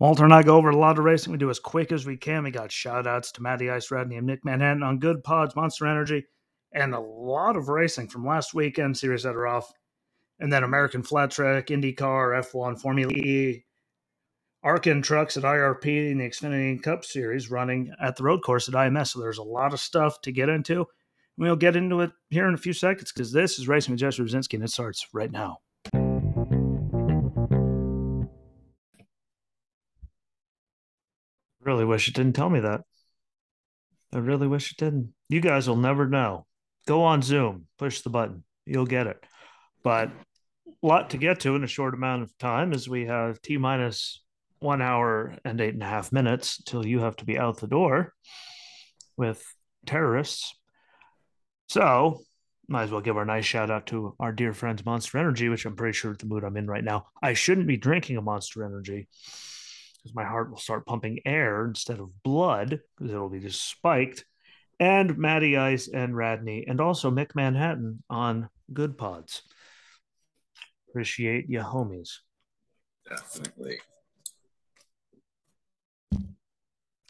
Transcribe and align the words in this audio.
Walter 0.00 0.24
and 0.24 0.32
I 0.32 0.44
go 0.44 0.56
over 0.56 0.70
a 0.70 0.76
lot 0.76 0.98
of 0.98 1.04
racing. 1.04 1.32
We 1.32 1.38
do 1.38 1.50
as 1.50 1.58
quick 1.58 1.90
as 1.90 2.06
we 2.06 2.16
can. 2.16 2.44
We 2.44 2.52
got 2.52 2.70
shout 2.70 3.06
outs 3.06 3.32
to 3.32 3.42
Matty 3.42 3.68
Ice, 3.68 3.90
Radney, 3.90 4.16
and 4.16 4.26
Nick 4.26 4.44
Manhattan 4.44 4.84
on 4.84 5.00
Good 5.00 5.24
Pods, 5.24 5.56
Monster 5.56 5.86
Energy, 5.86 6.26
and 6.72 6.94
a 6.94 7.00
lot 7.00 7.56
of 7.56 7.68
racing 7.68 8.08
from 8.08 8.24
last 8.24 8.54
weekend 8.54 8.96
series 8.96 9.24
that 9.24 9.34
are 9.34 9.46
off. 9.46 9.72
And 10.38 10.52
then 10.52 10.62
American 10.62 11.02
Flat 11.02 11.32
Track, 11.32 11.66
IndyCar, 11.66 12.44
F1, 12.44 12.80
Formula 12.80 13.12
E, 13.12 13.64
Arkin 14.62 15.02
trucks 15.02 15.36
at 15.36 15.44
IRP 15.44 16.10
and 16.10 16.20
the 16.20 16.28
Xfinity 16.28 16.82
Cup 16.82 17.04
Series 17.04 17.50
running 17.50 17.92
at 18.00 18.16
the 18.16 18.24
road 18.24 18.42
course 18.42 18.68
at 18.68 18.74
IMS. 18.74 19.08
So 19.08 19.20
there's 19.20 19.38
a 19.38 19.42
lot 19.42 19.72
of 19.72 19.80
stuff 19.80 20.20
to 20.22 20.32
get 20.32 20.48
into. 20.48 20.86
We'll 21.36 21.56
get 21.56 21.76
into 21.76 22.00
it 22.00 22.10
here 22.30 22.48
in 22.48 22.54
a 22.54 22.58
few 22.58 22.72
seconds 22.72 23.12
because 23.12 23.32
this 23.32 23.58
is 23.58 23.68
Racing 23.68 23.92
with 23.92 24.00
Jesse 24.00 24.22
Rucinski 24.22 24.54
and 24.54 24.64
it 24.64 24.70
starts 24.70 25.06
right 25.12 25.30
now. 25.30 25.58
Really 31.68 31.84
wish 31.84 32.08
it 32.08 32.14
didn't 32.14 32.34
tell 32.34 32.48
me 32.48 32.60
that. 32.60 32.80
I 34.14 34.16
really 34.16 34.48
wish 34.48 34.72
it 34.72 34.78
didn't. 34.78 35.12
You 35.28 35.42
guys 35.42 35.68
will 35.68 35.76
never 35.76 36.08
know. 36.08 36.46
Go 36.86 37.04
on 37.04 37.20
Zoom, 37.20 37.66
push 37.76 38.00
the 38.00 38.08
button, 38.08 38.42
you'll 38.64 38.86
get 38.86 39.06
it. 39.06 39.22
But 39.84 40.08
a 40.66 40.86
lot 40.86 41.10
to 41.10 41.18
get 41.18 41.40
to 41.40 41.56
in 41.56 41.64
a 41.64 41.66
short 41.66 41.92
amount 41.92 42.22
of 42.22 42.38
time 42.38 42.72
as 42.72 42.88
we 42.88 43.04
have 43.04 43.42
T 43.42 43.58
minus 43.58 44.24
one 44.60 44.80
hour 44.80 45.36
and 45.44 45.60
eight 45.60 45.74
and 45.74 45.82
a 45.82 45.86
half 45.86 46.10
minutes 46.10 46.56
till 46.62 46.86
you 46.86 47.00
have 47.00 47.16
to 47.16 47.26
be 47.26 47.38
out 47.38 47.58
the 47.58 47.66
door 47.66 48.14
with 49.18 49.44
terrorists. 49.84 50.54
So, 51.68 52.22
might 52.66 52.84
as 52.84 52.90
well 52.90 53.02
give 53.02 53.18
our 53.18 53.26
nice 53.26 53.44
shout 53.44 53.70
out 53.70 53.88
to 53.88 54.16
our 54.18 54.32
dear 54.32 54.54
friends 54.54 54.86
Monster 54.86 55.18
Energy, 55.18 55.50
which 55.50 55.66
I'm 55.66 55.76
pretty 55.76 55.92
sure 55.92 56.16
the 56.16 56.24
mood 56.24 56.44
I'm 56.44 56.56
in 56.56 56.66
right 56.66 56.82
now. 56.82 57.08
I 57.22 57.34
shouldn't 57.34 57.66
be 57.66 57.76
drinking 57.76 58.16
a 58.16 58.22
Monster 58.22 58.64
Energy 58.64 59.06
because 60.08 60.14
my 60.14 60.24
heart 60.24 60.50
will 60.50 60.58
start 60.58 60.86
pumping 60.86 61.20
air 61.26 61.66
instead 61.66 62.00
of 62.00 62.22
blood 62.22 62.80
because 62.96 63.12
it'll 63.12 63.28
be 63.28 63.40
just 63.40 63.68
spiked. 63.68 64.24
And 64.80 65.18
Matty 65.18 65.56
Ice 65.56 65.88
and 65.88 66.16
Radney, 66.16 66.64
and 66.66 66.80
also 66.80 67.10
Mick 67.10 67.34
Manhattan 67.34 68.02
on 68.08 68.48
Good 68.72 68.96
Pods. 68.96 69.42
Appreciate 70.88 71.46
you, 71.48 71.58
homies. 71.60 72.18
Definitely. 73.08 73.78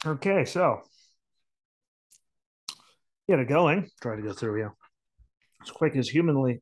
Okay, 0.05 0.45
so 0.45 0.81
get 3.27 3.39
it 3.39 3.47
going. 3.47 3.89
Try 4.01 4.15
to 4.15 4.21
go 4.21 4.33
through 4.33 4.59
you 4.59 4.71
as 5.61 5.69
quick 5.69 5.95
as 5.95 6.09
humanly 6.09 6.61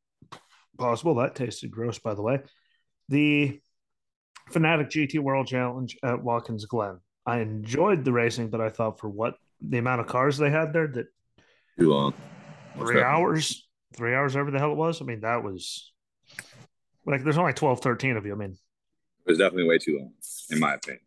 possible. 0.78 1.16
That 1.16 1.36
tasted 1.36 1.72
gross, 1.72 2.00
by 2.00 2.16
the 2.16 2.22
way. 2.22 2.40
The 3.08 3.62
Fanatec 4.52 4.90
GT 4.90 5.20
World 5.20 5.48
Challenge 5.48 5.98
at 6.04 6.24
Watkins 6.24 6.66
Glen. 6.66 7.00
I 7.26 7.40
enjoyed 7.40 8.06
the 8.06 8.12
racing, 8.14 8.50
but 8.50 8.62
I 8.62 8.70
thought 8.70 9.00
for 9.00 9.10
what 9.10 9.36
the 9.62 9.78
amount 9.78 10.02
of 10.02 10.08
cars 10.08 10.38
they 10.38 10.50
had 10.50 10.72
there 10.74 10.88
that 10.88 11.08
Too 11.78 11.90
long. 11.90 12.14
three 12.78 13.02
hours, 13.02 13.68
three 13.96 14.14
hours, 14.16 14.34
whatever 14.34 14.52
the 14.52 14.60
hell 14.60 14.72
it 14.72 14.78
was. 14.78 15.02
I 15.02 15.06
mean, 15.06 15.22
that 15.22 15.44
was 15.44 15.92
like 17.06 17.24
there's 17.24 17.38
only 17.38 17.54
12, 17.54 17.82
13 17.82 18.16
of 18.18 18.26
you. 18.26 18.34
I 18.34 18.36
mean, 18.38 18.52
It 19.26 19.30
was 19.32 19.38
definitely 19.38 19.68
way 19.68 19.78
too 19.78 19.98
long, 20.00 20.14
in 20.50 20.60
my 20.60 20.76
opinion. 20.76 21.02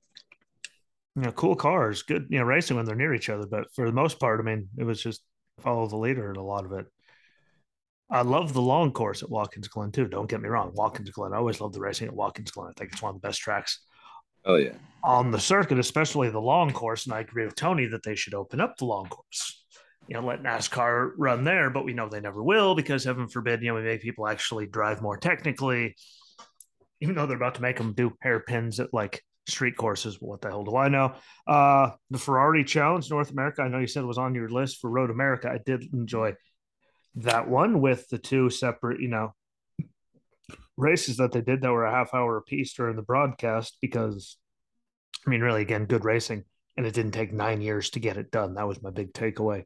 you 1.16 1.22
know, 1.22 1.32
cool 1.32 1.54
cars, 1.56 2.02
good, 2.02 2.26
you 2.28 2.38
know, 2.38 2.44
racing 2.44 2.76
when 2.76 2.84
they're 2.86 2.94
near 2.96 3.14
each 3.14 3.30
other. 3.30 3.46
But 3.46 3.72
for 3.74 3.86
the 3.86 3.92
most 3.92 4.18
part, 4.20 4.40
I 4.40 4.42
mean, 4.42 4.68
it 4.76 4.84
was 4.84 5.02
just 5.02 5.22
follow 5.60 5.86
the 5.86 5.96
leader 5.96 6.30
in 6.30 6.36
a 6.36 6.42
lot 6.44 6.64
of 6.66 6.72
it. 6.72 6.86
I 8.10 8.22
love 8.22 8.52
the 8.52 8.62
long 8.62 8.92
course 8.92 9.22
at 9.22 9.30
Watkins 9.30 9.68
Glen 9.68 9.92
too. 9.92 10.08
Don't 10.08 10.28
get 10.28 10.40
me 10.40 10.48
wrong, 10.48 10.72
Watkins 10.74 11.10
Glen. 11.10 11.32
I 11.32 11.36
always 11.36 11.60
love 11.60 11.72
the 11.72 11.80
racing 11.80 12.08
at 12.08 12.14
Watkins 12.14 12.50
Glen. 12.50 12.68
I 12.68 12.72
think 12.78 12.92
it's 12.92 13.02
one 13.02 13.14
of 13.14 13.20
the 13.20 13.26
best 13.26 13.40
tracks 13.40 13.80
Oh 14.44 14.56
yeah. 14.56 14.74
on 15.02 15.30
the 15.30 15.40
circuit, 15.40 15.78
especially 15.78 16.30
the 16.30 16.40
long 16.40 16.72
course. 16.72 17.06
And 17.06 17.14
I 17.14 17.20
agree 17.20 17.44
with 17.44 17.54
Tony 17.56 17.86
that 17.86 18.02
they 18.02 18.14
should 18.14 18.34
open 18.34 18.60
up 18.60 18.76
the 18.76 18.84
long 18.86 19.08
course. 19.08 19.64
You 20.08 20.14
know, 20.14 20.26
let 20.26 20.42
NASCAR 20.42 21.12
run 21.16 21.44
there, 21.44 21.70
but 21.70 21.84
we 21.84 21.92
know 21.94 22.08
they 22.08 22.20
never 22.20 22.42
will 22.42 22.74
because 22.74 23.04
heaven 23.04 23.28
forbid, 23.28 23.62
you 23.62 23.68
know, 23.68 23.74
we 23.76 23.82
make 23.82 24.02
people 24.02 24.26
actually 24.26 24.66
drive 24.66 25.00
more 25.02 25.16
technically, 25.16 25.94
even 27.00 27.14
though 27.14 27.26
they're 27.26 27.36
about 27.36 27.54
to 27.56 27.62
make 27.62 27.76
them 27.76 27.92
do 27.94 28.12
hairpins 28.20 28.80
at 28.80 28.92
like 28.92 29.22
street 29.46 29.76
courses. 29.76 30.16
What 30.20 30.40
the 30.40 30.48
hell 30.48 30.64
do 30.64 30.76
I 30.76 30.88
know? 30.88 31.14
Uh, 31.46 31.90
the 32.10 32.18
Ferrari 32.18 32.64
Challenge 32.64 33.08
North 33.10 33.30
America. 33.30 33.62
I 33.62 33.68
know 33.68 33.78
you 33.78 33.86
said 33.86 34.02
it 34.02 34.06
was 34.06 34.18
on 34.18 34.34
your 34.34 34.48
list 34.48 34.80
for 34.80 34.90
Road 34.90 35.10
America. 35.10 35.48
I 35.50 35.58
did 35.64 35.84
enjoy 35.94 36.34
that 37.16 37.48
one 37.48 37.80
with 37.80 38.08
the 38.08 38.18
two 38.18 38.50
separate, 38.50 39.00
you 39.00 39.08
know, 39.08 39.34
races 40.76 41.18
that 41.18 41.32
they 41.32 41.40
did 41.40 41.60
that 41.60 41.72
were 41.72 41.84
a 41.84 41.90
half 41.90 42.14
hour 42.14 42.36
apiece 42.36 42.72
during 42.72 42.96
the 42.96 43.02
broadcast 43.02 43.76
because 43.80 44.36
I 45.26 45.30
mean, 45.30 45.40
really, 45.40 45.62
again, 45.62 45.86
good 45.86 46.04
racing. 46.04 46.44
And 46.76 46.86
it 46.86 46.94
didn't 46.94 47.12
take 47.12 47.32
nine 47.32 47.60
years 47.60 47.90
to 47.90 48.00
get 48.00 48.16
it 48.16 48.30
done. 48.30 48.54
That 48.54 48.68
was 48.68 48.82
my 48.82 48.90
big 48.90 49.12
takeaway 49.12 49.64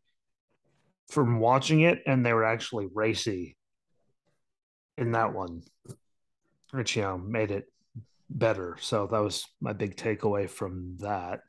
from 1.09 1.38
watching 1.38 1.81
it. 1.81 2.03
And 2.06 2.25
they 2.25 2.33
were 2.33 2.44
actually 2.44 2.88
racy 2.93 3.56
in 4.99 5.12
that 5.12 5.33
one, 5.33 5.62
which, 6.72 6.97
you 6.97 7.03
know, 7.03 7.19
made 7.19 7.50
it 7.50 7.66
better. 8.28 8.77
So 8.81 9.06
that 9.06 9.19
was 9.19 9.44
my 9.60 9.72
big 9.72 9.97
takeaway 9.97 10.49
from 10.49 10.97
that. 11.00 11.41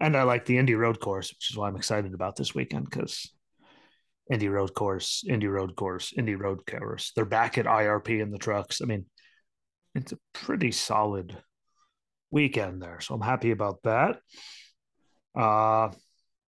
And 0.00 0.16
I 0.16 0.22
like 0.22 0.46
the 0.46 0.58
Indy 0.58 0.74
Road 0.74 0.98
Course, 0.98 1.30
which 1.30 1.50
is 1.50 1.56
why 1.56 1.68
I'm 1.68 1.76
excited 1.76 2.14
about 2.14 2.36
this 2.36 2.54
weekend 2.54 2.86
because 2.90 3.30
Indy 4.30 4.48
Road 4.48 4.74
Course, 4.74 5.24
Indy 5.28 5.46
Road 5.46 5.76
Course, 5.76 6.12
Indy 6.16 6.34
Road 6.34 6.66
Course. 6.66 7.12
They're 7.14 7.24
back 7.24 7.58
at 7.58 7.66
IRP 7.66 8.20
in 8.20 8.30
the 8.30 8.38
trucks. 8.38 8.80
I 8.82 8.86
mean, 8.86 9.06
it's 9.94 10.12
a 10.12 10.18
pretty 10.32 10.72
solid 10.72 11.36
weekend 12.30 12.82
there. 12.82 13.00
So 13.00 13.14
I'm 13.14 13.20
happy 13.20 13.50
about 13.52 13.82
that. 13.84 14.18
Uh 15.34 15.90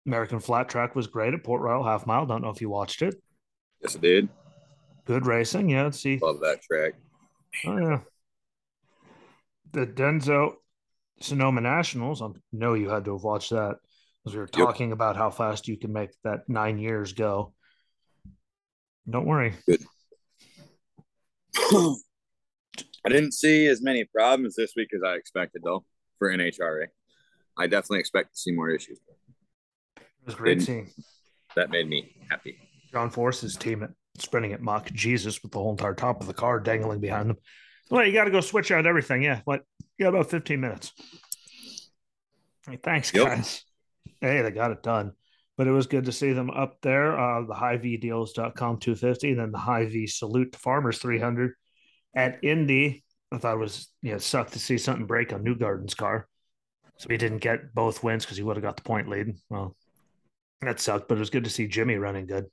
American 0.06 0.40
Flat 0.40 0.70
Track 0.70 0.96
was 0.96 1.06
great 1.06 1.34
at 1.34 1.44
Port 1.44 1.60
Royal 1.60 1.84
Half 1.84 2.06
Mile. 2.06 2.24
Don't 2.24 2.40
know 2.40 2.48
if 2.48 2.62
you 2.62 2.70
watched 2.70 3.02
it. 3.02 3.14
Yes, 3.82 3.96
I 3.96 3.98
did. 3.98 4.28
Good 5.04 5.26
racing. 5.26 5.68
Yeah, 5.68 5.84
let's 5.84 6.00
see. 6.00 6.18
Love 6.18 6.40
that 6.40 6.62
track. 6.62 6.94
Oh 7.66 7.76
yeah. 7.78 8.00
The 9.72 9.86
Denso 9.86 10.54
Sonoma 11.20 11.60
Nationals. 11.60 12.22
I 12.22 12.28
know 12.52 12.72
you 12.74 12.88
had 12.88 13.04
to 13.04 13.12
have 13.12 13.22
watched 13.24 13.50
that 13.50 13.76
because 14.24 14.34
we 14.34 14.40
were 14.40 14.48
Yep. 14.56 14.66
talking 14.66 14.92
about 14.92 15.16
how 15.16 15.30
fast 15.30 15.68
you 15.68 15.76
can 15.76 15.92
make 15.92 16.10
that 16.24 16.48
nine 16.48 16.78
years 16.78 17.12
go. 17.12 17.52
Don't 19.08 19.26
worry. 19.26 19.54
Good. 19.66 19.82
I 23.04 23.08
didn't 23.08 23.32
see 23.32 23.66
as 23.66 23.80
many 23.80 24.04
problems 24.04 24.54
this 24.56 24.74
week 24.76 24.90
as 24.94 25.02
I 25.02 25.14
expected, 25.14 25.62
though, 25.64 25.84
for 26.18 26.28
NHRA. 26.28 26.86
I 27.56 27.66
definitely 27.66 28.00
expect 28.00 28.34
to 28.34 28.38
see 28.38 28.52
more 28.52 28.70
issues. 28.70 29.00
It 29.96 30.02
was 30.26 30.34
great 30.34 30.60
seeing 30.62 30.90
That 31.56 31.70
made 31.70 31.88
me 31.88 32.14
happy. 32.30 32.58
John 32.92 33.10
Force's 33.10 33.56
team 33.56 33.82
at 33.82 33.90
sprinting 34.18 34.52
at 34.52 34.60
Mock 34.60 34.90
Jesus 34.92 35.42
with 35.42 35.52
the 35.52 35.58
whole 35.58 35.70
entire 35.70 35.94
top 35.94 36.20
of 36.20 36.26
the 36.26 36.34
car 36.34 36.60
dangling 36.60 37.00
behind 37.00 37.30
them. 37.30 37.38
Well, 37.90 38.04
you 38.04 38.12
got 38.12 38.24
to 38.24 38.30
go 38.30 38.40
switch 38.42 38.70
out 38.70 38.86
everything. 38.86 39.22
Yeah. 39.22 39.40
What? 39.44 39.62
You 39.96 40.04
got 40.04 40.10
about 40.14 40.30
15 40.30 40.60
minutes. 40.60 40.92
Hey, 42.68 42.78
thanks, 42.82 43.12
Yep. 43.14 43.26
guys. 43.26 43.64
Hey, 44.20 44.42
they 44.42 44.50
got 44.50 44.70
it 44.72 44.82
done. 44.82 45.12
But 45.58 45.66
it 45.66 45.72
was 45.72 45.86
good 45.86 46.06
to 46.06 46.12
see 46.12 46.32
them 46.32 46.50
up 46.50 46.80
there. 46.80 47.18
Uh, 47.18 47.44
the 47.44 47.54
Hy-Vee 47.54 47.98
deals.com 47.98 48.78
250, 48.78 49.30
and 49.32 49.40
then 49.40 49.52
the 49.52 49.58
Hy-Vee 49.58 50.06
salute 50.06 50.52
to 50.52 50.58
farmers 50.58 50.98
300 50.98 51.52
at 52.14 52.42
Indy. 52.42 53.04
I 53.30 53.38
thought 53.38 53.56
it 53.56 53.58
was, 53.58 53.88
you 54.00 54.10
know, 54.10 54.16
it 54.16 54.22
sucked 54.22 54.54
to 54.54 54.58
see 54.60 54.78
something 54.78 55.06
break 55.06 55.32
on 55.32 55.44
Newgarden's 55.44 55.94
car. 55.94 56.26
So 56.96 57.08
he 57.10 57.16
didn't 57.16 57.38
get 57.38 57.74
both 57.74 58.02
wins 58.02 58.24
because 58.24 58.36
he 58.36 58.42
would 58.42 58.56
have 58.56 58.62
got 58.62 58.76
the 58.76 58.82
point 58.82 59.08
lead. 59.08 59.34
Well, 59.50 59.76
that 60.62 60.80
sucked, 60.80 61.08
but 61.08 61.16
it 61.16 61.20
was 61.20 61.30
good 61.30 61.44
to 61.44 61.50
see 61.50 61.68
Jimmy 61.68 61.96
running 61.96 62.26
good. 62.26 62.46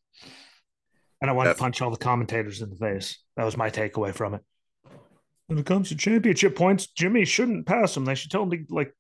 And 1.22 1.29
I 1.29 1.33
wanted 1.33 1.51
to 1.51 1.59
punch 1.59 1.81
all 1.81 1.91
the 1.91 1.97
commentators 1.97 2.61
in 2.61 2.69
the 2.69 2.75
face. 2.75 3.19
That 3.37 3.45
was 3.45 3.55
my 3.55 3.69
takeaway 3.69 4.13
from 4.13 4.33
it. 4.35 4.41
When 5.47 5.59
it 5.59 5.66
comes 5.66 5.89
to 5.89 5.95
championship 5.95 6.55
points, 6.55 6.87
Jimmy 6.87 7.25
shouldn't 7.25 7.67
pass 7.67 7.95
him. 7.95 8.05
They 8.05 8.16
should 8.16 8.31
tell 8.31 8.43
him 8.43 8.51
to 8.51 8.66
like 8.69 8.93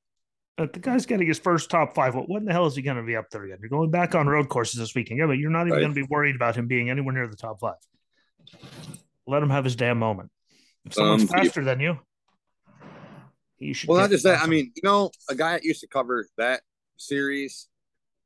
uh, 0.57 0.67
the 0.71 0.79
guy's 0.79 1.05
getting 1.05 1.27
his 1.27 1.39
first 1.39 1.69
top 1.69 1.93
five. 1.95 2.15
What, 2.15 2.29
what 2.29 2.37
in 2.39 2.45
the 2.45 2.53
hell 2.53 2.65
is 2.65 2.75
he 2.75 2.81
going 2.81 2.97
to 2.97 3.03
be 3.03 3.15
up 3.15 3.29
there 3.29 3.43
again? 3.43 3.57
You're 3.61 3.69
going 3.69 3.91
back 3.91 4.15
on 4.15 4.27
road 4.27 4.47
courses 4.49 4.79
this 4.79 4.95
weekend. 4.95 5.19
Yeah, 5.19 5.25
but 5.27 5.33
you're 5.37 5.49
not 5.51 5.61
even 5.67 5.73
Right. 5.73 5.79
going 5.81 5.93
to 5.93 6.01
be 6.01 6.07
worried 6.09 6.35
about 6.35 6.55
him 6.55 6.67
being 6.67 6.89
anywhere 6.89 7.13
near 7.13 7.27
the 7.27 7.35
top 7.35 7.59
five. 7.59 7.75
Let 9.27 9.41
him 9.43 9.49
have 9.49 9.63
his 9.63 9.75
damn 9.75 9.97
moment. 9.99 10.29
If 10.85 10.93
someone's 10.93 11.23
Um, 11.23 11.27
faster 11.27 11.63
than 11.63 11.79
you, 11.79 11.97
he 13.57 13.73
should. 13.73 13.89
Well, 13.89 13.99
not 13.99 14.09
just 14.11 14.23
that. 14.23 14.41
I 14.41 14.47
mean, 14.47 14.71
you 14.75 14.81
know, 14.83 15.11
a 15.29 15.35
guy 15.35 15.53
that 15.53 15.63
used 15.63 15.81
to 15.81 15.87
cover 15.87 16.27
that 16.37 16.61
series, 16.97 17.67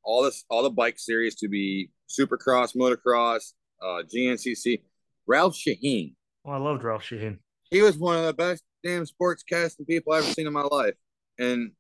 all 0.04 0.24
this, 0.24 0.44
all 0.50 0.62
the 0.64 0.70
bike 0.70 1.00
series 1.00 1.36
to 1.36 1.48
be 1.48 1.90
Supercross, 2.10 2.76
motocross, 2.76 3.54
uh, 3.82 4.04
GNCC. 4.14 4.82
Ralph 5.28 5.56
Sheheen. 5.56 6.16
well, 6.44 6.56
I 6.56 6.58
loved 6.60 6.84
Ralph 6.84 7.04
Sheheen. 7.04 7.38
He 7.70 7.82
was 7.84 7.98
one 7.98 8.18
of 8.18 8.26
the 8.26 8.34
best 8.34 8.64
damn 8.84 9.06
sports 9.06 9.44
casting 9.44 9.86
people 9.86 10.12
I've 10.14 10.24
ever 10.24 10.34
seen 10.34 10.48
in 10.48 10.54
my 10.54 10.64
life, 10.64 10.96
and 11.38 11.72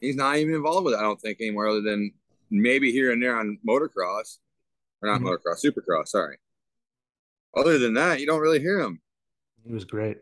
he's 0.00 0.16
not 0.16 0.36
even 0.36 0.54
involved 0.54 0.84
with 0.84 0.94
it. 0.94 0.98
I 0.98 1.02
don't 1.02 1.20
think 1.20 1.40
anymore, 1.40 1.68
other 1.68 1.80
than 1.82 2.12
maybe 2.50 2.92
here 2.92 3.12
and 3.12 3.22
there 3.22 3.38
on 3.38 3.58
motocross, 3.66 4.38
or 5.02 5.08
not 5.08 5.20
Mhm. 5.20 5.24
motocross, 5.38 5.64
Supercross. 5.64 6.08
Sorry. 6.08 6.38
Other 7.54 7.78
than 7.78 7.94
that, 7.94 8.20
you 8.20 8.26
don't 8.26 8.40
really 8.40 8.60
hear 8.60 8.78
him. 8.80 9.00
He 9.64 9.72
was 9.72 9.84
great. 9.84 10.18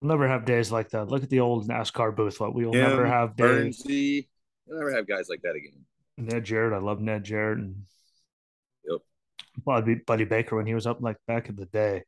We'll 0.00 0.10
never 0.10 0.28
have 0.28 0.44
days 0.44 0.70
like 0.70 0.90
that. 0.90 1.08
Look 1.08 1.22
at 1.22 1.30
the 1.30 1.40
old 1.40 1.66
NASCAR 1.68 2.14
booth. 2.14 2.38
What 2.38 2.54
we 2.54 2.64
will 2.64 2.72
Him, 2.72 2.90
never 2.90 3.06
have 3.06 3.34
days. 3.36 3.82
Bernsey, 3.82 4.28
you'll 4.66 4.78
never 4.78 4.92
have 4.92 5.06
guys 5.06 5.28
like 5.28 5.42
that 5.42 5.56
again. 5.56 5.84
Ned 6.18 6.44
Jarrett, 6.44 6.72
I 6.72 6.78
love 6.78 7.00
Ned 7.00 7.24
Jarrett 7.24 7.58
and 7.58 7.86
yep. 8.84 9.00
Buddy, 9.64 9.96
Buddy 9.96 10.24
Baker 10.24 10.56
when 10.56 10.66
he 10.66 10.74
was 10.74 10.86
up 10.86 11.00
like 11.00 11.16
back 11.26 11.48
in 11.48 11.56
the 11.56 11.66
day. 11.66 12.04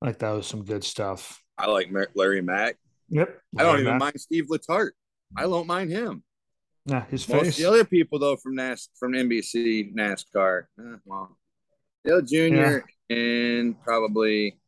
Like 0.00 0.18
that 0.18 0.30
was 0.30 0.46
some 0.46 0.64
good 0.64 0.84
stuff. 0.84 1.42
I 1.58 1.66
like 1.66 1.90
Larry 2.14 2.42
Mac. 2.42 2.76
Yep. 3.08 3.40
I 3.58 3.62
don't 3.62 3.80
even 3.80 3.92
Mack. 3.92 4.00
mind 4.00 4.20
Steve 4.20 4.46
Letarte. 4.48 4.90
I 5.36 5.42
don't 5.42 5.66
mind 5.66 5.90
him. 5.90 6.22
Yeah, 6.84 7.04
his 7.06 7.28
Most 7.28 7.44
face. 7.44 7.56
The 7.56 7.64
other 7.66 7.84
people 7.84 8.18
though 8.18 8.36
from 8.36 8.54
NAS 8.54 8.88
from 8.98 9.12
NBC 9.12 9.94
NASCAR, 9.94 10.64
eh, 10.78 10.96
well, 11.04 11.36
Dale 12.04 12.22
Jr. 12.22 12.34
Yeah. 12.36 12.80
and 13.10 13.82
probably 13.82 14.58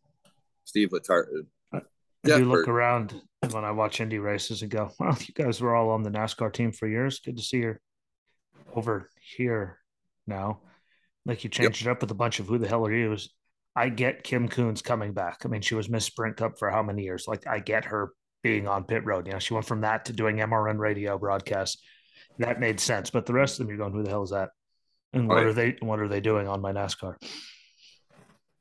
Steve 0.65 0.91
Letarte. 0.91 1.47
I, 1.73 1.81
do 2.25 2.45
look 2.45 2.67
around 2.67 3.15
when 3.51 3.65
I 3.65 3.71
watch 3.71 4.01
Indy 4.01 4.19
races 4.19 4.63
and 4.63 4.71
go, 4.71 4.91
"Well, 4.99 5.17
you 5.21 5.33
guys 5.33 5.61
were 5.61 5.75
all 5.75 5.91
on 5.91 6.03
the 6.03 6.11
NASCAR 6.11 6.53
team 6.53 6.73
for 6.73 6.89
years. 6.89 7.21
Good 7.21 7.37
to 7.37 7.43
see 7.43 7.59
you 7.59 7.77
over 8.75 9.09
here 9.21 9.79
now." 10.27 10.61
Like 11.25 11.45
you 11.45 11.51
changed 11.51 11.83
yep. 11.83 11.89
it 11.89 11.91
up 11.93 12.01
with 12.01 12.11
a 12.11 12.15
bunch 12.15 12.41
of 12.41 12.47
who 12.49 12.59
the 12.59 12.67
hell 12.67 12.87
are 12.87 12.93
you? 12.93 13.17
I 13.77 13.91
get 13.91 14.25
Kim 14.25 14.49
Coons 14.49 14.83
coming 14.83 15.13
back. 15.13 15.43
I 15.45 15.49
mean, 15.49 15.61
she 15.61 15.77
was 15.77 15.89
Miss 15.89 16.07
Sprint 16.07 16.37
Cup 16.37 16.59
for 16.59 16.71
how 16.71 16.83
many 16.83 17.05
years? 17.05 17.29
Like 17.29 17.47
I 17.47 17.61
get 17.61 17.85
her 17.85 18.13
being 18.43 18.69
on 18.69 18.85
pit 18.85 19.05
road. 19.05 19.27
You 19.27 19.33
know, 19.33 19.39
she 19.39 19.55
went 19.55 19.67
from 19.67 19.83
that 19.83 20.05
to 20.07 20.13
doing 20.13 20.37
MRN 20.37 20.79
radio 20.79 21.19
broadcasts. 21.19 21.83
That 22.39 22.61
made 22.61 22.81
sense. 22.81 23.11
But 23.11 23.27
the 23.27 23.33
rest 23.33 23.55
of 23.55 23.67
them, 23.67 23.69
you're 23.69 23.79
going, 23.79 23.93
who 23.93 24.03
the 24.03 24.11
hell 24.11 24.23
is 24.23 24.31
that? 24.31 24.51
And 25.13 25.27
what 25.27 25.37
right. 25.37 25.47
are 25.47 25.53
they? 25.53 25.77
What 25.81 26.01
are 26.01 26.09
they 26.09 26.21
doing 26.21 26.47
on 26.47 26.61
my 26.61 26.73
NASCAR? 26.73 27.15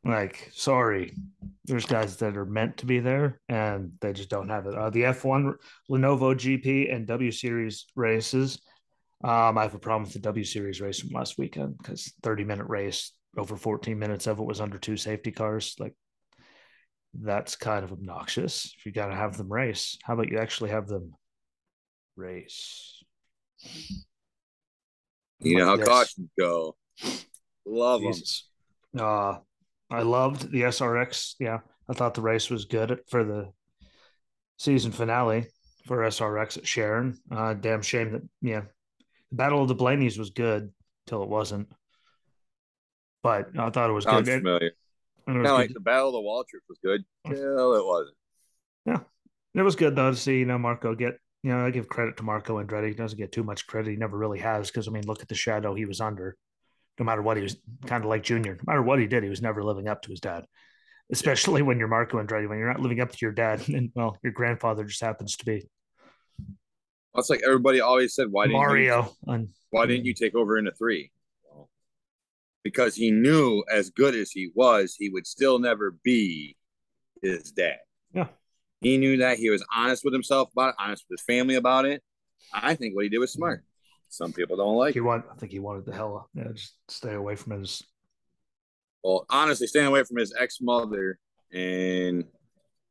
Like, 0.03 0.49
sorry, 0.53 1.13
there's 1.65 1.85
guys 1.85 2.15
that 2.17 2.37
are 2.37 2.45
meant 2.45 2.77
to 2.77 2.85
be 2.85 2.99
there 2.99 3.41
and 3.49 3.91
they 3.99 4.13
just 4.13 4.29
don't 4.29 4.47
have 4.47 4.65
it. 4.65 4.73
Uh, 4.73 4.89
the 4.89 5.01
F1 5.01 5.53
Lenovo 5.91 6.33
GP 6.33 6.93
and 6.93 7.05
W 7.07 7.31
Series 7.31 7.85
races. 7.95 8.59
Um, 9.23 9.57
I 9.57 9.63
have 9.63 9.75
a 9.75 9.79
problem 9.79 10.03
with 10.03 10.13
the 10.13 10.19
W 10.19 10.45
Series 10.45 10.79
race 10.79 10.99
from 10.99 11.09
last 11.09 11.37
weekend 11.37 11.77
because 11.77 12.13
30 12.23 12.45
minute 12.45 12.67
race, 12.69 13.11
over 13.37 13.57
14 13.57 13.99
minutes 13.99 14.27
of 14.27 14.39
it 14.39 14.45
was 14.45 14.61
under 14.61 14.77
two 14.77 14.95
safety 14.95 15.31
cars. 15.31 15.75
Like, 15.77 15.93
that's 17.13 17.55
kind 17.55 17.83
of 17.83 17.91
obnoxious. 17.91 18.73
If 18.77 18.85
you 18.85 18.91
got 18.91 19.07
to 19.07 19.15
have 19.15 19.37
them 19.37 19.51
race, 19.51 19.97
how 20.03 20.13
about 20.13 20.29
you 20.29 20.37
actually 20.39 20.69
have 20.71 20.87
them 20.87 21.13
race? 22.15 23.03
You 25.39 25.57
know 25.57 25.65
how 25.65 25.77
yes. 25.77 25.87
cautions 25.87 26.29
go. 26.39 26.75
Love 27.65 28.01
Jesus. 28.01 28.47
them. 28.93 29.05
Uh, 29.05 29.37
I 29.89 30.01
loved 30.01 30.51
the 30.51 30.61
SRX. 30.63 31.35
Yeah, 31.39 31.59
I 31.89 31.93
thought 31.93 32.13
the 32.13 32.21
race 32.21 32.49
was 32.49 32.65
good 32.65 32.99
for 33.07 33.23
the 33.23 33.51
season 34.57 34.91
finale 34.91 35.47
for 35.85 35.99
SRX 35.99 36.57
at 36.57 36.67
Sharon. 36.67 37.17
Uh, 37.31 37.53
damn 37.53 37.81
shame 37.81 38.11
that 38.11 38.21
yeah, 38.41 38.61
the 39.29 39.35
Battle 39.35 39.61
of 39.61 39.67
the 39.67 39.75
Blaney's 39.75 40.17
was 40.17 40.31
good 40.31 40.71
till 41.05 41.23
it 41.23 41.29
wasn't. 41.29 41.69
But 43.23 43.57
I 43.57 43.69
thought 43.69 43.89
it 43.89 43.93
was 43.93 44.03
Sounds 44.03 44.27
good. 44.27 44.39
Familiar. 44.39 44.71
Kind 45.27 45.45
of 45.45 45.51
like 45.53 45.73
the 45.73 45.79
Battle 45.79 46.07
of 46.07 46.13
the 46.13 46.19
Waltrip 46.19 46.63
was 46.69 46.79
good 46.83 47.03
till 47.27 47.73
it 47.73 47.85
wasn't. 47.85 48.15
Yeah, 48.85 48.99
it 49.53 49.61
was 49.61 49.75
good 49.75 49.95
though 49.95 50.11
to 50.11 50.17
see 50.17 50.39
you 50.39 50.45
know 50.45 50.57
Marco 50.57 50.95
get. 50.95 51.19
You 51.43 51.51
know, 51.51 51.65
I 51.65 51.69
give 51.69 51.87
credit 51.87 52.17
to 52.17 52.23
Marco 52.23 52.61
Andretti. 52.61 52.89
He 52.89 52.93
doesn't 52.93 53.17
get 53.17 53.31
too 53.31 53.43
much 53.43 53.67
credit. 53.67 53.91
He 53.91 53.95
never 53.95 54.17
really 54.17 54.39
has 54.39 54.69
because 54.69 54.87
I 54.87 54.91
mean, 54.91 55.05
look 55.05 55.21
at 55.21 55.27
the 55.27 55.35
shadow 55.35 55.75
he 55.75 55.85
was 55.85 56.01
under 56.01 56.35
no 56.99 57.05
matter 57.05 57.21
what 57.21 57.37
he 57.37 57.43
was 57.43 57.57
kind 57.85 58.03
of 58.03 58.09
like 58.09 58.23
junior 58.23 58.55
no 58.55 58.63
matter 58.65 58.81
what 58.81 58.99
he 58.99 59.07
did 59.07 59.23
he 59.23 59.29
was 59.29 59.41
never 59.41 59.63
living 59.63 59.87
up 59.87 60.01
to 60.01 60.09
his 60.09 60.19
dad 60.19 60.45
especially 61.11 61.61
when 61.61 61.79
you're 61.79 61.87
marco 61.87 62.21
andretti 62.21 62.47
when 62.47 62.57
you're 62.57 62.71
not 62.71 62.81
living 62.81 62.99
up 62.99 63.11
to 63.11 63.17
your 63.21 63.31
dad 63.31 63.67
and 63.69 63.91
well 63.95 64.17
your 64.23 64.33
grandfather 64.33 64.83
just 64.83 65.01
happens 65.01 65.35
to 65.37 65.45
be 65.45 65.67
That's 67.13 67.29
like 67.29 67.41
everybody 67.45 67.81
always 67.81 68.13
said 68.15 68.27
why 68.29 68.45
didn't 68.45 68.59
mario 68.59 69.03
you, 69.03 69.33
on, 69.33 69.49
why 69.69 69.85
didn't 69.85 70.05
you 70.05 70.13
take 70.13 70.35
over 70.35 70.57
in 70.57 70.67
a 70.67 70.71
three 70.71 71.11
because 72.69 72.95
he 72.95 73.11
knew 73.11 73.63
as 73.71 73.89
good 73.89 74.15
as 74.15 74.31
he 74.31 74.49
was 74.55 74.95
he 74.97 75.09
would 75.09 75.25
still 75.25 75.59
never 75.59 75.95
be 76.03 76.55
his 77.21 77.51
dad 77.51 77.77
yeah 78.13 78.27
he 78.81 78.97
knew 78.97 79.17
that 79.17 79.37
he 79.37 79.49
was 79.49 79.65
honest 79.75 80.03
with 80.03 80.13
himself 80.13 80.49
about 80.51 80.69
it 80.69 80.75
honest 80.79 81.05
with 81.09 81.19
his 81.19 81.25
family 81.25 81.55
about 81.55 81.85
it 81.85 82.01
i 82.53 82.75
think 82.75 82.95
what 82.95 83.03
he 83.03 83.09
did 83.09 83.19
was 83.19 83.31
smart 83.31 83.63
some 84.09 84.33
people 84.33 84.57
don't 84.57 84.77
like. 84.77 84.93
He 84.93 84.99
want, 84.99 85.25
I 85.31 85.35
think 85.35 85.51
he 85.51 85.59
wanted 85.59 85.85
the 85.85 85.93
hell, 85.93 86.29
yeah, 86.33 86.45
just 86.53 86.75
stay 86.87 87.13
away 87.13 87.35
from 87.35 87.59
his. 87.59 87.83
Well, 89.03 89.25
honestly, 89.29 89.67
staying 89.67 89.87
away 89.87 90.03
from 90.03 90.17
his 90.17 90.33
ex 90.37 90.59
mother 90.61 91.19
and 91.53 92.25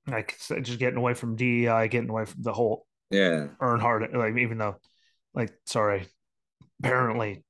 like 0.06 0.38
just 0.62 0.78
getting 0.78 0.99
away 0.99 1.14
from 1.14 1.37
DEI, 1.37 1.88
getting 1.88 2.11
away 2.11 2.25
from 2.26 2.43
the 2.43 2.52
whole 2.52 2.87
yeah 3.11 3.49
Earnhardt. 3.61 4.14
Like 4.14 4.37
even 4.37 4.58
though, 4.58 4.76
like, 5.34 5.52
sorry, 5.67 6.06
apparently, 6.82 7.44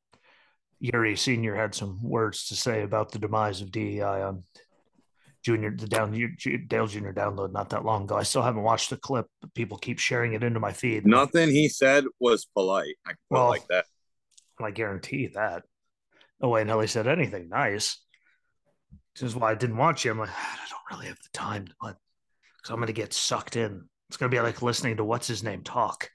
Yuri 0.80 1.16
Senior 1.16 1.54
had 1.54 1.74
some 1.74 2.02
words 2.02 2.48
to 2.48 2.56
say 2.56 2.82
about 2.82 3.12
the 3.12 3.18
demise 3.18 3.60
of 3.60 3.70
DEI 3.70 4.02
on 4.02 4.44
Junior, 5.42 5.70
the 5.70 5.86
down 5.86 6.10
Dale 6.66 6.86
Junior 6.88 7.12
download 7.12 7.52
not 7.52 7.70
that 7.70 7.84
long 7.84 8.04
ago. 8.04 8.16
I 8.16 8.24
still 8.24 8.42
haven't 8.42 8.64
watched 8.64 8.90
the 8.90 8.96
clip, 8.96 9.26
but 9.40 9.54
people 9.54 9.78
keep 9.78 10.00
sharing 10.00 10.32
it 10.32 10.42
into 10.42 10.58
my 10.58 10.72
feed. 10.72 11.06
Nothing 11.06 11.50
he 11.50 11.68
said 11.68 12.04
was 12.18 12.46
polite. 12.46 12.96
I 13.06 13.12
well, 13.30 13.48
like 13.48 13.66
that. 13.68 13.84
I 14.60 14.72
guarantee 14.72 15.28
that. 15.34 15.62
Oh, 16.40 16.46
no 16.46 16.48
way 16.50 16.62
in 16.62 16.68
hell 16.68 16.80
he 16.80 16.88
said 16.88 17.06
anything 17.06 17.48
nice. 17.48 18.02
This 19.14 19.22
is 19.22 19.36
why 19.36 19.52
I 19.52 19.54
didn't 19.54 19.76
watch 19.76 20.04
him. 20.04 20.18
Like, 20.18 20.30
ah, 20.32 20.60
I 20.64 20.68
don't 20.68 20.96
really 20.96 21.08
have 21.08 21.18
the 21.22 21.28
time 21.32 21.68
let, 21.80 21.96
because 22.56 22.70
I'm 22.70 22.76
going 22.76 22.88
to 22.88 22.92
get 22.92 23.12
sucked 23.12 23.56
in. 23.56 23.88
It's 24.08 24.16
going 24.16 24.30
to 24.30 24.36
be 24.36 24.40
like 24.40 24.62
listening 24.62 24.96
to 24.96 25.04
what's 25.04 25.28
his 25.28 25.42
name 25.42 25.62
talk. 25.62 26.10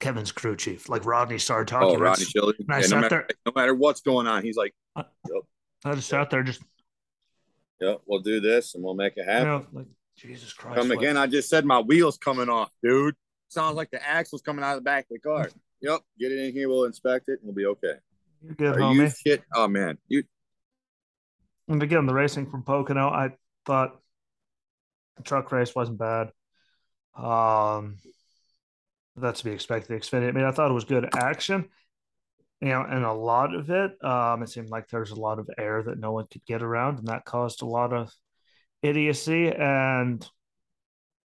Kevin's 0.00 0.32
crew 0.32 0.56
chief, 0.56 0.88
like 0.88 1.06
Rodney 1.06 1.38
started 1.38 1.68
talking. 1.68 1.96
Oh, 1.96 2.00
Rodney 2.00 2.26
Chili. 2.26 2.54
I 2.68 2.80
yeah, 2.80 2.86
no, 2.88 3.00
matter, 3.00 3.08
there, 3.08 3.26
no 3.46 3.52
matter 3.54 3.74
what's 3.74 4.02
going 4.02 4.26
on, 4.26 4.42
he's 4.42 4.56
like, 4.56 4.74
yep. 4.96 5.06
I 5.84 5.94
just 5.94 6.12
yep. 6.12 6.22
sat 6.22 6.30
there, 6.30 6.42
just 6.42 6.62
yeah, 7.80 7.94
we'll 8.06 8.20
do 8.20 8.40
this 8.40 8.74
and 8.74 8.82
we'll 8.82 8.94
make 8.94 9.14
it 9.16 9.24
happen. 9.24 9.46
You 9.46 9.52
know, 9.52 9.66
like 9.72 9.86
Jesus 10.16 10.52
Christ. 10.52 10.80
Come 10.80 10.90
again. 10.90 11.16
I 11.16 11.26
just 11.26 11.48
said 11.48 11.64
my 11.64 11.80
wheels 11.80 12.18
coming 12.18 12.48
off, 12.48 12.70
dude. 12.82 13.14
Sounds 13.48 13.76
like 13.76 13.90
the 13.90 14.06
axle's 14.06 14.42
coming 14.42 14.64
out 14.64 14.72
of 14.72 14.78
the 14.78 14.84
back 14.84 15.04
of 15.04 15.08
the 15.10 15.18
car. 15.18 15.50
Yep, 15.80 16.00
get 16.18 16.32
it 16.32 16.38
in 16.38 16.52
here. 16.52 16.68
We'll 16.68 16.84
inspect 16.84 17.28
it. 17.28 17.40
and 17.42 17.44
We'll 17.44 17.54
be 17.54 17.66
okay. 17.66 17.98
You're 18.42 18.54
good, 18.54 18.76
Are 18.76 18.80
homie. 18.80 18.94
You 18.96 19.10
shit? 19.10 19.44
Oh 19.54 19.68
man, 19.68 19.98
you. 20.08 20.24
And 21.68 21.82
again, 21.82 22.06
the 22.06 22.14
racing 22.14 22.50
from 22.50 22.62
Pocono, 22.62 23.08
I 23.08 23.30
thought 23.64 24.00
the 25.16 25.22
truck 25.22 25.50
race 25.52 25.74
wasn't 25.74 25.98
bad. 25.98 26.30
Um, 27.16 27.98
that's 29.16 29.40
to 29.40 29.46
be 29.46 29.52
expected. 29.52 30.00
Xfinity. 30.00 30.28
I 30.28 30.32
mean, 30.32 30.44
I 30.44 30.50
thought 30.50 30.70
it 30.70 30.74
was 30.74 30.84
good 30.84 31.08
action 31.16 31.68
you 32.60 32.68
know, 32.68 32.82
and 32.88 33.04
a 33.04 33.12
lot 33.12 33.54
of 33.54 33.70
it, 33.70 34.02
um, 34.02 34.42
it 34.42 34.48
seemed 34.48 34.70
like 34.70 34.88
there's 34.88 35.10
a 35.10 35.20
lot 35.20 35.38
of 35.38 35.50
air 35.58 35.82
that 35.82 35.98
no 35.98 36.12
one 36.12 36.26
could 36.30 36.44
get 36.46 36.62
around, 36.62 36.98
and 36.98 37.08
that 37.08 37.24
caused 37.24 37.62
a 37.62 37.66
lot 37.66 37.92
of 37.92 38.10
idiocy. 38.82 39.48
And 39.52 40.26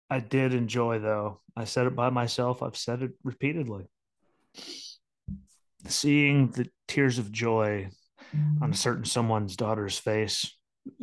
I 0.10 0.22
did 0.22 0.54
enjoy, 0.54 1.00
though. 1.00 1.42
I 1.58 1.66
said 1.66 1.88
it 1.88 1.96
by 1.96 2.10
myself. 2.10 2.64
I've 2.64 2.78
said 2.78 3.02
it 3.02 3.12
repeatedly. 3.24 3.90
Seeing 5.88 6.52
the 6.52 6.70
tears 6.88 7.20
of 7.20 7.32
joy 7.32 7.90
on 8.62 8.72
a 8.72 8.76
certain 8.76 9.06
someone's 9.06 9.58
daughter's 9.58 9.98
face, 9.98 10.56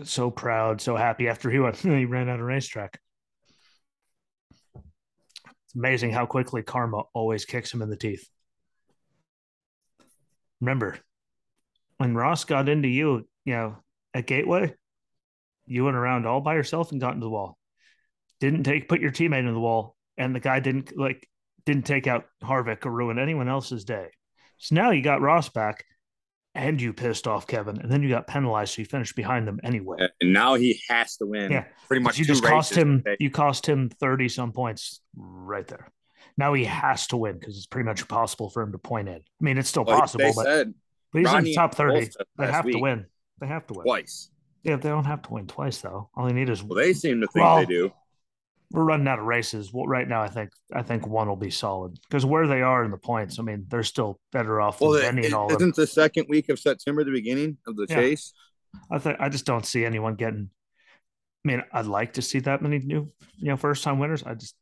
so 0.03 0.31
proud, 0.31 0.81
so 0.81 0.97
happy 0.97 1.29
after 1.29 1.51
he 1.51 1.59
went, 1.59 1.77
he 1.77 2.07
ran 2.07 2.31
out 2.31 2.41
of 2.41 2.47
racetrack. 2.47 2.99
Amazing 5.77 6.13
how 6.13 6.27
quickly 6.27 6.63
karma 6.63 7.03
always 7.13 7.45
kicks 7.45 7.73
him 7.73 7.83
in 7.83 7.91
the 7.91 7.97
teeth 7.97 8.29
remember 10.61 10.99
when 11.99 12.15
Ross 12.15 12.45
got 12.45 12.69
into 12.69 12.89
you, 12.89 13.27
you 13.45 13.55
know, 13.55 13.77
at 14.13 14.27
Gateway, 14.27 14.75
you 15.67 15.85
went 15.85 15.97
around 15.97 16.27
all 16.27 16.41
by 16.41 16.55
yourself 16.55 16.93
and 16.93 17.01
got 17.01 17.15
into 17.15 17.25
the 17.25 17.31
wall. 17.31 17.57
Didn't 18.41 18.65
take 18.65 18.89
put 18.89 19.01
your 19.01 19.11
teammate 19.11 19.47
in 19.47 19.53
the 19.53 19.61
wall, 19.61 19.97
and 20.19 20.35
the 20.35 20.41
guy 20.41 20.61
didn't 20.61 20.97
like 20.97 21.27
didn't 21.65 21.87
take 21.87 22.07
out 22.07 22.27
Harvick 22.43 22.85
or 22.85 22.91
ruin 22.91 23.19
anyone 23.19 23.49
else's 23.49 23.85
day. 23.85 24.09
So 24.59 24.75
now 24.75 24.91
you 24.91 25.03
got 25.03 25.23
Ross 25.23 25.49
back, 25.49 25.85
and 26.57 26.81
you 26.81 26.93
pissed 26.93 27.27
off 27.27 27.47
Kevin, 27.47 27.81
and 27.81 27.91
then 27.91 28.03
you 28.03 28.09
got 28.09 28.27
penalized, 28.27 28.75
so 28.75 28.83
you 28.83 28.87
finished 28.87 29.15
behind 29.15 29.47
them 29.47 29.61
anyway. 29.63 30.09
And 30.21 30.33
now 30.33 30.55
he 30.55 30.81
has 30.89 31.17
to 31.19 31.27
win. 31.27 31.53
Yeah, 31.53 31.65
pretty 31.87 32.03
much. 32.03 32.19
You 32.19 32.25
just 32.25 32.43
cost 32.43 32.75
him. 32.75 33.05
You 33.21 33.31
cost 33.31 33.67
him 33.67 33.91
thirty 34.01 34.29
some 34.29 34.53
points 34.53 35.01
right 35.15 35.67
there. 35.67 35.93
Now 36.39 36.55
he 36.55 36.65
has 36.65 37.07
to 37.09 37.17
win 37.17 37.39
because 37.39 37.57
it's 37.57 37.67
pretty 37.67 37.87
much 37.87 38.01
impossible 38.01 38.51
for 38.51 38.63
him 38.63 38.73
to 38.73 38.79
point 38.79 39.09
in. 39.09 39.17
I 39.17 39.21
mean, 39.41 39.59
it's 39.59 39.69
still 39.69 39.85
well, 39.85 40.01
possible, 40.01 40.33
but, 40.35 40.45
said, 40.45 40.75
but 41.13 41.19
he's 41.21 41.27
Ronnie 41.27 41.39
in 41.39 41.45
the 41.45 41.55
top 41.55 41.75
30. 41.75 42.11
They 42.39 42.47
have 42.47 42.71
to 42.71 42.79
win. 42.79 43.07
They 43.41 43.47
have 43.47 43.67
to 43.69 43.75
win. 43.75 43.85
Twice. 43.85 44.31
Yeah, 44.63 44.77
they 44.77 44.89
don't 44.89 45.05
have 45.05 45.23
to 45.23 45.33
win 45.33 45.47
twice, 45.47 45.79
though. 45.79 46.11
All 46.15 46.27
they 46.27 46.33
need 46.33 46.51
is 46.51 46.63
Well, 46.63 46.77
they 46.77 46.93
seem 46.93 47.21
to 47.21 47.27
think 47.29 47.45
well, 47.45 47.59
they 47.59 47.67
do. 47.67 47.93
We're 48.73 48.85
running 48.85 49.07
out 49.07 49.21
of 49.21 49.25
races. 49.25 49.73
Well, 49.73 49.87
right 49.87 50.09
now, 50.09 50.23
I 50.23 50.29
think 50.29 50.51
I 50.75 50.83
think 50.83 51.07
one 51.07 51.29
will 51.29 51.37
be 51.37 51.51
solid 51.51 51.99
because 52.09 52.27
where 52.27 52.47
they 52.47 52.63
are 52.63 52.85
in 52.85 52.91
the 52.91 52.99
points, 52.99 53.39
I 53.39 53.43
mean, 53.43 53.67
they're 53.69 53.85
still 53.85 54.19
better 54.33 54.61
off 54.61 54.81
well, 54.81 54.93
than 54.93 55.25
and 55.25 55.35
all. 55.35 55.53
Isn't 55.53 55.77
the 55.77 55.87
second 55.87 56.27
week 56.29 56.49
of 56.49 56.59
September 56.59 57.05
the 57.05 57.13
beginning 57.13 57.59
of 57.67 57.77
the 57.77 57.87
yeah. 57.89 57.97
chase? 57.97 58.33
I 58.91 58.99
think 58.99 59.19
I 59.21 59.29
just 59.29 59.47
don't 59.47 59.65
see 59.65 59.85
anyone 59.85 60.17
getting 60.17 60.51
I 61.47 61.49
mean, 61.49 61.63
I'd 61.73 61.87
like 61.87 62.15
to 62.15 62.23
see 62.23 62.41
that 62.41 62.61
many 62.61 62.81
new, 62.81 63.13
you 63.39 63.49
know, 63.51 63.57
first 63.57 63.85
time 63.85 64.01
winners. 64.01 64.25
I 64.25 64.35
just 64.35 64.57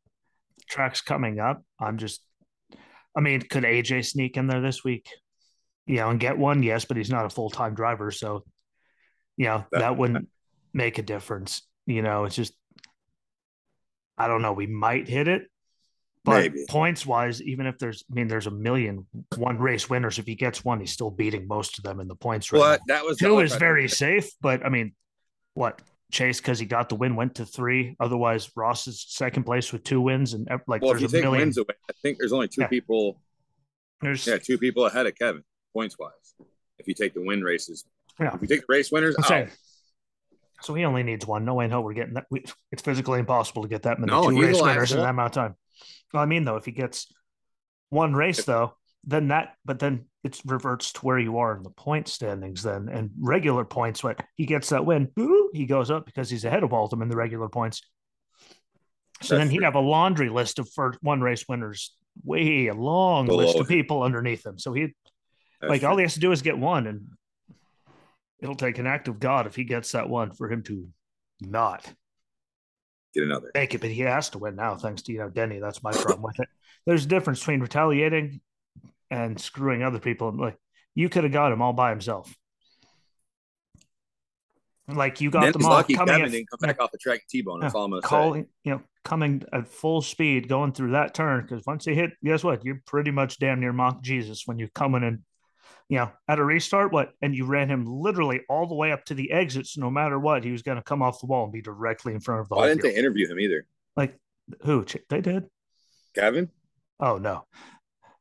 tracks 0.68 1.00
coming 1.00 1.40
up. 1.40 1.62
I'm 1.80 1.96
just, 1.96 2.20
I 3.16 3.22
mean, 3.22 3.40
could 3.40 3.64
AJ 3.64 4.04
sneak 4.04 4.36
in 4.36 4.48
there 4.48 4.60
this 4.60 4.84
week? 4.84 5.08
You 5.86 5.96
know, 5.96 6.10
and 6.10 6.20
get 6.20 6.36
one, 6.36 6.62
yes, 6.62 6.84
but 6.84 6.98
he's 6.98 7.08
not 7.08 7.24
a 7.24 7.30
full 7.30 7.48
time 7.48 7.74
driver, 7.74 8.10
so 8.10 8.44
you 9.38 9.46
know 9.46 9.64
that, 9.72 9.78
that 9.78 9.96
wouldn't 9.96 10.28
make 10.74 10.98
a 10.98 11.02
difference. 11.02 11.62
You 11.86 12.02
know, 12.02 12.24
it's 12.24 12.36
just, 12.36 12.52
I 14.16 14.28
don't 14.28 14.42
know. 14.42 14.52
We 14.52 14.66
might 14.66 15.08
hit 15.08 15.28
it, 15.28 15.50
but 16.24 16.42
Maybe. 16.42 16.64
points 16.68 17.04
wise, 17.04 17.42
even 17.42 17.66
if 17.66 17.78
there's, 17.78 18.04
I 18.10 18.14
mean, 18.14 18.28
there's 18.28 18.46
a 18.46 18.50
million 18.50 19.06
one 19.36 19.58
race 19.58 19.90
winners. 19.90 20.18
If 20.18 20.26
he 20.26 20.34
gets 20.34 20.64
one, 20.64 20.80
he's 20.80 20.92
still 20.92 21.10
beating 21.10 21.46
most 21.46 21.78
of 21.78 21.84
them 21.84 22.00
in 22.00 22.08
the 22.08 22.14
points. 22.14 22.52
Right 22.52 22.60
well, 22.60 22.78
that 22.86 23.04
was 23.04 23.18
two 23.18 23.40
is 23.40 23.54
very 23.56 23.88
safe, 23.88 24.30
but 24.40 24.64
I 24.64 24.68
mean, 24.68 24.94
what 25.54 25.82
Chase 26.12 26.40
because 26.40 26.58
he 26.58 26.66
got 26.66 26.88
the 26.88 26.94
win 26.94 27.16
went 27.16 27.34
to 27.36 27.44
three. 27.44 27.96
Otherwise, 27.98 28.50
Ross 28.54 28.86
is 28.86 29.04
second 29.08 29.44
place 29.44 29.72
with 29.72 29.82
two 29.82 30.00
wins 30.00 30.32
and 30.32 30.48
like 30.66 30.80
well, 30.80 30.92
if 30.92 31.00
you 31.00 31.08
take 31.08 31.24
million... 31.24 31.40
wins 31.40 31.58
away, 31.58 31.74
I 31.90 31.92
think 32.02 32.18
there's 32.18 32.32
only 32.32 32.48
two 32.48 32.62
yeah. 32.62 32.68
people. 32.68 33.20
There's 34.00 34.26
yeah, 34.26 34.38
two 34.38 34.58
people 34.58 34.86
ahead 34.86 35.06
of 35.06 35.16
Kevin 35.16 35.42
points 35.72 35.98
wise. 35.98 36.12
If 36.78 36.86
you 36.88 36.94
take 36.94 37.14
the 37.14 37.22
win 37.24 37.42
races, 37.42 37.84
yeah. 38.20 38.34
If 38.34 38.42
you 38.42 38.48
take 38.48 38.60
the 38.60 38.66
race 38.68 38.92
winners, 38.92 39.16
oh. 39.18 39.46
So 40.64 40.74
he 40.74 40.84
only 40.84 41.02
needs 41.02 41.26
one. 41.26 41.44
No 41.44 41.54
way 41.54 41.66
in 41.66 41.70
hell 41.70 41.82
we're 41.82 41.92
getting 41.92 42.14
that. 42.14 42.26
We, 42.30 42.44
it's 42.72 42.82
physically 42.82 43.18
impossible 43.18 43.62
to 43.62 43.68
get 43.68 43.82
that 43.82 43.98
many 43.98 44.10
no, 44.10 44.30
two 44.30 44.40
race 44.40 44.60
winners 44.60 44.92
in 44.92 44.98
that 44.98 45.10
amount 45.10 45.36
of 45.36 45.42
time. 45.42 45.54
Well, 46.12 46.22
I 46.22 46.26
mean, 46.26 46.44
though, 46.44 46.56
if 46.56 46.64
he 46.64 46.72
gets 46.72 47.12
one 47.90 48.14
race, 48.14 48.44
though, 48.44 48.74
then 49.04 49.28
that, 49.28 49.54
but 49.64 49.78
then 49.78 50.06
it 50.22 50.40
reverts 50.46 50.92
to 50.92 51.00
where 51.00 51.18
you 51.18 51.38
are 51.38 51.56
in 51.56 51.62
the 51.62 51.70
point 51.70 52.08
standings 52.08 52.62
then. 52.62 52.88
And 52.88 53.10
regular 53.20 53.64
points, 53.64 54.02
what 54.02 54.20
he 54.36 54.46
gets 54.46 54.70
that 54.70 54.86
win, 54.86 55.10
he 55.52 55.66
goes 55.66 55.90
up 55.90 56.06
because 56.06 56.30
he's 56.30 56.44
ahead 56.44 56.62
of 56.62 56.72
all 56.72 56.84
of 56.84 56.90
them 56.90 57.02
in 57.02 57.08
the 57.08 57.16
regular 57.16 57.48
points. 57.48 57.82
So 59.22 59.36
then 59.36 59.50
he'd 59.50 59.62
have 59.62 59.74
a 59.74 59.80
laundry 59.80 60.28
list 60.28 60.58
of 60.58 60.68
first 60.70 60.98
one 61.02 61.20
race 61.20 61.44
winners, 61.48 61.94
way 62.24 62.66
a 62.68 62.74
long 62.74 63.26
list 63.26 63.56
of 63.56 63.68
people 63.68 64.02
underneath 64.02 64.44
him. 64.44 64.58
So 64.58 64.72
he, 64.72 64.94
like, 65.62 65.84
all 65.84 65.96
he 65.96 66.02
has 66.02 66.14
to 66.14 66.20
do 66.20 66.32
is 66.32 66.42
get 66.42 66.58
one, 66.58 66.86
and 66.86 67.08
it'll 68.44 68.54
take 68.54 68.78
an 68.78 68.86
act 68.86 69.08
of 69.08 69.18
God 69.18 69.46
if 69.46 69.56
he 69.56 69.64
gets 69.64 69.92
that 69.92 70.08
one 70.08 70.30
for 70.30 70.52
him 70.52 70.62
to 70.64 70.86
not 71.40 71.82
get 73.14 73.24
another. 73.24 73.50
Thank 73.54 73.72
you, 73.72 73.78
but 73.78 73.90
he 73.90 74.02
has 74.02 74.28
to 74.30 74.38
win 74.38 74.54
now, 74.54 74.76
thanks 74.76 75.02
to 75.02 75.12
you 75.12 75.18
know 75.18 75.30
Denny. 75.30 75.58
That's 75.58 75.82
my 75.82 75.92
problem 75.92 76.22
with 76.22 76.38
it. 76.38 76.48
There's 76.84 77.06
a 77.06 77.08
difference 77.08 77.40
between 77.40 77.60
retaliating 77.60 78.42
and 79.10 79.40
screwing 79.40 79.82
other 79.82 79.98
people. 79.98 80.30
Like 80.36 80.58
you 80.94 81.08
could 81.08 81.24
have 81.24 81.32
got 81.32 81.52
him 81.52 81.62
all 81.62 81.72
by 81.72 81.88
himself. 81.88 82.32
Like 84.86 85.22
you 85.22 85.30
got 85.30 85.40
Denny's 85.40 85.54
them 85.54 85.64
all 85.64 85.72
lucky 85.72 85.94
coming 85.94 86.08
Kevin 86.08 86.26
at, 86.26 86.32
didn't 86.32 86.50
come 86.50 86.58
back 86.60 86.78
off 86.78 86.92
the 86.92 86.98
track 86.98 87.22
T-bone. 87.26 87.60
That's 87.60 87.74
all 87.74 87.92
I'm 87.92 88.02
calling. 88.02 88.46
You 88.64 88.72
know, 88.72 88.82
coming 89.02 89.42
at 89.50 89.66
full 89.66 90.02
speed, 90.02 90.46
going 90.46 90.72
through 90.72 90.90
that 90.90 91.14
turn. 91.14 91.40
Because 91.40 91.64
once 91.66 91.86
they 91.86 91.94
hit, 91.94 92.10
guess 92.22 92.44
what? 92.44 92.62
You're 92.66 92.82
pretty 92.84 93.10
much 93.10 93.38
damn 93.38 93.60
near 93.60 93.72
mock 93.72 94.02
Jesus 94.02 94.42
when 94.44 94.58
you're 94.58 94.68
coming 94.68 95.02
in 95.02 95.24
you 95.88 95.98
know, 95.98 96.10
at 96.28 96.38
a 96.38 96.44
restart, 96.44 96.92
what? 96.92 97.12
And 97.20 97.34
you 97.34 97.46
ran 97.46 97.68
him 97.68 97.84
literally 97.86 98.40
all 98.48 98.66
the 98.66 98.74
way 98.74 98.92
up 98.92 99.04
to 99.06 99.14
the 99.14 99.30
exits. 99.30 99.76
No 99.76 99.90
matter 99.90 100.18
what, 100.18 100.44
he 100.44 100.50
was 100.50 100.62
going 100.62 100.78
to 100.78 100.82
come 100.82 101.02
off 101.02 101.20
the 101.20 101.26
wall 101.26 101.44
and 101.44 101.52
be 101.52 101.60
directly 101.60 102.14
in 102.14 102.20
front 102.20 102.40
of 102.40 102.48
the. 102.48 102.54
Why 102.54 102.68
didn't 102.68 102.82
field. 102.82 102.94
they 102.94 102.98
interview 102.98 103.28
him 103.28 103.38
either? 103.38 103.66
Like 103.96 104.18
who? 104.62 104.84
They 105.10 105.20
did. 105.20 105.44
Gavin. 106.14 106.50
Oh 107.00 107.18
no, 107.18 107.44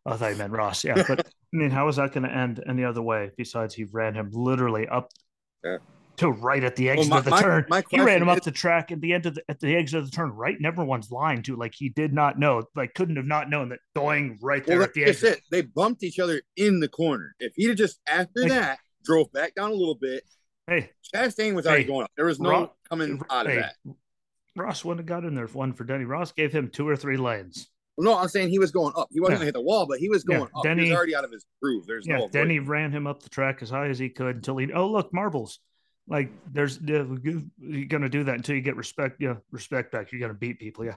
I 0.05 0.17
thought 0.17 0.31
you 0.31 0.37
meant 0.37 0.51
Ross. 0.51 0.83
Yeah, 0.83 1.03
but 1.07 1.19
I 1.21 1.23
mean, 1.51 1.69
how 1.69 1.87
is 1.87 1.95
that 1.97 2.11
going 2.11 2.27
to 2.27 2.35
end 2.35 2.63
any 2.67 2.83
other 2.83 3.01
way 3.01 3.31
besides 3.37 3.73
he 3.73 3.85
ran 3.85 4.15
him 4.15 4.31
literally 4.33 4.87
up 4.87 5.09
yeah 5.63 5.77
to 6.17 6.31
right 6.31 6.63
at 6.63 6.75
the 6.75 6.89
exit 6.89 7.09
well, 7.09 7.09
my, 7.09 7.17
of 7.19 7.25
the 7.25 7.31
my, 7.31 7.41
turn. 7.41 7.65
My 7.69 7.83
he 7.89 7.99
ran 7.99 8.21
him 8.21 8.29
up 8.29 8.43
the 8.43 8.51
track 8.51 8.91
at 8.91 9.01
the 9.01 9.13
end 9.13 9.25
of 9.25 9.35
the 9.35 9.43
at 9.49 9.59
the 9.59 9.75
exit 9.75 9.99
of 9.99 10.05
the 10.05 10.11
turn, 10.11 10.31
right 10.31 10.57
in 10.57 10.65
everyone's 10.65 11.11
line 11.11 11.41
too. 11.41 11.55
Like 11.55 11.73
he 11.75 11.89
did 11.89 12.13
not 12.13 12.37
know, 12.37 12.63
like 12.75 12.93
couldn't 12.93 13.15
have 13.15 13.25
not 13.25 13.49
known 13.49 13.69
that 13.69 13.79
going 13.95 14.37
right 14.41 14.65
there 14.65 14.77
well, 14.77 14.87
at 14.87 14.93
the 14.93 15.05
exit. 15.05 15.37
It. 15.37 15.43
They 15.51 15.61
bumped 15.61 16.03
each 16.03 16.19
other 16.19 16.41
in 16.55 16.79
the 16.79 16.87
corner. 16.87 17.35
If 17.39 17.53
he'd 17.55 17.69
have 17.69 17.77
just 17.77 17.99
after 18.07 18.41
like, 18.41 18.49
that 18.49 18.79
drove 19.03 19.31
back 19.31 19.55
down 19.55 19.71
a 19.71 19.75
little 19.75 19.95
bit, 19.95 20.23
hey, 20.67 20.91
Chastain 21.13 21.55
was 21.55 21.65
already 21.65 21.83
hey, 21.83 21.87
going 21.87 22.03
up. 22.03 22.11
There 22.15 22.25
was 22.25 22.39
no 22.39 22.49
Ross, 22.49 22.69
coming 22.89 23.21
out 23.29 23.47
of 23.47 23.55
that. 23.55 23.75
Ross 24.55 24.85
wouldn't 24.85 24.99
have 24.99 25.07
got 25.07 25.27
in 25.27 25.35
there 25.35 25.47
one 25.47 25.73
for 25.73 25.83
Denny. 25.83 26.05
Ross 26.05 26.31
gave 26.31 26.51
him 26.51 26.69
two 26.69 26.87
or 26.87 26.95
three 26.95 27.17
lanes. 27.17 27.69
No, 27.97 28.17
I'm 28.17 28.27
saying 28.27 28.49
he 28.49 28.57
was 28.57 28.71
going 28.71 28.93
up. 28.95 29.09
He 29.11 29.19
wasn't 29.19 29.33
yeah. 29.33 29.37
gonna 29.37 29.45
hit 29.45 29.53
the 29.53 29.61
wall, 29.61 29.85
but 29.87 29.99
he 29.99 30.09
was 30.09 30.23
going 30.23 30.39
yeah. 30.39 30.45
up. 30.59 30.63
Denny, 30.63 30.85
he 30.85 30.89
was 30.89 30.97
already 30.97 31.15
out 31.15 31.25
of 31.25 31.31
his 31.31 31.45
groove. 31.61 31.85
There's 31.85 32.07
yeah, 32.07 32.17
no 32.17 32.27
Denny 32.27 32.59
ran 32.59 32.91
him 32.91 33.05
up 33.05 33.21
the 33.21 33.29
track 33.29 33.61
as 33.61 33.69
high 33.69 33.87
as 33.87 33.99
he 33.99 34.09
could 34.09 34.35
until 34.37 34.57
he 34.57 34.71
oh 34.73 34.89
look, 34.89 35.13
marbles. 35.13 35.59
Like 36.07 36.31
there's 36.51 36.79
you're 36.81 37.85
gonna 37.87 38.09
do 38.09 38.25
that 38.25 38.35
until 38.35 38.55
you 38.55 38.61
get 38.61 38.75
respect, 38.75 39.21
yeah, 39.21 39.35
respect 39.51 39.91
back. 39.91 40.11
You're 40.11 40.21
gonna 40.21 40.33
beat 40.33 40.59
people, 40.59 40.85
yeah. 40.85 40.95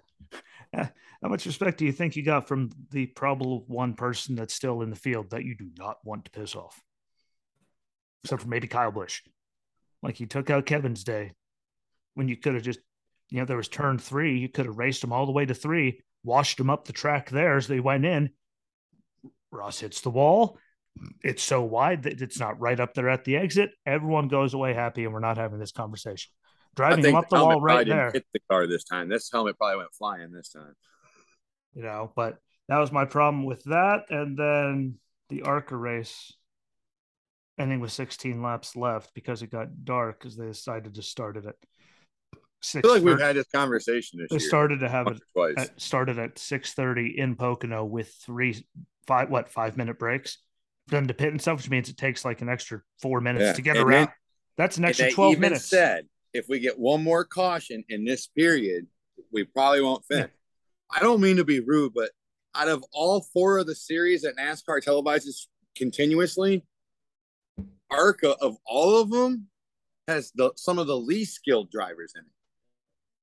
How 1.23 1.29
much 1.29 1.47
respect 1.47 1.79
do 1.79 1.87
you 1.87 1.93
think 1.93 2.17
you 2.17 2.25
got 2.25 2.49
from 2.49 2.71
the 2.91 3.07
probable 3.07 3.65
one 3.69 3.95
person 3.95 4.35
that's 4.35 4.55
still 4.55 4.83
in 4.83 4.91
the 4.91 4.97
field 4.97 5.31
that 5.31 5.45
you 5.45 5.57
do 5.57 5.71
not 5.79 5.99
want 6.05 6.25
to 6.25 6.31
piss 6.33 6.57
off? 6.57 6.83
Except 8.25 8.43
for 8.43 8.49
maybe 8.49 8.67
Kyle 8.67 8.91
Busch. 8.91 9.23
Like 10.03 10.19
you 10.19 10.27
took 10.27 10.51
out 10.51 10.67
Kevin's 10.67 11.05
day 11.05 11.33
when 12.15 12.29
you 12.29 12.37
could 12.37 12.55
have 12.55 12.65
just, 12.65 12.81
you 13.31 13.39
know, 13.39 13.45
there 13.45 13.57
was 13.57 13.69
turn 13.69 13.99
three. 13.99 14.39
You 14.39 14.49
could 14.49 14.67
have 14.67 14.77
raced 14.79 15.05
him 15.05 15.13
all 15.13 15.27
the 15.27 15.33
way 15.33 15.47
to 15.47 15.55
three, 15.55 16.01
washed 16.25 16.59
him 16.59 16.69
up 16.69 16.85
the 16.85 16.93
track 16.93 17.31
there 17.31 17.57
as 17.57 17.69
they 17.69 17.81
went 17.81 18.05
in. 18.05 18.31
Ross 19.53 19.81
hits 19.81 20.01
the 20.01 20.11
wall 20.11 20.59
it's 21.23 21.43
so 21.43 21.63
wide 21.63 22.05
that 22.05 22.21
it's 22.21 22.39
not 22.39 22.61
right 22.61 22.79
up 22.79 22.95
there 22.95 23.09
at 23.09 23.25
the 23.25 23.37
exit. 23.37 23.71
Everyone 23.85 24.29
goes 24.29 24.55
away 24.55 24.75
happy, 24.75 25.05
and 25.05 25.13
we're 25.13 25.21
not 25.21 25.37
having 25.37 25.59
this 25.59 25.73
conversation. 25.73 26.31
Driving 26.75 27.05
him 27.05 27.15
up 27.15 27.29
the, 27.29 27.37
the 27.37 27.45
wall 27.45 27.61
right 27.61 27.87
there. 27.87 28.11
Hit 28.11 28.27
the 28.33 28.41
car 28.51 28.67
this 28.67 28.85
time. 28.85 29.09
This 29.09 29.31
helmet 29.33 29.57
probably 29.57 29.79
went 29.79 29.95
flying 29.95 30.31
this 30.31 30.51
time. 30.51 30.75
You 31.75 31.83
know, 31.83 32.13
but 32.15 32.37
that 32.69 32.79
was 32.79 32.93
my 32.93 33.05
problem 33.05 33.45
with 33.45 33.65
that. 33.65 34.05
And 34.11 34.37
then 34.37 34.97
the 35.29 35.43
ARCA 35.43 35.77
race 35.77 36.33
ending 37.59 37.81
with 37.81 37.93
16 37.93 38.43
laps 38.43 38.77
left 38.77 39.15
because 39.15 39.43
it 39.43 39.51
got 39.51 39.85
dark 39.85 40.21
because 40.21 40.37
they 40.37 40.47
decided 40.47 40.95
to 40.95 41.03
start 41.03 41.39
it 41.39 41.47
at 41.47 41.55
six. 42.61 42.87
I 42.87 42.89
feel 42.89 42.95
like 42.97 43.05
we've 43.05 43.21
had 43.21 43.37
this 43.37 43.49
conversation 43.53 44.19
this 44.19 44.29
they 44.31 44.37
year. 44.37 44.49
started 44.49 44.81
to 44.81 44.89
have 44.89 45.07
it 45.07 45.19
twice. 45.33 45.55
At, 45.57 45.81
started 45.81 46.19
at 46.19 46.37
6:30 46.37 47.17
in 47.17 47.37
Pocono 47.37 47.85
with 47.85 48.13
three 48.25 48.67
five 49.07 49.31
what 49.31 49.49
five 49.49 49.77
minute 49.77 49.99
breaks 49.99 50.39
them 50.89 51.07
to 51.07 51.15
pit 51.15 51.31
and 51.31 51.41
stuff, 51.41 51.59
which 51.59 51.71
means 51.71 51.89
it 51.89 51.97
takes 51.97 52.25
like 52.25 52.41
an 52.43 52.49
extra 52.49 52.83
four 53.01 53.21
minutes 53.21 53.45
yeah. 53.45 53.53
to 53.53 53.63
get 53.63 53.77
and 53.77 53.87
around. 53.87 54.07
Then, 54.07 54.15
That's 54.57 54.77
an 54.77 54.85
extra 54.85 55.11
12 55.11 55.39
minutes. 55.39 55.67
Said 55.67 56.07
if 56.33 56.49
we 56.49 56.61
get 56.61 56.79
one 56.79 57.03
more 57.03 57.25
caution 57.25 57.85
in 57.89 58.05
this 58.05 58.27
period, 58.27 58.87
we 59.33 59.45
probably 59.45 59.81
won't 59.81 60.05
finish. 60.05 60.31
Yeah. 60.31 60.99
I 60.99 61.01
don't 61.01 61.21
mean 61.21 61.37
to 61.37 61.45
be 61.45 61.61
rude, 61.61 61.95
but 61.95 62.11
out 62.55 62.69
of 62.69 62.85
all 62.93 63.23
four 63.33 63.59
of 63.59 63.67
the 63.67 63.75
series 63.75 64.23
that 64.23 64.37
NASCAR 64.37 64.83
televises 64.83 65.49
continuously, 65.75 66.65
ARCA 67.91 68.37
of 68.41 68.57
all 68.65 69.01
of 69.01 69.11
them 69.11 69.49
has 70.09 70.31
the, 70.35 70.53
some 70.57 70.79
of 70.79 70.87
the 70.87 70.97
least 70.97 71.35
skilled 71.35 71.71
drivers 71.71 72.13
in 72.15 72.23
it 72.23 72.36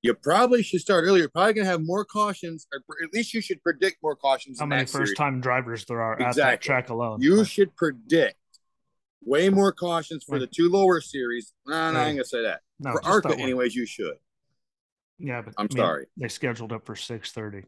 you 0.03 0.13
probably 0.13 0.61
should 0.61 0.81
start 0.81 1.05
earlier. 1.05 1.21
You're 1.21 1.29
probably 1.29 1.53
going 1.53 1.65
to 1.65 1.71
have 1.71 1.81
more 1.81 2.03
cautions, 2.03 2.67
or 2.73 2.81
at 3.01 3.13
least 3.13 3.33
you 3.33 3.41
should 3.41 3.63
predict 3.63 4.03
more 4.03 4.15
cautions. 4.17 4.59
How 4.59 4.65
many 4.65 4.85
first 4.85 5.15
time 5.15 5.39
drivers 5.39 5.85
there 5.85 6.01
are 6.01 6.13
exactly. 6.15 6.41
at 6.41 6.45
that 6.45 6.61
track 6.61 6.89
alone? 6.89 7.21
You 7.21 7.45
should 7.45 7.73
predict 7.77 8.35
way 9.23 9.49
more 9.49 9.71
cautions 9.71 10.25
for 10.25 10.39
the 10.39 10.47
two 10.47 10.69
lower 10.69 10.99
series. 10.99 11.53
No, 11.65 11.91
no, 11.91 11.99
I 11.99 12.07
ain't 12.07 12.15
going 12.15 12.17
to 12.17 12.25
say 12.25 12.43
that. 12.43 12.59
No, 12.79 12.91
for 12.91 13.05
ARCA, 13.05 13.37
anyways, 13.37 13.73
you 13.73 13.85
should. 13.85 14.15
Yeah, 15.19 15.41
but 15.41 15.53
I'm 15.57 15.67
I 15.71 15.73
mean, 15.73 15.83
sorry. 15.83 16.05
They 16.17 16.27
scheduled 16.27 16.73
up 16.73 16.85
for 16.85 16.95
6:30. 16.95 17.63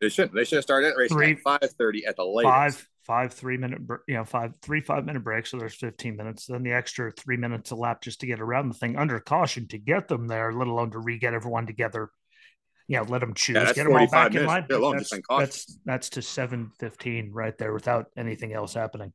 They 0.00 0.08
should. 0.08 0.32
They 0.32 0.44
should 0.44 0.56
have 0.56 0.64
started 0.64 0.92
racing 0.96 1.16
three, 1.16 1.32
at 1.32 1.62
5:30 1.62 2.08
at 2.08 2.16
the 2.16 2.24
latest. 2.24 2.52
Five 2.52 2.88
five 3.06 3.32
three 3.32 3.56
minute 3.56 3.80
you 4.08 4.14
know 4.14 4.24
five 4.24 4.52
three 4.62 4.80
five 4.80 5.04
minute 5.06 5.22
breaks 5.22 5.50
so 5.50 5.58
there's 5.58 5.74
15 5.74 6.16
minutes 6.16 6.46
then 6.46 6.62
the 6.62 6.72
extra 6.72 7.12
three 7.12 7.36
minutes 7.36 7.70
a 7.70 7.76
lap 7.76 8.02
just 8.02 8.20
to 8.20 8.26
get 8.26 8.40
around 8.40 8.68
the 8.68 8.74
thing 8.74 8.96
under 8.96 9.20
caution 9.20 9.68
to 9.68 9.78
get 9.78 10.08
them 10.08 10.26
there 10.26 10.52
let 10.52 10.66
alone 10.66 10.90
to 10.90 10.98
re-get 10.98 11.34
everyone 11.34 11.66
together. 11.66 12.10
You 12.88 12.98
know 12.98 13.04
let 13.04 13.20
them 13.20 13.34
choose 13.34 13.56
yeah, 13.56 13.72
get 13.72 13.84
them 13.84 13.96
all 13.96 14.06
back 14.08 14.34
in 14.34 14.46
line 14.46 14.66
that's, 14.68 15.10
that's, 15.28 15.78
that's 15.84 16.10
to 16.10 16.22
715 16.22 17.32
right 17.32 17.56
there 17.58 17.72
without 17.72 18.06
anything 18.16 18.52
else 18.52 18.74
happening. 18.74 19.12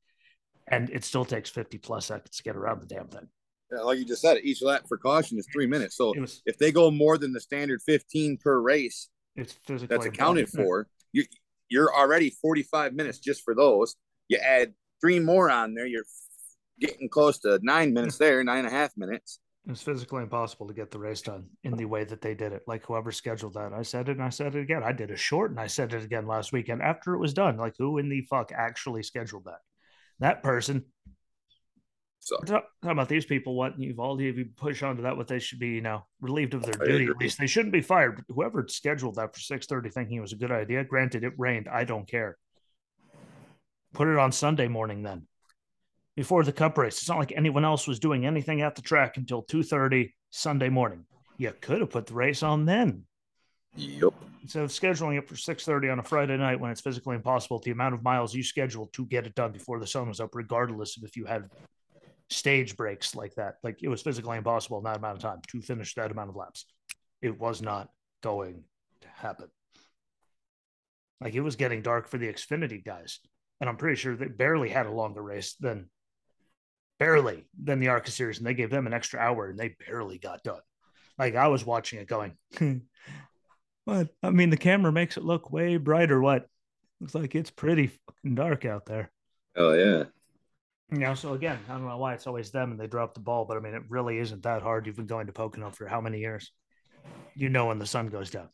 And 0.67 0.89
it 0.89 1.03
still 1.03 1.25
takes 1.25 1.49
50 1.49 1.77
plus 1.77 2.05
seconds 2.07 2.37
to 2.37 2.43
get 2.43 2.55
around 2.55 2.81
the 2.81 2.85
damn 2.85 3.07
thing. 3.07 3.27
Yeah, 3.71 3.79
like 3.79 3.97
you 3.97 4.05
just 4.05 4.21
said 4.21 4.39
each 4.43 4.61
lap 4.61 4.83
for 4.87 4.97
caution 4.97 5.37
is 5.37 5.47
three 5.53 5.67
minutes. 5.67 5.95
So 5.95 6.13
was, 6.17 6.41
if 6.45 6.57
they 6.57 6.73
go 6.73 6.91
more 6.91 7.17
than 7.17 7.31
the 7.31 7.39
standard 7.39 7.81
15 7.81 8.37
per 8.37 8.59
race 8.59 9.09
it's 9.35 9.53
physically 9.65 9.95
that's 9.95 10.05
accounted 10.05 10.49
for. 10.49 10.87
You 11.13 11.25
you're 11.71 11.95
already 11.95 12.29
45 12.29 12.93
minutes 12.93 13.17
just 13.17 13.43
for 13.43 13.55
those. 13.55 13.95
You 14.27 14.37
add 14.37 14.73
three 14.99 15.19
more 15.19 15.49
on 15.49 15.73
there, 15.73 15.87
you're 15.87 16.05
getting 16.79 17.09
close 17.09 17.39
to 17.39 17.59
nine 17.63 17.93
minutes 17.93 18.17
there, 18.17 18.43
nine 18.43 18.59
and 18.59 18.67
a 18.67 18.71
half 18.71 18.91
minutes. 18.97 19.39
It's 19.69 19.83
physically 19.83 20.23
impossible 20.23 20.67
to 20.67 20.73
get 20.73 20.91
the 20.91 20.99
race 20.99 21.21
done 21.21 21.45
in 21.63 21.77
the 21.77 21.85
way 21.85 22.03
that 22.03 22.21
they 22.21 22.33
did 22.33 22.51
it. 22.51 22.63
Like 22.67 22.85
whoever 22.85 23.11
scheduled 23.11 23.53
that, 23.53 23.73
I 23.73 23.83
said 23.83 24.09
it 24.09 24.17
and 24.17 24.23
I 24.23 24.29
said 24.29 24.55
it 24.55 24.61
again. 24.61 24.83
I 24.83 24.91
did 24.91 25.11
a 25.11 25.15
short 25.15 25.51
and 25.51 25.59
I 25.59 25.67
said 25.67 25.93
it 25.93 26.03
again 26.03 26.27
last 26.27 26.51
weekend 26.51 26.81
after 26.81 27.13
it 27.13 27.19
was 27.19 27.33
done. 27.33 27.57
Like 27.57 27.75
who 27.77 27.99
in 27.99 28.09
the 28.09 28.25
fuck 28.29 28.51
actually 28.53 29.03
scheduled 29.03 29.45
that? 29.45 29.59
That 30.19 30.43
person 30.43 30.85
So 32.23 32.37
talking 32.37 32.61
about 32.83 33.09
these 33.09 33.25
people, 33.25 33.55
what 33.55 33.79
you've 33.79 33.99
all 33.99 34.19
if 34.19 34.37
you 34.37 34.45
push 34.55 34.83
onto 34.83 35.01
that, 35.01 35.17
what 35.17 35.27
they 35.27 35.39
should 35.39 35.57
be, 35.57 35.69
you 35.69 35.81
know, 35.81 36.05
relieved 36.21 36.53
of 36.53 36.61
their 36.61 36.79
I 36.79 36.85
duty. 36.85 37.03
agree. 37.05 37.15
At 37.15 37.19
least 37.19 37.39
they 37.39 37.47
shouldn't 37.47 37.73
be 37.73 37.81
fired. 37.81 38.23
Whoever 38.29 38.67
scheduled 38.67 39.15
that 39.15 39.33
for 39.33 39.39
six 39.39 39.65
thirty, 39.65 39.89
thinking 39.89 40.17
it 40.17 40.21
was 40.21 40.31
a 40.31 40.37
good 40.37 40.51
idea. 40.51 40.83
Granted, 40.83 41.23
it 41.23 41.33
rained. 41.37 41.67
I 41.67 41.83
don't 41.83 42.07
care. 42.07 42.37
Put 43.93 44.07
it 44.07 44.19
on 44.19 44.31
Sunday 44.31 44.67
morning 44.67 45.01
then, 45.01 45.27
before 46.15 46.43
the 46.43 46.53
Cup 46.53 46.77
race. 46.77 46.99
It's 46.99 47.09
not 47.09 47.17
like 47.17 47.33
anyone 47.35 47.65
else 47.65 47.87
was 47.87 47.99
doing 47.99 48.25
anything 48.25 48.61
at 48.61 48.75
the 48.75 48.83
track 48.83 49.17
until 49.17 49.41
two 49.41 49.63
thirty 49.63 50.13
Sunday 50.29 50.69
morning. 50.69 51.05
You 51.39 51.53
could 51.59 51.81
have 51.81 51.89
put 51.89 52.05
the 52.05 52.13
race 52.13 52.43
on 52.43 52.65
then 52.65 53.05
yep. 53.75 54.13
instead 54.43 54.63
of 54.63 54.69
scheduling 54.69 55.17
it 55.17 55.27
for 55.27 55.35
6.30 55.35 55.91
on 55.91 55.99
a 55.99 56.03
friday 56.03 56.37
night 56.37 56.59
when 56.59 56.71
it's 56.71 56.81
physically 56.81 57.15
impossible 57.15 57.59
the 57.59 57.71
amount 57.71 57.93
of 57.93 58.03
miles 58.03 58.33
you 58.33 58.43
scheduled 58.43 58.91
to 58.93 59.05
get 59.05 59.25
it 59.25 59.35
done 59.35 59.51
before 59.51 59.79
the 59.79 59.87
sun 59.87 60.07
was 60.07 60.19
up 60.19 60.35
regardless 60.35 60.97
of 60.97 61.03
if 61.03 61.15
you 61.15 61.25
had 61.25 61.49
stage 62.31 62.77
breaks 62.77 63.15
like 63.15 63.35
that 63.35 63.55
like 63.63 63.83
it 63.83 63.89
was 63.89 64.01
physically 64.01 64.37
impossible 64.37 64.77
in 64.77 64.83
that 64.83 64.97
amount 64.97 65.17
of 65.17 65.21
time 65.21 65.41
to 65.47 65.61
finish 65.61 65.93
that 65.95 66.11
amount 66.11 66.29
of 66.29 66.35
laps 66.35 66.65
it 67.21 67.37
was 67.39 67.61
not 67.61 67.89
going 68.23 68.63
to 69.01 69.07
happen 69.07 69.47
like 71.19 71.33
it 71.33 71.41
was 71.41 71.55
getting 71.55 71.81
dark 71.81 72.07
for 72.07 72.17
the 72.17 72.31
xfinity 72.31 72.83
guys 72.83 73.19
and 73.59 73.69
i'm 73.69 73.77
pretty 73.77 73.95
sure 73.95 74.15
they 74.15 74.27
barely 74.27 74.69
had 74.69 74.85
a 74.85 74.91
longer 74.91 75.21
race 75.21 75.55
than 75.59 75.89
barely 76.99 77.45
than 77.61 77.79
the 77.79 77.89
arca 77.89 78.11
series 78.11 78.37
and 78.37 78.47
they 78.47 78.53
gave 78.53 78.69
them 78.69 78.87
an 78.87 78.93
extra 78.93 79.19
hour 79.19 79.49
and 79.49 79.59
they 79.59 79.75
barely 79.87 80.17
got 80.17 80.43
done 80.43 80.61
like 81.17 81.35
i 81.35 81.47
was 81.47 81.65
watching 81.65 81.99
it 81.99 82.07
going 82.07 82.37
what? 83.85 84.09
I 84.21 84.29
mean, 84.29 84.49
the 84.49 84.57
camera 84.57 84.91
makes 84.91 85.17
it 85.17 85.23
look 85.23 85.51
way 85.51 85.77
brighter. 85.77 86.21
What? 86.21 86.47
Looks 86.99 87.15
like 87.15 87.35
it's 87.35 87.51
pretty 87.51 87.87
fucking 87.87 88.35
dark 88.35 88.65
out 88.65 88.85
there. 88.85 89.11
Oh 89.55 89.73
yeah. 89.73 90.05
You 90.91 90.99
know, 90.99 91.13
so 91.13 91.33
again, 91.33 91.57
I 91.69 91.73
don't 91.73 91.87
know 91.87 91.97
why 91.97 92.13
it's 92.13 92.27
always 92.27 92.51
them 92.51 92.71
and 92.71 92.79
they 92.79 92.87
drop 92.87 93.13
the 93.13 93.21
ball, 93.21 93.45
but 93.45 93.55
I 93.55 93.61
mean, 93.61 93.73
it 93.73 93.83
really 93.87 94.17
isn't 94.19 94.43
that 94.43 94.61
hard. 94.61 94.85
You've 94.85 94.97
been 94.97 95.05
going 95.05 95.27
to 95.27 95.33
Pocono 95.33 95.69
for 95.71 95.87
how 95.87 96.01
many 96.01 96.19
years? 96.19 96.51
You 97.33 97.47
know 97.47 97.67
when 97.67 97.79
the 97.79 97.85
sun 97.85 98.07
goes 98.07 98.29
down. 98.29 98.49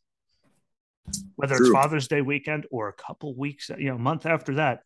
Whether 1.36 1.56
it's 1.56 1.70
Father's 1.70 2.08
Day 2.08 2.22
weekend 2.22 2.67
or 2.70 2.89
a 2.89 2.94
couple 2.94 3.36
weeks, 3.36 3.72
you 3.77 3.89
know, 3.89 3.96
a 3.96 4.00
month 4.00 4.25
after 4.25 4.56
that, 4.56 4.82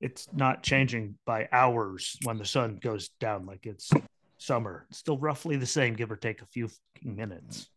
it's 0.00 0.28
not 0.32 0.62
changing 0.62 1.18
by 1.24 1.48
hours 1.50 2.16
when 2.22 2.38
the 2.38 2.44
sun 2.44 2.78
goes 2.80 3.08
down 3.20 3.46
like 3.46 3.66
it's 3.66 3.90
summer. 4.38 4.86
It's 4.90 4.98
still 4.98 5.18
roughly 5.18 5.56
the 5.56 5.66
same, 5.66 5.94
give 5.94 6.12
or 6.12 6.16
take 6.16 6.42
a 6.42 6.46
few 6.46 6.68
minutes. 7.02 7.68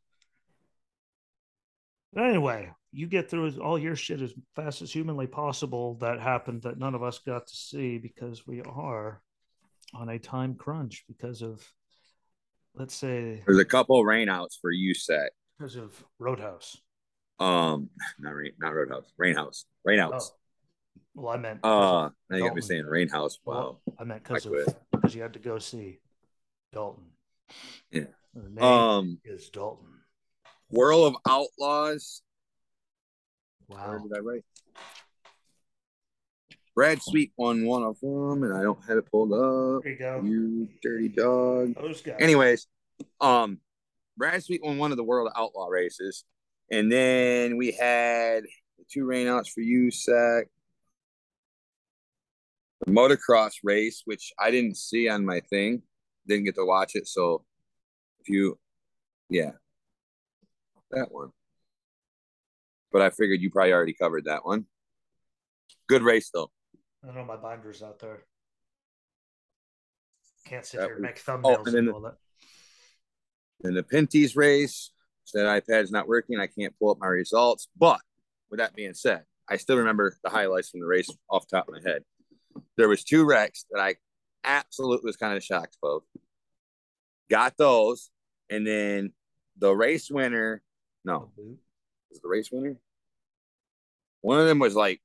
But 2.13 2.25
anyway, 2.25 2.71
you 2.91 3.07
get 3.07 3.29
through 3.29 3.51
all 3.61 3.77
your 3.77 3.95
shit 3.95 4.21
as 4.21 4.33
fast 4.55 4.81
as 4.81 4.91
humanly 4.91 5.27
possible 5.27 5.95
that 5.95 6.19
happened 6.19 6.61
that 6.63 6.79
none 6.79 6.95
of 6.95 7.03
us 7.03 7.19
got 7.19 7.47
to 7.47 7.55
see 7.55 7.97
because 7.97 8.47
we 8.47 8.61
are 8.61 9.21
on 9.93 10.09
a 10.09 10.19
time 10.19 10.55
crunch 10.55 11.03
because 11.07 11.41
of, 11.41 11.65
let's 12.75 12.95
say, 12.95 13.43
There's 13.45 13.59
a 13.59 13.65
couple 13.65 14.03
rainouts 14.03 14.57
for 14.61 14.71
you 14.71 14.93
set 14.93 15.31
because 15.57 15.75
of 15.75 16.03
Roadhouse. 16.19 16.77
Um, 17.39 17.89
not 18.19 18.31
rain, 18.31 18.51
not 18.59 18.73
Roadhouse, 18.73 19.11
Rainhouse, 19.19 19.65
Rainouts. 19.87 20.29
Oh, 20.29 20.35
well, 21.15 21.33
I 21.33 21.37
meant, 21.37 21.59
Uh, 21.63 22.09
think 22.29 22.35
I 22.35 22.37
Dalton. 22.39 22.55
was 22.55 22.65
saying 22.67 22.83
Rainhouse. 22.85 23.33
Wow. 23.45 23.79
well, 23.85 23.95
I 23.99 24.03
meant 24.03 24.23
because 24.23 24.45
I 24.45 24.49
of 24.49 24.55
quit. 24.65 24.77
because 24.91 25.15
you 25.15 25.21
had 25.21 25.33
to 25.33 25.39
go 25.39 25.59
see 25.59 25.99
Dalton. 26.73 27.05
Yeah. 27.91 28.05
The 28.33 28.49
name 28.49 28.63
Um, 28.63 29.19
is 29.25 29.49
Dalton. 29.49 29.87
World 30.69 31.13
of 31.15 31.21
Outlaws. 31.27 32.21
Where 33.67 33.79
Wow. 33.79 33.99
did 33.99 34.17
I 34.17 34.19
write? 34.19 34.45
Brad 36.73 37.01
Sweet 37.01 37.33
won 37.37 37.65
one 37.65 37.83
of 37.83 37.99
them, 37.99 38.43
and 38.43 38.53
I 38.53 38.61
don't 38.61 38.83
have 38.85 38.97
it 38.97 39.09
pulled 39.11 39.33
up. 39.33 39.83
There 39.83 39.91
you 39.93 39.97
go. 39.97 40.21
You 40.23 40.69
dirty 40.81 41.09
dog. 41.09 41.73
Those 41.75 42.01
guys. 42.01 42.17
Anyways, 42.19 42.67
um, 43.19 43.59
Brad 44.15 44.43
Sweet 44.43 44.63
won 44.63 44.77
one 44.77 44.91
of 44.91 44.97
the 44.97 45.03
World 45.03 45.31
Outlaw 45.35 45.67
races, 45.67 46.23
and 46.71 46.91
then 46.91 47.57
we 47.57 47.71
had 47.71 48.43
the 48.77 48.85
two 48.89 49.05
rainouts 49.05 49.49
for 49.49 49.61
USAC. 49.61 50.45
The 52.85 52.91
motocross 52.91 53.55
race, 53.63 54.03
which 54.05 54.31
I 54.39 54.51
didn't 54.51 54.77
see 54.77 55.09
on 55.09 55.25
my 55.25 55.39
thing, 55.39 55.81
didn't 56.27 56.45
get 56.45 56.55
to 56.55 56.65
watch 56.65 56.95
it. 56.95 57.07
So, 57.07 57.43
if 58.19 58.29
you, 58.29 58.59
yeah, 59.29 59.53
that 60.91 61.11
one. 61.11 61.31
But 62.91 63.01
I 63.01 63.09
figured 63.09 63.41
you 63.41 63.51
probably 63.51 63.73
already 63.73 63.93
covered 63.93 64.25
that 64.25 64.45
one. 64.45 64.65
Good 65.87 66.03
race 66.03 66.29
though. 66.33 66.51
I 67.07 67.13
know 67.13 67.25
my 67.25 67.37
binder's 67.37 67.83
out 67.83 67.99
there. 67.99 68.25
Can't 70.45 70.65
sit 70.65 70.79
That 70.79 70.87
here 70.87 70.95
and 70.95 71.01
make 71.01 71.23
thumbnails 71.23 71.43
oh, 71.59 71.63
and 71.65 71.67
then 71.67 71.75
and 71.75 71.87
the- 71.89 71.99
that. 72.01 73.67
In 73.67 73.73
the 73.73 73.83
Pinty's 73.83 74.35
race, 74.35 74.91
said 75.25 75.45
iPad's 75.45 75.91
not 75.91 76.07
working. 76.07 76.39
I 76.39 76.47
can't 76.47 76.77
pull 76.77 76.91
up 76.91 76.99
my 76.99 77.07
results. 77.07 77.67
But 77.77 77.99
with 78.49 78.59
that 78.59 78.75
being 78.75 78.93
said, 78.93 79.23
I 79.49 79.57
still 79.57 79.77
remember 79.77 80.15
the 80.23 80.29
highlights 80.29 80.69
from 80.69 80.79
the 80.79 80.85
race 80.85 81.09
off 81.29 81.47
the 81.47 81.57
top 81.57 81.67
of 81.67 81.73
my 81.73 81.89
head. 81.89 82.03
There 82.77 82.87
was 82.87 83.03
two 83.03 83.25
wrecks 83.25 83.65
that 83.71 83.81
I 83.81 83.95
absolutely 84.43 85.07
was 85.07 85.17
kind 85.17 85.35
of 85.35 85.43
shocked 85.43 85.75
about. 85.81 86.03
Got 87.29 87.57
those, 87.57 88.09
and 88.49 88.65
then 88.65 89.13
the 89.57 89.73
race 89.75 90.09
winner. 90.09 90.61
No, 91.03 91.31
was 92.09 92.19
the 92.21 92.27
race 92.27 92.49
winner? 92.51 92.75
One 94.21 94.39
of 94.39 94.47
them 94.47 94.59
was 94.59 94.75
like 94.75 95.01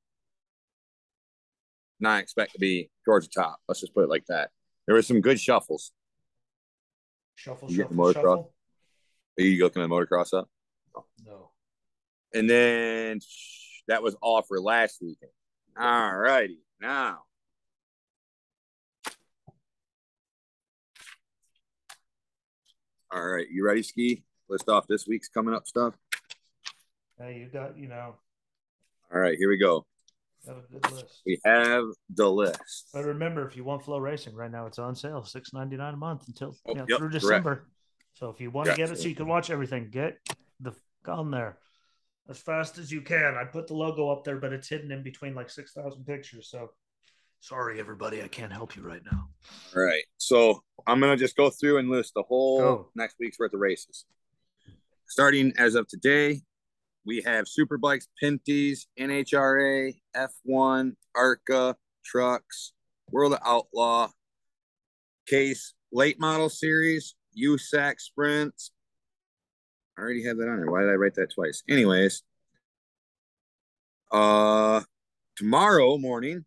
not 2.00 2.20
expect 2.20 2.52
to 2.54 2.58
be 2.58 2.90
towards 3.04 3.28
the 3.28 3.40
top. 3.40 3.58
Let's 3.68 3.80
just 3.80 3.94
put 3.94 4.04
it 4.04 4.10
like 4.10 4.26
that. 4.26 4.50
There 4.86 4.96
was 4.96 5.06
some 5.06 5.20
good 5.20 5.38
shuffles. 5.38 5.92
Shuffle, 7.36 7.70
You 7.70 7.82
shuffle, 7.82 7.96
motocross? 7.96 8.14
shuffle. 8.14 8.54
Are 9.38 9.42
you 9.42 9.62
looking 9.62 9.82
at 9.82 9.88
motocross 9.88 10.34
up? 10.36 10.48
No. 11.24 11.50
And 12.34 12.48
then 12.50 13.20
that 13.88 14.02
was 14.02 14.14
all 14.20 14.42
for 14.42 14.60
last 14.60 14.98
weekend. 15.00 15.30
All 15.78 16.16
righty. 16.16 16.58
Now. 16.80 17.20
All 23.10 23.26
right. 23.26 23.46
You 23.50 23.64
ready, 23.64 23.82
Ski? 23.82 24.24
List 24.48 24.68
off 24.68 24.86
this 24.86 25.06
week's 25.06 25.28
coming 25.28 25.54
up 25.54 25.66
stuff. 25.66 25.94
Hey, 27.22 27.38
you 27.38 27.46
got, 27.46 27.78
you 27.78 27.86
know, 27.86 28.16
All 29.12 29.20
right. 29.20 29.36
Here 29.38 29.48
we 29.48 29.56
go. 29.56 29.86
have 30.46 30.56
a 30.56 30.60
good 30.72 30.90
list. 30.90 31.22
We 31.24 31.38
have 31.44 31.84
the 32.12 32.28
list. 32.28 32.88
But 32.92 33.04
remember, 33.04 33.46
if 33.46 33.56
you 33.56 33.62
want 33.62 33.84
FloRacing 33.84 34.34
right 34.34 34.50
now, 34.50 34.66
it's 34.66 34.80
on 34.80 34.96
sale, 34.96 35.24
six 35.24 35.52
ninety 35.52 35.76
nine 35.76 35.94
a 35.94 35.96
month 35.96 36.26
until 36.26 36.56
Oh, 36.66 36.72
you 36.72 36.74
know, 36.74 36.86
yep, 36.88 36.98
through 36.98 37.10
correct. 37.10 37.22
December. 37.22 37.68
So 38.14 38.28
if 38.30 38.40
you 38.40 38.50
want 38.50 38.70
to 38.70 38.76
get 38.76 38.90
it, 38.90 38.98
so 38.98 39.08
you 39.08 39.14
can 39.14 39.28
watch 39.28 39.50
everything, 39.50 39.88
get 39.90 40.18
the 40.60 40.72
on 41.06 41.30
there 41.30 41.58
as 42.28 42.38
fast 42.38 42.78
as 42.78 42.90
you 42.90 43.02
can. 43.02 43.36
I 43.36 43.44
put 43.44 43.68
the 43.68 43.74
logo 43.74 44.08
up 44.08 44.24
there, 44.24 44.38
but 44.38 44.52
it's 44.52 44.68
hidden 44.68 44.90
in 44.90 45.04
between 45.04 45.34
like 45.34 45.48
six 45.48 45.72
thousand 45.72 46.04
pictures. 46.04 46.48
So 46.50 46.70
sorry, 47.38 47.78
everybody, 47.78 48.20
I 48.20 48.28
can't 48.28 48.52
help 48.52 48.74
you 48.74 48.82
right 48.82 49.02
now. 49.10 49.28
All 49.76 49.82
right. 49.82 50.04
So 50.18 50.64
I'm 50.88 51.00
to 51.00 51.16
just 51.16 51.36
go 51.36 51.50
through 51.50 51.78
and 51.78 51.88
list 51.88 52.14
the 52.16 52.24
whole 52.24 52.58
Go. 52.58 52.88
next 52.96 53.16
week's 53.20 53.38
worth 53.38 53.54
of 53.54 53.60
races. 53.60 54.06
Starting 55.06 55.52
as 55.56 55.76
of 55.76 55.86
today, 55.86 56.40
we 57.04 57.22
have 57.22 57.46
Superbikes, 57.46 58.06
Pinties, 58.22 58.86
NHRA, 58.98 59.94
F1, 60.16 60.94
ARCA, 61.16 61.76
Trucks, 62.04 62.72
World 63.10 63.32
of 63.32 63.40
Outlaw, 63.44 64.08
Case 65.26 65.74
Late 65.92 66.20
Model 66.20 66.48
Series, 66.48 67.14
USAC 67.38 68.00
Sprints. 68.00 68.70
I 69.98 70.02
already 70.02 70.24
have 70.24 70.36
that 70.38 70.48
on 70.48 70.58
there. 70.58 70.70
Why 70.70 70.80
did 70.80 70.90
I 70.90 70.94
write 70.94 71.14
that 71.14 71.32
twice? 71.34 71.62
Anyways, 71.68 72.22
uh, 74.10 74.82
tomorrow 75.36 75.98
morning, 75.98 76.44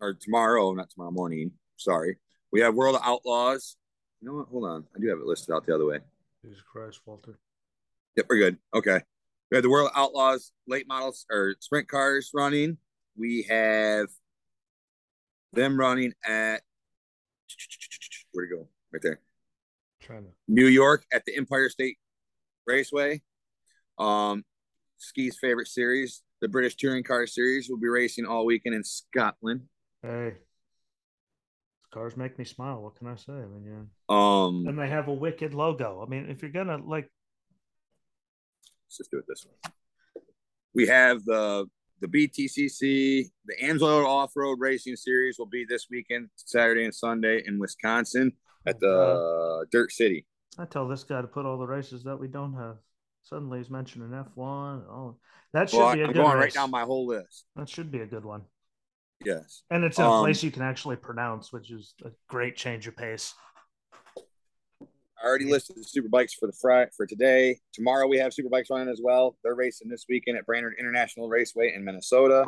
or 0.00 0.14
tomorrow, 0.14 0.72
not 0.72 0.90
tomorrow 0.90 1.10
morning. 1.10 1.52
Sorry, 1.76 2.18
we 2.52 2.60
have 2.60 2.74
World 2.74 2.96
of 2.96 3.02
Outlaws. 3.04 3.76
You 4.20 4.28
know 4.28 4.36
what? 4.36 4.48
Hold 4.48 4.64
on. 4.64 4.84
I 4.94 5.00
do 5.00 5.08
have 5.08 5.18
it 5.18 5.26
listed 5.26 5.54
out 5.54 5.66
the 5.66 5.74
other 5.74 5.86
way. 5.86 5.98
Jesus 6.44 6.62
Christ, 6.62 7.00
Walter. 7.06 7.38
Yep, 8.16 8.26
we're 8.28 8.38
good. 8.38 8.58
Okay. 8.74 9.00
We 9.54 9.58
have 9.58 9.62
the 9.62 9.70
World 9.70 9.92
Outlaws 9.94 10.50
late 10.66 10.88
models 10.88 11.26
or 11.30 11.54
sprint 11.60 11.86
cars 11.86 12.32
running. 12.34 12.76
We 13.16 13.46
have 13.48 14.08
them 15.52 15.78
running 15.78 16.12
at 16.26 16.62
where'd 18.32 18.50
it 18.50 18.52
go? 18.56 18.66
Right 18.92 19.00
there. 19.00 19.20
China, 20.00 20.26
New 20.48 20.66
York 20.66 21.06
at 21.12 21.24
the 21.24 21.36
Empire 21.36 21.68
State 21.68 21.98
Raceway. 22.66 23.22
Um, 23.96 24.44
Ski's 24.98 25.38
favorite 25.40 25.68
series, 25.68 26.24
the 26.40 26.48
British 26.48 26.74
Touring 26.74 27.04
Car 27.04 27.24
Series, 27.28 27.70
will 27.70 27.78
be 27.78 27.86
racing 27.86 28.26
all 28.26 28.46
weekend 28.46 28.74
in 28.74 28.82
Scotland. 28.82 29.60
hey. 30.02 30.32
Cars 31.92 32.16
make 32.16 32.36
me 32.40 32.44
smile. 32.44 32.82
What 32.82 32.96
can 32.96 33.06
I 33.06 33.14
say? 33.14 33.34
I 33.34 33.46
mean, 33.46 33.64
yeah. 33.64 33.84
Um, 34.08 34.66
And 34.66 34.76
they 34.76 34.88
have 34.88 35.06
a 35.06 35.14
wicked 35.14 35.54
logo. 35.54 36.04
I 36.04 36.10
mean, 36.10 36.28
if 36.28 36.42
you're 36.42 36.50
gonna 36.50 36.78
like 36.78 37.08
let's 38.94 38.98
just 38.98 39.10
do 39.10 39.18
it 39.18 39.24
this 39.28 39.44
way. 39.46 39.72
We 40.74 40.86
have 40.86 41.24
the 41.24 41.66
the 42.00 42.08
BTCC, 42.08 43.30
the 43.46 43.54
Amsoil 43.62 44.04
Off 44.04 44.32
Road 44.36 44.58
Racing 44.60 44.96
Series 44.96 45.36
will 45.38 45.46
be 45.46 45.64
this 45.66 45.86
weekend, 45.90 46.28
Saturday 46.36 46.84
and 46.84 46.94
Sunday 46.94 47.42
in 47.46 47.58
Wisconsin 47.58 48.32
at 48.66 48.78
the 48.80 48.92
uh, 49.62 49.64
Dirt 49.70 49.90
City. 49.92 50.26
I 50.58 50.66
tell 50.66 50.86
this 50.86 51.02
guy 51.04 51.22
to 51.22 51.26
put 51.28 51.46
all 51.46 51.56
the 51.58 51.66
races 51.66 52.04
that 52.04 52.16
we 52.20 52.28
don't 52.28 52.54
have. 52.54 52.76
Suddenly 53.22 53.58
he's 53.58 53.70
mentioning 53.70 54.10
F1. 54.10 54.36
Oh, 54.36 55.16
that 55.54 55.70
should 55.70 55.78
Well, 55.78 55.94
be 55.94 56.00
a 56.00 56.04
I'm 56.06 56.12
good 56.12 56.18
going 56.22 56.34
race. 56.36 56.42
right 56.42 56.52
down 56.54 56.70
my 56.70 56.82
whole 56.82 57.06
list. 57.06 57.46
That 57.56 57.68
should 57.68 57.90
be 57.90 58.00
a 58.00 58.06
good 58.06 58.24
one. 58.24 58.42
Yes. 59.24 59.62
And 59.70 59.82
it's 59.84 59.98
in 59.98 60.04
a 60.04 60.10
Um, 60.10 60.24
place 60.24 60.42
you 60.42 60.50
can 60.50 60.62
actually 60.62 60.96
pronounce, 60.96 61.52
which 61.52 61.70
is 61.70 61.94
a 62.04 62.10
great 62.28 62.56
change 62.56 62.86
of 62.86 62.96
pace. 62.96 63.32
I 65.24 65.26
already 65.26 65.46
listed 65.46 65.76
the 65.76 65.84
super 65.84 66.08
bikes 66.08 66.34
for 66.34 66.46
the 66.46 66.52
Friday 66.52 66.90
for 66.94 67.06
today. 67.06 67.58
Tomorrow 67.72 68.06
we 68.08 68.18
have 68.18 68.34
super 68.34 68.50
bikes 68.50 68.68
running 68.68 68.90
as 68.90 69.00
well. 69.02 69.38
They're 69.42 69.54
racing 69.54 69.88
this 69.88 70.04
weekend 70.06 70.36
at 70.36 70.44
Brainerd 70.44 70.74
International 70.78 71.30
Raceway 71.30 71.72
in 71.74 71.82
Minnesota. 71.82 72.44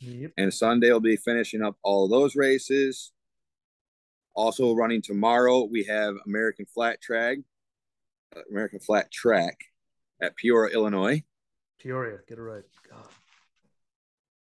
Yep. 0.00 0.32
And 0.36 0.52
Sunday 0.52 0.92
will 0.92 1.00
be 1.00 1.16
finishing 1.16 1.62
up 1.62 1.76
all 1.82 2.04
of 2.04 2.10
those 2.10 2.36
races. 2.36 3.12
Also 4.34 4.74
running 4.74 5.00
tomorrow, 5.00 5.64
we 5.64 5.84
have 5.84 6.16
American 6.26 6.66
Flat 6.66 7.00
Track, 7.00 7.38
uh, 8.36 8.40
American 8.50 8.80
Flat 8.80 9.10
Track 9.10 9.58
at 10.20 10.36
Peoria, 10.36 10.74
Illinois. 10.74 11.22
Peoria, 11.80 12.18
get 12.28 12.36
it 12.36 12.42
right. 12.42 12.64
God. 12.90 13.08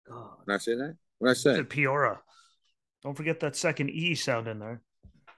God. 0.05 0.31
Did 0.45 0.53
I 0.53 0.57
say 0.57 0.75
that? 0.75 0.97
What 1.19 1.29
did 1.29 1.31
I 1.31 1.33
say? 1.35 1.55
Said 1.55 1.69
Peoria. 1.69 2.19
Don't 3.03 3.15
forget 3.15 3.39
that 3.39 3.55
second 3.55 3.89
E 3.89 4.15
sound 4.15 4.49
in 4.49 4.59
there. 4.59 4.81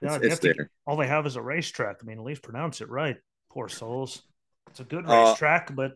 It's, 0.02 0.12
Yeah, 0.12 0.18
it's 0.22 0.38
to- 0.40 0.52
there. 0.54 0.70
all 0.86 0.96
they 0.96 1.06
have 1.06 1.26
is 1.26 1.36
a 1.36 1.42
racetrack. 1.42 1.98
I 2.02 2.04
mean, 2.06 2.18
at 2.18 2.24
least 2.24 2.42
pronounce 2.42 2.80
it 2.80 2.88
right. 2.88 3.16
Poor 3.50 3.68
souls. 3.68 4.22
It's 4.68 4.80
a 4.80 4.84
good 4.84 5.04
Uh, 5.08 5.26
racetrack, 5.28 5.74
but 5.74 5.92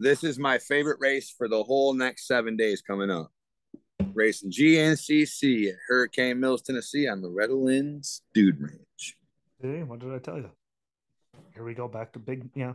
This 0.00 0.24
is 0.24 0.38
my 0.40 0.58
favorite 0.58 0.98
race 1.00 1.30
for 1.30 1.46
the 1.48 1.62
whole 1.62 1.92
next 1.94 2.26
seven 2.26 2.56
days 2.56 2.82
coming 2.82 3.10
up. 3.10 3.30
Racing 4.12 4.50
GNCC 4.50 5.68
at 5.70 5.76
Hurricane 5.86 6.40
Mills, 6.40 6.62
Tennessee 6.62 7.06
on 7.06 7.20
the 7.22 7.30
Redlands 7.30 8.22
Dude 8.34 8.60
Ranch. 8.60 9.16
hey, 9.62 9.82
what 9.84 10.00
did 10.00 10.12
I 10.12 10.18
tell 10.18 10.36
you? 10.38 10.50
Here 11.54 11.62
we 11.64 11.74
go 11.74 11.86
back 11.86 12.12
to 12.14 12.18
big. 12.18 12.50
Yeah, 12.56 12.74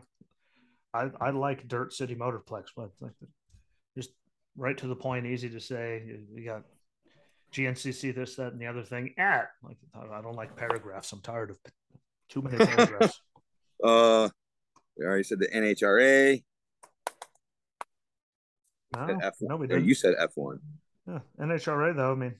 I 0.93 1.11
I 1.19 1.29
like 1.31 1.67
Dirt 1.67 1.93
City 1.93 2.15
Motorplex, 2.15 2.67
but 2.75 2.91
like 3.01 3.11
just 3.97 4.11
right 4.55 4.77
to 4.77 4.87
the 4.87 4.95
point, 4.95 5.25
easy 5.25 5.49
to 5.49 5.59
say. 5.59 6.03
You 6.33 6.45
got 6.45 6.63
GNCC, 7.53 8.13
this, 8.15 8.35
that, 8.35 8.51
and 8.53 8.61
the 8.61 8.67
other 8.67 8.83
thing. 8.83 9.13
At 9.17 9.49
like 9.63 9.77
I 9.93 10.21
don't 10.21 10.35
like 10.35 10.55
paragraphs. 10.55 11.11
I'm 11.11 11.21
tired 11.21 11.49
of 11.51 11.57
too 12.29 12.41
many 12.41 12.57
paragraphs. 12.57 13.21
Uh, 13.81 14.27
we 14.97 15.05
already 15.05 15.23
said 15.23 15.39
the 15.39 15.47
NHRA. 15.47 16.43
No, 18.95 19.07
Said 19.07 19.15
F1. 19.19 19.33
no, 19.41 19.55
we 19.55 19.67
didn't. 19.67 19.85
you 19.85 19.93
said 19.95 20.15
F1. 20.19 20.59
Yeah, 21.07 21.19
NHRA 21.39 21.95
though. 21.95 22.11
I 22.11 22.15
mean, 22.15 22.35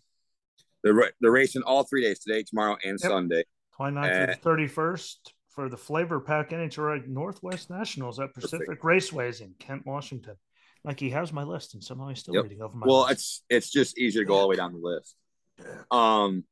They're 0.83 0.93
ra- 0.93 1.05
they're 1.21 1.31
racing 1.31 1.61
all 1.63 1.83
three 1.83 2.01
days 2.01 2.19
today, 2.19 2.43
tomorrow, 2.43 2.75
and 2.83 2.99
Yep. 3.01 3.09
Sunday. 3.09 3.43
29th 3.79 4.29
Uh, 4.31 4.35
through 4.35 4.67
31st 4.67 5.17
for 5.47 5.69
the 5.69 5.77
Flav-R-Pac 5.77 6.49
NHRA 6.49 7.07
Northwest 7.07 7.69
Nationals 7.69 8.19
at 8.19 8.33
Pacific 8.33 8.81
Raceways 8.81 9.39
in 9.41 9.53
Kent, 9.59 9.85
Washington. 9.85 10.35
Like 10.83 10.99
he 10.99 11.09
has 11.09 11.33
my 11.33 11.43
list, 11.43 11.73
and 11.73 11.83
somehow 11.83 12.07
he's 12.07 12.19
still 12.19 12.33
Yep. 12.35 12.43
reading 12.43 12.61
over 12.61 12.75
my 12.77 12.87
Well, 12.87 13.01
list. 13.01 13.11
it's 13.11 13.43
it's 13.49 13.69
just 13.69 13.97
easier 13.97 14.21
to 14.21 14.25
go 14.27 14.35
all 14.35 14.41
the 14.43 14.47
way 14.47 14.55
down 14.55 14.71
the 14.71 14.79
list. 14.79 15.15
Um, 15.91 16.45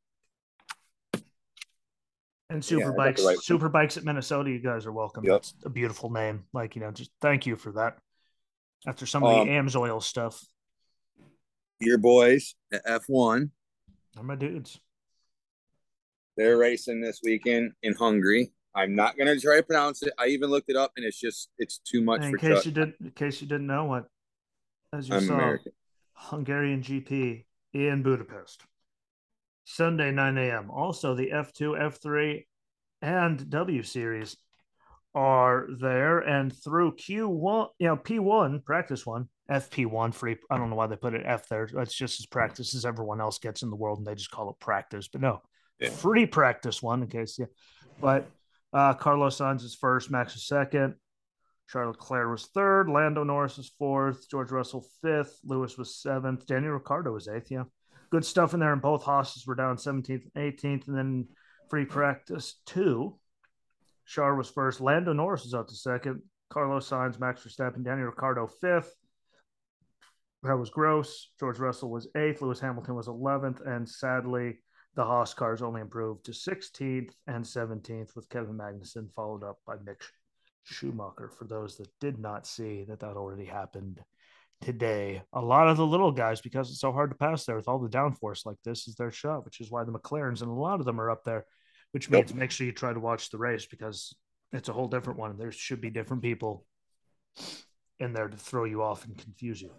and 2.50 2.63
super 2.63 2.90
yeah, 2.90 2.96
bikes, 2.96 3.24
right 3.24 3.36
one. 3.36 3.42
super 3.42 3.70
bikes 3.70 3.98
at 3.98 4.04
Minnesota. 4.04 4.50
You 4.50 4.60
guys 4.60 4.86
are 4.86 4.92
welcome. 4.92 5.24
Yep. 5.24 5.34
That's 5.34 5.54
a 5.66 5.70
beautiful 5.70 6.10
name. 6.10 6.44
Like 6.54 6.76
you 6.76 6.82
know, 6.82 6.92
just 6.92 7.12
thank 7.22 7.46
you 7.46 7.56
for 7.56 7.72
that. 7.74 7.98
After 8.86 9.06
some 9.06 9.24
of 9.24 9.30
Um, 9.42 9.48
the 9.48 9.52
Amsoil 9.54 10.02
stuff, 10.04 10.42
your 11.80 11.98
boys 11.98 12.56
at 12.72 12.86
F1, 12.86 13.50
they're 14.13 14.24
my 14.24 14.36
dudes. 14.36 14.80
they're 16.38 16.58
racing 16.58 17.02
this 17.02 17.22
weekend 17.24 17.72
in 17.82 17.94
Hungary. 17.94 18.52
I'm 18.76 18.94
not 18.96 19.18
gonna 19.18 19.40
try 19.40 19.58
to 19.58 19.63
pronounce 19.63 20.04
it. 20.04 20.13
I 20.20 20.28
even 20.28 20.50
looked 20.50 20.70
it 20.70 20.76
up, 20.76 20.92
and 20.96 21.06
it's 21.06 21.20
just 21.20 21.50
it's 21.58 21.80
too 21.80 22.02
much 22.04 22.22
And 22.22 22.34
in 22.34 22.38
case 22.38 22.56
Chuck. 22.58 22.66
you 22.66 22.72
didn't, 22.72 22.96
in 23.02 23.12
case 23.12 23.42
you 23.42 23.48
didn't 23.48 23.68
know 23.68 23.86
what, 23.86 24.08
as 24.93 25.10
you 25.10 25.15
I'm 25.15 25.26
saw, 25.26 25.34
American. 25.36 25.71
Hungarian 26.13 26.82
GP 26.82 27.45
in 27.73 28.04
Budapest. 28.04 28.63
Sunday, 29.65 30.12
9 30.12 30.38
a.m. 30.38 30.71
Also, 30.71 31.13
the 31.13 31.30
F2, 31.32 31.78
F3, 31.80 32.45
and 33.02 33.50
W 33.50 33.84
series 33.84 34.38
are 35.13 35.67
there. 35.80 36.19
And 36.19 36.54
through 36.56 36.95
Q1, 36.95 37.67
you 37.80 37.88
know, 37.88 37.97
P1, 37.97 38.63
practice 38.63 39.06
one, 39.06 39.28
FP1, 39.52 40.13
free. 40.13 40.38
I 40.50 40.58
don't 40.58 40.69
know 40.69 40.76
why 40.78 40.88
they 40.88 40.95
put 40.95 41.13
it 41.13 41.23
F 41.26 41.50
there. 41.50 41.67
That's 41.71 41.93
just 41.93 42.19
as 42.19 42.26
practice 42.26 42.73
as 42.76 42.86
everyone 42.86 43.19
else 43.19 43.39
gets 43.39 43.62
in 43.62 43.69
the 43.69 43.76
world, 43.76 43.97
and 44.00 44.08
they 44.08 44.15
just 44.15 44.32
call 44.32 44.50
it 44.50 44.60
practice. 44.60 45.10
But 45.10 45.21
no, 45.21 45.41
Yeah. 45.80 45.89
free 45.89 46.26
practice 46.26 46.82
one 46.82 47.04
in 47.04 47.10
case, 47.10 47.38
yeah. 47.38 47.47
But 48.00 48.26
uh, 48.71 48.93
Carlos 48.93 49.38
Sainz 49.38 49.63
is 49.63 49.76
first, 49.76 50.10
Max 50.10 50.36
is 50.36 50.47
second. 50.47 50.95
Charles 51.69 51.97
Leclerc 51.97 52.32
was 52.32 52.45
third. 52.47 52.89
Lando 52.89 53.23
Norris 53.23 53.58
was 53.58 53.71
fourth. 53.77 54.30
George 54.30 54.51
Russell 54.51 54.86
fifth. 55.01 55.39
Lewis 55.43 55.77
was 55.77 56.01
seventh. 56.01 56.45
Daniel 56.45 56.73
Ricciardo 56.73 57.12
was 57.12 57.27
eighth. 57.27 57.51
Yeah, 57.51 57.63
good 58.10 58.25
stuff 58.25 58.53
in 58.53 58.60
there. 58.60 58.73
And 58.73 58.82
both 58.82 59.03
Haas's 59.03 59.45
were 59.45 59.56
down 59.56 59.75
17th 59.75 60.27
and 60.34 60.58
18th. 60.58 60.88
And 60.88 60.97
then 60.97 61.27
free 61.69 61.86
practice 61.86 62.62
two. 62.65 63.17
Char 64.06 64.36
was 64.36 64.49
first. 64.49 64.80
Lando 64.80 65.12
Norris 65.12 65.43
was 65.43 65.53
up 65.53 65.67
to 65.67 65.75
second. 65.75 66.21
Carlos 66.49 66.89
Sainz, 66.89 67.19
Max 67.19 67.43
Verstappen, 67.43 67.84
Daniel 67.84 68.08
Ricciardo 68.08 68.47
fifth. 68.47 68.95
That 70.43 70.58
was 70.58 70.69
gross. 70.69 71.32
George 71.38 71.60
Russell 71.60 71.89
was 71.89 72.08
eighth. 72.15 72.41
Lewis 72.41 72.62
Hamilton 72.62 72.95
was 72.95 73.08
11th. 73.08 73.67
And 73.67 73.89
sadly, 73.89 74.60
the 74.95 75.03
Haas 75.03 75.34
cars 75.34 75.62
only 75.62 75.82
improved 75.82 76.23
to 76.25 76.32
16th 76.32 77.12
and 77.27 77.43
17th, 77.43 78.15
with 78.15 78.30
Kevin 78.30 78.58
Magnussen 78.58 79.12
followed 79.13 79.43
up 79.43 79.60
by 79.67 79.75
Mick 79.75 80.01
Schumacher. 80.67 81.30
For 81.30 81.45
those 81.45 81.77
that 81.77 81.89
did 81.99 82.19
not 82.19 82.45
see 82.45 82.86
that 82.88 82.99
that 82.99 83.17
already 83.17 83.45
happened 83.45 84.01
today, 84.62 85.21
a 85.34 85.41
lot 85.41 85.67
of 85.67 85.77
the 85.77 85.86
little 85.86 86.12
guys, 86.12 86.41
because 86.41 86.69
it's 86.69 86.82
so 86.82 86.91
hard 86.91 87.12
to 87.12 87.17
pass 87.17 87.45
there 87.45 87.56
with 87.56 87.67
all 87.67 87.80
the 87.80 87.89
downforce 87.89 88.45
like 88.45 88.58
this, 88.63 88.88
is 88.88 88.95
their 88.95 89.12
shot, 89.12 89.45
which 89.45 89.62
is 89.62 89.71
why 89.71 89.84
the 89.84 89.91
McLarens 89.91 90.41
and 90.41 90.49
a 90.49 90.53
lot 90.53 90.80
of 90.80 90.86
them 90.86 90.99
are 90.99 91.12
up 91.12 91.23
there. 91.23 91.45
Which 91.91 92.10
means 92.10 92.34
make 92.34 92.51
sure 92.51 92.67
you 92.67 92.73
try 92.73 92.93
to 92.93 92.99
watch 92.99 93.30
the 93.30 93.38
race 93.38 93.65
because 93.65 94.13
it's 94.51 94.69
a 94.69 94.73
whole 94.73 94.88
different 94.88 95.19
one. 95.19 95.38
There 95.38 95.51
should 95.51 95.80
be 95.80 95.89
different 95.89 96.21
people 96.21 96.65
in 97.99 98.13
there 98.13 98.27
to 98.27 98.38
throw 98.38 98.65
you 98.65 98.84
off 98.84 99.06
and 99.06 99.17
confuse 99.17 99.62
you. 99.62 99.71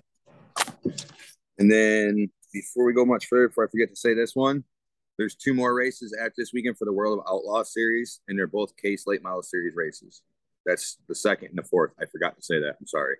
And 1.59 1.71
then 1.71 2.31
before 2.53 2.85
we 2.85 2.95
go 2.95 3.05
much 3.05 3.27
further, 3.27 3.49
before 3.49 3.67
I 3.67 3.71
forget 3.71 3.91
to 3.91 3.97
say 3.97 4.15
this 4.15 4.35
one, 4.35 4.65
there's 5.19 5.35
two 5.35 5.53
more 5.53 5.75
races 5.75 6.17
at 6.19 6.33
this 6.37 6.53
weekend 6.53 6.79
for 6.79 6.85
the 6.85 6.93
World 6.93 7.19
of 7.19 7.25
Outlaw 7.29 7.65
Series, 7.65 8.21
and 8.29 8.39
they're 8.39 8.47
both 8.47 8.77
Case 8.77 9.05
Late 9.07 9.23
Model 9.23 9.43
Series 9.43 9.75
races. 9.75 10.23
That's 10.69 10.99
the 11.09 11.15
second 11.15 11.49
and 11.49 11.59
the 11.59 11.63
fourth. 11.63 11.93
I 11.99 12.05
forgot 12.05 12.37
to 12.37 12.43
say 12.43 12.61
that. 12.61 12.77
I'm 12.79 12.87
sorry. 12.87 13.17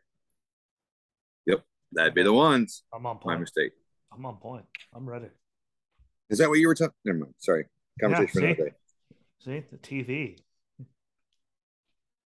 Yep, 1.47 1.65
that'd 1.93 2.15
be 2.15 2.23
the 2.23 2.33
ones. 2.33 2.83
I'm 2.93 3.07
on 3.07 3.17
point. 3.17 3.37
My 3.37 3.41
mistake. 3.41 3.73
I'm 4.13 4.27
on 4.27 4.37
point. 4.37 4.67
I'm 4.95 5.09
ready. 5.09 5.29
Is 6.29 6.39
that 6.39 6.51
what 6.51 6.59
you 6.59 6.69
were 6.69 6.75
talking? 6.75 6.93
Never 7.07 7.21
mind. 7.21 7.35
Sorry. 7.39 7.65
Conversation 7.99 8.29
for 8.29 8.41
see? 8.41 8.45
another 8.45 8.65
day. 8.65 8.75
See 9.41 9.65
the 9.71 9.79
TV. 9.79 10.39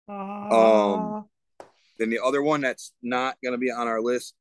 Um, 0.10 1.26
Then 2.00 2.10
the 2.10 2.22
other 2.24 2.42
one 2.42 2.62
that's 2.62 2.94
not 3.04 3.36
going 3.44 3.52
to 3.52 3.58
be 3.58 3.70
on 3.70 3.90
our 3.90 4.00
list 4.00 4.36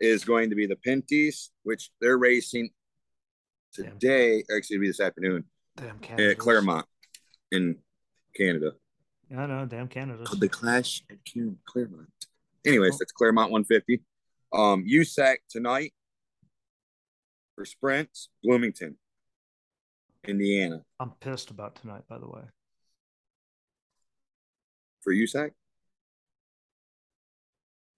is 0.00 0.24
going 0.24 0.50
to 0.50 0.56
be 0.56 0.66
the 0.66 0.74
Pinties, 0.74 1.50
which 1.62 1.90
they're 2.00 2.18
racing 2.18 2.70
today. 3.72 4.42
Or 4.48 4.56
actually, 4.56 4.74
it'll 4.74 4.80
be 4.80 4.88
this 4.88 4.98
afternoon 4.98 5.44
damn 5.76 6.00
at 6.18 6.38
Claremont 6.38 6.86
in 7.52 7.76
Canada. 8.36 8.72
I 9.30 9.46
know, 9.46 9.66
damn 9.66 9.88
Canada. 9.88 10.24
the 10.38 10.48
Clash 10.48 11.02
at 11.10 11.18
Clar- 11.30 11.54
Claremont. 11.66 12.08
Anyways, 12.66 12.98
that's 12.98 13.12
Claremont 13.12 13.50
150. 13.50 14.02
Um, 14.52 14.84
USAC 14.86 15.36
tonight 15.50 15.92
for 17.54 17.64
sprints, 17.64 18.28
Bloomington, 18.42 18.96
Indiana. 20.26 20.82
I'm 21.00 21.10
pissed 21.20 21.50
about 21.50 21.76
tonight, 21.76 22.02
by 22.08 22.18
the 22.18 22.26
way. 22.26 22.42
For 25.02 25.12
USAC, 25.12 25.50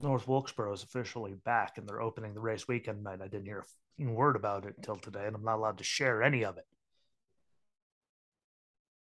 North 0.01 0.27
Wilkesboro 0.27 0.73
is 0.73 0.83
officially 0.83 1.35
back 1.45 1.79
and 1.79 1.89
they're 1.89 2.03
opening 2.03 2.35
the 2.35 2.41
race 2.41 2.67
weekend 2.67 3.03
night. 3.03 3.21
I 3.23 3.29
didn't 3.29 3.47
hear 3.47 3.65
a 4.01 4.05
word 4.05 4.37
about 4.37 4.67
it 4.67 4.75
until 4.77 4.97
today, 4.97 5.27
and 5.27 5.37
I'm 5.37 5.45
not 5.45 5.57
allowed 5.57 5.79
to 5.79 5.85
share 5.85 6.23
any 6.23 6.45
of 6.45 6.59
it. 6.59 6.67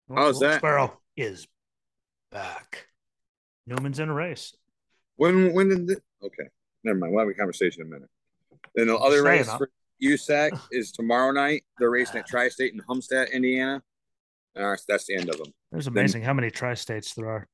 North 0.08 0.20
How's? 0.20 0.40
Wilkesboro 0.40 0.98
is 1.16 1.46
back. 2.32 2.86
Newman's 3.66 4.00
in 4.00 4.08
a 4.08 4.14
race. 4.14 4.56
when 5.16 5.52
when 5.52 5.68
did 5.68 5.90
it? 5.90 6.02
Okay, 6.22 6.48
never 6.82 6.98
mind. 6.98 7.12
We'll 7.12 7.24
have 7.24 7.28
a 7.28 7.34
conversation 7.34 7.82
in 7.82 7.88
a 7.88 7.90
minute. 7.90 8.08
Then 8.74 8.88
the 8.88 8.96
other 8.96 9.22
saying, 9.22 9.38
race 9.38 9.48
huh? 9.48 9.58
for 9.58 9.70
USAC 10.02 10.58
is 10.72 10.90
tomorrow 10.90 11.30
night. 11.30 11.64
They're 11.78 11.90
racing 11.90 12.18
at 12.18 12.24
ah. 12.24 12.30
Tri 12.30 12.48
State 12.48 12.72
in 12.72 12.80
Haubstadt, 12.80 13.32
Indiana. 13.32 13.82
All 14.56 14.66
right, 14.66 14.80
that's 14.88 15.06
the 15.06 15.16
end 15.16 15.30
of 15.30 15.38
them. 15.38 15.52
It's 15.72 15.86
amazing 15.86 16.22
how 16.22 16.34
many 16.34 16.50
tri 16.50 16.74
states 16.74 17.14
there 17.14 17.28
are. 17.28 17.48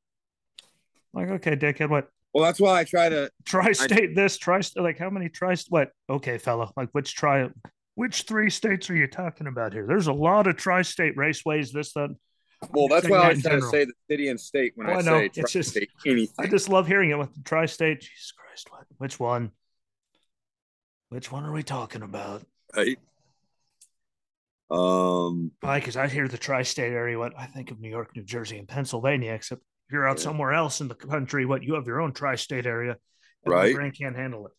Like, 1.15 1.29
okay, 1.29 1.57
dickhead, 1.57 1.91
what? 1.91 2.09
Well, 2.35 2.45
that's 2.45 2.61
why 2.61 2.81
I 2.81 2.85
try 2.85 3.09
to 3.09 3.31
tri-state 3.45 4.15
this, 4.15 4.37
tri 4.37 4.61
like 4.77 4.99
how 4.99 5.11
many 5.11 5.29
tri 5.29 5.55
State 5.55 5.71
what? 5.71 5.91
Okay, 6.11 6.39
fella, 6.39 6.71
like 6.77 6.89
which 6.93 7.15
tri 7.15 7.49
which 7.95 8.23
three 8.23 8.51
states 8.51 8.91
are 8.91 8.97
you 8.97 9.07
talking 9.07 9.47
about 9.47 9.73
here? 9.73 9.87
There's 9.87 10.07
a 10.07 10.13
lot 10.13 10.47
of 10.47 10.57
tri-state 10.57 11.17
raceways. 11.17 11.73
This 11.73 11.93
that. 11.93 12.15
Well, 12.71 12.89
that's 12.89 13.09
why 13.09 13.19
I 13.19 13.29
was 13.31 13.43
trying 13.43 13.61
to 13.61 13.69
say 13.69 13.85
the 13.85 13.93
city 14.11 14.29
and 14.29 14.41
state 14.41 14.73
when 14.75 14.89
well, 14.89 14.97
I, 14.97 15.01
I 15.01 15.03
say 15.03 15.31
it's 15.35 15.53
just 15.53 15.79
anything. 16.05 16.35
I 16.39 16.49
just 16.49 16.69
love 16.69 16.87
hearing 16.87 17.11
it 17.11 17.19
with 17.19 17.33
the 17.35 17.43
tri-state. 17.43 18.01
Jesus 18.01 18.33
Christ, 18.33 18.69
what? 18.71 18.85
Which 18.99 19.21
one? 19.21 19.53
Which 21.11 21.31
one 21.31 21.45
are 21.45 21.53
we 21.53 21.63
talking 21.63 22.03
about? 22.03 22.43
Right. 22.77 22.99
Um, 24.71 25.53
why? 25.61 25.79
Because 25.79 25.97
I 25.97 26.09
hear 26.09 26.29
the 26.29 26.37
tri-state 26.37 26.93
area. 26.93 27.19
What 27.19 27.33
I 27.39 27.47
think 27.47 27.71
of 27.71 27.81
New 27.81 27.89
York, 27.89 28.15
New 28.15 28.25
Jersey, 28.25 28.59
and 28.59 28.69
Pennsylvania. 28.69 29.33
Except 29.33 29.63
if 29.63 29.93
you're 29.93 30.09
out 30.09 30.19
yeah. 30.19 30.25
somewhere 30.25 30.53
else 30.53 30.81
in 30.81 30.89
the 30.89 30.95
country, 30.95 31.47
what 31.47 31.63
you 31.63 31.75
have 31.75 31.87
your 31.87 32.01
own 32.01 32.13
tri-state 32.13 32.67
area. 32.67 32.97
Right. 33.47 33.75
brain 33.75 33.93
can't 33.93 34.17
handle 34.17 34.47
it. 34.47 34.53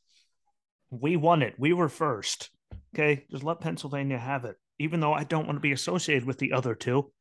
We 0.89 1.17
won 1.17 1.41
it. 1.43 1.53
We 1.59 1.73
were 1.73 1.89
first. 1.89 2.49
Okay, 2.95 3.25
just 3.29 3.43
let 3.43 3.59
Pennsylvania 3.59 4.17
have 4.17 4.45
it. 4.45 4.55
Even 4.79 4.99
though 4.99 5.13
I 5.13 5.25
don't 5.25 5.45
want 5.45 5.57
to 5.57 5.61
be 5.61 5.73
associated 5.73 6.25
with 6.25 6.39
the 6.39 6.53
other 6.53 6.73
two. 6.73 7.11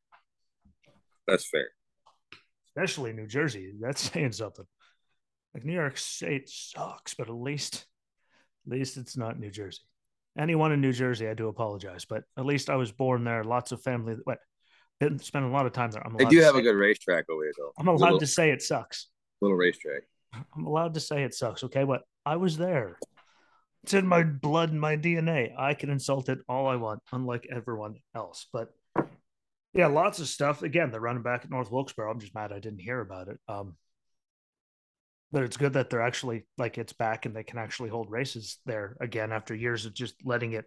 That's 1.29 1.49
fair. 1.49 1.69
Especially 2.67 3.13
New 3.13 3.27
Jersey. 3.27 3.73
That's 3.79 4.01
saying 4.13 4.33
something. 4.33 4.65
Like 5.53 5.65
New 5.65 5.73
York 5.73 5.97
State 5.97 6.47
sucks, 6.47 7.15
but 7.15 7.27
at 7.27 7.33
least, 7.33 7.85
at 8.67 8.73
least 8.73 8.97
it's 8.97 9.17
not 9.17 9.39
New 9.39 9.49
Jersey 9.49 9.81
anyone 10.39 10.71
in 10.71 10.81
New 10.81 10.93
Jersey, 10.93 11.27
I 11.27 11.33
do 11.33 11.47
apologize, 11.47 12.05
but 12.05 12.23
at 12.37 12.45
least 12.45 12.69
I 12.69 12.75
was 12.75 12.91
born 12.91 13.23
there. 13.23 13.43
Lots 13.43 13.71
of 13.71 13.81
family. 13.81 14.15
What? 14.23 14.39
Didn't 14.99 15.23
spend 15.23 15.45
a 15.45 15.49
lot 15.49 15.65
of 15.65 15.71
time 15.71 15.91
there. 15.91 16.05
I'm 16.05 16.15
they 16.17 16.25
do 16.25 16.39
have 16.41 16.55
a 16.55 16.61
good 16.61 16.75
racetrack 16.75 17.29
over 17.29 17.43
here, 17.43 17.53
though. 17.57 17.71
I'm 17.77 17.87
allowed 17.87 18.01
little, 18.01 18.19
to 18.19 18.27
say 18.27 18.51
it 18.51 18.61
sucks. 18.61 19.07
Little 19.39 19.55
racetrack. 19.55 20.03
I'm 20.33 20.65
allowed 20.65 20.95
to 20.95 20.99
say 20.99 21.23
it 21.23 21.33
sucks. 21.33 21.63
Okay, 21.63 21.85
but 21.85 22.01
I 22.25 22.35
was 22.35 22.57
there. 22.57 22.97
It's 23.83 23.93
in 23.93 24.05
my 24.05 24.23
blood 24.23 24.71
and 24.71 24.81
my 24.81 24.97
DNA. 24.97 25.57
I 25.57 25.73
can 25.73 25.89
insult 25.89 26.27
it 26.27 26.39
all 26.49 26.67
I 26.67 26.75
want, 26.75 27.01
unlike 27.13 27.47
everyone 27.49 27.95
else. 28.13 28.47
But 28.51 28.73
yeah, 29.73 29.87
lots 29.87 30.19
of 30.19 30.27
stuff. 30.27 30.63
Again, 30.63 30.91
they're 30.91 30.99
running 30.99 31.23
back 31.23 31.43
at 31.43 31.51
North 31.51 31.71
Wilkesboro. 31.71 32.09
I'm 32.09 32.19
just 32.19 32.35
mad 32.35 32.51
I 32.51 32.59
didn't 32.59 32.79
hear 32.79 32.99
about 32.99 33.27
it. 33.27 33.39
Um, 33.47 33.75
but 35.31 35.43
it's 35.43 35.57
good 35.57 35.73
that 35.73 35.89
they're 35.89 36.01
actually 36.01 36.45
like 36.57 36.77
it's 36.77 36.93
back 36.93 37.25
and 37.25 37.35
they 37.35 37.43
can 37.43 37.59
actually 37.59 37.89
hold 37.89 38.09
races 38.09 38.57
there 38.65 38.97
again 38.99 39.31
after 39.31 39.53
years 39.53 39.85
of 39.85 39.93
just 39.93 40.15
letting 40.25 40.53
it, 40.53 40.65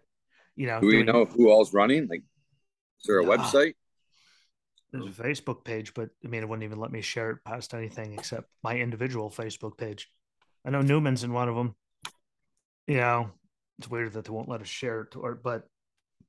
you 0.55 0.67
know. 0.67 0.79
Do 0.79 0.87
we 0.87 1.03
know 1.03 1.25
who 1.25 1.49
all's 1.49 1.73
running? 1.73 2.07
Like, 2.07 2.21
is 2.21 3.05
there 3.05 3.19
a 3.19 3.25
uh, 3.25 3.37
website? 3.37 3.73
There's 4.91 5.05
a 5.05 5.23
Facebook 5.23 5.65
page, 5.65 5.93
but 5.93 6.09
I 6.23 6.27
mean, 6.27 6.43
it 6.43 6.49
wouldn't 6.49 6.63
even 6.63 6.79
let 6.79 6.91
me 6.91 7.01
share 7.01 7.31
it 7.31 7.43
past 7.43 7.73
anything 7.73 8.13
except 8.13 8.47
my 8.63 8.77
individual 8.77 9.29
Facebook 9.29 9.77
page. 9.77 10.07
I 10.65 10.69
know 10.69 10.81
Newman's 10.81 11.23
in 11.23 11.33
one 11.33 11.49
of 11.49 11.55
them. 11.55 11.75
You 12.87 12.97
know, 12.97 13.31
it's 13.79 13.89
weird 13.89 14.13
that 14.13 14.25
they 14.25 14.31
won't 14.31 14.49
let 14.49 14.61
us 14.61 14.67
share 14.67 15.01
it, 15.01 15.15
or, 15.15 15.35
but 15.35 15.67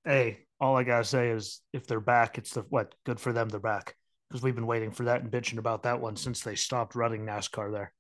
hey, 0.05 0.44
all 0.61 0.77
I 0.77 0.85
gotta 0.85 1.05
say 1.05 1.31
is 1.31 1.61
if 1.73 1.87
they're 1.87 2.01
back, 2.01 2.39
it's 2.39 2.55
the 2.55 2.63
what 2.63 2.95
good 3.05 3.21
for 3.21 3.33
them. 3.33 3.49
They're 3.49 3.61
back 3.61 3.97
because 4.29 4.43
we've 4.43 4.55
been 4.55 4.67
waiting 4.67 4.91
for 4.91 5.05
that 5.05 5.23
and 5.23 5.31
bitching 5.31 5.59
about 5.59 5.83
that 5.85 6.01
one 6.01 6.17
since 6.17 6.41
they 6.41 6.55
stopped 6.55 6.95
running 6.95 7.27
NASCAR 7.27 7.73
there. 7.73 7.93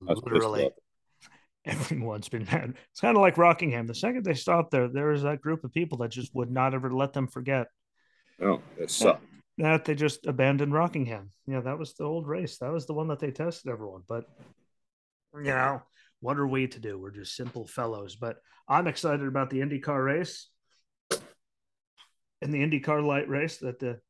Literally, 0.00 0.70
everyone's 1.64 2.28
been 2.28 2.44
mad. 2.44 2.74
It's 2.92 3.00
kind 3.00 3.16
of 3.16 3.22
like 3.22 3.38
Rockingham. 3.38 3.86
The 3.86 3.94
second 3.94 4.24
they 4.24 4.34
stopped 4.34 4.70
there, 4.70 4.88
there 4.88 5.08
was 5.08 5.22
that 5.22 5.40
group 5.40 5.64
of 5.64 5.72
people 5.72 5.98
that 5.98 6.10
just 6.10 6.34
would 6.34 6.50
not 6.50 6.74
ever 6.74 6.92
let 6.92 7.12
them 7.12 7.26
forget. 7.26 7.66
Oh, 8.40 8.60
it 8.78 8.90
sucked. 8.90 9.24
That, 9.58 9.64
that 9.64 9.84
they 9.84 9.94
just 9.94 10.26
abandoned 10.26 10.72
Rockingham. 10.72 11.30
Yeah, 11.46 11.60
that 11.60 11.78
was 11.78 11.94
the 11.94 12.04
old 12.04 12.26
race. 12.26 12.58
That 12.58 12.72
was 12.72 12.86
the 12.86 12.94
one 12.94 13.08
that 13.08 13.18
they 13.18 13.30
tested 13.30 13.70
everyone. 13.70 14.02
But 14.06 14.24
you 15.34 15.44
know, 15.44 15.82
what 16.20 16.38
are 16.38 16.46
we 16.46 16.68
to 16.68 16.78
do? 16.78 16.98
We're 16.98 17.10
just 17.10 17.36
simple 17.36 17.66
fellows. 17.66 18.16
But 18.16 18.36
I'm 18.68 18.86
excited 18.86 19.26
about 19.26 19.50
the 19.50 19.60
IndyCar 19.60 20.04
race 20.04 20.48
and 22.42 22.52
the 22.52 22.58
IndyCar 22.58 23.04
light 23.04 23.28
race 23.28 23.58
that 23.58 23.78
the 23.78 24.00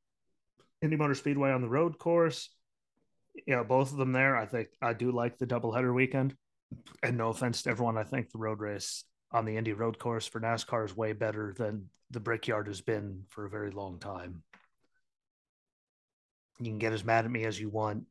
Indy 0.82 0.96
Motor 0.96 1.14
Speedway 1.14 1.50
on 1.50 1.62
the 1.62 1.68
road 1.68 1.98
course 1.98 2.50
you 3.44 3.54
know, 3.54 3.64
both 3.64 3.92
of 3.92 3.98
them 3.98 4.12
there. 4.12 4.36
I 4.36 4.46
think 4.46 4.68
I 4.80 4.92
do 4.92 5.10
like 5.10 5.38
the 5.38 5.46
doubleheader 5.46 5.94
weekend. 5.94 6.34
And 7.02 7.16
no 7.16 7.28
offense 7.28 7.62
to 7.62 7.70
everyone, 7.70 7.98
I 7.98 8.04
think 8.04 8.30
the 8.30 8.38
road 8.38 8.60
race 8.60 9.04
on 9.32 9.44
the 9.44 9.56
Indy 9.56 9.72
road 9.72 9.98
course 9.98 10.26
for 10.26 10.40
NASCAR 10.40 10.84
is 10.84 10.96
way 10.96 11.12
better 11.12 11.54
than 11.56 11.88
the 12.10 12.20
Brickyard 12.20 12.66
has 12.68 12.80
been 12.80 13.24
for 13.28 13.44
a 13.44 13.50
very 13.50 13.70
long 13.70 13.98
time. 13.98 14.42
You 16.58 16.66
can 16.66 16.78
get 16.78 16.92
as 16.92 17.04
mad 17.04 17.24
at 17.24 17.30
me 17.30 17.44
as 17.44 17.60
you 17.60 17.68
want. 17.68 18.04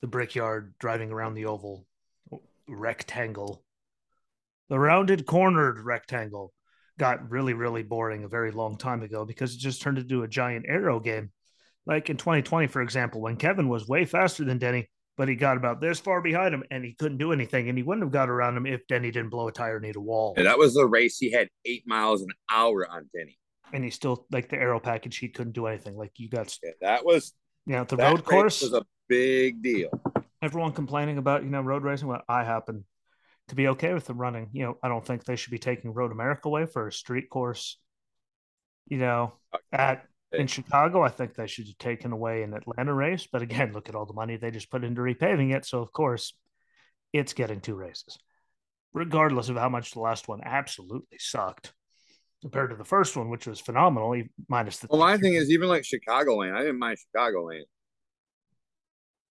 The 0.00 0.08
Brickyard 0.08 0.74
driving 0.78 1.10
around 1.10 1.34
the 1.34 1.44
oval 1.44 1.86
rectangle, 2.66 3.62
the 4.68 4.78
rounded 4.78 5.26
cornered 5.26 5.80
rectangle 5.80 6.52
got 7.00 7.30
really, 7.30 7.54
really 7.54 7.82
boring 7.82 8.22
a 8.24 8.28
very 8.28 8.52
long 8.52 8.76
time 8.76 9.02
ago 9.02 9.24
because 9.24 9.54
it 9.54 9.58
just 9.58 9.82
turned 9.82 9.98
into 9.98 10.22
a 10.22 10.28
giant 10.28 10.66
aero 10.68 11.00
game 11.00 11.30
like 11.86 12.10
in 12.10 12.16
2020, 12.16 12.66
for 12.68 12.82
example, 12.82 13.20
when 13.20 13.36
Kevin 13.36 13.68
was 13.68 13.88
way 13.88 14.04
faster 14.04 14.44
than 14.44 14.58
Denny, 14.58 14.88
but 15.16 15.28
he 15.28 15.34
got 15.34 15.56
about 15.56 15.80
this 15.80 15.98
far 15.98 16.20
behind 16.20 16.54
him 16.54 16.62
and 16.70 16.84
he 16.84 16.94
couldn't 16.94 17.18
do 17.18 17.32
anything. 17.32 17.68
And 17.68 17.76
he 17.76 17.82
wouldn't 17.82 18.04
have 18.04 18.12
got 18.12 18.28
around 18.30 18.56
him 18.56 18.66
if 18.66 18.86
Denny 18.86 19.10
didn't 19.10 19.30
blow 19.30 19.48
a 19.48 19.52
tire 19.52 19.76
and 19.76 19.84
hit 19.84 19.96
a 19.96 20.00
wall. 20.00 20.34
And 20.36 20.46
that 20.46 20.58
was 20.58 20.74
the 20.74 20.86
race. 20.86 21.18
He 21.18 21.30
had 21.30 21.48
eight 21.64 21.84
miles 21.86 22.22
an 22.22 22.30
hour 22.50 22.86
on 22.88 23.08
Denny. 23.14 23.38
And 23.72 23.84
he 23.84 23.90
still, 23.90 24.26
like 24.30 24.48
the 24.48 24.56
aero 24.56 24.80
package, 24.80 25.16
he 25.16 25.28
couldn't 25.28 25.52
do 25.52 25.66
anything. 25.66 25.96
Like 25.96 26.12
you 26.16 26.28
got, 26.28 26.56
yeah, 26.62 26.70
that 26.80 27.04
was, 27.04 27.32
you 27.66 27.74
know, 27.74 27.84
the 27.84 27.96
road 27.96 28.24
course 28.24 28.62
was 28.62 28.72
a 28.72 28.84
big 29.08 29.62
deal. 29.62 29.90
Everyone 30.42 30.72
complaining 30.72 31.18
about, 31.18 31.44
you 31.44 31.50
know, 31.50 31.60
road 31.60 31.82
racing. 31.82 32.08
Well, 32.08 32.22
I 32.28 32.44
happen 32.44 32.84
to 33.50 33.56
be 33.56 33.68
okay 33.68 33.92
with 33.92 34.06
them 34.06 34.18
running. 34.18 34.48
You 34.52 34.64
know, 34.64 34.78
I 34.82 34.88
don't 34.88 35.04
think 35.04 35.24
they 35.24 35.36
should 35.36 35.50
be 35.50 35.58
taking 35.58 35.92
Road 35.92 36.12
America 36.12 36.48
away 36.48 36.66
for 36.66 36.88
a 36.88 36.92
street 36.92 37.28
course, 37.28 37.78
you 38.86 38.98
know, 38.98 39.34
at 39.72 40.04
in 40.32 40.46
Chicago, 40.46 41.02
I 41.02 41.08
think 41.08 41.34
they 41.34 41.48
should 41.48 41.66
have 41.66 41.78
taken 41.78 42.12
away 42.12 42.42
an 42.42 42.54
Atlanta 42.54 42.94
race. 42.94 43.26
But 43.30 43.42
again, 43.42 43.72
look 43.72 43.88
at 43.88 43.94
all 43.94 44.06
the 44.06 44.12
money 44.12 44.36
they 44.36 44.50
just 44.50 44.70
put 44.70 44.84
into 44.84 45.00
repaving 45.00 45.54
it. 45.54 45.66
So, 45.66 45.80
of 45.80 45.92
course, 45.92 46.34
it's 47.12 47.32
getting 47.32 47.60
two 47.60 47.74
races, 47.74 48.18
regardless 48.92 49.48
of 49.48 49.56
how 49.56 49.68
much 49.68 49.92
the 49.92 50.00
last 50.00 50.28
one 50.28 50.40
absolutely 50.44 51.18
sucked 51.18 51.72
compared 52.42 52.70
to 52.70 52.76
the 52.76 52.84
first 52.84 53.16
one, 53.16 53.28
which 53.28 53.46
was 53.46 53.60
phenomenal, 53.60 54.22
minus 54.48 54.78
the. 54.78 54.86
Well, 54.88 55.00
my 55.00 55.18
thing 55.18 55.34
is, 55.34 55.50
even 55.50 55.68
like 55.68 55.82
Chicagoland, 55.82 56.54
I 56.54 56.60
didn't 56.60 56.78
mind 56.78 56.98
Chicagoland. 56.98 57.64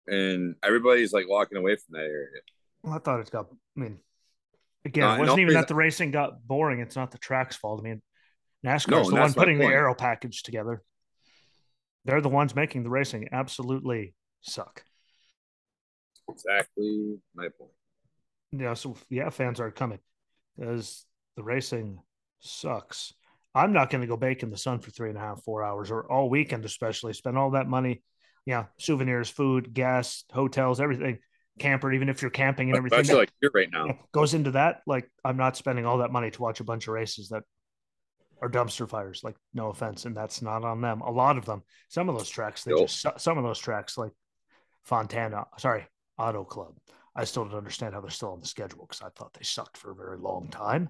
And 0.07 0.57
everybody's 0.62 1.12
like 1.12 1.29
walking 1.29 1.59
away 1.59 1.77
from 1.77 1.92
that 1.92 2.03
area. 2.03 2.42
Well, 2.83 2.95
I 2.95 2.99
thought 2.99 3.21
it 3.21 3.31
got, 3.31 3.47
I 3.77 3.81
mean, 3.81 3.99
again, 4.85 5.05
uh, 5.05 5.16
it 5.16 5.21
wasn't 5.21 5.40
even 5.40 5.55
that 5.55 5.68
the 5.68 5.75
racing 5.75 6.11
got 6.11 6.47
boring. 6.47 6.81
It's 6.81 6.97
not 6.97 7.11
the 7.11 7.18
track's 7.18 7.57
fault. 7.57 7.81
I 7.81 7.83
mean, 7.85 8.03
NASCAR's 8.64 8.88
no, 8.88 9.11
the 9.11 9.16
one 9.16 9.33
putting 9.33 9.59
the 9.59 9.66
aero 9.66 9.95
package 9.95 10.42
together. 10.42 10.83
They're 12.05 12.21
the 12.21 12.29
ones 12.29 12.55
making 12.55 12.83
the 12.83 12.90
racing 12.90 13.29
absolutely 13.33 14.14
suck. 14.40 14.83
Exactly 16.29 17.18
my 17.35 17.49
point. 17.57 17.71
Yeah, 18.53 18.75
so 18.75 18.97
yeah, 19.09 19.31
fans 19.31 19.61
are 19.61 19.71
coming 19.71 19.99
because 20.57 21.07
the 21.37 21.42
racing 21.42 21.99
sucks. 22.40 23.14
I'm 23.55 23.73
not 23.73 23.90
going 23.90 24.01
to 24.01 24.07
go 24.07 24.16
bake 24.16 24.42
in 24.42 24.51
the 24.51 24.57
sun 24.57 24.81
for 24.81 24.90
three 24.90 25.11
and 25.11 25.18
a 25.18 25.21
half, 25.21 25.42
four 25.42 25.62
hours 25.62 25.90
or 25.90 26.11
all 26.11 26.29
weekend, 26.31 26.64
especially 26.64 27.12
spend 27.12 27.38
all 27.38 27.51
that 27.51 27.68
money. 27.68 28.03
Yeah, 28.47 28.64
souvenirs, 28.79 29.29
food, 29.29 29.73
gas, 29.73 30.25
hotels, 30.33 30.81
everything, 30.81 31.18
camper, 31.58 31.92
even 31.92 32.08
if 32.08 32.22
you're 32.22 32.30
camping 32.30 32.70
and 32.70 32.76
everything. 32.76 33.00
Especially 33.00 33.20
like 33.20 33.32
you're 33.40 33.50
right 33.54 33.70
now 33.70 33.98
goes 34.12 34.34
into 34.34 34.52
that. 34.52 34.82
Like 34.86 35.10
I'm 35.24 35.36
not 35.36 35.56
spending 35.56 35.86
all 35.86 35.98
that 35.98 36.10
money 36.10 36.30
to 36.30 36.42
watch 36.42 36.60
a 36.60 36.64
bunch 36.64 36.88
of 36.88 36.94
races 36.94 37.28
that 37.28 37.42
are 38.42 38.50
dumpster 38.50 38.88
fires. 38.88 39.22
Like, 39.22 39.36
no 39.54 39.68
offense, 39.68 40.04
and 40.04 40.16
that's 40.16 40.42
not 40.42 40.64
on 40.64 40.80
them. 40.80 41.00
A 41.00 41.10
lot 41.10 41.38
of 41.38 41.46
them, 41.46 41.62
some 41.88 42.08
of 42.08 42.18
those 42.18 42.28
tracks, 42.28 42.64
they 42.64 42.72
nope. 42.72 42.88
just 42.88 43.20
some 43.20 43.38
of 43.38 43.44
those 43.44 43.58
tracks, 43.58 43.96
like 43.96 44.12
Fontana, 44.84 45.46
sorry, 45.58 45.86
Auto 46.18 46.44
Club. 46.44 46.74
I 47.14 47.24
still 47.24 47.44
don't 47.44 47.56
understand 47.56 47.94
how 47.94 48.00
they're 48.00 48.10
still 48.10 48.32
on 48.32 48.40
the 48.40 48.46
schedule 48.46 48.86
because 48.86 49.02
I 49.02 49.10
thought 49.10 49.32
they 49.34 49.44
sucked 49.44 49.76
for 49.76 49.92
a 49.92 49.94
very 49.94 50.18
long 50.18 50.48
time. 50.48 50.88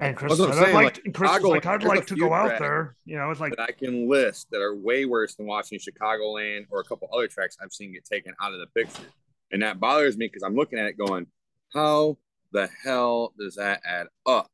And 0.00 0.16
Chris 0.16 0.36
said, 0.36 0.54
saying, 0.54 0.66
I'd 0.66 0.74
like, 0.74 1.00
like, 1.04 1.14
Chris 1.14 1.30
was 1.32 1.42
like, 1.42 1.66
I'd 1.66 1.82
like 1.82 2.06
to 2.06 2.16
go 2.16 2.32
out 2.32 2.58
there. 2.60 2.94
You 3.04 3.16
know, 3.16 3.30
it's 3.30 3.40
like 3.40 3.58
I 3.58 3.72
can 3.72 4.08
list 4.08 4.48
that 4.52 4.60
are 4.60 4.76
way 4.76 5.06
worse 5.06 5.34
than 5.34 5.46
watching 5.46 5.78
Chicagoland 5.78 6.66
or 6.70 6.80
a 6.80 6.84
couple 6.84 7.08
other 7.12 7.26
tracks 7.26 7.56
I've 7.60 7.72
seen 7.72 7.92
get 7.92 8.04
taken 8.04 8.32
out 8.40 8.52
of 8.52 8.60
the 8.60 8.66
picture. 8.66 9.02
And 9.50 9.62
that 9.62 9.80
bothers 9.80 10.16
me 10.16 10.26
because 10.26 10.42
I'm 10.42 10.54
looking 10.54 10.78
at 10.78 10.86
it 10.86 10.98
going, 10.98 11.26
how 11.72 12.18
the 12.52 12.68
hell 12.84 13.32
does 13.38 13.56
that 13.56 13.80
add 13.84 14.08
up? 14.26 14.50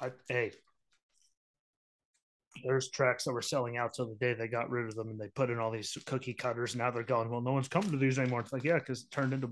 I, 0.00 0.12
hey, 0.28 0.52
there's 2.64 2.90
tracks 2.90 3.24
that 3.24 3.32
were 3.32 3.42
selling 3.42 3.76
out 3.76 3.94
till 3.94 4.08
the 4.08 4.14
day 4.14 4.34
they 4.34 4.48
got 4.48 4.70
rid 4.70 4.86
of 4.86 4.94
them 4.94 5.08
and 5.10 5.20
they 5.20 5.28
put 5.28 5.50
in 5.50 5.58
all 5.58 5.70
these 5.70 5.96
cookie 6.06 6.34
cutters. 6.34 6.72
And 6.72 6.78
now 6.78 6.90
they're 6.90 7.02
going, 7.02 7.30
well, 7.30 7.40
no 7.40 7.52
one's 7.52 7.68
coming 7.68 7.90
to 7.90 7.96
these 7.96 8.18
anymore. 8.18 8.40
It's 8.40 8.52
like, 8.52 8.64
yeah, 8.64 8.78
because 8.78 9.02
it 9.02 9.10
turned 9.10 9.32
into 9.32 9.50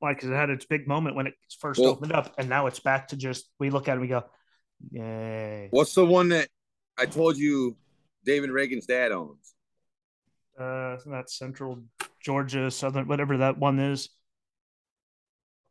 like 0.00 0.22
it 0.22 0.32
had 0.32 0.50
its 0.50 0.64
big 0.64 0.86
moment 0.86 1.16
when 1.16 1.26
it 1.26 1.34
first 1.58 1.80
well, 1.80 1.90
opened 1.90 2.12
up, 2.12 2.34
and 2.38 2.48
now 2.48 2.66
it's 2.66 2.80
back 2.80 3.08
to 3.08 3.16
just 3.16 3.48
we 3.58 3.70
look 3.70 3.88
at 3.88 3.92
it 3.92 3.94
and 3.94 4.02
we 4.02 4.08
go, 4.08 4.24
yay. 4.90 5.68
What's 5.70 5.94
the 5.94 6.06
one 6.06 6.28
that 6.28 6.48
I 6.96 7.06
told 7.06 7.36
you 7.36 7.76
David 8.24 8.50
Ragan's 8.50 8.86
dad 8.86 9.12
owns? 9.12 9.54
Uh, 10.58 10.96
isn't 10.98 11.12
that 11.12 11.30
Central 11.30 11.82
Georgia, 12.28 12.70
Southern, 12.70 13.08
whatever 13.08 13.38
that 13.38 13.56
one 13.56 13.78
is. 13.78 14.10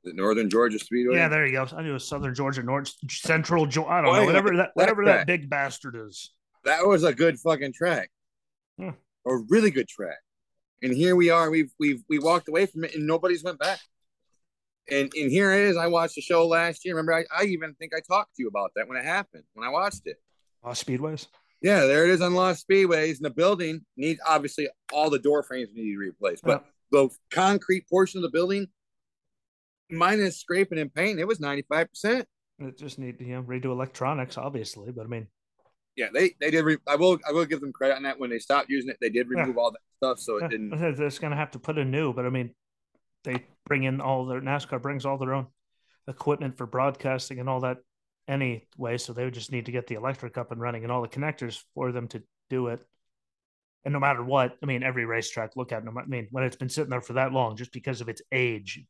The 0.04 0.12
Northern 0.14 0.50
Georgia 0.50 0.80
Speedway. 0.80 1.16
Yeah, 1.18 1.28
there 1.28 1.46
you 1.46 1.52
go. 1.52 1.68
I 1.76 1.84
knew 1.84 1.92
it 1.92 1.94
was 1.94 2.08
Southern 2.08 2.34
Georgia, 2.34 2.64
North 2.64 2.92
Central 3.12 3.68
Georgia. 3.68 3.92
I 3.92 4.02
don't 4.02 4.10
Oh, 4.16 4.20
know, 4.20 4.26
whatever 4.26 4.50
that, 4.50 4.56
that 4.56 4.70
whatever 4.74 5.06
that 5.06 5.14
track. 5.14 5.28
big 5.28 5.50
bastard 5.52 5.96
is. 5.96 6.32
that 6.66 6.84
was 6.88 7.04
a 7.04 7.14
good 7.14 7.38
fucking 7.40 7.74
track. 7.74 8.10
Yeah. 8.80 8.94
A 9.28 9.36
really 9.50 9.70
good 9.70 9.88
track. 9.88 10.18
And 10.82 10.92
here 10.92 11.16
we 11.16 11.30
are. 11.30 11.52
We've 11.52 11.70
we've 11.80 12.02
we 12.10 12.18
walked 12.18 12.48
away 12.50 12.66
from 12.66 12.86
it 12.86 12.96
and 12.96 13.06
nobody's 13.06 13.44
went 13.44 13.60
back. 13.60 13.80
And 14.90 15.12
and 15.16 15.30
here 15.30 15.52
it 15.52 15.62
is. 15.70 15.78
I 15.78 15.86
watched 15.88 16.16
the 16.16 16.22
show 16.22 16.48
last 16.48 16.84
year. 16.86 16.96
Remember, 16.96 17.14
I, 17.14 17.26
I 17.40 17.44
even 17.46 17.76
think 17.76 17.92
I 17.96 18.00
talked 18.00 18.36
to 18.38 18.42
you 18.42 18.48
about 18.48 18.72
that 18.76 18.88
when 18.88 18.98
it 18.98 19.06
happened, 19.06 19.44
when 19.54 19.68
I 19.68 19.72
watched 19.72 20.02
it. 20.06 20.18
Uh, 20.64 20.70
speedways. 20.72 21.28
Yeah, 21.62 21.86
there 21.86 22.04
it 22.04 22.12
is 22.12 22.22
on 22.22 22.34
Lost 22.36 22.68
Speedways. 22.68 23.16
And 23.18 23.26
the 23.26 23.30
building 23.32 23.82
needs 23.96 24.20
obviously 24.26 24.68
all 24.94 25.10
the 25.10 25.20
door 25.20 25.44
frames 25.44 25.70
need 25.74 25.82
to 25.82 25.90
be 25.90 25.98
replaced. 25.98 26.44
But 26.44 26.66
the 26.92 27.10
concrete 27.32 27.90
portion 27.90 28.20
of 28.20 28.22
the 28.24 28.30
building, 28.30 28.68
minus 29.90 30.40
scraping 30.40 30.78
and 30.80 30.94
paint, 30.94 31.20
it 31.20 31.28
was 31.28 31.40
95%. 31.40 32.26
It 32.60 32.78
just 32.78 32.98
need 33.00 33.20
to 33.20 33.26
you 33.26 33.36
know 33.36 33.44
redo 33.44 33.66
electronics, 33.66 34.38
obviously. 34.38 34.92
But 34.92 35.06
I 35.06 35.10
mean, 35.10 35.28
Yeah, 35.96 36.08
they 36.14 36.34
they 36.40 36.50
did. 36.52 36.64
Re- 36.66 36.78
I 36.88 36.96
will 36.96 37.20
I 37.28 37.32
will 37.32 37.46
give 37.46 37.62
them 37.62 37.72
credit 37.72 37.96
on 37.98 38.04
that. 38.04 38.20
When 38.20 38.30
they 38.30 38.40
stopped 38.40 38.70
using 38.70 38.90
it, 38.90 38.98
they 39.00 39.10
did 39.10 39.28
Yeah. 39.32 39.42
remove 39.42 39.58
all 39.58 39.72
that 39.72 39.80
stuff, 39.98 40.20
so 40.20 40.38
it 40.38 40.42
yeah, 40.44 40.48
didn't. 40.50 40.70
they're 40.80 40.92
just 40.94 41.22
gonna 41.22 41.36
have 41.36 41.52
to 41.52 41.60
put 41.60 41.78
in 41.78 41.92
new. 41.92 42.14
But 42.14 42.26
I 42.26 42.30
mean, 42.30 42.56
they 43.24 43.46
bring 43.68 43.84
in 43.84 44.02
all 44.02 44.26
their 44.26 44.42
NASCAR 44.42 44.82
brings 44.82 45.06
all 45.06 45.18
their 45.20 45.34
own 45.36 45.48
equipment 46.08 46.58
for 46.58 46.66
broadcasting 46.66 47.40
and 47.40 47.48
all 47.50 47.60
that 47.60 47.78
anyway. 48.28 48.98
So 48.98 49.14
they 49.14 49.24
would 49.24 49.34
just 49.34 49.52
need 49.52 49.66
to 49.68 49.72
get 49.72 49.88
the 49.88 49.96
electric 49.96 50.38
up 50.38 50.52
and 50.52 50.62
running 50.62 50.84
and 50.84 50.92
all 50.92 51.02
the 51.02 51.08
connectors 51.08 51.62
for 51.74 51.92
them 51.92 52.08
to 52.10 52.24
do 52.50 52.68
it. 52.68 52.80
And 53.86 53.94
no 53.94 54.00
matter 54.00 54.24
what, 54.24 54.58
I 54.62 54.66
mean, 54.66 54.84
every 54.84 55.06
racetrack 55.06 55.56
look 55.56 55.72
at. 55.72 55.84
no 55.86 55.92
I 55.98 56.06
mean, 56.06 56.28
when 56.32 56.44
it's 56.44 56.56
been 56.58 56.70
sitting 56.70 56.90
there 56.90 57.02
for 57.02 57.14
that 57.14 57.32
long, 57.32 57.56
just 57.56 57.72
because 57.72 58.02
of 58.02 58.10
its 58.10 58.22
age, 58.32 58.84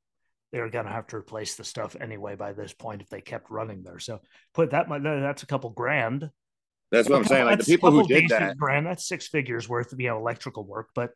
they're 0.51 0.69
gonna 0.69 0.91
have 0.91 1.07
to 1.07 1.17
replace 1.17 1.55
the 1.55 1.63
stuff 1.63 1.95
anyway 1.99 2.35
by 2.35 2.53
this 2.53 2.73
point 2.73 3.01
if 3.01 3.09
they 3.09 3.21
kept 3.21 3.51
running 3.51 3.83
there. 3.83 3.99
So 3.99 4.21
put 4.53 4.71
that 4.71 4.87
much. 4.89 5.03
That's 5.03 5.43
a 5.43 5.47
couple 5.47 5.69
grand. 5.71 6.29
That's 6.89 7.09
what 7.09 7.17
I'm 7.17 7.25
saying. 7.25 7.45
Like 7.45 7.59
the 7.59 7.65
people 7.65 7.91
who 7.91 8.07
did 8.07 8.29
that, 8.29 8.57
grand. 8.57 8.85
That's 8.87 9.07
six 9.07 9.27
figures 9.27 9.67
worth 9.67 9.91
of 9.91 9.99
you 9.99 10.07
know 10.07 10.17
electrical 10.17 10.63
work, 10.63 10.87
but 10.95 11.11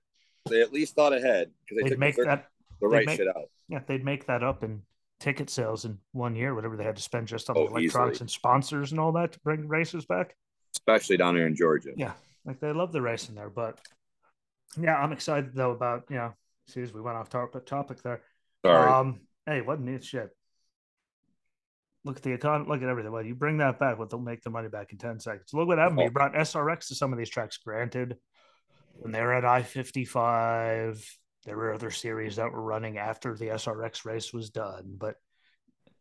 they 0.49 0.61
at 0.61 0.73
least 0.73 0.95
thought 0.95 1.13
ahead 1.13 1.49
because 1.63 1.77
they 1.77 1.83
they'd 1.83 1.89
took 1.91 1.99
make 1.99 2.15
that 2.17 2.47
the 2.81 2.87
right 2.87 3.05
make- 3.05 3.17
shit 3.17 3.27
out. 3.27 3.45
yeah 3.69 3.79
they'd 3.87 4.03
make 4.03 4.25
that 4.27 4.43
up 4.43 4.63
in 4.63 4.81
ticket 5.21 5.49
sales 5.49 5.85
in 5.85 5.97
one 6.11 6.35
year, 6.35 6.53
whatever 6.53 6.75
they 6.75 6.83
had 6.83 6.97
to 6.97 7.01
spend 7.01 7.27
just 7.27 7.49
on 7.49 7.55
Oh, 7.57 7.67
the 7.67 7.75
electronics 7.75 8.17
easily. 8.17 8.23
and 8.25 8.29
sponsors 8.31 8.91
and 8.91 8.99
all 8.99 9.13
that 9.13 9.31
to 9.33 9.39
bring 9.39 9.67
races 9.67 10.05
back. 10.05 10.35
especially 10.75 11.15
down 11.17 11.35
here 11.35 11.47
in 11.47 11.55
Georgia. 11.55 11.91
Yeah, 11.95 12.13
like 12.43 12.59
they 12.59 12.73
love 12.73 12.91
the 12.91 13.01
racing 13.01 13.35
there, 13.35 13.49
but 13.49 13.79
yeah, 14.79 14.95
I'm 14.97 15.11
excited 15.13 15.53
though 15.55 15.71
about 15.71 16.03
you 16.09 16.17
know. 16.17 16.33
Excuse, 16.67 16.93
we 16.93 17.01
went 17.01 17.17
off 17.17 17.27
topic 17.29 17.65
topic 17.65 18.01
there. 18.03 18.21
Sorry. 18.65 18.89
Um, 18.89 19.21
hey, 19.45 19.61
what 19.61 19.79
neat 19.81 20.03
shit. 20.03 20.29
Look 22.05 22.17
at 22.17 22.23
the 22.23 22.37
econ. 22.37 22.67
Look 22.67 22.81
at 22.81 22.87
everything. 22.87 23.11
Well, 23.11 23.25
you 23.25 23.35
bring 23.35 23.57
that 23.57 23.77
back, 23.79 23.99
what 23.99 24.09
they'll 24.09 24.19
make 24.19 24.41
the 24.41 24.49
money 24.49 24.69
back 24.69 24.91
in 24.91 24.97
ten 24.97 25.19
seconds. 25.19 25.53
Look 25.53 25.67
what 25.67 25.77
happened. 25.79 25.99
Oh. 25.99 26.03
You 26.03 26.11
brought 26.11 26.33
SRX 26.33 26.87
to 26.87 26.95
some 26.95 27.11
of 27.11 27.19
these 27.19 27.29
tracks. 27.29 27.57
Granted, 27.57 28.17
when 28.99 29.11
they 29.11 29.21
were 29.21 29.33
at 29.33 29.43
I 29.45 29.61
fifty 29.63 30.05
five, 30.05 31.03
there 31.45 31.57
were 31.57 31.73
other 31.73 31.91
series 31.91 32.35
that 32.35 32.51
were 32.51 32.61
running 32.61 32.97
after 32.97 33.35
the 33.35 33.47
SRX 33.47 34.05
race 34.05 34.31
was 34.33 34.49
done. 34.49 34.95
But 34.97 35.15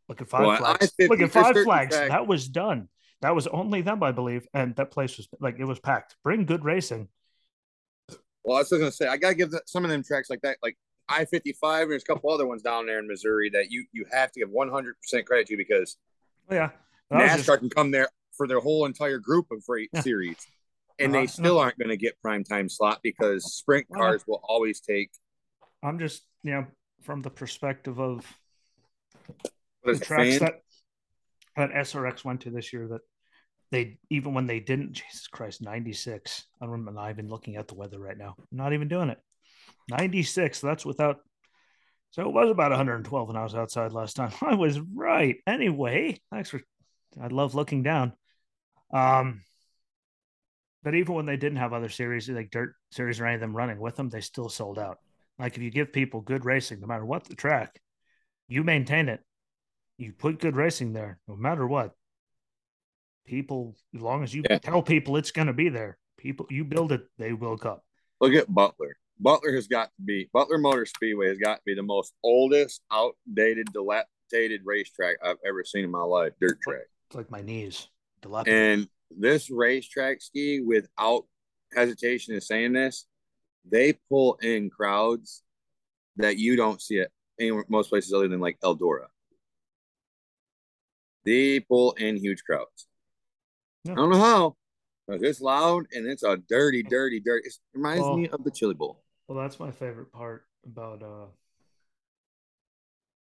look 0.09 0.21
at 0.21 0.29
Five 0.29 0.47
Well, 0.47 0.57
Flags. 0.57 0.93
Look 0.99 1.21
at 1.21 1.31
Five 1.31 1.57
Flags. 1.65 1.97
tracks- 1.97 2.11
That 2.11 2.27
was 2.27 2.49
done. 2.49 2.89
That 3.23 3.35
was 3.35 3.47
only 3.49 3.83
them, 3.83 4.03
I 4.03 4.13
believe, 4.13 4.47
and 4.55 4.75
that 4.77 4.91
place 4.91 5.17
was 5.19 5.29
like 5.41 5.59
it 5.59 5.65
was 5.65 5.79
packed. 5.79 6.17
Bring 6.23 6.47
good 6.47 6.65
racing. 6.65 7.09
well, 8.45 8.57
I 8.57 8.61
was 8.61 8.71
gonna 8.71 8.91
say 8.91 9.07
I 9.07 9.17
gotta 9.19 9.35
give 9.35 9.51
that, 9.51 9.69
some 9.69 9.85
of 9.85 9.91
them 9.91 10.03
tracks 10.03 10.31
like 10.31 10.41
that, 10.43 10.57
like 10.63 10.77
I 11.09 11.25
fifty 11.27 11.53
five. 11.53 11.89
There's 11.89 12.03
a 12.03 12.07
couple 12.07 12.31
other 12.31 12.47
ones 12.47 12.63
down 12.63 12.87
there 12.87 12.99
in 12.99 13.07
Missouri 13.07 13.51
that 13.51 13.71
you 13.71 13.85
you 13.93 14.07
have 14.11 14.33
to 14.33 14.41
give 14.41 14.51
100 14.51 14.97
percent 15.03 15.27
credit 15.27 15.47
to 15.49 15.57
because 15.57 15.97
Oh, 16.51 16.55
yeah, 16.55 16.71
NASCAR 17.13 17.37
just- 17.47 17.59
can 17.61 17.69
come 17.71 17.91
there 17.91 18.09
for 18.37 18.49
their 18.49 18.61
whole 18.61 18.87
entire 18.87 19.19
group 19.19 19.51
of 19.51 19.63
freight 19.65 19.91
Yeah. 19.93 20.01
series, 20.01 20.39
and 20.99 21.13
Uh-huh. 21.13 21.21
they 21.23 21.27
still 21.27 21.59
aren't 21.59 21.79
going 21.79 21.91
to 21.91 21.97
get 21.99 22.19
prime 22.23 22.43
time 22.43 22.69
slot 22.71 23.01
because 23.03 23.55
sprint 23.55 23.87
cars 23.93 24.27
will 24.27 24.41
always 24.43 24.81
take 24.81 25.11
I'm 25.83 25.99
just 25.99 26.23
you 26.43 26.53
know 26.53 26.67
from 27.03 27.23
the 27.23 27.31
perspective 27.31 27.99
of 27.99 28.27
the 29.85 29.99
tracks 29.99 30.39
fan? 30.39 30.41
that 30.41 30.55
that 31.57 31.87
SRX 31.87 32.25
went 32.25 32.43
to 32.43 32.51
this 32.51 32.73
year 32.73 32.89
that 32.89 33.01
they 33.71 33.99
even 34.11 34.35
when 34.35 34.47
they 34.47 34.61
didn't 34.61 34.93
Jesus 34.93 35.27
Christ 35.29 35.63
96 35.63 36.47
I 36.61 36.65
don't 36.65 36.73
remember 36.73 36.93
not 36.93 37.11
even 37.11 37.29
looking 37.29 37.57
at 37.57 37.69
the 37.69 37.75
weather 37.75 37.99
right 37.99 38.17
now. 38.19 38.35
I'm 38.39 38.59
not 38.59 38.73
even 38.73 38.89
doing 38.89 39.11
it. 39.11 39.19
96 39.89 40.61
that's 40.61 40.85
without 40.85 41.19
so 42.13 42.23
it 42.23 42.33
was 42.33 42.51
about 42.51 42.73
112 42.73 43.29
when 43.29 43.37
I 43.37 43.45
was 43.45 43.55
outside 43.55 43.93
last 43.93 44.17
time. 44.17 44.33
I 44.43 44.55
was 44.55 44.79
right. 44.81 45.37
Anyway 45.47 46.19
thanks 46.31 46.51
for 46.51 46.61
I 47.21 47.29
love 47.29 47.55
looking 47.55 47.83
down. 47.83 48.13
Um 48.93 49.43
but 50.83 50.95
even 50.95 51.15
when 51.15 51.27
they 51.27 51.37
didn't 51.37 51.59
have 51.59 51.73
other 51.73 51.89
series 51.89 52.29
like 52.29 52.51
dirt 52.51 52.75
series 52.91 53.21
or 53.21 53.27
any 53.27 53.35
of 53.35 53.41
them 53.41 53.57
running 53.57 53.79
with 53.79 53.97
them 53.97 54.09
they 54.09 54.21
still 54.21 54.49
sold 54.49 54.79
out 54.79 54.99
like 55.41 55.57
if 55.57 55.63
you 55.63 55.71
give 55.71 55.93
people 55.93 56.21
good 56.21 56.45
racing 56.45 56.81
no 56.81 56.87
matter 56.87 57.05
what 57.05 57.25
the 57.25 57.35
track 57.35 57.81
you 58.49 58.63
maintain 58.63 59.09
it 59.09 59.21
you 59.99 60.13
put 60.13 60.39
good 60.41 60.57
racing 60.57 60.93
there 60.93 61.19
no 61.29 61.37
matter 61.37 61.67
what 61.67 61.93
people 63.27 63.77
as 63.95 64.01
long 64.01 64.23
as 64.23 64.35
you 64.35 64.43
Yeah. 64.49 64.59
tell 64.59 64.83
people 64.83 65.17
it's 65.17 65.31
going 65.31 65.47
to 65.47 65.53
be 65.53 65.69
there 65.69 65.99
people 66.19 66.47
you 66.51 66.65
build 66.65 66.93
it 66.93 67.03
they 67.19 67.33
will 67.33 67.57
come 67.59 67.79
Look 68.21 68.35
at 68.35 68.53
Butler. 68.53 68.97
Butler 69.19 69.55
has 69.55 69.67
got 69.67 69.87
to 69.87 70.03
be 70.05 70.29
Butler 70.33 70.59
Motor 70.59 70.85
Speedway 70.85 71.29
has 71.29 71.39
got 71.39 71.57
to 71.57 71.63
be 71.65 71.75
the 71.75 71.83
most 71.83 72.13
oldest, 72.23 72.83
outdated, 72.93 73.69
dilapidated 73.73 74.61
racetrack 74.65 75.17
I've 75.25 75.39
ever 75.47 75.65
seen 75.65 75.85
in 75.85 75.91
my 75.91 76.03
life. 76.03 76.33
Dirt 76.39 76.59
track. 76.61 76.83
it's 77.09 77.17
like 77.17 77.31
my 77.31 77.41
knees 77.41 77.89
dilapidated. 78.21 78.79
And 78.81 78.89
this 79.11 79.51
racetrack 79.51 80.21
ski, 80.21 80.61
without 80.61 81.25
hesitation 81.75 82.35
in 82.35 82.43
saying 82.43 82.75
this, 82.75 83.07
they 83.69 83.95
pull 84.09 84.35
in 84.43 84.71
crowds 84.71 85.43
that 86.17 86.37
you 86.37 86.57
don't 86.57 86.81
see 86.83 87.01
at 87.01 87.11
anywhere 87.39 87.65
most 87.69 87.89
places 87.91 88.13
other 88.13 88.29
than 88.29 88.41
like 88.41 88.59
Eldora. 88.61 89.07
They 91.25 91.61
pull 91.61 91.93
in 91.93 92.17
huge 92.17 92.43
crowds. 92.45 92.87
Yeah. 93.85 93.93
I 93.93 93.97
don't 93.97 94.11
know 94.11 94.19
how, 94.21 94.57
but 95.07 95.23
it's 95.23 95.41
loud 95.41 95.87
and 95.93 96.07
it's 96.07 96.23
a 96.23 96.37
dirty, 96.49 96.83
dirty, 96.83 97.21
dirty. 97.21 97.47
It 97.49 97.55
reminds 97.75 98.03
Well- 98.03 98.17
me 98.17 98.29
of 98.29 98.43
the 98.45 98.51
Chili 98.51 98.75
Bowl. 98.75 99.03
well 99.29 99.39
that's 99.39 99.61
my 99.61 99.71
favorite 99.71 100.11
part 100.13 100.45
about 100.67 101.03
uh 101.03 101.27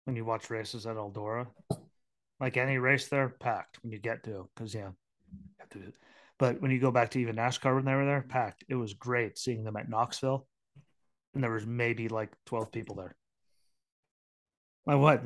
when 0.05 0.15
you 0.15 0.25
watch 0.25 0.49
races 0.49 0.85
at 0.87 0.95
eldora 0.97 1.47
like 2.39 2.57
any 2.57 2.77
race 2.79 3.07
there 3.07 3.29
packed 3.29 3.81
when 3.83 3.91
you 3.93 3.99
get 3.99 4.23
to 4.23 4.49
because 4.55 4.73
yeah 4.73 4.89
you 5.31 5.39
have 5.59 5.69
to 5.69 5.79
but 6.43 6.61
when 6.61 6.71
you 6.71 6.79
go 6.79 6.91
back 6.91 7.09
to 7.09 7.19
even 7.19 7.37
nascar 7.37 7.73
when 7.73 7.85
they 7.85 7.95
were 7.95 8.05
there 8.05 8.25
packed 8.27 8.65
it 8.67 8.75
was 8.75 8.93
great 8.93 9.37
seeing 9.37 9.63
them 9.63 9.77
at 9.77 9.89
knoxville 9.89 10.45
and 11.33 11.41
there 11.41 11.51
was 11.51 11.65
maybe 11.65 12.09
like 12.09 12.31
12 12.47 12.69
people 12.69 12.95
there 12.95 13.15
like 14.85 14.97
what 14.97 15.23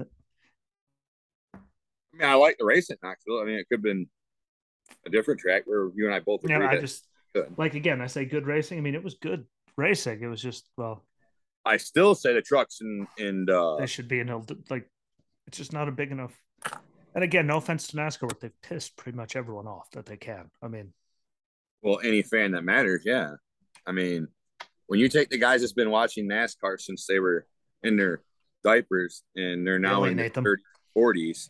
I 2.14 2.18
mean, 2.18 2.30
I 2.30 2.34
like 2.36 2.58
the 2.58 2.66
race 2.66 2.90
at 2.90 2.98
Knoxville. 3.04 3.40
I 3.40 3.46
mean, 3.46 3.60
it 3.60 3.68
could 3.70 3.78
have 3.78 3.84
been 3.84 4.08
a 5.06 5.10
different 5.10 5.40
track 5.40 5.64
where 5.66 5.90
you 5.96 6.06
and 6.06 6.16
I 6.16 6.20
both 6.20 6.44
agree 6.44 6.56
Yeah, 6.56 6.68
I 6.68 6.80
just 6.80 7.06
like 7.58 7.76
again. 7.76 8.02
I 8.02 8.08
say 8.08 8.26
good 8.26 8.48
racing. 8.48 8.78
I 8.78 8.82
mean, 8.82 8.96
it 8.96 9.04
was 9.04 9.16
good 9.16 9.46
racing. 9.76 10.22
It 10.22 10.28
was 10.28 10.42
just 10.42 10.68
well, 10.78 11.06
I 11.66 11.78
still 11.78 12.16
say 12.16 12.34
the 12.34 12.42
trucks 12.42 12.82
and 12.82 13.08
and 13.20 13.50
uh, 13.50 13.78
they 13.78 13.86
should 13.86 14.08
be 14.08 14.20
in 14.20 14.30
a 14.30 14.42
like. 14.70 14.90
It's 15.46 15.58
just 15.58 15.74
not 15.74 15.88
a 15.88 15.92
big 15.92 16.12
enough. 16.12 16.36
And 17.16 17.24
again, 17.24 17.48
no 17.48 17.58
offense 17.58 17.88
to 17.88 17.98
NASCAR, 17.98 18.28
but 18.28 18.42
they've 18.42 18.62
pissed 18.62 18.98
pretty 18.98 19.16
much 19.16 19.36
everyone 19.36 19.66
off 19.66 19.90
that 19.92 20.06
they 20.06 20.18
can. 20.18 20.52
I 20.62 20.68
mean, 20.68 20.94
well, 21.82 22.00
any 22.04 22.22
fan 22.22 22.52
that 22.52 22.64
matters, 22.64 23.04
yeah. 23.06 23.32
I 23.86 23.92
mean, 23.92 24.28
when 24.88 25.00
you 25.00 25.10
take 25.10 25.30
the 25.30 25.38
guys 25.38 25.62
that's 25.62 25.74
been 25.74 25.92
watching 25.92 26.28
NASCAR 26.28 26.80
since 26.80 27.06
they 27.06 27.20
were 27.20 27.46
in 27.84 27.98
their 27.98 28.22
diapers 28.64 29.24
and 29.36 29.66
they're 29.66 29.80
now 29.80 30.06
in 30.06 30.18
their 30.18 30.30
30s, 30.30 30.58
40s, 30.98 31.50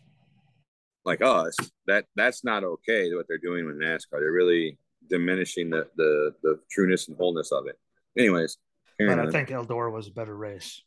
like 1.05 1.21
us, 1.21 1.55
that 1.85 2.05
that's 2.15 2.43
not 2.43 2.63
okay 2.63 3.13
what 3.13 3.27
they're 3.27 3.37
doing 3.37 3.65
with 3.65 3.79
NASCAR. 3.79 4.19
They're 4.19 4.31
really 4.31 4.77
diminishing 5.09 5.69
the 5.69 5.87
the 5.95 6.33
the 6.43 6.59
trueness 6.69 7.07
and 7.07 7.17
wholeness 7.17 7.51
of 7.51 7.67
it. 7.67 7.79
Anyways, 8.17 8.57
but 8.99 9.19
I 9.19 9.29
think 9.29 9.49
Eldora 9.49 9.91
was 9.91 10.07
a 10.07 10.11
better 10.11 10.35
race, 10.35 10.81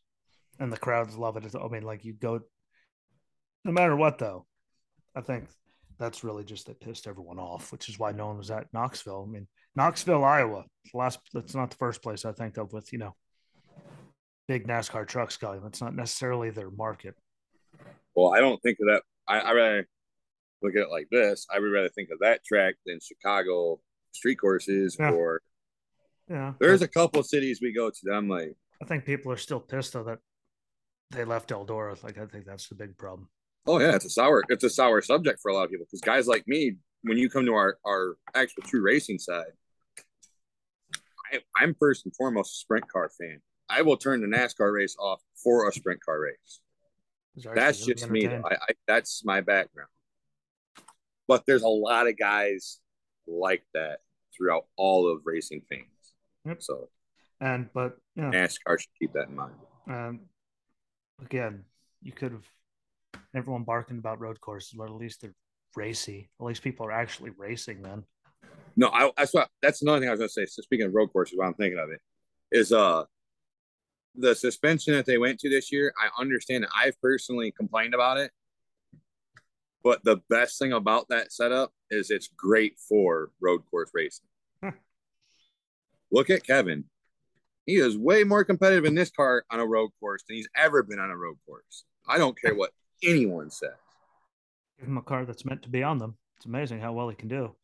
and 0.59 0.73
the 0.73 0.77
crowds 0.77 1.17
love 1.17 1.37
it. 1.37 1.55
I 1.55 1.69
mean, 1.69 1.85
like 1.85 2.05
you 2.05 2.13
go, 2.13 2.41
no 3.65 3.73
matter 3.73 3.97
what 3.97 4.19
though. 4.19 4.47
I 5.15 5.23
think 5.23 5.49
that's 6.01 6.25
really 6.25 6.43
just 6.43 6.67
that 6.67 6.81
pissed 6.81 7.07
everyone 7.07 7.39
off, 7.39 7.71
which 7.71 7.89
is 7.89 7.99
why 7.99 8.11
no 8.11 8.17
mm-hmm. 8.17 8.29
one 8.29 8.39
was 8.39 8.51
at 8.51 8.67
Knoxville. 8.73 9.27
I 9.29 9.31
mean, 9.31 9.47
Knoxville, 9.77 10.25
Iowa, 10.25 10.65
last. 10.95 11.21
That's 11.33 11.55
not 11.55 11.71
the 11.71 11.77
first 11.77 12.03
place 12.03 12.25
I 12.25 12.33
think 12.33 12.57
of 12.57 12.73
with 12.73 12.93
you 12.93 12.99
know 12.99 13.15
big 14.49 14.67
NASCAR 14.67 15.07
trucks 15.07 15.37
going. 15.37 15.63
That's 15.63 15.81
not 15.81 15.95
necessarily 15.95 16.51
their 16.51 16.71
market. 16.71 17.15
Well, 18.17 18.35
I 18.35 18.41
don't 18.41 18.61
think 18.63 18.79
of 18.81 18.89
that. 18.89 19.03
I, 19.29 19.41
I 19.41 19.53
rather 19.53 19.89
look 20.63 20.75
at 20.75 20.83
it 20.83 20.91
like 20.91 21.09
this. 21.11 21.47
I 21.55 21.61
would 21.61 21.71
rather 21.71 21.91
think 21.91 22.09
of 22.11 22.19
that 22.21 22.45
track 22.45 22.75
than 22.87 22.99
Chicago 23.01 23.81
street 24.13 24.37
courses 24.37 24.97
Yeah. 24.99 25.13
or 25.13 25.43
Yeah, 26.29 26.55
there's 26.59 26.83
a 26.83 26.89
couple 26.89 27.23
cities 27.23 27.61
we 27.63 27.73
go 27.73 27.91
to 27.91 27.97
that 28.05 28.15
I'm 28.15 28.29
like, 28.29 28.57
I 28.83 28.87
think 28.87 29.05
people 29.05 29.31
are 29.31 29.37
still 29.37 29.61
pissed 29.61 29.93
though 29.93 30.05
that 30.05 30.19
they 31.11 31.25
left 31.25 31.51
Eldora. 31.51 32.03
Like 32.03 32.19
I 32.19 32.27
think 32.27 32.47
that's 32.47 32.69
the 32.69 32.75
big 32.75 32.97
problem. 32.97 33.29
Oh 33.71 33.79
yeah, 33.79 33.95
it's 33.95 34.05
a 34.05 34.11
sour 34.11 34.43
it's 34.49 34.65
a 34.65 34.71
sour 34.71 35.01
subject 35.01 35.39
for 35.41 35.53
a 35.53 35.55
lot 35.55 35.63
of 35.63 35.71
people 35.71 35.87
because 35.87 36.01
guys 36.01 36.27
like 36.27 36.43
me, 36.49 36.75
when 37.03 37.17
you 37.17 37.31
come 37.31 37.47
to 37.47 37.55
our 37.55 37.79
our 37.87 38.17
actual 38.35 38.65
true 38.65 38.83
racing 38.83 39.21
side, 39.21 39.53
I, 41.33 41.63
am 41.63 41.77
first 41.79 42.05
and 42.05 42.13
foremost 42.17 42.53
a 42.53 42.59
sprint 42.59 42.89
car 42.89 43.13
fan. 43.17 43.41
I 43.69 43.83
will 43.83 43.97
turn 43.97 44.23
the 44.23 44.27
NASCAR 44.27 44.75
race 44.75 44.97
off 44.99 45.21
for 45.41 45.69
a 45.69 45.73
sprint 45.73 46.05
car 46.05 46.19
race. 46.19 46.61
That's 47.55 47.87
just 47.87 48.11
me. 48.11 48.27
I, 48.27 48.41
I, 48.45 48.73
that's 48.89 49.25
my 49.25 49.41
background. 49.41 49.89
But 51.29 51.47
there's 51.47 51.63
a 51.63 51.69
lot 51.69 52.09
of 52.09 52.19
guys 52.19 52.81
like 53.29 53.63
that 53.75 54.01
throughout 54.37 54.67
all 54.77 55.09
of 55.09 55.21
racing 55.25 55.63
fans. 55.69 55.85
Yep. 56.45 56.61
So, 56.61 56.89
and 57.41 57.69
but 57.73 57.99
yeah, 58.17 58.33
NASCAR 58.33 58.81
should 58.81 58.99
keep 58.99 59.13
that 59.13 59.29
in 59.29 59.37
mind. 59.37 59.55
Um, 59.89 60.21
again, 61.25 61.63
you 62.03 62.11
could 62.11 62.33
have 62.33 62.51
everyone 63.35 63.65
barking 63.65 63.99
about 63.99 64.21
road 64.21 64.41
courses, 64.41 64.73
but 64.77 64.85
at 64.85 64.95
least 64.95 65.23
they're 65.23 65.35
racy. 65.77 66.31
At 66.41 66.47
least 66.47 66.63
people 66.63 66.87
are 66.87 66.93
actually 66.93 67.31
racing 67.31 67.83
then. 67.83 68.05
No, 68.77 68.89
I, 68.89 69.11
that's 69.17 69.35
what 69.35 69.49
that's 69.63 69.83
another 69.83 70.01
thing 70.01 70.09
I 70.09 70.13
was 70.13 70.21
gonna 70.21 70.29
say. 70.29 70.47
So 70.47 70.63
speaking 70.63 70.87
of 70.87 70.95
road 70.95 71.13
courses, 71.13 71.37
what 71.37 71.47
I'm 71.47 71.55
thinking 71.55 71.79
of 71.79 71.91
it 71.91 72.01
is 72.51 72.73
uh 72.73 73.05
the 74.17 74.35
suspension 74.35 74.95
that 74.95 75.07
they 75.07 75.19
went 75.19 75.39
to 75.41 75.51
this 75.51 75.71
year. 75.71 75.93
I 76.01 76.09
understand 76.21 76.65
that 76.65 76.71
I've 76.77 77.01
personally 77.01 77.53
complained 77.53 77.95
about 77.95 78.17
it, 78.19 78.33
but 79.85 80.03
the 80.05 80.21
best 80.29 80.59
thing 80.59 80.73
about 80.73 81.09
that 81.09 81.33
setup 81.33 81.73
is 81.91 82.11
it's 82.11 82.29
great 82.37 82.79
for 82.79 83.31
road 83.41 83.63
course 83.71 83.91
racing. 83.95 84.27
Look 86.13 86.29
at 86.29 86.45
Kevin. 86.45 86.85
He 87.67 87.77
is 87.77 87.97
way 87.97 88.25
more 88.25 88.45
competitive 88.45 88.85
in 88.85 88.97
this 88.97 89.11
car 89.11 89.45
on 89.51 89.61
a 89.61 89.67
road 89.67 89.91
course 90.01 90.25
than 90.27 90.37
he's 90.37 90.49
ever 90.57 90.83
been 90.83 90.99
on 90.99 91.11
a 91.11 91.17
road 91.17 91.37
course. 91.47 91.85
I 92.09 92.19
don't 92.19 92.41
care 92.41 92.55
what 92.55 92.73
anyone 93.03 93.51
says. 93.51 93.71
Give 94.79 94.89
him 94.89 94.99
a 94.99 95.03
car 95.03 95.25
that's 95.25 95.45
meant 95.45 95.63
to 95.63 95.69
be 95.69 95.83
on 95.83 95.99
them. 95.99 96.17
It's 96.37 96.47
amazing 96.47 96.81
how 96.81 96.93
well 96.93 97.09
he 97.09 97.17
can 97.17 97.29
do. 97.29 97.55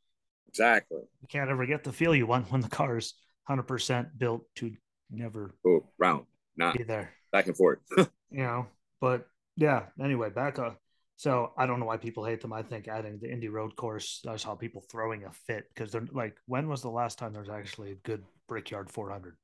Exactly. 0.49 0.99
You 0.99 1.29
can't 1.29 1.51
ever 1.51 1.67
get 1.67 1.85
the 1.85 1.93
feel 1.93 2.15
you 2.15 2.27
want 2.27 2.51
when 2.51 2.61
the 2.61 2.69
car 2.69 2.99
is 2.99 3.15
100% 3.49 4.19
built 4.19 4.43
to 4.57 4.73
never 5.11 5.55
oh, 5.67 5.85
round, 5.99 6.27
not 6.57 6.77
be 6.77 6.85
there. 6.85 7.13
Back 7.33 7.47
and 7.47 7.57
forth. 7.57 7.79
you 7.97 8.09
know, 8.31 8.67
but 9.01 9.27
yeah, 9.57 9.85
anyway, 10.01 10.31
back 10.31 10.59
up. 10.59 10.81
So 11.17 11.53
I 11.57 11.67
don't 11.67 11.81
know 11.81 11.87
why 11.87 11.97
people 11.97 12.25
hate 12.25 12.43
them. 12.43 12.53
I 12.53 12.63
think 12.63 12.89
adding 12.89 13.19
the 13.19 13.31
Indy 13.31 13.49
Road 13.49 13.75
Course, 13.75 14.23
I 14.29 14.37
saw 14.37 14.55
people 14.55 14.83
throwing 14.83 15.25
a 15.25 15.33
fit 15.33 15.65
because 15.75 15.91
they're 15.91 16.07
like, 16.13 16.37
when 16.47 16.69
was 16.69 16.83
the 16.83 16.91
last 16.91 17.19
time 17.19 17.33
there 17.33 17.41
was 17.41 17.49
actually 17.49 17.93
a 17.93 17.97
good 17.97 18.23
Brickyard 18.49 18.91
400? 18.91 19.35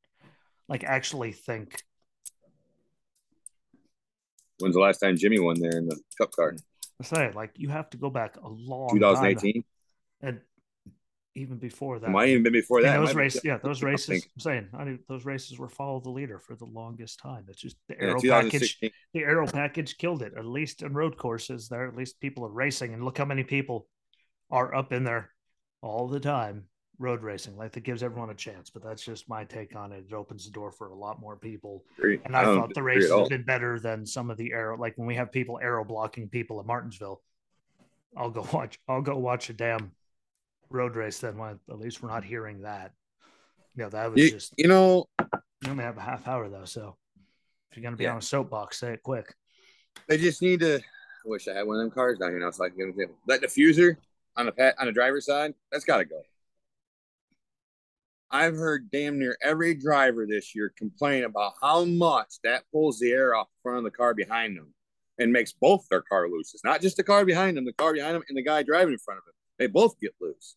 Like, 0.68 0.84
actually 0.84 1.32
think. 1.32 1.82
When's 4.62 4.74
the 4.74 4.80
last 4.80 4.98
time 4.98 5.16
Jimmy 5.16 5.38
won 5.38 5.60
there 5.60 5.76
in 5.76 5.86
the 5.86 5.98
Cup 6.16 6.32
car? 6.32 6.54
I 7.00 7.04
say, 7.04 7.32
like, 7.34 7.50
you 7.56 7.68
have 7.68 7.90
to 7.90 7.96
go 7.96 8.10
back 8.10 8.36
a 8.36 8.48
long 8.48 8.90
2018. 8.94 9.64
And 10.20 10.40
even 11.34 11.56
before 11.56 11.98
that. 11.98 12.10
Might 12.10 12.28
even 12.28 12.42
been 12.42 12.52
before 12.52 12.82
that. 12.82 12.96
those 12.98 13.14
races, 13.14 13.40
yeah, 13.44 13.58
those 13.58 13.82
races. 13.82 14.24
I'm 14.24 14.40
saying, 14.40 14.68
I 14.74 14.84
mean, 14.84 14.98
those 15.08 15.24
races 15.24 15.58
were 15.58 15.68
follow 15.68 16.00
the 16.00 16.10
leader 16.10 16.38
for 16.38 16.54
the 16.54 16.66
longest 16.66 17.18
time. 17.18 17.44
It's 17.48 17.60
just 17.60 17.76
the 17.88 18.00
aero 18.00 18.20
yeah, 18.22 18.42
package. 18.42 18.78
The 18.80 19.20
aero 19.20 19.46
package 19.46 19.96
killed 19.96 20.22
it. 20.22 20.34
At 20.36 20.44
least 20.44 20.82
in 20.82 20.92
road 20.92 21.16
courses, 21.16 21.68
there 21.68 21.86
at 21.88 21.96
least 21.96 22.20
people 22.20 22.44
are 22.44 22.50
racing, 22.50 22.94
and 22.94 23.04
look 23.04 23.18
how 23.18 23.24
many 23.24 23.44
people 23.44 23.88
are 24.50 24.74
up 24.74 24.92
in 24.92 25.04
there 25.04 25.30
all 25.80 26.06
the 26.06 26.20
time 26.20 26.64
road 27.02 27.22
racing. 27.22 27.56
Like 27.56 27.72
that 27.72 27.82
gives 27.82 28.02
everyone 28.02 28.30
a 28.30 28.34
chance. 28.34 28.70
But 28.70 28.82
that's 28.82 29.02
just 29.02 29.28
my 29.28 29.44
take 29.44 29.76
on 29.76 29.92
it. 29.92 30.04
It 30.08 30.14
opens 30.14 30.44
the 30.44 30.50
door 30.50 30.70
for 30.70 30.88
a 30.88 30.94
lot 30.94 31.20
more 31.20 31.36
people. 31.36 31.84
Agreed. 31.98 32.22
And 32.24 32.36
I, 32.36 32.42
I 32.42 32.44
thought 32.44 32.72
the 32.74 32.82
races 32.82 33.10
have 33.10 33.28
been 33.28 33.44
better 33.44 33.78
than 33.78 34.06
some 34.06 34.30
of 34.30 34.36
the 34.36 34.52
aero. 34.52 34.78
Like 34.78 34.96
when 34.96 35.06
we 35.06 35.14
have 35.16 35.32
people 35.32 35.58
arrow 35.62 35.84
blocking 35.84 36.28
people 36.28 36.60
at 36.60 36.66
Martinsville. 36.66 37.20
I'll 38.16 38.30
go 38.30 38.46
watch. 38.52 38.78
I'll 38.88 39.02
go 39.02 39.18
watch 39.18 39.50
a 39.50 39.52
damn 39.52 39.92
road 40.70 40.96
race 40.96 41.18
then 41.18 41.36
when 41.36 41.58
at 41.68 41.78
least 41.78 42.02
we're 42.02 42.08
not 42.08 42.24
hearing 42.24 42.62
that. 42.62 42.92
You 43.76 43.84
know, 43.84 43.90
that 43.90 44.10
was 44.10 44.22
you, 44.22 44.30
just 44.30 44.54
you 44.56 44.68
know 44.68 45.06
you 45.18 45.70
only 45.70 45.84
have 45.84 45.96
a 45.96 46.02
half 46.02 46.28
hour 46.28 46.48
though, 46.48 46.66
so 46.66 46.96
if 47.70 47.76
you're 47.76 47.82
gonna 47.82 47.96
be 47.96 48.04
yeah. 48.04 48.12
on 48.12 48.18
a 48.18 48.22
soapbox, 48.22 48.80
say 48.80 48.92
it 48.92 49.02
quick. 49.02 49.34
They 50.08 50.18
just 50.18 50.42
need 50.42 50.60
to 50.60 50.76
I 51.24 51.28
wish 51.28 51.46
I 51.48 51.54
had 51.54 51.66
one 51.66 51.76
of 51.76 51.82
them 51.82 51.90
cars 51.90 52.18
down 52.18 52.30
here 52.30 52.40
now 52.40 52.50
so 52.50 52.64
I 52.64 52.68
can 52.68 52.92
get 52.92 53.08
them. 53.08 53.16
That 53.28 53.40
diffuser 53.40 53.96
on 54.36 54.46
the 54.46 54.52
pat 54.52 54.74
on 54.78 54.86
the 54.86 54.92
driver's 54.92 55.26
side, 55.26 55.54
that's 55.70 55.84
gotta 55.84 56.04
go. 56.04 56.20
I've 58.32 58.56
heard 58.56 58.90
damn 58.90 59.18
near 59.18 59.36
every 59.42 59.74
driver 59.74 60.26
this 60.26 60.54
year 60.54 60.72
complain 60.76 61.24
about 61.24 61.52
how 61.60 61.84
much 61.84 62.34
that 62.42 62.64
pulls 62.72 62.98
the 62.98 63.12
air 63.12 63.34
off 63.34 63.48
the 63.48 63.62
front 63.62 63.78
of 63.78 63.84
the 63.84 63.90
car 63.90 64.14
behind 64.14 64.56
them 64.56 64.72
and 65.18 65.32
makes 65.32 65.52
both 65.52 65.86
their 65.90 66.02
car 66.02 66.28
loose. 66.28 66.54
It's 66.54 66.64
not 66.64 66.80
just 66.80 66.96
the 66.96 67.04
car 67.04 67.24
behind 67.24 67.56
them, 67.56 67.66
the 67.66 67.74
car 67.74 67.92
behind 67.92 68.14
them 68.14 68.22
and 68.28 68.36
the 68.36 68.42
guy 68.42 68.62
driving 68.62 68.94
in 68.94 68.98
front 68.98 69.18
of 69.18 69.24
them. 69.26 69.34
They 69.58 69.66
both 69.66 70.00
get 70.00 70.14
loose 70.20 70.56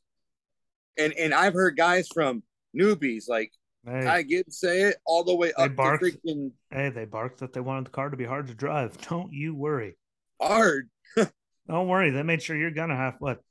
and 0.98 1.14
and 1.14 1.34
I've 1.34 1.54
heard 1.54 1.78
guys 1.78 2.08
from 2.14 2.44
newbies 2.76 3.28
like 3.28 3.52
hey, 3.86 4.06
I 4.06 4.22
get 4.22 4.52
say 4.52 4.82
it 4.84 4.98
all 5.06 5.24
the 5.24 5.36
way 5.36 5.54
up 5.54 5.76
barked, 5.76 6.04
to 6.04 6.12
freaking. 6.12 6.52
Hey, 6.72 6.90
they 6.90 7.06
barked 7.06 7.40
that 7.40 7.54
they 7.54 7.62
wanted 7.62 7.88
the 7.88 7.92
car 7.92 8.10
to 8.10 8.18
be 8.18 8.26
hard 8.26 8.48
to 8.48 8.54
drive. 8.54 9.00
Don't 9.10 9.32
you 9.32 9.56
worry. 9.56 9.98
Hard. 10.42 10.90
Don't 11.68 11.88
worry. 11.88 12.12
They 12.12 12.24
made 12.24 12.42
sure 12.42 12.56
you're 12.56 12.72
gonna 12.72 12.96
have 12.96 13.16
what 13.20 13.42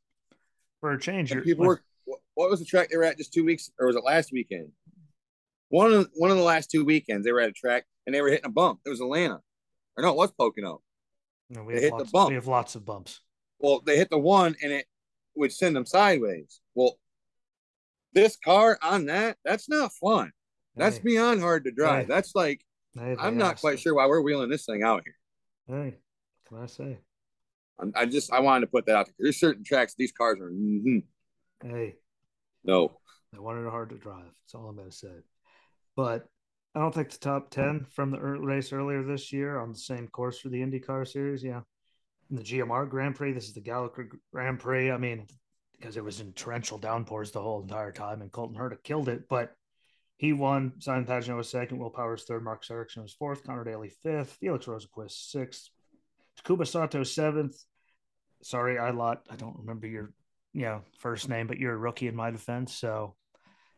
for 0.80 0.92
a 0.92 1.00
change. 1.00 1.32
people 1.42 1.66
were. 1.66 1.82
What 2.04 2.50
was 2.50 2.58
the 2.58 2.66
track 2.66 2.90
they 2.90 2.96
were 2.96 3.04
at 3.04 3.16
just 3.16 3.32
two 3.32 3.44
weeks, 3.44 3.70
or 3.78 3.86
was 3.86 3.96
it 3.96 4.04
last 4.04 4.32
weekend? 4.32 4.70
One 5.68 5.92
of 5.92 6.08
one 6.14 6.30
of 6.30 6.36
the 6.36 6.42
last 6.42 6.70
two 6.70 6.84
weekends, 6.84 7.24
they 7.24 7.32
were 7.32 7.40
at 7.40 7.48
a 7.48 7.52
track 7.52 7.84
and 8.06 8.14
they 8.14 8.20
were 8.20 8.28
hitting 8.28 8.46
a 8.46 8.50
bump. 8.50 8.80
It 8.84 8.90
was 8.90 9.00
Atlanta, 9.00 9.40
or 9.96 10.02
no, 10.02 10.10
it 10.10 10.16
was 10.16 10.32
Pocono. 10.32 10.82
No, 11.50 11.62
we 11.62 11.74
they 11.74 11.80
hit 11.80 11.92
lots, 11.92 12.04
the 12.04 12.10
bump. 12.10 12.28
We 12.30 12.34
have 12.34 12.46
lots 12.46 12.74
of 12.74 12.84
bumps. 12.84 13.20
Well, 13.58 13.80
they 13.84 13.96
hit 13.96 14.10
the 14.10 14.18
one 14.18 14.56
and 14.62 14.72
it 14.72 14.86
would 15.34 15.52
send 15.52 15.76
them 15.76 15.86
sideways. 15.86 16.60
Well, 16.74 16.98
this 18.12 18.36
car 18.36 18.78
on 18.82 19.06
that, 19.06 19.36
that's 19.44 19.68
not 19.68 19.92
fun. 19.92 20.32
That's 20.76 20.96
hey. 20.96 21.02
beyond 21.04 21.40
hard 21.40 21.64
to 21.64 21.70
drive. 21.70 22.06
Hey. 22.06 22.14
That's 22.14 22.34
like 22.34 22.64
hey, 22.98 23.16
I'm 23.18 23.38
not 23.38 23.60
quite 23.60 23.78
sure 23.78 23.94
why 23.94 24.06
we're 24.06 24.22
wheeling 24.22 24.50
this 24.50 24.66
thing 24.66 24.82
out 24.82 25.02
here. 25.04 25.16
Hey, 25.66 25.96
can 26.48 26.58
I 26.58 26.66
say? 26.66 26.98
I'm, 27.78 27.92
i 27.96 28.06
just 28.06 28.32
I 28.32 28.40
wanted 28.40 28.62
to 28.62 28.70
put 28.70 28.86
that 28.86 28.96
out 28.96 29.06
there. 29.06 29.14
There's 29.18 29.38
certain 29.38 29.64
tracks 29.64 29.94
these 29.96 30.12
cars 30.12 30.38
are. 30.40 30.50
Mm-hmm. 30.50 30.98
Hey, 31.64 31.94
no, 32.62 33.00
they 33.32 33.38
wanted 33.38 33.66
it 33.66 33.70
hard 33.70 33.90
to 33.90 33.96
drive. 33.96 34.24
That's 34.24 34.54
all 34.54 34.68
I'm 34.68 34.76
going 34.76 34.90
to 34.90 34.94
say. 34.94 35.08
But 35.96 36.26
I 36.74 36.80
don't 36.80 36.94
think 36.94 37.10
the 37.10 37.18
top 37.18 37.50
ten 37.50 37.86
from 37.90 38.10
the 38.10 38.20
race 38.20 38.72
earlier 38.72 39.02
this 39.02 39.32
year 39.32 39.58
on 39.58 39.72
the 39.72 39.78
same 39.78 40.08
course 40.08 40.38
for 40.38 40.50
the 40.50 40.60
IndyCar 40.60 41.08
Series. 41.08 41.42
Yeah, 41.42 41.62
in 42.30 42.36
the 42.36 42.42
GMR 42.42 42.88
Grand 42.88 43.14
Prix. 43.14 43.32
This 43.32 43.46
is 43.46 43.54
the 43.54 43.60
Gallagher 43.60 44.10
Grand 44.32 44.60
Prix. 44.60 44.90
I 44.90 44.98
mean, 44.98 45.26
because 45.78 45.96
it 45.96 46.04
was 46.04 46.20
in 46.20 46.32
torrential 46.32 46.78
downpours 46.78 47.30
the 47.30 47.40
whole 47.40 47.62
entire 47.62 47.92
time, 47.92 48.20
and 48.20 48.30
Colton 48.30 48.56
Herta 48.56 48.82
killed 48.82 49.08
it. 49.08 49.28
But 49.28 49.54
he 50.16 50.32
won. 50.32 50.74
Simon 50.80 51.06
Pagenaud 51.06 51.36
was 51.36 51.50
second. 51.50 51.78
Will 51.78 51.90
Power's 51.90 52.24
third. 52.24 52.44
Mark 52.44 52.62
Ericsson 52.70 53.02
was 53.02 53.14
fourth. 53.14 53.44
Conor 53.44 53.64
Daly 53.64 53.88
fifth. 53.88 54.36
Felix 54.40 54.66
Rosenqvist 54.66 55.30
sixth. 55.30 55.70
Takuma 56.38 56.66
Sato 56.66 57.02
seventh. 57.04 57.56
Sorry, 58.42 58.78
I 58.78 58.90
lot. 58.90 59.26
I 59.30 59.36
don't 59.36 59.58
remember 59.58 59.86
your 59.86 60.12
you 60.54 60.62
know 60.62 60.80
first 60.98 61.28
name, 61.28 61.46
but 61.46 61.58
you're 61.58 61.74
a 61.74 61.76
rookie 61.76 62.08
in 62.08 62.16
my 62.16 62.30
defense. 62.30 62.74
So 62.74 63.14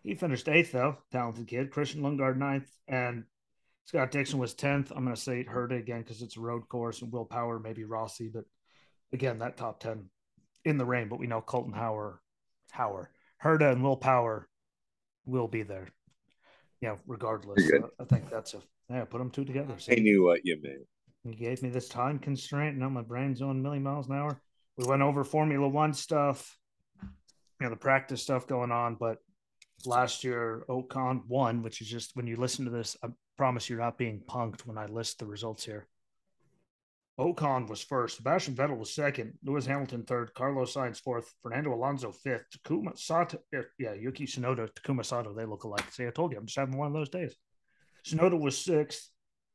he 0.03 0.15
finished 0.15 0.49
eighth 0.49 0.73
though. 0.73 0.99
Talented 1.11 1.49
kid. 1.49 1.73
Christian 1.73 2.03
Lundgaard 2.03 2.37
ninth, 2.37 2.71
and 2.87 3.25
Scott 3.87 4.13
Dixon 4.13 4.39
was 4.39 4.55
tenth. 4.55 4.93
I'm 4.95 5.05
going 5.05 5.17
to 5.17 5.21
say 5.21 5.41
it 5.41 5.49
Herta 5.49 5.79
again 5.79 6.03
because 6.03 6.23
it's 6.23 6.37
a 6.37 6.41
road 6.41 6.69
course, 6.69 7.03
and 7.03 7.11
Will 7.13 7.25
Power 7.25 7.59
maybe 7.59 7.85
Rossi, 7.85 8.31
but 8.33 8.45
again 9.13 9.39
that 9.39 9.57
top 9.57 9.81
ten 9.81 10.11
in 10.65 10.79
the 10.79 10.85
rain, 10.85 11.09
but 11.09 11.19
we 11.19 11.27
know 11.27 11.41
Colton 11.41 11.73
Howard, 11.73 12.19
Howard, 12.71 13.09
Herta, 13.43 13.73
and 13.73 13.83
Will 13.83 13.97
Power 13.97 14.49
will 15.25 15.49
be 15.49 15.63
there. 15.63 15.89
Yeah, 16.81 16.97
regardless. 17.07 17.71
I 17.99 18.05
think 18.05 18.29
that's 18.31 18.55
a 18.55 18.59
yeah. 18.91 19.05
Put 19.05 19.19
them 19.19 19.31
two 19.31 19.45
together. 19.45 19.77
I 19.91 19.95
knew 19.95 20.25
what 20.25 20.45
you 20.45 20.61
meant. 20.63 20.87
You 21.25 21.35
gave 21.35 21.63
me 21.63 21.71
this 21.71 21.89
time 21.89 22.19
constraint. 22.19 22.77
Now 22.77 22.89
my 22.89 23.03
brain's 23.03 23.43
on 23.43 23.51
a 23.51 23.55
million 23.55 23.83
miles 23.83 24.09
an 24.09 24.15
hour. 24.15 24.41
We 24.77 24.87
went 24.87 25.03
over 25.03 25.25
Formula 25.25 25.67
One 25.67 25.95
stuff, 25.95 26.57
you 27.61 27.67
know, 27.67 27.71
the 27.71 27.77
practice 27.77 28.23
stuff 28.23 28.47
going 28.47 28.73
on. 28.73 28.97
But 28.97 29.19
last 29.85 30.25
year, 30.25 30.65
Ocon 30.69 31.27
won, 31.27 31.63
which 31.63 31.81
is 31.81 31.89
just 31.89 32.15
when 32.15 32.27
you 32.27 32.37
listen 32.37 32.65
to 32.65 32.71
this, 32.71 32.97
I 33.03 33.09
promise 33.37 33.69
you're 33.69 33.79
not 33.79 33.99
being 33.99 34.23
punked 34.29 34.67
when 34.67 34.79
I 34.79 34.87
list 34.87 35.19
the 35.19 35.27
results 35.27 35.65
here. 35.65 35.87
Ocon 37.19 37.69
was 37.69 37.83
first. 37.83 38.17
Sebastian 38.17 38.55
Vettel 38.55 38.77
was 38.77 38.95
second. 38.95 39.33
Lewis 39.43 39.65
Hamilton 39.65 40.03
third. 40.03 40.35
Carlos 40.35 40.75
Sainz 40.75 41.01
fourth. 41.01 41.33
Fernando 41.43 41.73
Alonso 41.73 42.13
fifth. 42.13 42.45
Takuma 42.53 42.99
Sato. 42.99 43.39
Er, 43.55 43.71
yeah, 43.79 43.95
Yuki 43.95 44.27
Tsunoda, 44.27 44.69
Takuma 44.75 45.05
Sato. 45.05 45.33
They 45.33 45.47
look 45.47 45.65
alike. 45.65 45.91
See, 45.93 46.07
I 46.07 46.11
told 46.11 46.33
you, 46.33 46.39
I'm 46.39 46.47
just 46.47 46.59
having 46.59 46.77
one 46.77 46.89
of 46.89 46.93
those 46.93 47.09
days. 47.09 47.35
Tsunoda 48.07 48.39
was 48.39 48.59
sixth. 48.59 49.11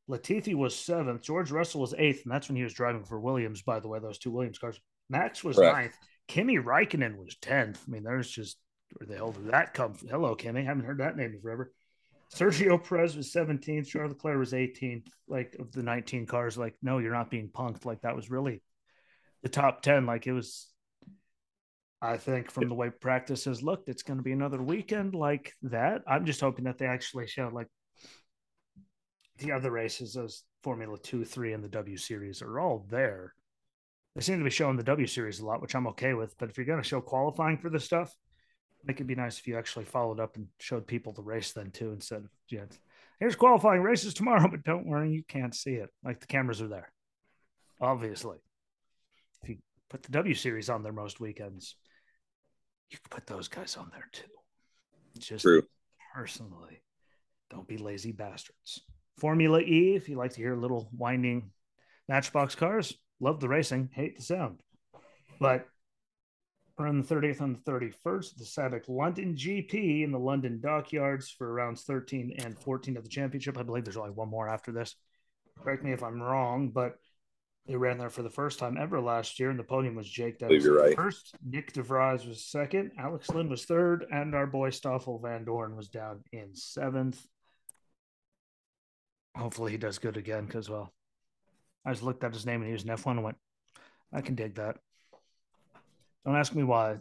Latifi 0.10 0.56
was 0.56 0.76
seventh. 0.76 1.22
George 1.22 1.52
Russell 1.52 1.82
was 1.82 1.94
eighth, 1.98 2.24
and 2.24 2.34
that's 2.34 2.50
when 2.50 2.56
he 2.56 2.64
was 2.64 2.74
driving 2.74 3.04
for 3.04 3.20
Williams. 3.20 3.62
By 3.62 3.80
the 3.80 3.88
way, 3.88 4.00
those 4.00 4.18
two 4.18 4.32
Williams 4.32 4.58
cars. 4.58 4.80
Max 5.10 5.44
was 5.44 5.58
Correct. 5.58 5.78
ninth. 5.78 5.96
Kimi 6.32 6.60
Raikkonen 6.60 7.18
was 7.18 7.36
tenth. 7.36 7.84
I 7.86 7.92
mean, 7.92 8.04
there's 8.04 8.32
just 8.32 8.58
where 8.96 9.06
the 9.06 9.18
hell 9.18 9.34
did 9.34 9.52
that 9.52 9.74
come 9.74 9.94
from? 9.94 10.08
Hello, 10.08 10.34
Kimi. 10.34 10.64
Haven't 10.64 10.86
heard 10.86 11.00
that 11.00 11.18
name 11.18 11.34
in 11.34 11.42
forever. 11.42 11.74
Sergio 12.34 12.82
Perez 12.82 13.18
was 13.18 13.34
17th. 13.34 13.88
Charles 13.88 14.14
Leclerc 14.14 14.40
was 14.40 14.54
18th. 14.54 15.08
Like 15.28 15.58
of 15.60 15.74
the 15.74 15.84
19 15.84 16.26
cars, 16.28 16.58
like 16.58 16.76
no, 16.82 17.00
you're 17.00 17.12
not 17.12 17.30
being 17.30 17.50
punked. 17.50 17.84
Like 17.84 18.04
that 18.04 18.16
was 18.16 18.32
really 18.32 18.64
the 19.44 19.50
top 19.50 19.82
10. 19.82 20.06
Like 20.06 20.26
it 20.26 20.32
was. 20.32 20.70
I 22.02 22.16
think 22.16 22.50
from 22.50 22.70
the 22.70 22.76
way 22.76 22.92
practice 22.92 23.44
has 23.44 23.62
looked, 23.62 23.90
it's 23.90 24.04
going 24.04 24.18
to 24.18 24.24
be 24.24 24.32
another 24.32 24.64
weekend 24.64 25.14
like 25.14 25.52
that. 25.64 26.02
I'm 26.08 26.26
just 26.26 26.40
hoping 26.40 26.64
that 26.64 26.78
they 26.78 26.88
actually 26.88 27.28
show 27.28 27.50
like 27.54 27.68
the 29.40 29.52
other 29.52 29.70
races, 29.70 30.16
as 30.16 30.44
Formula 30.64 30.98
Two, 30.98 31.26
Three, 31.26 31.52
and 31.52 31.62
the 31.62 31.68
W 31.68 31.98
Series 31.98 32.42
are 32.42 32.58
all 32.58 32.88
there. 32.90 33.34
They 34.16 34.22
seem 34.22 34.40
to 34.40 34.44
be 34.44 34.50
showing 34.50 34.78
the 34.78 34.84
W 34.84 35.08
Series 35.08 35.40
a 35.40 35.46
lot, 35.46 35.62
which 35.62 35.76
I'm 35.76 35.88
okay 35.88 36.14
with. 36.14 36.38
But 36.38 36.50
if 36.50 36.58
you're 36.58 36.66
going 36.66 36.82
to 36.82 36.88
show 36.88 37.00
qualifying 37.02 37.58
for 37.58 37.70
this 37.70 37.86
stuff, 37.86 38.14
I 38.82 38.86
think 38.86 38.98
it'd 38.98 39.08
be 39.08 39.16
nice 39.16 39.40
if 39.40 39.48
you 39.48 39.58
actually 39.58 39.86
followed 39.86 40.20
up 40.20 40.36
and 40.36 40.48
showed 40.60 40.88
people 40.88 41.14
the 41.14 41.22
race 41.22 41.54
then 41.54 41.72
too, 41.72 41.92
instead 41.92 42.20
of 42.20 42.30
yeah, 42.50 42.66
here's 43.20 43.36
qualifying 43.36 43.82
races 43.82 44.14
tomorrow, 44.14 44.48
but 44.52 44.64
don't 44.64 44.88
worry, 44.88 45.12
you 45.12 45.24
can't 45.28 45.56
see 45.56 45.76
it. 45.76 45.90
Like 46.04 46.20
the 46.20 46.28
cameras 46.28 46.62
are 46.62 46.68
there, 46.68 46.92
obviously. 47.80 48.38
If 49.44 49.50
you 49.50 49.58
put 49.90 50.04
the 50.04 50.12
W 50.12 50.34
Series 50.34 50.70
on 50.70 50.84
there 50.84 50.92
most 50.92 51.20
weekends, 51.20 51.76
you 52.90 52.98
can 52.98 53.10
put 53.10 53.28
those 53.28 53.48
guys 53.48 53.78
on 53.78 53.90
there 53.94 54.10
too. 54.12 54.24
Just 55.20 55.44
True. 55.44 55.64
personally, 56.14 56.82
don't 57.50 57.68
be 57.68 57.78
lazy 57.78 58.12
bastards. 58.12 58.82
Formula 59.18 59.60
E, 59.60 59.96
if 59.96 60.10
you 60.10 60.18
like 60.18 60.32
to 60.32 60.42
hear 60.42 60.56
little 60.56 60.90
winding 60.98 61.52
matchbox 62.08 62.56
cars, 62.56 62.98
love 63.22 63.40
the 63.40 63.48
racing, 63.48 63.90
hate 63.94 64.18
the 64.18 64.24
sound. 64.24 64.62
But 65.40 65.68
around 66.80 67.06
the 67.06 67.16
30th 67.16 67.42
and 67.42 67.56
the 67.56 67.72
31st, 67.72 68.36
the 68.36 68.44
SABIC 68.44 68.84
London 68.88 69.36
GP 69.36 70.04
in 70.04 70.12
the 70.12 70.20
London 70.20 70.60
dockyards 70.60 71.30
for 71.30 71.54
rounds 71.54 71.84
13 71.84 72.36
and 72.40 72.58
14 72.60 72.98
of 72.98 73.04
the 73.04 73.10
championship. 73.10 73.58
I 73.58 73.64
believe 73.64 73.86
there's 73.86 73.98
only 73.98 74.12
one 74.12 74.30
more 74.30 74.50
after 74.50 74.72
this. 74.72 74.96
Correct 75.64 75.84
me 75.84 75.92
if 75.92 76.04
I'm 76.04 76.22
wrong, 76.22 76.70
but 76.70 76.96
they 77.68 77.76
ran 77.76 78.00
there 78.00 78.10
for 78.10 78.24
the 78.24 78.30
first 78.30 78.58
time 78.58 78.78
ever 78.78 79.00
last 79.00 79.40
year, 79.40 79.52
and 79.52 79.60
the 79.60 79.64
podium 79.64 79.96
was 79.96 80.10
Jake 80.10 80.40
Dennis 80.40 80.66
right. 80.66 80.96
first, 80.96 81.36
Nyck 81.48 81.74
de 81.74 81.84
Vries 81.84 82.26
was 82.26 82.44
second, 82.44 82.92
Alex 82.98 83.30
Lynn 83.30 83.50
was 83.50 83.66
third, 83.66 84.06
and 84.12 84.34
our 84.34 84.48
boy 84.48 84.72
Stoffel 84.72 85.20
Vandoorne 85.20 85.76
was 85.76 85.88
down 85.88 86.24
in 86.32 86.56
seventh. 86.56 87.24
Hopefully 89.38 89.72
he 89.72 89.78
does 89.78 90.00
good 90.00 90.18
again 90.18 90.46
because, 90.46 90.70
well, 90.70 90.92
I 91.86 91.92
just 91.92 92.04
looked 92.04 92.24
at 92.24 92.34
his 92.34 92.46
name 92.46 92.62
and 92.62 92.68
he 92.68 92.74
was 92.74 92.84
an 92.84 92.90
F1 92.90 93.12
and 93.12 93.24
went, 93.24 93.38
I 94.14 94.22
can 94.22 94.36
dig 94.36 94.56
that. 94.56 94.78
Don't 96.26 96.36
ask 96.36 96.54
me 96.54 96.64
why. 96.64 96.98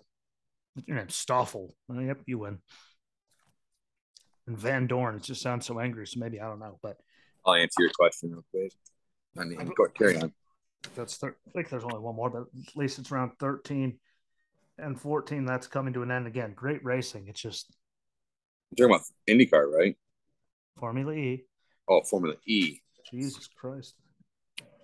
Your 0.86 0.96
name's 0.96 1.16
Stoffel. 1.16 1.74
Well, 1.88 2.00
yep, 2.00 2.20
you 2.26 2.38
win. 2.38 2.58
And 4.46 4.56
Vandoorne, 4.56 5.16
it 5.16 5.22
just 5.22 5.42
sounds 5.42 5.66
so 5.66 5.78
angry. 5.80 6.06
So 6.06 6.20
maybe 6.20 6.40
I 6.40 6.46
don't 6.46 6.60
know, 6.60 6.78
but 6.82 6.96
I'll 7.44 7.54
answer 7.54 7.82
your 7.82 7.90
question 7.98 8.30
real 8.30 8.44
quick. 8.50 8.72
I 9.38 9.44
mean, 9.44 9.72
go, 9.76 9.86
carry 9.88 10.16
on. 10.16 10.32
That's 10.94 11.16
thir- 11.16 11.36
I 11.46 11.50
think 11.50 11.68
there's 11.68 11.84
only 11.84 11.98
one 11.98 12.16
more, 12.16 12.30
but 12.30 12.42
at 12.42 12.76
least 12.76 12.98
it's 12.98 13.12
around 13.12 13.32
13 13.38 13.98
and 14.78 15.00
14. 15.00 15.44
That's 15.44 15.66
coming 15.66 15.92
to 15.94 16.02
an 16.02 16.10
end 16.10 16.26
again. 16.26 16.52
Great 16.54 16.84
racing. 16.84 17.28
It's 17.28 17.40
just. 17.40 17.74
You're 18.76 18.88
talking 18.88 19.02
about 19.02 19.06
IndyCar, 19.28 19.72
right? 19.72 19.96
Formula 20.78 21.12
E. 21.12 21.44
Oh, 21.88 22.02
Formula 22.02 22.36
E. 22.46 22.78
Jesus 23.10 23.48
Christ. 23.48 23.94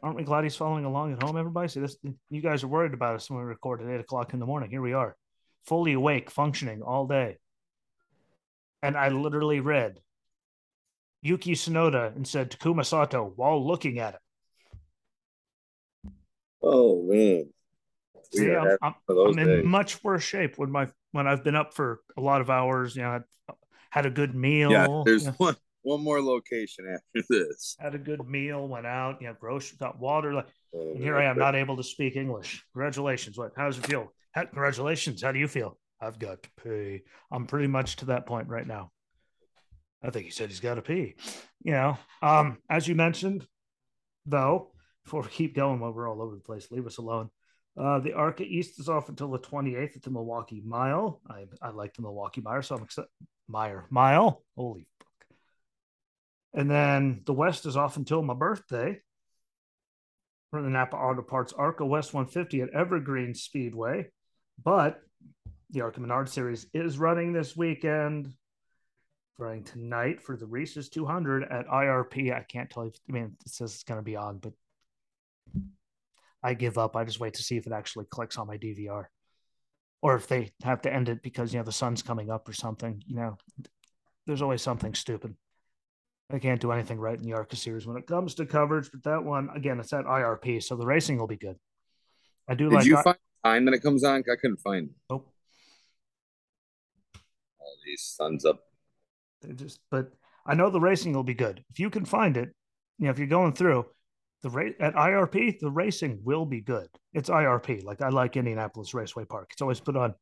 Aren't 0.03 0.17
we 0.17 0.25
glad 0.25 0.45
he's 0.45 0.57
following 0.57 0.85
along 0.85 1.13
at 1.13 1.23
home, 1.23 1.37
everybody? 1.37 1.69
See, 1.69 1.81
this 1.81 1.97
you 2.31 2.41
guys 2.41 2.63
are 2.63 2.69
worried 2.69 2.95
about 2.95 3.17
us 3.17 3.31
when 3.31 3.39
we 3.41 3.45
record 3.45 3.83
at 3.83 3.89
eight 3.89 4.01
o'clock 4.01 4.33
in 4.33 4.41
the 4.41 4.47
morning. 4.47 4.71
Here 4.71 4.83
we 4.83 4.93
are, 4.93 5.17
fully 5.65 5.95
awake, 5.95 6.31
functioning 6.31 6.83
all 6.83 7.07
day. 7.07 7.39
And 8.83 8.97
I 8.97 9.09
literally 9.09 9.61
read 9.61 10.01
Yuki 11.23 11.55
Tsunoda 11.55 12.15
and 12.15 12.27
said 12.27 12.51
Takuma 12.51 12.85
Sato 12.85 13.33
while 13.35 13.67
looking 13.67 13.99
at 13.99 14.15
it. 14.15 14.21
Oh 16.63 17.03
man. 17.03 17.49
See, 18.33 18.53
I'm, 18.53 18.77
I'm, 18.83 18.95
I'm 19.09 19.39
in 19.39 19.67
much 19.67 20.03
worse 20.05 20.23
shape 20.23 20.59
when 20.59 20.71
my 20.71 20.89
when 21.13 21.27
I've 21.27 21.43
been 21.43 21.57
up 21.57 21.75
for 21.75 22.01
a 22.17 22.21
lot 22.21 22.41
of 22.41 22.51
hours. 22.51 22.95
You 22.97 23.03
know, 23.03 23.13
had, 23.13 23.25
had 23.91 24.07
a 24.07 24.11
good 24.11 24.35
meal. 24.35 24.71
Yeah, 24.71 25.03
there's 25.05 25.25
you 25.25 25.31
know. 25.31 25.35
one 25.39 25.57
one 25.87 26.03
more 26.03 26.21
location 26.21 26.85
after 26.93 27.27
this. 27.31 27.77
Had 27.79 27.95
a 27.95 27.99
good 27.99 28.27
meal, 28.29 28.67
went 28.67 28.87
out, 28.87 29.19
you 29.21 29.29
know, 29.29 29.37
grocery, 29.39 29.79
got 29.79 30.01
water. 30.01 30.35
Like, 30.35 30.49
and 30.73 31.01
here 31.01 31.17
I 31.17 31.25
am, 31.25 31.39
not 31.39 31.55
able 31.55 31.77
to 31.77 31.85
speak 31.85 32.17
English. 32.17 32.65
Congratulations. 32.73 33.39
What? 33.39 33.53
How 33.57 33.67
does 33.67 33.79
it 33.79 33.87
feel? 33.87 34.13
How, 34.33 34.45
congratulations. 34.45 35.23
How 35.23 35.31
do 35.31 35.39
you 35.39 35.47
feel? 35.47 35.79
I've 36.01 36.19
got 36.19 36.43
to 36.43 36.49
pee. 36.63 37.03
I'm 37.31 37.47
pretty 37.47 37.69
much 37.69 37.97
to 37.97 38.07
that 38.07 38.27
point 38.27 38.49
right 38.49 38.67
now. 38.67 38.91
I 40.03 40.11
think 40.11 40.27
he 40.27 40.33
said 40.33 40.49
he's 40.49 40.61
got 40.61 40.75
to 40.75 40.83
pee. 40.83 41.15
You 41.63 41.73
know, 41.73 41.99
um, 42.21 42.59
as 42.69 42.89
you 42.89 42.97
mentioned, 42.97 43.47
though, 44.27 44.73
before 45.05 45.23
we 45.23 45.29
keep 45.29 45.55
going 45.55 45.79
while 45.79 45.93
we're 45.93 46.11
all 46.11 46.21
over 46.21 46.35
the 46.35 46.41
place, 46.41 46.69
leave 46.73 46.87
us 46.87 46.99
alone. 46.99 47.31
Uh, 47.81 48.01
the 48.01 48.13
ARCA 48.13 48.43
East 48.43 48.81
is 48.81 48.89
off 48.89 49.09
until 49.09 49.31
the 49.31 49.39
28th 49.39 49.97
at 49.97 50.03
the 50.03 50.11
Milwaukee 50.11 50.63
Mile. 50.67 51.21
I, 51.31 51.45
I 51.63 51.71
like 51.71 51.95
the 51.95 52.03
Milwaukee 52.03 52.41
Mile, 52.41 52.63
so 52.63 52.75
I'm 52.75 52.83
excited. 52.83 53.09
Meyer 53.49 53.87
Mile. 53.91 54.43
Holy 54.57 54.89
and 56.55 56.71
then 56.71 57.23
the 57.27 57.33
West 57.33 57.67
is 57.67 57.77
off 57.77 57.97
until 57.97 58.23
my 58.23 58.35
birthday 58.35 59.01
for 60.51 60.63
the 60.63 60.71
Napa 60.71 60.97
Auto 60.97 61.23
Parts 61.23 61.53
ARCA 61.53 61.85
West 61.85 62.15
150 62.15 62.63
at 62.63 62.71
Evergreen 62.71 63.35
Speedway. 63.35 64.07
But 64.63 65.01
the 65.71 65.83
ARCA 65.83 66.01
Menard 66.01 66.29
Series 66.29 66.67
is 66.73 66.99
running 66.99 67.33
this 67.33 67.57
weekend, 67.57 68.33
running 69.39 69.65
tonight 69.65 70.23
for 70.23 70.37
the 70.37 70.47
Reese's 70.47 70.89
200 70.89 71.45
at 71.45 71.67
IRP. 71.67 72.35
I 72.35 72.41
can't 72.41 72.71
tell 72.71 72.85
you, 72.85 72.93
I 73.09 73.13
mean, 73.13 73.37
it 73.45 73.51
says 73.51 73.75
it's 73.75 73.83
going 73.83 73.99
to 73.99 74.05
be 74.05 74.17
on, 74.17 74.39
but 74.39 74.53
I 76.43 76.55
give 76.55 76.79
up. 76.79 76.97
I 76.97 77.05
just 77.05 77.21
wait 77.21 77.35
to 77.35 77.43
see 77.43 77.57
if 77.57 77.67
it 77.67 77.73
actually 77.73 78.07
clicks 78.07 78.39
on 78.39 78.47
my 78.47 78.57
DVR 78.57 79.07
or 80.01 80.15
if 80.15 80.29
they 80.29 80.53
have 80.63 80.81
to 80.83 80.93
end 80.93 81.09
it 81.09 81.23
because, 81.23 81.53
you 81.53 81.59
know, 81.59 81.65
the 81.65 81.73
sun's 81.73 82.03
coming 82.03 82.31
up 82.31 82.49
or 82.49 82.53
something. 82.53 83.03
You 83.07 83.17
know, 83.17 83.39
there's 84.27 84.43
always 84.43 84.63
something 84.63 84.95
stupid. 84.95 85.35
I 86.31 86.39
can't 86.39 86.61
do 86.61 86.73
anything 86.73 86.99
right 86.99 87.17
in 87.17 87.25
the 87.25 87.35
ARCA 87.35 87.55
series 87.55 87.87
when 87.87 87.97
it 87.97 88.07
comes 88.07 88.35
to 88.35 88.47
coverage, 88.47 88.91
but 88.91 89.03
that 89.05 89.23
one 89.25 89.49
again, 89.55 89.79
it's 89.79 89.93
at 89.93 90.05
IRP, 90.05 90.63
so 90.63 90.75
the 90.77 90.87
racing 90.87 91.19
will 91.19 91.29
be 91.29 91.37
good. 91.37 91.57
I 92.49 92.55
do 92.55 92.69
Did 92.69 92.75
like. 92.77 92.85
you 92.87 92.97
I- 92.97 93.03
find 93.03 93.17
time 93.45 93.65
that 93.67 93.75
it 93.75 93.83
comes 93.83 94.03
on? 94.03 94.25
I 94.31 94.37
couldn't 94.41 94.59
find. 94.61 94.89
It. 94.89 94.95
Nope. 95.09 95.33
All 97.61 97.77
these 97.85 98.15
thumbs 98.19 98.45
up. 98.45 98.61
They 99.43 99.53
just, 99.53 99.79
but 99.91 100.13
I 100.45 100.55
know 100.55 100.71
the 100.71 100.81
racing 100.81 101.13
will 101.13 101.23
be 101.23 101.35
good 101.35 101.63
if 101.71 101.79
you 101.79 101.91
can 101.91 102.05
find 102.05 102.37
it. 102.37 102.51
You 102.99 103.05
know, 103.05 103.11
if 103.11 103.19
you're 103.19 103.29
going 103.29 103.53
through 103.53 103.87
the 104.43 104.51
race 104.51 104.75
at 104.81 104.95
IRP, 104.95 105.61
the 105.61 105.71
racing 105.71 106.21
will 106.25 106.47
be 106.47 106.61
good. 106.61 106.89
It's 107.13 107.29
IRP. 107.29 107.85
Like 107.85 108.03
I 108.03 108.09
like 108.09 108.37
Indianapolis 108.37 108.95
Raceway 108.95 109.27
Park. 109.27 109.51
It's 109.53 109.63
always 109.63 109.81
put 109.81 109.97
on, 109.97 110.15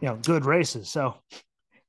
you 0.00 0.08
know, 0.08 0.16
good 0.16 0.44
races. 0.44 0.88
So 0.88 1.16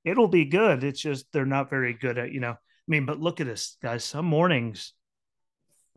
it'll 0.06 0.28
be 0.28 0.46
good. 0.46 0.84
It's 0.84 1.00
just 1.00 1.26
they're 1.32 1.46
not 1.46 1.72
very 1.72 1.94
good 1.94 2.18
at 2.20 2.32
you 2.32 2.40
know 2.40 2.56
I 2.88 2.92
mean, 2.92 3.06
but 3.06 3.20
look 3.20 3.42
at 3.42 3.48
this, 3.48 3.78
guys. 3.82 4.04
Some 4.04 4.26
mornings, 4.26 4.94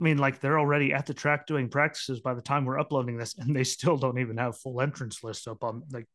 I 0.00 0.04
mean, 0.04 0.18
like 0.18 0.40
they're 0.40 0.58
already 0.58 0.92
at 0.92 1.06
the 1.06 1.14
track 1.14 1.46
doing 1.46 1.68
practices 1.68 2.20
by 2.20 2.34
the 2.34 2.42
time 2.42 2.64
we're 2.64 2.80
uploading 2.80 3.16
this, 3.16 3.36
and 3.38 3.54
they 3.54 3.64
still 3.64 3.96
don't 3.96 4.18
even 4.18 4.38
have 4.38 4.58
full 4.58 4.80
entrance 4.80 5.22
lists 5.22 5.46
up 5.46 5.62
on 5.62 5.82
like 5.92 6.06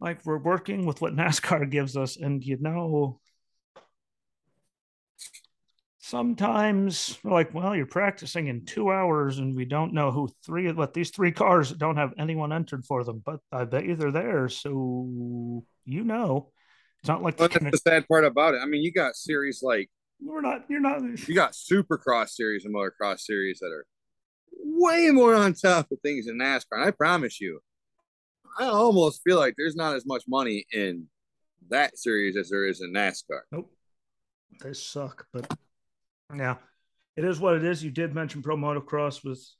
like 0.00 0.24
we're 0.24 0.38
working 0.38 0.86
with 0.86 1.00
what 1.02 1.14
NASCAR 1.14 1.70
gives 1.70 1.96
us, 1.96 2.16
and 2.16 2.42
you 2.42 2.56
know 2.60 3.20
sometimes 6.10 7.18
we're 7.22 7.30
like, 7.30 7.54
well, 7.54 7.76
you're 7.76 7.86
practicing 7.86 8.48
in 8.48 8.64
two 8.64 8.90
hours, 8.90 9.38
and 9.38 9.54
we 9.54 9.64
don't 9.64 9.92
know 9.92 10.10
who 10.10 10.28
three 10.44 10.70
what 10.72 10.92
these 10.94 11.10
three 11.10 11.32
cars 11.32 11.70
don't 11.70 11.96
have 11.96 12.14
anyone 12.18 12.52
entered 12.52 12.84
for 12.84 13.04
them, 13.04 13.22
but 13.24 13.40
I 13.52 13.64
bet 13.64 13.84
you 13.84 13.94
they're 13.94 14.10
there, 14.10 14.48
so 14.48 15.64
you 15.84 16.04
know. 16.04 16.50
It's 17.02 17.08
not 17.08 17.22
like 17.22 17.36
that's 17.36 17.54
the 17.54 17.78
sad 17.78 18.06
part 18.08 18.24
about 18.24 18.54
it. 18.54 18.60
I 18.62 18.66
mean, 18.66 18.82
you 18.82 18.92
got 18.92 19.16
series 19.16 19.60
like 19.62 19.88
we're 20.22 20.42
not. 20.42 20.64
You're 20.68 20.80
not. 20.80 21.00
You 21.28 21.34
got 21.34 21.52
Supercross 21.52 22.30
series 22.30 22.64
and 22.64 22.74
motocross 22.74 23.20
series 23.20 23.60
that 23.60 23.72
are 23.72 23.86
way 24.62 25.10
more 25.10 25.34
on 25.34 25.54
top 25.54 25.90
of 25.90 25.98
things 26.02 26.26
in 26.26 26.38
NASCAR. 26.38 26.72
And 26.72 26.84
I 26.84 26.90
promise 26.90 27.40
you, 27.40 27.60
I 28.58 28.64
almost 28.64 29.22
feel 29.24 29.38
like 29.38 29.54
there's 29.56 29.76
not 29.76 29.94
as 29.94 30.04
much 30.04 30.24
money 30.28 30.66
in 30.72 31.06
that 31.70 31.98
series 31.98 32.36
as 32.36 32.50
there 32.50 32.66
is 32.66 32.82
in 32.82 32.92
NASCAR. 32.92 33.40
Nope, 33.50 33.72
they 34.62 34.74
suck. 34.74 35.26
But 35.32 35.50
yeah, 36.36 36.56
it 37.16 37.24
is 37.24 37.40
what 37.40 37.54
it 37.54 37.64
is. 37.64 37.82
You 37.82 37.90
did 37.90 38.14
mention 38.14 38.42
Pro 38.42 38.56
Motocross 38.56 39.24
was 39.24 39.56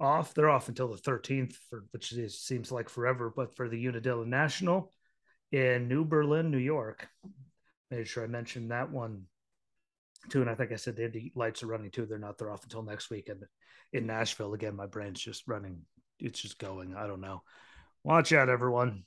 off. 0.00 0.34
They're 0.34 0.50
off 0.50 0.68
until 0.68 0.88
the 0.88 1.00
13th, 1.00 1.54
for 1.70 1.84
which 1.92 2.12
is, 2.12 2.40
seems 2.40 2.72
like 2.72 2.88
forever. 2.88 3.32
But 3.34 3.54
for 3.54 3.68
the 3.68 3.86
Unadilla 3.86 4.26
National, 4.26 4.90
in 5.52 5.86
New 5.86 6.04
Berlin, 6.04 6.50
New 6.50 6.58
York. 6.58 7.08
Made 7.90 8.08
sure 8.08 8.24
I 8.24 8.26
mentioned 8.26 8.70
that 8.70 8.90
one 8.90 9.24
too. 10.30 10.40
And 10.40 10.50
I 10.50 10.54
think 10.54 10.72
I 10.72 10.76
said 10.76 10.96
the 10.96 11.04
Indy 11.04 11.32
lights 11.36 11.62
are 11.62 11.66
running 11.66 11.90
too. 11.90 12.06
They're 12.06 12.18
not, 12.18 12.38
they're 12.38 12.50
off 12.50 12.64
until 12.64 12.82
next 12.82 13.10
week. 13.10 13.28
And 13.28 13.44
in 13.92 14.06
Nashville, 14.06 14.54
again, 14.54 14.74
my 14.74 14.86
brain's 14.86 15.20
just 15.20 15.46
running. 15.46 15.82
It's 16.18 16.40
just 16.40 16.58
going. 16.58 16.94
I 16.96 17.06
don't 17.06 17.20
know. 17.20 17.42
Watch 18.02 18.32
out, 18.32 18.48
everyone. 18.48 19.04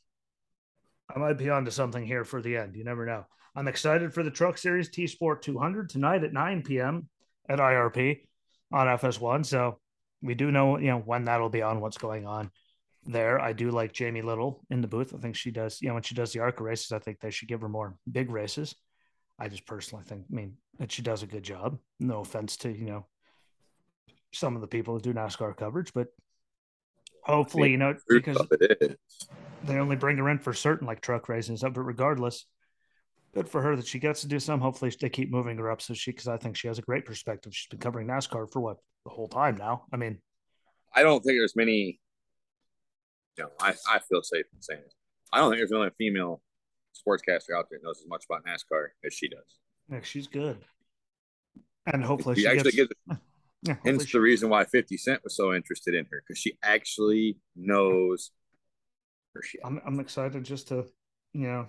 I 1.14 1.20
might 1.20 1.38
be 1.38 1.50
onto 1.50 1.72
something 1.72 2.06
here 2.06 2.24
for 2.24 2.42
the 2.42 2.58
end. 2.58 2.76
You 2.76 2.84
never 2.84 3.06
know. 3.06 3.26
I'm 3.56 3.68
excited 3.68 4.14
for 4.14 4.22
the 4.22 4.32
Truck 4.32 4.58
Series 4.58 4.90
T 4.90 5.08
Sport 5.08 5.42
200 5.42 5.90
tonight 5.90 6.24
at 6.24 6.34
9 6.34 6.64
p.m. 6.64 7.08
at 7.48 7.60
IRP 7.60 8.22
on 8.72 8.88
FS1. 8.88 9.46
So 9.46 9.80
we 10.22 10.36
do 10.36 10.52
know, 10.52 10.78
you 10.78 10.88
know, 10.88 11.00
when 11.00 11.26
that'll 11.26 11.50
be 11.50 11.62
on, 11.62 11.80
what's 11.80 11.98
going 11.98 12.26
on 12.26 12.52
there. 13.06 13.40
I 13.40 13.54
do 13.54 13.72
like 13.72 13.94
Jamie 13.94 14.22
Little 14.22 14.66
in 14.70 14.82
the 14.82 14.88
booth. 14.88 15.14
I 15.14 15.18
think 15.18 15.36
she 15.36 15.52
does, 15.52 15.82
you 15.82 15.88
know, 15.88 15.94
when 15.94 16.04
she 16.04 16.16
does 16.16 16.34
the 16.34 16.40
ARCA 16.40 16.64
races, 16.64 16.92
I 16.92 17.00
think 17.00 17.20
they 17.20 17.32
should 17.32 17.48
give 17.48 17.62
her 17.62 17.70
more 17.70 17.96
big 18.12 18.30
races. 18.30 18.76
I 19.38 19.50
just 19.50 19.66
personally 19.66 20.04
think, 20.06 20.26
I 20.32 20.36
mean, 20.36 20.54
that 20.80 20.92
she 20.92 21.02
does 21.02 21.24
a 21.24 21.28
good 21.28 21.44
job. 21.44 21.78
No 22.00 22.22
offense 22.22 22.58
to, 22.58 22.70
you 22.70 22.86
know, 22.86 23.06
some 24.34 24.56
of 24.56 24.62
the 24.62 24.68
people 24.68 24.96
that 24.96 25.04
do 25.04 25.14
NASCAR 25.14 25.56
coverage, 25.56 25.94
but 25.94 26.08
hopefully, 27.24 27.72
you 27.72 27.78
know, 27.78 27.96
because 28.08 28.42
they 29.64 29.78
only 29.78 29.96
bring 29.96 30.18
her 30.18 30.30
in 30.30 30.40
for 30.40 30.54
certain 30.54 30.88
like 30.88 31.02
truck 31.02 31.30
races 31.30 31.50
and 31.50 31.58
stuff, 31.58 31.74
but 31.74 31.82
regardless, 31.82 32.46
good 33.34 33.50
for 33.50 33.62
her 33.62 33.76
that 33.76 33.88
she 33.88 34.00
gets 34.00 34.22
to 34.22 34.28
do 34.28 34.40
some. 34.40 34.60
Hopefully, 34.62 34.92
they 35.00 35.10
keep 35.10 35.32
moving 35.32 35.58
her 35.58 35.70
up 35.70 35.82
so 35.82 35.94
she, 35.94 36.12
because 36.12 36.28
I 36.28 36.38
think 36.38 36.56
she 36.56 36.68
has 36.68 36.80
a 36.80 36.84
great 36.84 37.06
perspective. 37.06 37.54
She's 37.54 37.68
been 37.68 37.80
covering 37.80 38.08
NASCAR 38.08 38.52
for 38.52 38.62
what 38.62 38.78
the 39.04 39.12
whole 39.12 39.28
time 39.28 39.58
now. 39.58 39.86
I 39.92 39.98
mean, 39.98 40.20
I 40.94 41.04
don't 41.04 41.22
think 41.22 41.38
there's 41.40 41.56
many. 41.56 42.00
You 43.38 43.46
know, 43.46 43.50
I, 43.60 43.74
I 43.90 44.00
feel 44.00 44.22
safe 44.24 44.46
in 44.54 44.62
saying 44.62 44.82
this. 44.84 44.96
I 45.32 45.40
don't 45.40 45.52
think 45.52 45.60
there's 45.60 45.72
only 45.72 45.88
a 45.88 45.92
female 45.92 46.42
sportscaster 46.96 47.56
out 47.58 47.68
there 47.70 47.80
knows 47.84 48.00
as 48.02 48.08
much 48.08 48.26
about 48.30 48.46
NASCAR 48.46 48.88
as 49.06 49.14
she 49.14 49.28
does. 49.28 49.60
Yeah, 49.90 50.00
she's 50.02 50.28
good, 50.28 50.58
and 51.86 52.04
hopefully 52.04 52.36
she, 52.36 52.42
she 52.42 52.48
actually 52.48 52.72
gets, 52.72 52.94
gives. 53.08 53.22
Yeah, 53.62 53.78
hence 53.84 54.06
she, 54.06 54.18
the 54.18 54.22
reason 54.22 54.50
why 54.50 54.64
Fifty 54.66 54.96
Cent 54.96 55.24
was 55.24 55.36
so 55.36 55.52
interested 55.52 55.96
in 55.96 56.06
her 56.12 56.22
because 56.22 56.40
she 56.40 56.56
actually 56.62 57.40
knows 57.56 58.30
her 59.34 59.42
shit. 59.42 59.62
I'm 59.64 59.82
I'm 59.86 60.00
excited 60.00 60.44
just 60.44 60.68
to 60.68 60.86
you 61.34 61.48
know 61.48 61.68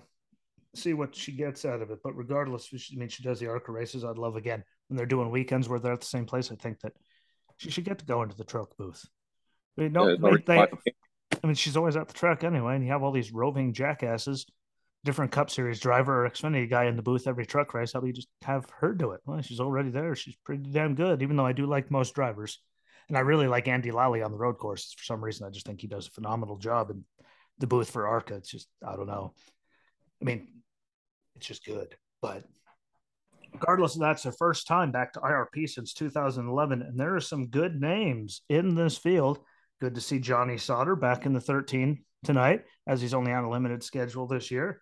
see 0.75 0.93
what 0.93 1.15
she 1.15 1.31
gets 1.31 1.65
out 1.65 1.81
of 1.81 1.89
it. 1.91 1.99
But 2.03 2.15
regardless, 2.15 2.69
I 2.71 2.95
mean, 2.95 3.09
she 3.09 3.23
does 3.23 3.39
the 3.39 3.47
ARCA 3.47 3.71
races. 3.71 4.03
I'd 4.03 4.17
love 4.17 4.35
again 4.35 4.63
when 4.87 4.97
they're 4.97 5.05
doing 5.05 5.31
weekends 5.31 5.67
where 5.67 5.79
they're 5.79 5.93
at 5.93 6.01
the 6.01 6.05
same 6.05 6.25
place. 6.25 6.51
I 6.51 6.55
think 6.55 6.79
that 6.81 6.93
she 7.57 7.71
should 7.71 7.85
get 7.85 7.99
to 7.99 8.05
go 8.05 8.21
into 8.21 8.37
the 8.37 8.43
truck 8.43 8.77
booth. 8.77 9.03
I 9.77 9.83
mean, 9.83 9.93
no, 9.93 10.07
yeah, 10.07 10.37
they, 10.45 10.67
I 11.43 11.47
mean, 11.47 11.55
she's 11.55 11.77
always 11.77 11.95
at 11.95 12.07
the 12.07 12.13
track 12.13 12.43
anyway, 12.43 12.75
and 12.75 12.83
you 12.83 12.91
have 12.91 13.03
all 13.03 13.11
these 13.11 13.31
roving 13.31 13.73
jackasses, 13.73 14.45
different 15.03 15.31
Cup 15.31 15.49
Series 15.49 15.79
driver 15.79 16.25
or 16.25 16.29
Xfinity 16.29 16.69
guy 16.69 16.85
in 16.85 16.95
the 16.95 17.01
booth 17.01 17.27
every 17.27 17.45
truck 17.45 17.73
race. 17.73 17.93
How 17.93 17.99
about 17.99 18.07
you 18.07 18.13
just 18.13 18.29
have 18.41 18.65
her 18.79 18.93
do 18.93 19.11
it? 19.11 19.21
Well, 19.25 19.41
she's 19.41 19.59
already 19.59 19.89
there. 19.89 20.15
She's 20.15 20.35
pretty 20.43 20.63
damn 20.71 20.95
good, 20.95 21.21
even 21.21 21.35
though 21.35 21.45
I 21.45 21.53
do 21.53 21.65
like 21.65 21.91
most 21.91 22.15
drivers. 22.15 22.59
And 23.07 23.17
I 23.17 23.21
really 23.21 23.47
like 23.47 23.67
Andy 23.67 23.91
Lally 23.91 24.21
on 24.21 24.31
the 24.31 24.37
road 24.37 24.57
courses. 24.57 24.93
For 24.97 25.03
some 25.03 25.23
reason, 25.23 25.47
I 25.47 25.49
just 25.49 25.65
think 25.65 25.79
he 25.79 25.87
does 25.87 26.07
a 26.07 26.11
phenomenal 26.11 26.57
job 26.57 26.89
in 26.89 27.05
the 27.57 27.67
booth 27.67 27.89
for 27.89 28.07
ARCA. 28.07 28.35
It's 28.35 28.51
just, 28.51 28.67
I 28.85 28.95
don't 28.95 29.07
know. 29.07 29.33
I 30.21 30.25
mean, 30.25 30.47
it's 31.35 31.47
just 31.47 31.65
good. 31.65 31.95
But 32.21 32.43
regardless 33.53 33.95
of 33.95 34.01
that, 34.01 34.13
it's 34.13 34.23
their 34.23 34.33
first 34.33 34.67
time 34.67 34.91
back 34.91 35.13
to 35.13 35.21
IRP 35.21 35.69
since 35.69 35.93
2011. 35.93 36.81
And 36.81 36.99
there 36.99 37.15
are 37.15 37.21
some 37.21 37.47
good 37.47 37.79
names 37.79 38.41
in 38.49 38.75
this 38.75 38.97
field. 38.97 39.39
Good 39.79 39.95
to 39.95 40.01
see 40.01 40.19
Johnny 40.19 40.57
Sauter 40.57 40.95
back 40.95 41.25
in 41.25 41.33
the 41.33 41.41
13 41.41 42.03
tonight, 42.23 42.63
as 42.87 43.01
he's 43.01 43.13
only 43.13 43.31
on 43.31 43.43
a 43.43 43.49
limited 43.49 43.83
schedule 43.83 44.27
this 44.27 44.49
year. 44.49 44.81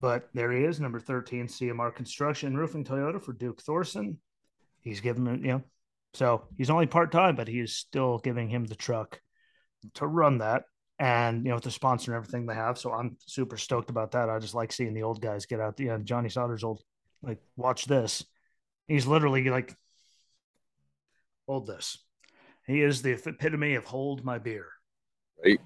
But 0.00 0.28
there 0.32 0.52
he 0.52 0.64
is, 0.64 0.78
number 0.78 1.00
13, 1.00 1.48
CMR 1.48 1.94
Construction 1.94 2.56
Roofing 2.56 2.84
Toyota 2.84 3.20
for 3.22 3.32
Duke 3.32 3.60
Thorson. 3.60 4.18
He's 4.82 5.00
given 5.00 5.26
it, 5.26 5.40
you 5.40 5.48
know, 5.48 5.62
so 6.14 6.44
he's 6.56 6.70
only 6.70 6.86
part 6.86 7.10
time, 7.12 7.36
but 7.36 7.48
he 7.48 7.60
is 7.60 7.74
still 7.74 8.18
giving 8.18 8.48
him 8.48 8.64
the 8.64 8.76
truck 8.76 9.20
to 9.94 10.06
run 10.06 10.38
that 10.38 10.64
and 10.98 11.44
you 11.44 11.50
know 11.50 11.54
with 11.54 11.64
the 11.64 11.70
sponsor 11.70 12.12
and 12.12 12.16
everything 12.16 12.46
they 12.46 12.54
have. 12.54 12.78
So 12.78 12.92
I'm 12.92 13.16
super 13.26 13.56
stoked 13.56 13.90
about 13.90 14.12
that. 14.12 14.28
I 14.28 14.38
just 14.38 14.54
like 14.54 14.72
seeing 14.72 14.94
the 14.94 15.02
old 15.02 15.20
guys 15.20 15.46
get 15.46 15.60
out. 15.60 15.76
The 15.76 15.84
yeah, 15.84 15.98
Johnny 16.02 16.28
Sauter's 16.28 16.64
old. 16.64 16.82
Like, 17.22 17.38
watch 17.56 17.84
this. 17.84 18.24
He's 18.86 19.06
literally 19.06 19.48
like, 19.50 19.74
hold 21.46 21.66
this. 21.66 21.98
He 22.68 22.82
is 22.82 23.02
the 23.02 23.12
epitome 23.12 23.74
of 23.74 23.86
hold 23.86 24.24
my 24.24 24.38
beer. 24.38 24.66
Right. 25.42 25.60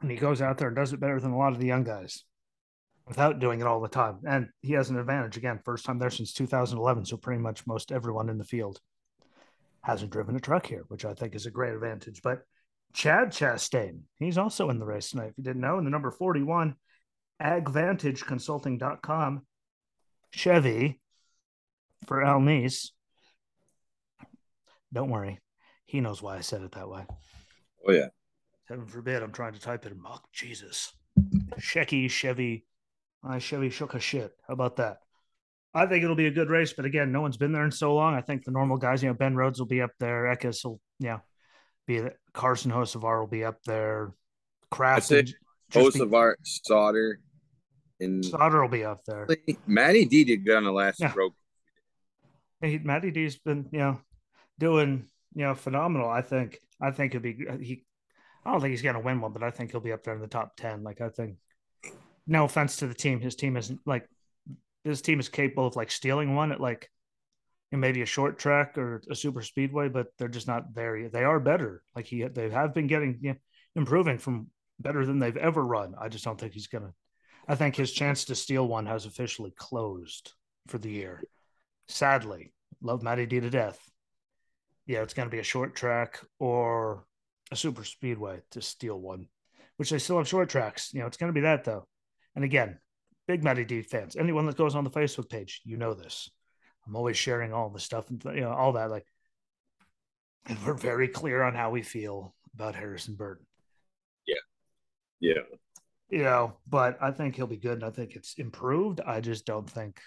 And 0.00 0.10
he 0.10 0.16
goes 0.16 0.42
out 0.42 0.58
there 0.58 0.68
and 0.68 0.76
does 0.76 0.92
it 0.92 1.00
better 1.00 1.20
than 1.20 1.32
a 1.32 1.38
lot 1.38 1.52
of 1.52 1.60
the 1.60 1.66
young 1.66 1.84
guys 1.84 2.24
without 3.06 3.38
doing 3.38 3.60
it 3.60 3.66
all 3.66 3.80
the 3.80 3.88
time. 3.88 4.20
And 4.26 4.48
he 4.62 4.72
has 4.72 4.88
an 4.88 4.98
advantage 4.98 5.36
again, 5.36 5.60
first 5.64 5.84
time 5.84 5.98
there 5.98 6.10
since 6.10 6.32
2011. 6.32 7.04
So 7.04 7.18
pretty 7.18 7.42
much 7.42 7.66
most 7.66 7.92
everyone 7.92 8.30
in 8.30 8.38
the 8.38 8.44
field 8.44 8.80
hasn't 9.82 10.12
driven 10.12 10.34
a 10.34 10.40
truck 10.40 10.66
here, 10.66 10.84
which 10.88 11.04
I 11.04 11.12
think 11.12 11.34
is 11.34 11.44
a 11.44 11.50
great 11.50 11.74
advantage. 11.74 12.22
But 12.22 12.40
Chad 12.94 13.32
Chastain, 13.32 14.00
he's 14.18 14.38
also 14.38 14.70
in 14.70 14.78
the 14.78 14.86
race 14.86 15.10
tonight. 15.10 15.30
If 15.30 15.38
you 15.38 15.44
didn't 15.44 15.60
know, 15.60 15.78
in 15.78 15.84
the 15.84 15.90
number 15.90 16.10
41, 16.10 16.74
agvantageconsulting.com, 17.42 19.42
Chevy 20.30 21.00
for 22.06 22.24
Al 22.24 22.40
Niece. 22.40 22.92
Don't 24.92 25.10
worry. 25.10 25.38
He 25.86 26.00
knows 26.00 26.22
why 26.22 26.36
I 26.36 26.40
said 26.40 26.62
it 26.62 26.72
that 26.72 26.88
way. 26.88 27.04
Oh, 27.86 27.92
yeah. 27.92 28.08
Heaven 28.68 28.86
forbid 28.86 29.22
I'm 29.22 29.32
trying 29.32 29.54
to 29.54 29.60
type 29.60 29.84
it 29.86 29.92
in 29.92 30.00
mock. 30.00 30.30
Jesus. 30.32 30.92
Shecky, 31.58 32.10
Chevy. 32.10 32.66
I 33.24 33.38
Chevy 33.38 33.70
shook 33.70 33.94
a 33.94 34.00
shit. 34.00 34.32
How 34.46 34.54
about 34.54 34.76
that? 34.76 34.98
I 35.74 35.86
think 35.86 36.04
it'll 36.04 36.16
be 36.16 36.26
a 36.26 36.30
good 36.30 36.50
race, 36.50 36.74
but 36.74 36.84
again, 36.84 37.12
no 37.12 37.22
one's 37.22 37.38
been 37.38 37.52
there 37.52 37.64
in 37.64 37.70
so 37.70 37.94
long. 37.94 38.14
I 38.14 38.20
think 38.20 38.44
the 38.44 38.50
normal 38.50 38.76
guys, 38.76 39.02
you 39.02 39.08
know, 39.08 39.14
Ben 39.14 39.34
Rhodes 39.34 39.58
will 39.58 39.66
be 39.66 39.80
up 39.80 39.92
there. 39.98 40.24
Eckes 40.24 40.64
will, 40.64 40.80
yeah, 40.98 41.20
be 41.86 42.02
Carson 42.34 42.70
Hocevar 42.70 43.20
will 43.20 43.26
be 43.26 43.42
up 43.44 43.62
there. 43.64 44.12
Kraft, 44.70 45.10
Hocevar, 45.72 46.34
Sauter, 46.42 47.20
and 48.00 48.22
Sauter 48.22 48.60
will 48.60 48.68
be 48.68 48.84
up 48.84 49.02
there. 49.06 49.26
Matty 49.66 50.04
D 50.04 50.24
did 50.24 50.44
good 50.44 50.56
on 50.56 50.64
the 50.64 50.72
last 50.72 51.00
yeah. 51.00 51.12
rope. 51.16 51.34
Hey, 52.60 52.78
Matty 52.82 53.10
D's 53.10 53.38
been, 53.38 53.68
you 53.72 53.78
know, 53.78 54.00
doing, 54.58 55.06
you 55.34 55.44
know, 55.44 55.54
phenomenal. 55.54 56.08
I 56.08 56.22
think. 56.22 56.58
I 56.80 56.90
think 56.90 57.12
he'll 57.12 57.20
be. 57.20 57.36
He. 57.60 57.84
I 58.44 58.50
don't 58.50 58.60
think 58.60 58.72
he's 58.72 58.82
going 58.82 58.96
to 58.96 59.00
win 59.00 59.20
one, 59.20 59.32
but 59.32 59.42
I 59.42 59.50
think 59.50 59.70
he'll 59.70 59.80
be 59.80 59.92
up 59.92 60.02
there 60.02 60.14
in 60.14 60.20
the 60.20 60.26
top 60.26 60.56
ten. 60.56 60.82
Like 60.82 61.00
I 61.00 61.08
think. 61.08 61.36
No 62.26 62.44
offense 62.44 62.76
to 62.76 62.86
the 62.86 62.94
team, 62.94 63.20
his 63.20 63.34
team 63.36 63.56
isn't 63.56 63.80
like. 63.86 64.08
His 64.84 65.02
team 65.02 65.20
is 65.20 65.28
capable 65.28 65.66
of 65.66 65.76
like 65.76 65.90
stealing 65.90 66.34
one 66.34 66.52
at 66.52 66.60
like 66.60 66.88
maybe 67.70 68.02
a 68.02 68.06
short 68.06 68.38
track 68.38 68.76
or 68.76 69.02
a 69.10 69.14
super 69.14 69.42
speedway, 69.42 69.88
but 69.88 70.08
they're 70.18 70.28
just 70.28 70.46
not 70.46 70.74
there 70.74 70.96
yet. 70.96 71.12
They 71.12 71.24
are 71.24 71.40
better. 71.40 71.82
Like 71.96 72.06
he, 72.06 72.22
they 72.24 72.50
have 72.50 72.74
been 72.74 72.86
getting, 72.86 73.18
you 73.20 73.30
know, 73.30 73.36
improving 73.76 74.18
from 74.18 74.48
better 74.78 75.06
than 75.06 75.18
they've 75.18 75.36
ever 75.36 75.64
run. 75.64 75.94
I 75.98 76.08
just 76.08 76.24
don't 76.24 76.38
think 76.38 76.52
he's 76.52 76.66
gonna. 76.66 76.92
I 77.48 77.54
think 77.54 77.74
his 77.74 77.92
chance 77.92 78.26
to 78.26 78.34
steal 78.34 78.66
one 78.66 78.86
has 78.86 79.06
officially 79.06 79.52
closed 79.56 80.32
for 80.68 80.78
the 80.78 80.90
year. 80.90 81.22
Sadly, 81.88 82.52
love 82.80 83.02
Matty 83.02 83.26
D 83.26 83.40
to 83.40 83.50
death. 83.50 83.78
Yeah, 84.86 85.02
it's 85.02 85.14
gonna 85.14 85.30
be 85.30 85.38
a 85.38 85.44
short 85.44 85.74
track 85.74 86.20
or 86.38 87.04
a 87.50 87.56
super 87.56 87.84
speedway 87.84 88.40
to 88.50 88.62
steal 88.62 88.98
one, 88.98 89.28
which 89.76 89.90
they 89.90 89.98
still 89.98 90.18
have 90.18 90.28
short 90.28 90.48
tracks. 90.48 90.92
You 90.92 91.00
know, 91.00 91.06
it's 91.06 91.16
gonna 91.16 91.32
be 91.32 91.42
that 91.42 91.64
though. 91.64 91.86
And 92.34 92.44
again, 92.44 92.78
big 93.28 93.44
Matty 93.44 93.64
D 93.64 93.82
fans. 93.82 94.16
Anyone 94.16 94.46
that 94.46 94.56
goes 94.56 94.74
on 94.74 94.84
the 94.84 94.90
Facebook 94.90 95.28
page, 95.28 95.60
you 95.64 95.76
know 95.76 95.94
this. 95.94 96.30
I'm 96.86 96.96
always 96.96 97.16
sharing 97.16 97.52
all 97.52 97.70
the 97.70 97.78
stuff 97.78 98.10
and 98.10 98.22
you 98.34 98.40
know 98.40 98.52
all 98.52 98.72
that. 98.72 98.90
Like, 98.90 99.06
and 100.46 100.58
we're 100.64 100.74
very 100.74 101.08
clear 101.08 101.42
on 101.42 101.54
how 101.54 101.70
we 101.70 101.82
feel 101.82 102.34
about 102.54 102.74
Harrison 102.74 103.14
Burton. 103.14 103.46
Yeah, 104.26 104.34
yeah. 105.20 105.42
You 106.08 106.24
know, 106.24 106.56
but 106.68 106.98
I 107.00 107.10
think 107.10 107.36
he'll 107.36 107.46
be 107.46 107.56
good, 107.56 107.74
and 107.74 107.84
I 107.84 107.90
think 107.90 108.16
it's 108.16 108.34
improved. 108.34 109.00
I 109.00 109.20
just 109.20 109.46
don't 109.46 109.70
think 109.70 110.00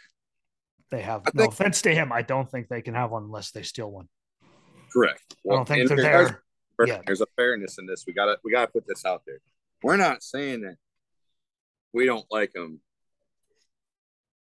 they 0.91 1.01
have. 1.01 1.21
I 1.26 1.32
no 1.34 1.43
think, 1.43 1.53
offense 1.53 1.82
to 1.84 1.95
him, 1.95 2.11
I 2.11 2.21
don't 2.21 2.49
think 2.49 2.67
they 2.67 2.82
can 2.82 2.93
have 2.93 3.11
one 3.11 3.23
unless 3.23 3.51
they 3.51 3.63
steal 3.63 3.89
one. 3.89 4.07
Correct. 4.95 5.35
Well, 5.43 5.57
I 5.57 5.59
don't 5.59 5.67
think 5.67 5.89
they're 5.89 5.97
there. 5.97 6.43
Yeah. 6.85 7.01
There's 7.05 7.21
a 7.21 7.27
fairness 7.35 7.77
in 7.77 7.85
this. 7.85 8.05
We 8.07 8.13
got 8.13 8.25
to 8.25 8.37
we 8.43 8.51
got 8.51 8.65
to 8.65 8.71
put 8.71 8.87
this 8.87 9.05
out 9.05 9.23
there. 9.25 9.39
We're 9.83 9.97
not 9.97 10.23
saying 10.23 10.61
that 10.61 10.77
we 11.93 12.05
don't 12.05 12.25
like 12.31 12.55
him 12.55 12.79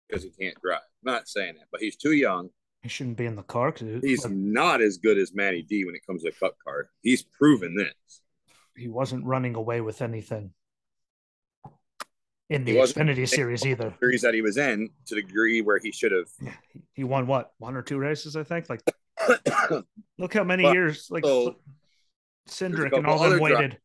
because 0.07 0.23
he 0.23 0.29
can't 0.31 0.55
drive. 0.61 0.81
I'm 1.05 1.13
not 1.13 1.27
saying 1.27 1.55
that, 1.57 1.67
but 1.71 1.81
he's 1.81 1.95
too 1.95 2.13
young. 2.13 2.49
He 2.81 2.89
shouldn't 2.89 3.17
be 3.17 3.25
in 3.25 3.35
the 3.35 3.43
car 3.43 3.71
because 3.71 4.01
he's 4.01 4.23
like, 4.23 4.33
not 4.33 4.81
as 4.81 4.97
good 4.97 5.17
as 5.17 5.33
Matty 5.33 5.63
D 5.63 5.85
when 5.85 5.95
it 5.95 6.05
comes 6.05 6.23
to 6.23 6.29
a 6.29 6.31
cup 6.31 6.55
car. 6.63 6.89
He's 7.01 7.23
proven 7.23 7.75
this. 7.75 8.21
He 8.75 8.87
wasn't 8.87 9.25
running 9.25 9.55
away 9.55 9.81
with 9.81 10.01
anything 10.01 10.51
in 12.49 12.63
the 12.63 12.77
Xfinity 12.77 13.27
series 13.27 13.65
either. 13.65 13.93
Series 13.99 14.21
that 14.21 14.33
he 14.33 14.41
was 14.41 14.57
in 14.57 14.89
to 15.07 15.15
the 15.15 15.21
degree 15.21 15.61
where 15.61 15.79
he 15.79 15.91
should 15.91 16.11
have. 16.11 16.29
Yeah, 16.41 16.53
he 16.93 17.03
won 17.03 17.27
what 17.27 17.51
one 17.57 17.75
or 17.75 17.81
two 17.81 17.97
races, 17.97 18.35
I 18.35 18.43
think. 18.43 18.69
Like, 18.69 18.81
look 20.17 20.34
how 20.34 20.43
many 20.43 20.63
but, 20.63 20.74
years 20.74 21.07
like 21.09 21.26
so, 21.26 21.55
Cindric 22.47 22.95
and 22.95 23.05
all 23.05 23.20
them 23.20 23.39
waited. 23.39 23.78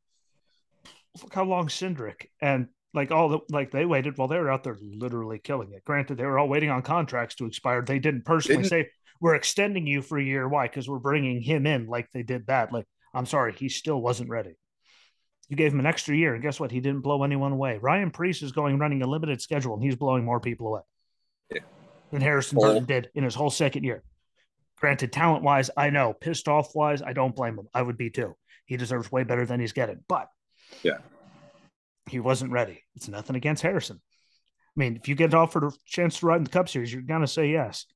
Look 1.22 1.34
how 1.34 1.44
long 1.44 1.68
Cindric 1.68 2.26
and 2.40 2.68
like 2.92 3.10
all 3.10 3.28
the 3.28 3.40
like 3.50 3.70
they 3.70 3.84
waited 3.84 4.16
while 4.16 4.28
they 4.28 4.38
were 4.38 4.50
out 4.50 4.64
there 4.64 4.76
literally 4.80 5.38
killing 5.38 5.72
it. 5.72 5.84
Granted, 5.84 6.16
they 6.16 6.24
were 6.24 6.38
all 6.38 6.48
waiting 6.48 6.70
on 6.70 6.82
contracts 6.82 7.34
to 7.36 7.46
expire. 7.46 7.82
They 7.82 7.98
didn't 7.98 8.24
personally 8.24 8.62
didn't, 8.62 8.70
say 8.70 8.90
we're 9.20 9.34
extending 9.34 9.86
you 9.86 10.02
for 10.02 10.18
a 10.18 10.24
year. 10.24 10.48
Why? 10.48 10.66
Because 10.66 10.88
we're 10.88 10.98
bringing 10.98 11.40
him 11.40 11.66
in 11.66 11.86
like 11.86 12.10
they 12.12 12.22
did 12.22 12.46
that. 12.46 12.72
Like 12.72 12.86
I'm 13.12 13.26
sorry, 13.26 13.52
he 13.52 13.68
still 13.68 14.00
wasn't 14.00 14.30
ready. 14.30 14.54
You 15.48 15.56
gave 15.56 15.72
him 15.72 15.80
an 15.80 15.86
extra 15.86 16.16
year, 16.16 16.34
and 16.34 16.42
guess 16.42 16.58
what? 16.58 16.70
He 16.70 16.80
didn't 16.80 17.02
blow 17.02 17.22
anyone 17.22 17.52
away. 17.52 17.78
Ryan 17.78 18.10
Preece 18.10 18.42
is 18.42 18.52
going 18.52 18.78
running 18.78 19.02
a 19.02 19.06
limited 19.06 19.42
schedule, 19.42 19.74
and 19.74 19.82
he's 19.82 19.96
blowing 19.96 20.24
more 20.24 20.40
people 20.40 20.68
away 20.68 20.80
yeah. 21.52 21.60
than 22.10 22.22
Harrison. 22.22 22.58
Burton 22.58 22.86
did 22.86 23.10
in 23.14 23.24
his 23.24 23.34
whole 23.34 23.50
second 23.50 23.84
year. 23.84 24.02
Granted, 24.84 25.14
talent 25.14 25.42
wise, 25.42 25.70
I 25.78 25.88
know. 25.88 26.12
Pissed 26.12 26.46
off 26.46 26.74
wise, 26.74 27.00
I 27.00 27.14
don't 27.14 27.34
blame 27.34 27.58
him. 27.58 27.68
I 27.72 27.80
would 27.80 27.96
be 27.96 28.10
too. 28.10 28.36
He 28.66 28.76
deserves 28.76 29.10
way 29.10 29.24
better 29.24 29.46
than 29.46 29.58
he's 29.58 29.72
getting, 29.72 30.04
but 30.10 30.28
yeah, 30.82 30.98
he 32.10 32.20
wasn't 32.20 32.52
ready. 32.52 32.82
It's 32.94 33.08
nothing 33.08 33.34
against 33.34 33.62
Harrison. 33.62 33.98
I 33.98 34.76
mean, 34.76 34.96
if 34.96 35.08
you 35.08 35.14
get 35.14 35.32
offered 35.32 35.64
a 35.64 35.72
chance 35.86 36.18
to 36.18 36.26
ride 36.26 36.36
in 36.36 36.44
the 36.44 36.50
Cup 36.50 36.68
Series, 36.68 36.92
you're 36.92 37.00
gonna 37.00 37.26
say 37.26 37.50
yes. 37.50 37.86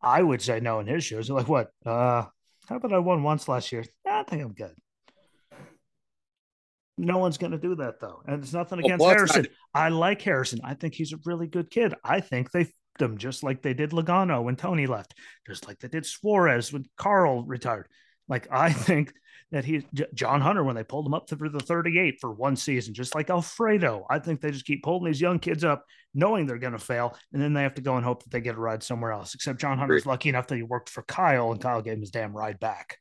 I 0.00 0.22
would 0.22 0.40
say 0.40 0.58
no 0.58 0.80
in 0.80 0.86
his 0.86 1.04
shoes. 1.04 1.28
Like 1.28 1.50
what? 1.50 1.70
Uh, 1.84 2.24
how 2.66 2.76
about 2.76 2.94
I 2.94 2.98
won 3.00 3.22
once 3.22 3.46
last 3.46 3.70
year? 3.70 3.84
I 4.06 4.22
think 4.22 4.42
I'm 4.42 4.54
good. 4.54 4.74
No 6.96 7.18
one's 7.18 7.36
going 7.36 7.52
to 7.52 7.58
do 7.58 7.74
that 7.74 8.00
though, 8.00 8.22
and 8.26 8.42
it's 8.42 8.54
nothing 8.54 8.78
against 8.78 9.02
well, 9.02 9.10
Harrison. 9.10 9.42
Not... 9.42 9.50
I 9.74 9.90
like 9.90 10.22
Harrison. 10.22 10.60
I 10.64 10.72
think 10.72 10.94
he's 10.94 11.12
a 11.12 11.18
really 11.26 11.46
good 11.46 11.70
kid. 11.70 11.94
I 12.02 12.20
think 12.20 12.52
they 12.52 12.72
them 12.98 13.18
just 13.18 13.42
like 13.42 13.62
they 13.62 13.74
did 13.74 13.90
Logano 13.90 14.42
when 14.42 14.56
Tony 14.56 14.86
left, 14.86 15.14
just 15.46 15.66
like 15.66 15.78
they 15.78 15.88
did 15.88 16.06
Suarez 16.06 16.72
when 16.72 16.84
Carl 16.96 17.44
retired. 17.44 17.88
Like 18.28 18.48
I 18.50 18.72
think 18.72 19.12
that 19.50 19.64
he 19.64 19.86
John 20.14 20.40
Hunter 20.40 20.62
when 20.62 20.76
they 20.76 20.84
pulled 20.84 21.06
him 21.06 21.14
up 21.14 21.28
for 21.28 21.48
the 21.48 21.60
38 21.60 22.18
for 22.20 22.30
one 22.30 22.56
season, 22.56 22.92
just 22.92 23.14
like 23.14 23.30
Alfredo. 23.30 24.06
I 24.10 24.18
think 24.18 24.40
they 24.40 24.50
just 24.50 24.66
keep 24.66 24.82
pulling 24.82 25.04
these 25.04 25.20
young 25.20 25.38
kids 25.38 25.64
up, 25.64 25.84
knowing 26.14 26.46
they're 26.46 26.58
going 26.58 26.74
to 26.74 26.78
fail, 26.78 27.16
and 27.32 27.40
then 27.40 27.54
they 27.54 27.62
have 27.62 27.74
to 27.74 27.82
go 27.82 27.96
and 27.96 28.04
hope 28.04 28.22
that 28.24 28.30
they 28.30 28.40
get 28.40 28.56
a 28.56 28.60
ride 28.60 28.82
somewhere 28.82 29.12
else. 29.12 29.34
Except 29.34 29.60
John 29.60 29.78
Hunter's 29.78 30.04
lucky 30.04 30.28
enough 30.28 30.48
that 30.48 30.56
he 30.56 30.62
worked 30.62 30.90
for 30.90 31.02
Kyle, 31.02 31.50
and 31.50 31.60
Kyle 31.60 31.80
gave 31.80 31.94
him 31.94 32.00
his 32.00 32.10
damn 32.10 32.36
ride 32.36 32.60
back. 32.60 32.98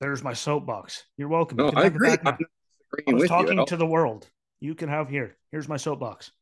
There's 0.00 0.22
my 0.22 0.34
soapbox. 0.34 1.04
You're 1.16 1.28
welcome. 1.28 1.56
No, 1.56 1.66
you 1.66 1.72
I 1.76 1.84
agree. 1.84 2.16
I 2.24 3.12
was 3.12 3.28
talking 3.28 3.64
to 3.64 3.76
the 3.76 3.86
world. 3.86 4.28
You 4.60 4.74
can 4.74 4.88
have 4.88 5.08
here. 5.08 5.36
Here's 5.52 5.68
my 5.68 5.76
soapbox. 5.76 6.32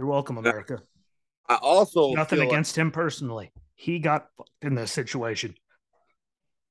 You're 0.00 0.08
welcome, 0.08 0.38
America. 0.38 0.80
I 1.46 1.56
also 1.56 2.14
nothing 2.14 2.40
against 2.40 2.74
like, 2.74 2.86
him 2.86 2.90
personally. 2.90 3.52
He 3.74 3.98
got 3.98 4.28
in 4.62 4.74
this 4.74 4.90
situation. 4.90 5.54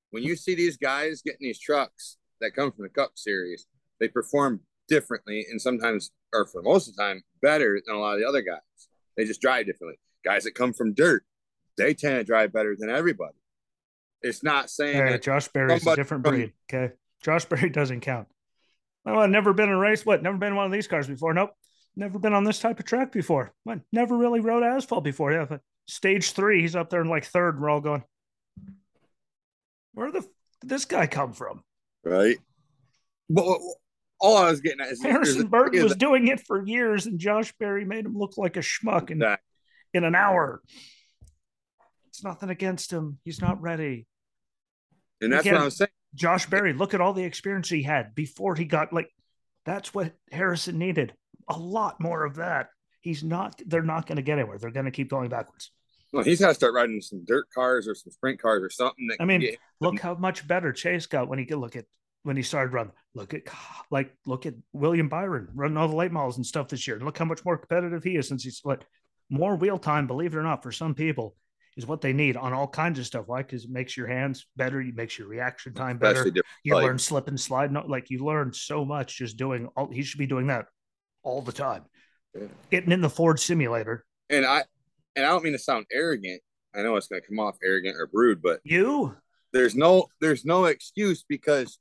When 0.10 0.24
you 0.24 0.36
see 0.36 0.56
these 0.56 0.78
guys 0.78 1.22
getting 1.22 1.42
these 1.42 1.60
trucks 1.60 2.18
that 2.42 2.56
come 2.56 2.72
from 2.72 2.86
the 2.86 2.90
Cup 2.90 3.12
Series, 3.14 3.68
they 4.00 4.08
perform 4.08 4.62
differently 4.88 5.46
and 5.48 5.62
sometimes, 5.62 6.10
or 6.34 6.48
for 6.48 6.64
most 6.64 6.88
of 6.88 6.96
the 6.96 7.04
time, 7.04 7.22
better 7.40 7.80
than 7.86 7.96
a 7.96 8.00
lot 8.00 8.16
of 8.16 8.20
the 8.20 8.28
other 8.28 8.42
guys. 8.42 8.62
They 9.16 9.26
just 9.26 9.42
drive 9.42 9.68
differently. 9.68 10.00
Guys 10.26 10.46
that 10.46 10.56
come 10.56 10.74
from 10.74 10.96
dirt, 10.96 11.24
they 11.78 11.94
tend 11.94 12.16
to 12.16 12.24
drive 12.24 12.52
better 12.52 12.76
than 12.76 12.90
everybody. 12.90 13.38
It's 14.24 14.42
not 14.42 14.72
saying 14.72 14.98
hey, 14.98 15.12
that 15.12 15.22
Josh 15.22 15.50
Berry's 15.50 15.86
a 15.86 15.96
different 15.96 16.24
breed. 16.24 16.54
Okay. 16.68 16.96
Josh 17.22 17.46
Berry 17.46 17.70
doesn't 17.70 18.02
count. 18.02 18.28
Oh, 19.06 19.20
I've 19.20 19.30
never 19.30 19.54
been 19.54 19.70
in 19.70 19.76
a 19.76 19.78
race. 19.78 20.04
What? 20.04 20.24
Never 20.24 20.40
been 20.40 20.54
in 20.54 20.56
one 20.56 20.66
of 20.66 20.72
these 20.72 20.88
cars 20.88 21.06
before. 21.06 21.36
Nope. 21.36 21.52
Never 22.00 22.18
been 22.18 22.34
on 22.34 22.46
this 22.46 22.60
type 22.60 22.80
of 22.80 22.86
track 22.86 23.12
before. 23.12 23.52
What? 23.66 23.82
Never 23.92 24.16
really 24.16 24.40
rode 24.40 24.64
asphalt 24.64 25.04
before. 25.04 25.34
Yeah. 25.34 25.46
But 25.50 25.60
stage 25.86 26.32
three, 26.32 26.62
he's 26.62 26.74
up 26.74 26.90
there 26.90 27.02
in 27.02 27.10
like 27.10 27.26
third. 27.26 27.60
We're 27.60 27.70
all 27.70 27.82
going, 27.82 28.06
where 29.94 30.10
the 30.10 30.22
did 30.62 30.70
this 30.70 30.86
guy 30.86 31.08
come 31.08 31.34
from? 31.34 31.62
Right. 32.06 32.38
But 33.30 33.60
all 34.18 34.38
I 34.38 34.50
was 34.50 34.62
getting 34.62 34.80
at 34.80 34.94
is 34.94 35.04
Harrison 35.04 35.48
Burton 35.48 35.84
was 35.84 35.98
doing 35.98 36.30
it 36.30 36.40
for 36.48 36.66
years, 36.66 37.06
and 37.06 37.20
Josh 37.20 37.54
Berry 37.60 37.84
made 37.84 38.06
him 38.06 38.18
look 38.18 38.38
like 38.38 38.56
a 38.56 38.62
schmuck 38.62 39.10
in, 39.10 39.18
exactly. 39.18 39.44
in 39.94 40.04
an 40.06 40.16
hour. 40.16 40.62
It's 42.08 42.24
nothing 42.24 42.50
against 42.50 42.94
him. 42.94 43.20
He's 43.26 43.42
not 43.42 43.62
ready. 43.62 44.08
And 45.20 45.34
that's 45.34 45.46
Again, 45.46 45.56
what 45.56 45.64
I'm 45.64 45.70
saying. 45.70 45.90
Josh 46.16 46.46
Berry, 46.46 46.72
look 46.72 46.94
at 46.94 47.02
all 47.02 47.12
the 47.12 47.26
experience 47.26 47.68
he 47.68 47.84
had 47.84 48.16
before 48.16 48.56
he 48.56 48.64
got 48.64 48.94
like 48.94 49.10
that's 49.66 49.94
what 49.94 50.14
Harrison 50.32 50.78
needed. 50.78 51.14
A 51.50 51.58
lot 51.58 52.00
more 52.00 52.24
of 52.26 52.36
that. 52.36 52.70
He's 53.02 53.24
not, 53.24 53.60
they're 53.66 53.82
not 53.82 54.08
going 54.08 54.18
to 54.18 54.22
get 54.22 54.40
anywhere. 54.40 54.58
They're 54.58 54.72
going 54.72 54.86
to 54.86 54.92
keep 54.92 55.10
going 55.10 55.30
backwards. 55.30 55.72
Well, 56.12 56.24
he's 56.24 56.40
got 56.40 56.50
to 56.50 56.54
start 56.54 56.74
riding 56.74 57.02
some 57.02 57.24
dirt 57.26 57.48
cars 57.54 57.88
or 57.88 57.94
some 57.94 58.12
sprint 58.12 58.42
cars 58.42 58.64
or 58.64 58.70
something. 58.70 59.10
I 59.20 59.26
mean, 59.26 59.56
look 59.80 60.00
how 60.00 60.16
much 60.16 60.48
better 60.48 60.74
Chase 60.74 61.06
got 61.06 61.28
when 61.28 61.40
he 61.40 61.46
could 61.46 61.60
look 61.60 61.76
at 61.76 61.86
when 62.24 62.36
he 62.36 62.44
started 62.44 62.74
running. 62.74 62.94
Look 63.14 63.34
at 63.34 63.44
like 63.92 64.16
look 64.26 64.46
at 64.46 64.56
William 64.74 65.08
Byron 65.08 65.50
running 65.54 65.78
all 65.78 65.88
the 65.88 65.96
late 65.96 66.12
models 66.12 66.38
and 66.38 66.46
stuff 66.46 66.68
this 66.68 66.88
year. 66.88 66.96
And 66.96 67.06
look 67.06 67.18
how 67.18 67.26
much 67.26 67.46
more 67.46 67.58
competitive 67.58 68.04
he 68.04 68.16
is 68.16 68.28
since 68.28 68.44
he's 68.44 68.62
like 68.66 68.86
more 69.30 69.56
wheel 69.56 69.78
time. 69.78 70.08
Believe 70.08 70.34
it 70.34 70.38
or 70.38 70.44
not, 70.44 70.64
for 70.64 70.72
some 70.72 70.96
people, 70.96 71.36
is 71.78 71.86
what 71.86 72.02
they 72.02 72.12
need 72.12 72.38
on 72.38 72.54
all 72.54 72.68
kinds 72.68 72.98
of 72.98 73.06
stuff. 73.06 73.26
Why? 73.28 73.44
Because 73.44 73.66
it 73.66 73.72
makes 73.72 73.96
your 73.96 74.08
hands 74.08 74.48
better. 74.58 74.82
It 74.82 74.96
makes 74.96 75.18
your 75.18 75.28
reaction 75.28 75.74
time 75.74 76.00
better. 76.00 76.30
You 76.64 76.76
learn 76.76 76.98
slip 76.98 77.28
and 77.28 77.40
slide. 77.40 77.72
No, 77.72 77.86
like 77.86 78.10
you 78.10 78.26
learn 78.26 78.52
so 78.52 78.84
much 78.84 79.18
just 79.18 79.38
doing 79.38 79.70
all. 79.78 79.92
He 79.92 80.02
should 80.02 80.20
be 80.20 80.28
doing 80.28 80.48
that 80.48 80.66
all 81.30 81.42
the 81.42 81.52
time. 81.52 81.86
Yeah. 82.36 82.48
Getting 82.72 82.92
in 82.92 83.02
the 83.02 83.10
Ford 83.10 83.40
simulator. 83.40 84.06
And 84.30 84.46
I 84.46 84.64
and 85.16 85.26
I 85.26 85.30
don't 85.30 85.44
mean 85.44 85.54
to 85.54 85.60
sound 85.60 85.86
arrogant. 85.92 86.42
I 86.76 86.82
know 86.82 86.96
it's 86.96 87.08
going 87.08 87.22
to 87.22 87.28
come 87.28 87.40
off 87.40 87.58
arrogant 87.64 87.96
or 87.96 88.10
rude, 88.14 88.42
but 88.42 88.60
you 88.64 89.16
there's 89.54 89.76
no 89.76 90.08
there's 90.22 90.46
no 90.46 90.66
excuse 90.66 91.24
because 91.28 91.80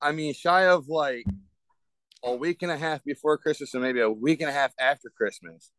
I 0.00 0.12
mean 0.12 0.34
shy 0.34 0.66
of 0.66 0.88
like 0.88 1.24
a 2.22 2.34
week 2.34 2.62
and 2.62 2.70
a 2.70 2.76
half 2.76 3.02
before 3.04 3.38
Christmas 3.38 3.74
and 3.74 3.82
maybe 3.82 4.00
a 4.00 4.10
week 4.10 4.40
and 4.40 4.50
a 4.50 4.52
half 4.52 4.72
after 4.78 5.10
Christmas, 5.16 5.72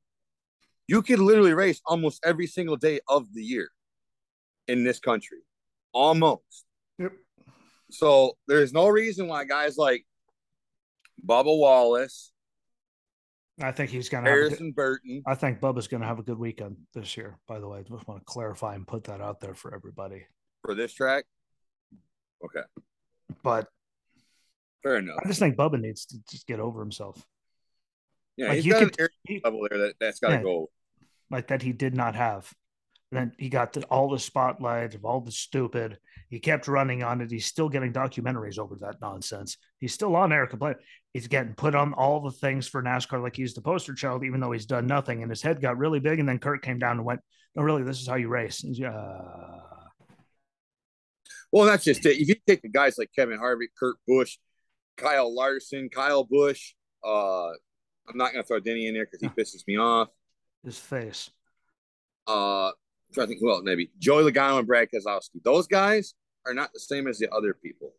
you 0.88 1.02
could 1.02 1.20
literally 1.20 1.54
race 1.54 1.82
almost 1.86 2.20
every 2.26 2.48
single 2.48 2.78
day 2.78 3.00
of 3.08 3.34
the 3.34 3.44
year 3.44 3.70
in 4.68 4.84
this 4.84 5.00
country. 5.00 5.40
Almost. 5.94 6.66
Yep. 6.98 7.12
So 7.92 8.38
there's 8.48 8.74
no 8.74 8.88
reason 8.88 9.28
why 9.28 9.44
guys 9.44 9.78
like 9.78 10.06
Bubba 11.26 11.46
Wallace, 11.46 12.31
I 13.62 13.72
think 13.72 13.92
he's 13.92 14.10
going 14.10 14.24
to 14.24 14.30
Harrison 14.30 14.68
good, 14.68 14.76
Burton. 14.76 15.24
I 15.26 15.36
think 15.36 15.60
Bubba's 15.60 15.88
going 15.88 16.02
to 16.02 16.08
have 16.08 16.20
a 16.20 16.24
good 16.24 16.38
weekend 16.38 16.78
this 16.94 17.16
year. 17.16 17.38
By 17.48 17.60
the 17.60 17.68
way, 17.68 17.80
I 17.80 17.82
just 17.82 18.08
want 18.08 18.22
to 18.22 18.26
clarify 18.26 18.76
and 18.76 18.88
put 18.88 19.06
that 19.06 19.22
out 19.22 19.40
there 19.40 19.54
for 19.54 19.74
everybody 19.74 20.26
for 20.64 20.76
this 20.76 20.94
track. 20.94 21.26
Okay, 22.44 22.62
but 23.44 23.68
fair 24.84 24.98
enough. 24.98 25.20
I 25.24 25.28
just 25.28 25.40
think 25.40 25.56
Bubba 25.56 25.80
needs 25.80 26.06
to 26.08 26.18
just 26.30 26.48
get 26.48 26.60
over 26.60 26.80
himself. 26.80 27.26
Yeah, 28.38 28.50
like 28.50 28.62
he's 28.62 28.74
got 28.74 28.92
could, 28.92 29.10
an 29.28 29.42
level 29.44 29.68
there 29.70 29.80
that 29.80 29.96
that's 30.00 30.20
got 30.20 30.30
to 30.30 30.36
yeah, 30.36 30.44
go. 30.44 30.70
Like 31.30 31.48
that, 31.48 31.62
he 31.62 31.72
did 31.72 31.96
not 31.96 32.16
have. 32.16 32.52
And 33.12 33.20
then 33.20 33.32
he 33.38 33.50
got 33.50 33.74
the, 33.74 33.84
all 33.86 34.10
the 34.10 34.20
spotlights 34.20 34.96
of 34.96 35.04
all 35.04 35.20
the 35.20 35.32
stupid. 35.32 35.98
He 36.30 36.40
kept 36.40 36.70
running 36.70 37.04
on 37.04 37.20
it. 37.20 37.30
He's 37.30 37.46
still 37.46 37.68
getting 37.68 37.92
documentaries 37.92 38.58
over 38.58 38.76
that 38.80 39.02
nonsense. 39.02 39.58
He's 39.80 39.94
still 39.94 40.16
on 40.16 40.32
air 40.32 40.48
complaining. 40.48 40.80
He's 41.14 41.28
getting 41.28 41.54
put 41.54 41.76
on 41.76 41.94
all 41.94 42.22
the 42.22 42.32
things 42.32 42.70
for 42.70 42.82
NASCAR 42.82 43.22
like 43.22 43.36
he's 43.36 43.54
the 43.54 43.62
poster 43.62 43.94
child, 43.94 44.24
even 44.24 44.40
though 44.40 44.54
he's 44.54 44.66
done 44.66 44.88
nothing. 44.88 45.24
And 45.24 45.30
his 45.30 45.42
head 45.42 45.62
got 45.62 45.78
really 45.78 46.00
big. 46.00 46.20
And 46.20 46.30
then 46.30 46.40
Kurt 46.40 46.62
came 46.62 46.80
down 46.80 46.98
and 46.98 47.06
went, 47.06 47.20
"No, 47.54 47.64
really, 47.64 47.84
this 47.84 48.00
is 48.00 48.08
how 48.08 48.16
you 48.16 48.30
race." 48.30 48.64
Uh... 48.64 49.60
Well, 51.52 51.66
that's 51.66 51.84
just 51.84 52.06
it. 52.06 52.18
If 52.18 52.30
you 52.30 52.36
take 52.48 52.62
the 52.62 52.70
guys 52.70 52.98
like 52.98 53.10
Kevin 53.14 53.38
Harvick, 53.38 53.76
Kurt 53.78 53.98
Busch, 54.08 54.38
Kyle 54.96 55.36
Larson, 55.36 55.90
Kyle 55.90 56.24
Busch, 56.24 56.76
uh, 57.04 57.50
I'm 57.50 58.16
not 58.16 58.32
going 58.32 58.42
to 58.42 58.48
throw 58.48 58.62
Denny 58.62 58.88
in 58.88 58.94
there 58.94 59.06
because 59.06 59.20
he 59.20 59.28
pisses 59.28 59.68
me 59.68 59.78
off. 59.78 60.08
His 60.64 60.78
face. 60.78 61.30
Uh, 62.26 62.72
I 63.18 63.26
think 63.26 63.40
who 63.40 63.52
else 63.52 63.62
maybe 63.64 63.92
Joey 64.00 64.30
Logano 64.30 64.60
and 64.60 64.68
Brad 64.68 64.90
Keselowski. 64.94 65.44
Those 65.44 65.68
guys 65.68 66.14
are 66.46 66.54
not 66.54 66.74
the 66.74 66.80
same 66.80 67.08
as 67.08 67.18
the 67.20 67.30
other 67.32 67.54
people. 67.54 67.94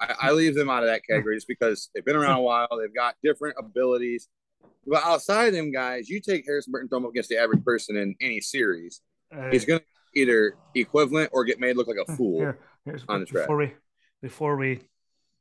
I, 0.00 0.14
I 0.22 0.30
leave 0.32 0.54
them 0.54 0.70
out 0.70 0.82
of 0.82 0.88
that 0.88 1.02
category 1.08 1.36
just 1.36 1.48
because 1.48 1.90
they've 1.94 2.04
been 2.04 2.16
around 2.16 2.38
a 2.38 2.42
while. 2.42 2.68
They've 2.78 2.94
got 2.94 3.14
different 3.22 3.56
abilities. 3.58 4.28
But 4.86 5.04
outside 5.04 5.46
of 5.46 5.54
them 5.54 5.72
guys, 5.72 6.08
you 6.08 6.20
take 6.20 6.44
Harrison 6.46 6.72
Burton, 6.72 6.88
throw 6.88 6.98
him 6.98 7.06
against 7.06 7.28
the 7.28 7.38
average 7.38 7.64
person 7.64 7.96
in 7.96 8.14
any 8.20 8.40
series, 8.40 9.00
uh, 9.34 9.50
he's 9.50 9.64
going 9.64 9.80
to 9.80 9.86
either 10.14 10.56
equivalent 10.74 11.30
or 11.32 11.44
get 11.44 11.58
made 11.58 11.76
look 11.76 11.88
like 11.88 11.96
a 12.06 12.16
fool 12.16 12.40
here, 12.40 12.58
on 13.08 13.20
the 13.20 13.26
track. 13.26 13.44
Before 13.44 13.56
we, 13.56 13.72
before 14.22 14.56
we, 14.56 14.80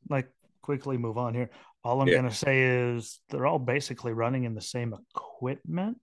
like 0.10 0.30
quickly 0.62 0.98
move 0.98 1.18
on 1.18 1.34
here, 1.34 1.50
all 1.84 2.02
I'm 2.02 2.08
yeah. 2.08 2.16
going 2.16 2.30
to 2.30 2.36
say 2.36 2.62
is 2.62 3.20
they're 3.30 3.46
all 3.46 3.60
basically 3.60 4.14
running 4.14 4.46
in 4.46 4.56
the 4.56 4.62
same 4.62 4.94
equipment 5.16 6.00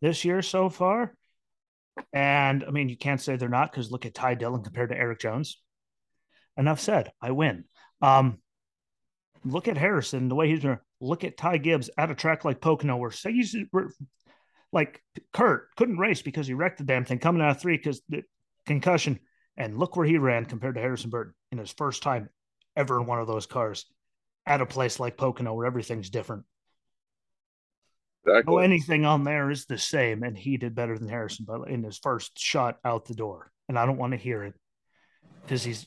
this 0.00 0.24
year 0.24 0.42
so 0.42 0.68
far. 0.68 1.14
And 2.12 2.64
I 2.64 2.70
mean, 2.70 2.88
you 2.88 2.96
can't 2.96 3.20
say 3.20 3.36
they're 3.36 3.48
not 3.48 3.70
because 3.70 3.90
look 3.90 4.06
at 4.06 4.14
Ty 4.14 4.34
Dillon 4.34 4.62
compared 4.62 4.90
to 4.90 4.96
Erik 4.96 5.20
Jones. 5.20 5.60
Enough 6.56 6.80
said. 6.80 7.12
I 7.20 7.30
win. 7.30 7.64
Um, 8.02 8.38
look 9.44 9.68
at 9.68 9.78
Harrison, 9.78 10.28
the 10.28 10.34
way 10.34 10.48
he's 10.48 10.60
to 10.76 10.80
look 11.00 11.24
at 11.24 11.36
Ty 11.36 11.58
Gibbs 11.58 11.90
at 11.96 12.10
a 12.10 12.14
track 12.14 12.44
like 12.44 12.60
Pocono, 12.60 12.96
where 12.96 13.10
say 13.10 13.32
he's 13.32 13.56
like 14.72 15.02
Kurt 15.32 15.74
couldn't 15.76 15.98
race 15.98 16.22
because 16.22 16.46
he 16.46 16.54
wrecked 16.54 16.78
the 16.78 16.84
damn 16.84 17.04
thing 17.04 17.18
coming 17.18 17.42
out 17.42 17.50
of 17.50 17.60
three 17.60 17.76
because 17.76 18.02
the 18.08 18.22
concussion. 18.66 19.18
And 19.56 19.78
look 19.78 19.96
where 19.96 20.06
he 20.06 20.16
ran 20.16 20.46
compared 20.46 20.76
to 20.76 20.80
Harrison 20.80 21.10
Burton 21.10 21.34
in 21.52 21.58
his 21.58 21.72
first 21.72 22.02
time 22.02 22.30
ever 22.76 22.98
in 22.98 23.06
one 23.06 23.18
of 23.18 23.26
those 23.26 23.46
cars 23.46 23.84
at 24.46 24.62
a 24.62 24.66
place 24.66 24.98
like 24.98 25.18
Pocono 25.18 25.52
where 25.52 25.66
everything's 25.66 26.08
different. 26.08 26.44
Exactly. 28.26 28.54
Oh, 28.54 28.58
anything 28.58 29.04
on 29.04 29.24
there 29.24 29.50
is 29.50 29.64
the 29.64 29.78
same, 29.78 30.22
and 30.22 30.36
he 30.36 30.56
did 30.56 30.74
better 30.74 30.98
than 30.98 31.08
Harrison, 31.08 31.46
but 31.48 31.68
in 31.68 31.82
his 31.82 31.98
first 31.98 32.38
shot 32.38 32.78
out 32.84 33.06
the 33.06 33.14
door, 33.14 33.50
and 33.68 33.78
I 33.78 33.86
don't 33.86 33.96
want 33.96 34.12
to 34.12 34.18
hear 34.18 34.44
it 34.44 34.54
because 35.42 35.64
he's 35.64 35.86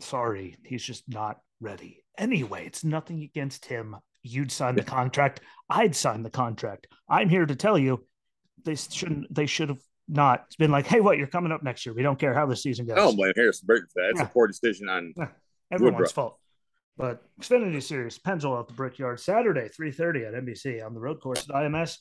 Sorry, 0.00 0.56
he's 0.64 0.84
just 0.84 1.04
not 1.08 1.38
ready. 1.60 2.04
Anyway, 2.16 2.66
it's 2.66 2.84
nothing 2.84 3.22
against 3.22 3.64
him. 3.64 3.96
You'd 4.22 4.52
sign 4.52 4.76
the 4.76 4.82
contract. 4.82 5.40
I'd 5.68 5.96
sign 5.96 6.22
the 6.22 6.30
contract. 6.30 6.86
I'm 7.08 7.28
here 7.28 7.46
to 7.46 7.56
tell 7.56 7.78
you 7.78 8.06
they 8.64 8.74
shouldn't 8.74 9.32
they 9.32 9.46
should 9.46 9.68
have 9.68 9.80
not 10.08 10.44
it's 10.46 10.56
been 10.56 10.70
like, 10.70 10.86
hey, 10.86 11.00
what, 11.00 11.18
you're 11.18 11.26
coming 11.26 11.52
up 11.52 11.62
next 11.62 11.84
year. 11.84 11.94
We 11.94 12.02
don't 12.02 12.18
care 12.18 12.34
how 12.34 12.46
the 12.46 12.56
season 12.56 12.86
goes. 12.86 12.96
I 12.96 13.00
don't 13.00 13.16
blame 13.16 13.32
Harrison 13.36 13.66
Burton 13.66 13.88
for 13.92 14.02
that. 14.02 14.10
It's 14.10 14.20
yeah. 14.20 14.26
a 14.26 14.28
poor 14.28 14.46
decision 14.46 14.88
on 14.88 15.14
yeah. 15.16 15.28
everyone's 15.70 15.94
Woodruff. 15.94 16.12
fault. 16.12 16.38
But 16.98 17.22
Xfinity 17.40 17.82
Series, 17.82 18.18
Pennzoil 18.18 18.60
at 18.60 18.66
the 18.66 18.74
Brickyard, 18.74 19.20
Saturday, 19.20 19.68
3.30 19.68 20.28
at 20.28 20.44
NBC 20.44 20.84
on 20.84 20.92
the 20.92 21.00
road 21.00 21.20
course 21.20 21.48
at 21.48 21.54
IMS. 21.54 21.96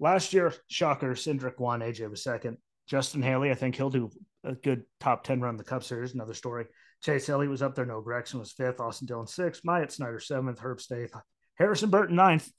Last 0.00 0.32
year, 0.32 0.52
shocker, 0.68 1.12
Cindric 1.12 1.60
won, 1.60 1.80
AJ 1.80 2.10
was 2.10 2.24
second. 2.24 2.56
Justin 2.88 3.22
Haley, 3.22 3.50
I 3.50 3.54
think 3.54 3.76
he'll 3.76 3.90
do 3.90 4.10
a 4.42 4.54
good 4.54 4.84
top 4.98 5.22
10 5.22 5.42
run 5.42 5.58
the 5.58 5.62
Cup 5.62 5.84
Series, 5.84 6.14
another 6.14 6.34
story. 6.34 6.64
Chase 7.02 7.28
Elliott 7.28 7.50
was 7.50 7.62
up 7.62 7.74
there. 7.74 7.86
Noah 7.86 8.02
Gragson 8.02 8.38
was 8.38 8.52
fifth. 8.52 8.80
Austin 8.80 9.06
Dillon 9.06 9.26
sixth. 9.26 9.64
Myatt 9.64 9.92
Snyder 9.92 10.20
seventh. 10.20 10.60
Herbst 10.60 10.92
eighth. 10.92 11.14
Harrison 11.54 11.90
Burton 11.90 12.16
ninth. 12.16 12.50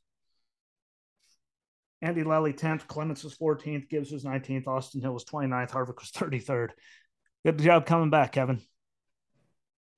Andy 2.02 2.24
Lally 2.24 2.54
10th. 2.54 2.88
Clements 2.88 3.24
was 3.24 3.38
14th. 3.38 3.88
Gibbs 3.88 4.12
was 4.12 4.24
19th. 4.24 4.68
Austin 4.68 5.02
Hill 5.02 5.14
was 5.14 5.26
29th. 5.26 5.70
Harvick 5.70 6.00
was 6.00 6.12
33rd. 6.12 6.70
Good 7.46 7.60
job 7.60 7.86
coming 7.86 8.10
back, 8.10 8.32
Kevin. 8.32 8.62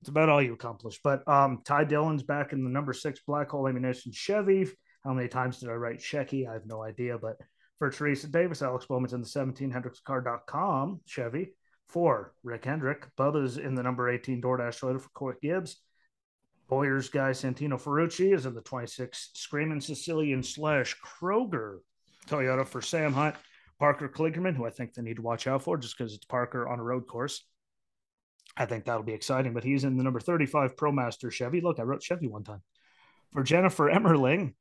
It's 0.03 0.09
about 0.09 0.27
all 0.27 0.41
you 0.41 0.51
accomplished. 0.51 0.99
But 1.01 1.25
um, 1.29 1.61
Ty 1.63 1.85
Dillon's 1.85 2.23
back 2.23 2.51
in 2.51 2.61
the 2.61 2.69
number 2.69 2.91
six 2.91 3.21
Black 3.25 3.51
Hole 3.51 3.69
Ammunition 3.69 4.11
Chevy. 4.11 4.67
How 5.05 5.13
many 5.13 5.29
times 5.29 5.59
did 5.59 5.69
I 5.69 5.75
write 5.75 5.99
Shecky? 5.99 6.45
I 6.45 6.51
have 6.51 6.65
no 6.65 6.83
idea. 6.83 7.17
But 7.17 7.37
for 7.79 7.89
Teresa 7.89 8.27
Davis, 8.27 8.61
Alex 8.61 8.85
Bowman's 8.85 9.13
in 9.13 9.21
the 9.21 9.27
17hendrickscar.com 9.27 10.99
Chevy. 11.05 11.53
For 11.87 12.33
Rick 12.43 12.65
Hendrick. 12.65 13.07
Bubba's 13.17 13.57
in 13.57 13.75
the 13.75 13.83
number 13.83 14.09
18 14.09 14.41
DoorDash 14.41 14.81
Toyota 14.81 14.99
for 14.99 15.09
Court 15.11 15.41
Gibbs. 15.41 15.77
Boyer's 16.67 17.07
guy 17.07 17.31
Santino 17.31 17.81
Ferrucci 17.81 18.35
is 18.35 18.45
in 18.45 18.55
the 18.55 18.61
26 18.61 19.29
Screaming 19.35 19.79
Sicilian 19.79 20.43
slash 20.43 20.97
Kroger 20.99 21.77
Toyota 22.27 22.67
for 22.67 22.81
Sam 22.81 23.13
Hunt. 23.13 23.35
Parker 23.79 24.09
Kligerman, 24.09 24.57
who 24.57 24.65
I 24.65 24.69
think 24.69 24.95
they 24.95 25.01
need 25.01 25.15
to 25.15 25.21
watch 25.21 25.47
out 25.47 25.63
for 25.63 25.77
just 25.77 25.97
because 25.97 26.13
it's 26.13 26.25
Parker 26.25 26.67
on 26.67 26.79
a 26.79 26.83
road 26.83 27.07
course. 27.07 27.45
I 28.55 28.65
think 28.65 28.85
that'll 28.85 29.03
be 29.03 29.13
exciting, 29.13 29.53
but 29.53 29.63
he's 29.63 29.83
in 29.83 29.97
the 29.97 30.03
number 30.03 30.19
35 30.19 30.75
ProMaster 30.75 31.31
Chevy. 31.31 31.61
Look, 31.61 31.79
I 31.79 31.83
wrote 31.83 32.03
Chevy 32.03 32.27
one 32.27 32.43
time. 32.43 32.61
For 33.31 33.41
Jennifer 33.41 33.89
Emmerling, 33.89 34.53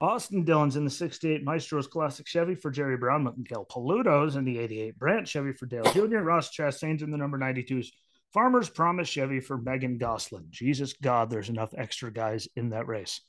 Austin 0.00 0.44
Dillon's 0.44 0.76
in 0.76 0.84
the 0.84 0.90
68 0.90 1.44
Maestros 1.44 1.86
Classic 1.86 2.26
Chevy 2.26 2.54
for 2.54 2.70
Jerry 2.70 2.96
Brown. 2.96 3.24
Miguel 3.36 3.66
Paludo's 3.66 4.36
in 4.36 4.44
the 4.44 4.58
88 4.58 4.98
Brandt 4.98 5.28
Chevy 5.28 5.52
for 5.52 5.66
Dale 5.66 5.84
Jr. 5.92 6.18
Ross 6.18 6.54
Chastain's 6.54 7.02
in 7.02 7.10
the 7.10 7.18
number 7.18 7.38
92's 7.38 7.92
Farmer's 8.32 8.68
Promise 8.68 9.08
Chevy 9.08 9.40
for 9.40 9.58
Megan 9.58 9.98
Goslin. 9.98 10.46
Jesus 10.50 10.94
God, 10.94 11.30
there's 11.30 11.50
enough 11.50 11.74
extra 11.76 12.12
guys 12.12 12.48
in 12.56 12.70
that 12.70 12.88
race. 12.88 13.20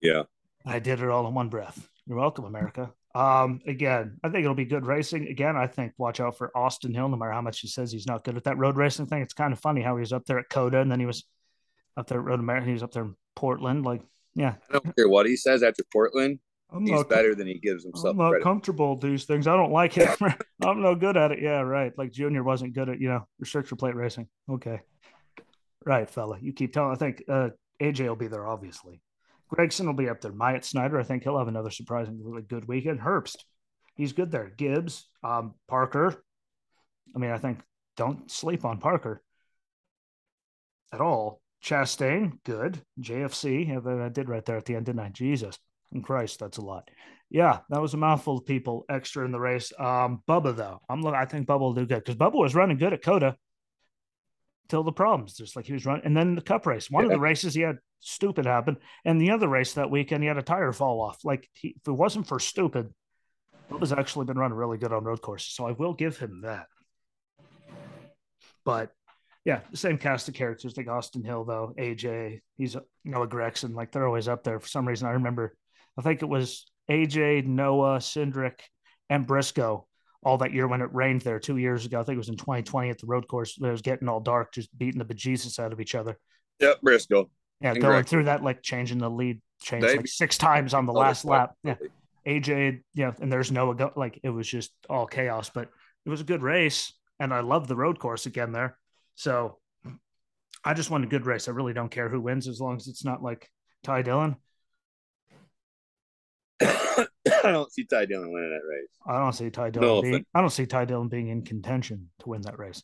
Yeah. 0.00 0.24
I 0.64 0.78
did 0.78 1.00
it 1.00 1.08
all 1.08 1.26
in 1.26 1.34
one 1.34 1.48
breath. 1.48 1.88
You're 2.06 2.18
welcome, 2.18 2.44
America. 2.44 2.92
Um, 3.14 3.60
again, 3.66 4.18
I 4.22 4.28
think 4.28 4.44
it'll 4.44 4.54
be 4.54 4.64
good 4.64 4.86
racing. 4.86 5.26
Again, 5.26 5.56
I 5.56 5.66
think 5.66 5.92
watch 5.98 6.20
out 6.20 6.38
for 6.38 6.56
Austin 6.56 6.94
Hill, 6.94 7.08
no 7.08 7.16
matter 7.16 7.32
how 7.32 7.40
much 7.40 7.60
he 7.60 7.68
says 7.68 7.90
he's 7.90 8.06
not 8.06 8.24
good 8.24 8.36
at 8.36 8.44
that 8.44 8.58
road 8.58 8.76
racing 8.76 9.06
thing. 9.06 9.22
It's 9.22 9.34
kind 9.34 9.52
of 9.52 9.58
funny 9.58 9.82
how 9.82 9.96
he 9.96 10.00
was 10.00 10.12
up 10.12 10.24
there 10.26 10.38
at 10.38 10.48
COTA 10.48 10.80
and 10.80 10.90
then 10.90 11.00
he 11.00 11.06
was 11.06 11.24
up 11.96 12.06
there 12.06 12.20
at 12.20 12.24
Road 12.24 12.40
America. 12.40 12.66
He 12.66 12.72
was 12.72 12.82
up 12.82 12.92
there 12.92 13.04
in 13.04 13.16
Portland. 13.34 13.84
Like, 13.84 14.02
yeah. 14.34 14.54
I 14.68 14.74
don't 14.74 14.96
care 14.96 15.08
what 15.08 15.26
he 15.26 15.36
says 15.36 15.62
after 15.62 15.82
Portland. 15.92 16.38
I'm 16.72 16.86
he's 16.86 17.02
better 17.04 17.34
than 17.34 17.48
he 17.48 17.58
gives 17.58 17.82
himself. 17.82 18.12
I'm 18.12 18.18
not 18.18 18.30
credit. 18.30 18.44
comfortable 18.44 18.94
with 18.94 19.02
these 19.02 19.24
things. 19.24 19.48
I 19.48 19.56
don't 19.56 19.72
like 19.72 19.98
it. 19.98 20.08
I'm 20.62 20.80
no 20.80 20.94
good 20.94 21.16
at 21.16 21.32
it. 21.32 21.40
Yeah, 21.40 21.60
right. 21.60 21.92
Like 21.98 22.12
Junior 22.12 22.44
wasn't 22.44 22.74
good 22.74 22.88
at, 22.88 23.00
you 23.00 23.08
know, 23.08 23.26
restriction 23.40 23.76
plate 23.76 23.96
racing. 23.96 24.28
Okay. 24.48 24.80
Right, 25.84 26.08
fella. 26.08 26.38
You 26.40 26.52
keep 26.52 26.72
telling 26.72 26.92
I 26.92 26.94
think 26.94 27.24
uh 27.28 27.48
AJ 27.80 28.06
will 28.06 28.14
be 28.14 28.28
there, 28.28 28.46
obviously. 28.46 29.00
Gragson 29.52 29.86
will 29.86 29.94
be 29.94 30.08
up 30.08 30.20
there. 30.20 30.32
Myatt 30.32 30.64
Snyder, 30.64 30.98
I 30.98 31.02
think 31.02 31.22
he'll 31.22 31.38
have 31.38 31.48
another 31.48 31.70
surprisingly 31.70 32.42
good 32.42 32.68
weekend. 32.68 33.00
Herbst, 33.00 33.38
he's 33.94 34.12
good 34.12 34.30
there. 34.30 34.52
Gibbs, 34.56 35.08
um, 35.24 35.54
Parker. 35.68 36.22
I 37.14 37.18
mean, 37.18 37.30
I 37.30 37.38
think 37.38 37.60
don't 37.96 38.30
sleep 38.30 38.64
on 38.64 38.78
Parker 38.78 39.22
at 40.92 41.00
all. 41.00 41.40
Chastain, 41.62 42.38
good. 42.44 42.80
JFC, 43.00 43.68
yeah, 43.68 44.04
I 44.04 44.08
did 44.08 44.28
right 44.28 44.44
there 44.44 44.56
at 44.56 44.64
the 44.64 44.76
end, 44.76 44.86
didn't 44.86 45.00
I? 45.00 45.08
Jesus 45.10 45.58
and 45.92 46.04
Christ, 46.04 46.38
that's 46.38 46.58
a 46.58 46.62
lot. 46.62 46.88
Yeah, 47.28 47.58
that 47.68 47.82
was 47.82 47.94
a 47.94 47.98
mouthful 47.98 48.38
of 48.38 48.46
people 48.46 48.84
extra 48.88 49.24
in 49.24 49.32
the 49.32 49.40
race. 49.40 49.72
Um, 49.78 50.22
Bubba 50.28 50.56
though, 50.56 50.80
I'm 50.88 51.02
looking. 51.02 51.18
I 51.18 51.26
think 51.26 51.46
Bubba 51.46 51.60
will 51.60 51.74
do 51.74 51.86
good 51.86 51.98
because 52.04 52.16
Bubba 52.16 52.34
was 52.34 52.54
running 52.54 52.78
good 52.78 52.92
at 52.92 53.02
COTA 53.02 53.36
till 54.68 54.82
the 54.82 54.92
problems. 54.92 55.34
Just 55.34 55.54
like 55.54 55.66
he 55.66 55.72
was 55.72 55.86
running, 55.86 56.04
and 56.04 56.16
then 56.16 56.34
the 56.34 56.40
Cup 56.40 56.66
race. 56.66 56.90
One 56.90 57.04
yeah. 57.04 57.10
of 57.10 57.12
the 57.12 57.20
races 57.20 57.54
he 57.54 57.60
had 57.60 57.76
stupid 58.00 58.46
happened. 58.46 58.78
and 59.04 59.20
the 59.20 59.30
other 59.30 59.48
race 59.48 59.74
that 59.74 59.90
weekend 59.90 60.22
he 60.22 60.28
had 60.28 60.38
a 60.38 60.42
tire 60.42 60.72
fall 60.72 61.00
off. 61.00 61.18
Like 61.24 61.48
he, 61.52 61.68
if 61.68 61.86
it 61.86 61.92
wasn't 61.92 62.26
for 62.26 62.38
stupid, 62.38 62.92
Bubba's 63.70 63.92
actually 63.92 64.26
been 64.26 64.38
running 64.38 64.56
really 64.56 64.78
good 64.78 64.92
on 64.92 65.04
road 65.04 65.22
courses, 65.22 65.52
so 65.52 65.66
I 65.66 65.72
will 65.72 65.94
give 65.94 66.18
him 66.18 66.42
that. 66.42 66.66
But 68.64 68.90
yeah, 69.44 69.60
same 69.74 69.96
cast 69.96 70.28
of 70.28 70.34
characters 70.34 70.76
like 70.76 70.88
Austin 70.88 71.24
Hill 71.24 71.44
though, 71.44 71.74
AJ, 71.78 72.40
he's 72.56 72.76
Noah 73.04 73.28
Gragson, 73.28 73.74
like 73.74 73.92
they're 73.92 74.06
always 74.06 74.28
up 74.28 74.44
there 74.44 74.60
for 74.60 74.68
some 74.68 74.86
reason. 74.86 75.08
I 75.08 75.12
remember, 75.12 75.54
I 75.98 76.02
think 76.02 76.22
it 76.22 76.28
was 76.28 76.66
AJ, 76.90 77.46
Noah, 77.46 77.98
Cindric, 77.98 78.60
and 79.08 79.26
Briscoe 79.26 79.86
all 80.22 80.38
that 80.38 80.52
year 80.52 80.68
when 80.68 80.82
it 80.82 80.92
rained 80.92 81.22
there 81.22 81.38
two 81.38 81.56
years 81.56 81.86
ago. 81.86 82.00
I 82.00 82.04
think 82.04 82.16
it 82.16 82.18
was 82.18 82.28
in 82.28 82.36
2020 82.36 82.90
at 82.90 82.98
the 82.98 83.06
road 83.06 83.26
course. 83.26 83.56
It 83.60 83.66
was 83.66 83.82
getting 83.82 84.08
all 84.08 84.20
dark, 84.20 84.52
just 84.52 84.76
beating 84.76 84.98
the 84.98 85.04
bejesus 85.04 85.58
out 85.58 85.72
of 85.72 85.80
each 85.80 85.94
other. 85.94 86.18
Yep, 86.60 86.82
Briscoe. 86.82 87.30
Yeah, 87.60 87.74
going 87.74 88.04
through 88.04 88.24
that, 88.24 88.42
like 88.42 88.62
changing 88.62 88.98
the 88.98 89.10
lead, 89.10 89.40
changed 89.60 89.86
like 89.86 90.06
six 90.06 90.38
times 90.38 90.72
on 90.72 90.86
the 90.86 90.92
oh, 90.92 90.96
last 90.96 91.24
lap. 91.24 91.54
Yeah. 91.62 91.74
AJ, 92.26 92.82
yeah, 92.94 93.12
and 93.20 93.32
there's 93.32 93.50
no 93.50 93.92
like 93.96 94.20
it 94.22 94.30
was 94.30 94.48
just 94.48 94.72
all 94.88 95.06
chaos, 95.06 95.50
but 95.50 95.68
it 96.04 96.10
was 96.10 96.20
a 96.20 96.24
good 96.24 96.42
race, 96.42 96.92
and 97.18 97.32
I 97.32 97.40
love 97.40 97.68
the 97.68 97.76
road 97.76 97.98
course 97.98 98.26
again 98.26 98.52
there. 98.52 98.78
So 99.14 99.58
I 100.64 100.74
just 100.74 100.90
want 100.90 101.04
a 101.04 101.08
good 101.08 101.26
race. 101.26 101.48
I 101.48 101.52
really 101.52 101.72
don't 101.72 101.90
care 101.90 102.08
who 102.08 102.20
wins 102.20 102.48
as 102.48 102.60
long 102.60 102.76
as 102.76 102.88
it's 102.88 103.04
not 103.04 103.22
like 103.22 103.50
Ty 103.82 104.02
Dillon. 104.02 104.36
I 106.60 107.06
don't 107.44 107.72
see 107.72 107.84
Ty 107.84 108.06
Dillon 108.06 108.32
winning 108.32 108.50
that 108.50 108.66
race. 108.68 108.88
I 109.06 109.18
don't 109.18 109.32
see 109.32 109.50
Ty 109.50 109.70
Dillon. 109.70 109.88
No 109.88 110.02
being, 110.02 110.26
I 110.34 110.40
don't 110.40 110.50
see 110.50 110.66
Ty 110.66 110.84
Dillon 110.86 111.08
being 111.08 111.28
in 111.28 111.42
contention 111.42 112.10
to 112.20 112.28
win 112.28 112.42
that 112.42 112.58
race. 112.58 112.82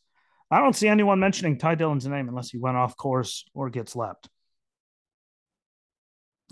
I 0.51 0.61
don't 0.61 0.77
see 0.77 0.89
anyone 0.89 1.19
mentioning 1.19 1.59
Ty 1.59 1.75
Dillon's 1.75 2.07
name 2.07 2.29
unless 2.29 2.51
he 2.51 2.59
went 2.59 2.77
off 2.77 2.97
course 2.97 3.45
or 3.53 3.69
gets 3.69 3.97
lapped. 3.97 4.29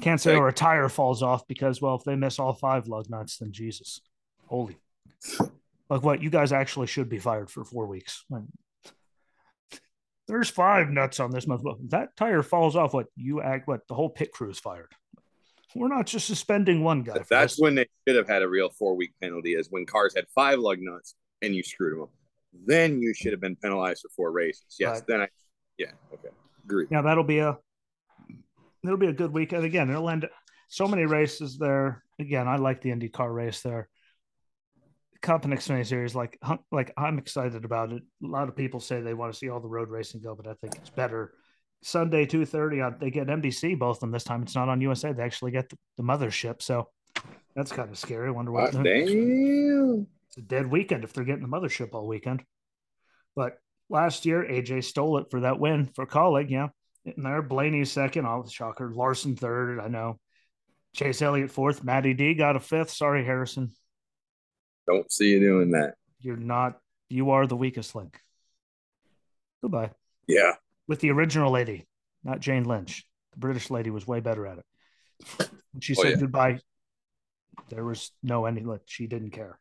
Can't 0.01 0.20
say 0.20 0.34
or 0.34 0.49
a 0.49 0.53
tire 0.53 0.88
falls 0.88 1.22
off 1.22 1.47
because, 1.47 1.80
well, 1.80 1.95
if 1.95 2.05
they 2.05 2.16
miss 2.16 2.38
all 2.38 2.53
five 2.53 2.88
lug 2.88 3.09
nuts, 3.09 3.38
then 3.38 3.53
Jesus, 3.53 4.01
holy, 4.47 4.76
like 5.88 6.03
what 6.03 6.22
you 6.22 6.30
guys 6.30 6.53
actually 6.53 6.88
should 6.88 7.09
be 7.09 7.18
fired 7.18 7.49
for 7.49 7.64
four 7.64 7.86
weeks. 7.86 8.24
There's 10.26 10.49
five 10.49 10.88
nuts 10.88 11.20
on 11.20 11.30
this 11.30 11.47
month. 11.47 11.62
That 11.90 12.16
tire 12.16 12.42
falls 12.42 12.76
off. 12.76 12.95
What 12.95 13.07
you 13.14 13.40
act? 13.40 13.68
What 13.68 13.86
the 13.88 13.95
whole 13.95 14.09
pit 14.09 14.32
crew 14.32 14.51
is 14.51 14.59
fired. 14.59 14.90
We're 15.76 15.88
not 15.88 16.07
just 16.07 16.26
suspending 16.26 16.82
one 16.82 17.03
guy. 17.03 17.18
That's 17.28 17.61
when 17.61 17.74
they 17.74 17.86
should 18.07 18.16
have 18.16 18.28
had 18.28 18.42
a 18.42 18.49
real 18.49 18.70
four 18.70 18.95
week 18.97 19.12
penalty. 19.20 19.55
Is 19.55 19.68
when 19.70 19.86
cars 19.86 20.14
had 20.14 20.24
five 20.34 20.59
lug 20.59 20.78
nuts 20.80 21.14
and 21.42 21.55
you 21.55 21.62
screwed 21.62 21.95
them 21.95 22.03
up. 22.03 22.11
Then 22.66 23.01
you 23.01 23.12
should 23.12 23.32
have 23.32 23.40
been 23.40 23.57
penalized 23.57 24.03
for 24.03 24.09
four 24.11 24.30
races. 24.30 24.76
Yes. 24.78 24.97
Right. 24.97 25.07
Then 25.07 25.20
I. 25.22 25.28
Yeah. 25.78 25.90
Okay. 26.12 26.28
Agree. 26.64 26.86
Yeah, 26.90 27.03
that'll 27.03 27.24
be 27.24 27.38
a. 27.38 27.59
It'll 28.85 28.97
be 28.97 29.07
a 29.07 29.12
good 29.12 29.32
weekend. 29.32 29.64
Again, 29.64 29.91
it'll 29.91 30.11
end. 30.11 30.28
So 30.68 30.87
many 30.87 31.07
races 31.07 31.59
there. 31.59 32.03
Again, 32.18 32.47
I 32.49 32.57
like 32.57 32.80
the 32.80 32.91
IndyCar 32.91 33.35
race 33.35 33.62
there. 33.62 33.89
Cup 35.22 35.45
and 35.45 35.55
Xfinity 35.55 35.87
Series, 35.87 36.14
like 36.14 36.39
like 36.70 36.93
I'm 36.99 37.16
excited 37.16 37.64
about 37.64 37.93
it. 37.93 38.03
A 38.22 38.26
lot 38.26 38.49
of 38.49 38.57
people 38.57 38.78
say 38.78 39.01
they 39.01 39.14
want 39.14 39.32
to 39.32 39.39
see 39.39 39.49
all 39.49 39.61
the 39.61 39.68
road 39.68 39.89
racing 39.89 40.20
go, 40.20 40.35
but 40.35 40.47
I 40.47 40.55
think 40.61 40.76
it's 40.76 40.91
better 40.91 41.32
Sunday, 41.85 42.24
2.30 42.24 42.82
uh, 42.82 42.97
They 42.99 43.11
get 43.11 43.26
NBC, 43.26 43.78
both 43.78 43.99
of 43.99 44.01
them 44.01 44.11
this 44.11 44.24
time. 44.24 44.43
It's 44.43 44.55
not 44.55 44.70
on 44.70 44.80
USA. 44.80 45.12
They 45.12 45.22
actually 45.22 45.51
get 45.51 45.68
the, 45.68 45.76
the 45.99 46.03
mothership. 46.03 46.62
So 46.62 46.89
that's 47.55 47.72
kind 47.72 47.91
of 47.91 47.99
scary. 47.99 48.28
I 48.28 48.30
wonder 48.30 48.53
what. 48.53 48.74
Ah, 48.74 48.82
damn. 48.82 50.07
It's 50.28 50.39
a 50.39 50.43
dead 50.43 50.70
weekend 50.70 51.05
if 51.05 51.12
they're 51.12 51.24
getting 51.24 51.43
the 51.43 51.49
mothership 51.49 51.91
all 51.93 52.09
weekend. 52.09 52.43
But 53.37 53.59
last 53.91 54.24
year, 54.24 54.43
AJ 54.43 54.85
stole 54.85 55.18
it 55.18 55.26
for 55.30 55.41
that 55.41 55.61
win 55.61 55.91
for 55.95 56.07
Kaulig. 56.07 56.51
Yeah. 56.51 56.68
And 57.05 57.24
there, 57.24 57.42
Blaney 57.42 57.84
second. 57.84 58.26
Oh, 58.26 58.44
shocker. 58.48 58.90
Larson 58.90 59.36
third. 59.36 59.80
I 59.80 59.88
know. 59.88 60.18
Chase 60.94 61.20
Elliott 61.22 61.50
fourth. 61.50 61.84
Matty 61.84 62.14
D 62.14 62.34
got 62.34 62.57
a 62.57 62.61
fifth. 62.61 62.90
Sorry, 62.90 63.24
Harrison. 63.24 63.72
Don't 64.86 65.11
see 65.11 65.30
you 65.30 65.40
doing 65.40 65.72
that. 65.72 65.94
You're 66.20 66.36
not. 66.36 66.78
You 67.09 67.30
are 67.30 67.46
the 67.46 67.57
weakest 67.57 67.94
link. 67.94 68.18
Goodbye. 69.62 69.90
Yeah 70.26 70.52
with 70.86 71.00
the 71.00 71.11
original 71.11 71.50
lady, 71.50 71.86
not 72.22 72.40
Jane 72.40 72.64
Lynch. 72.64 73.07
The 73.32 73.38
British 73.38 73.70
lady 73.70 73.90
was 73.90 74.07
way 74.07 74.20
better 74.20 74.46
at 74.46 74.59
it. 74.59 74.64
When 75.72 75.80
she 75.80 75.94
oh, 75.96 76.02
said 76.02 76.11
yeah. 76.12 76.16
goodbye, 76.16 76.59
there 77.68 77.84
was 77.84 78.11
no 78.22 78.46
ending. 78.46 78.78
She 78.86 79.07
didn't 79.07 79.30
care. 79.30 79.59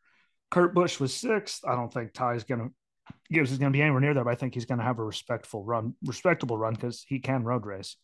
Kurt 0.50 0.74
Busch 0.74 1.00
was 1.00 1.14
sixth. 1.14 1.64
I 1.66 1.74
don't 1.74 1.92
think 1.92 2.12
Ty's 2.12 2.44
going 2.44 2.60
to 2.60 2.74
Gibbs 3.30 3.52
is 3.52 3.58
going 3.58 3.72
to 3.72 3.76
be 3.76 3.82
anywhere 3.82 4.00
near 4.00 4.14
there, 4.14 4.24
but 4.24 4.32
I 4.32 4.36
think 4.36 4.54
he's 4.54 4.66
going 4.66 4.78
to 4.78 4.84
have 4.84 4.98
a 4.98 5.04
respectful 5.04 5.64
run, 5.64 5.94
respectable 6.04 6.58
run 6.58 6.74
because 6.74 7.04
he 7.06 7.18
can 7.18 7.44
road 7.44 7.66
race. 7.66 7.96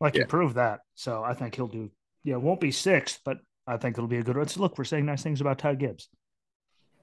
Like 0.00 0.14
yeah. 0.14 0.22
he 0.22 0.26
proved 0.26 0.56
that. 0.56 0.80
So 0.94 1.22
I 1.24 1.34
think 1.34 1.54
he'll 1.54 1.66
do. 1.66 1.90
Yeah, 2.24 2.36
won't 2.36 2.60
be 2.60 2.70
sixth, 2.70 3.20
but 3.24 3.38
I 3.66 3.76
think 3.76 3.96
it'll 3.96 4.08
be 4.08 4.18
a 4.18 4.22
good 4.22 4.36
run. 4.36 4.48
So 4.48 4.60
look, 4.60 4.78
we're 4.78 4.84
saying 4.84 5.06
nice 5.06 5.22
things 5.22 5.40
about 5.40 5.58
Ty 5.58 5.76
Gibbs. 5.76 6.08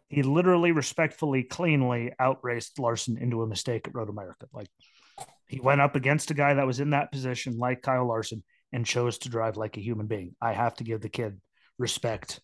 He 0.09 0.21
literally, 0.21 0.71
respectfully, 0.71 1.43
cleanly 1.43 2.13
outraced 2.19 2.79
Larson 2.79 3.17
into 3.17 3.41
a 3.41 3.47
mistake 3.47 3.87
at 3.87 3.95
Road 3.95 4.09
America. 4.09 4.47
Like 4.53 4.67
he 5.47 5.59
went 5.59 5.81
up 5.81 5.95
against 5.95 6.31
a 6.31 6.35
guy 6.35 6.53
that 6.53 6.67
was 6.67 6.79
in 6.79 6.91
that 6.91 7.11
position, 7.11 7.57
like 7.57 7.81
Kyle 7.81 8.07
Larson, 8.07 8.43
and 8.71 8.85
chose 8.85 9.17
to 9.19 9.29
drive 9.29 9.57
like 9.57 9.77
a 9.77 9.81
human 9.81 10.07
being. 10.07 10.35
I 10.41 10.53
have 10.53 10.75
to 10.75 10.83
give 10.83 11.01
the 11.01 11.09
kid 11.09 11.39
respect 11.77 12.39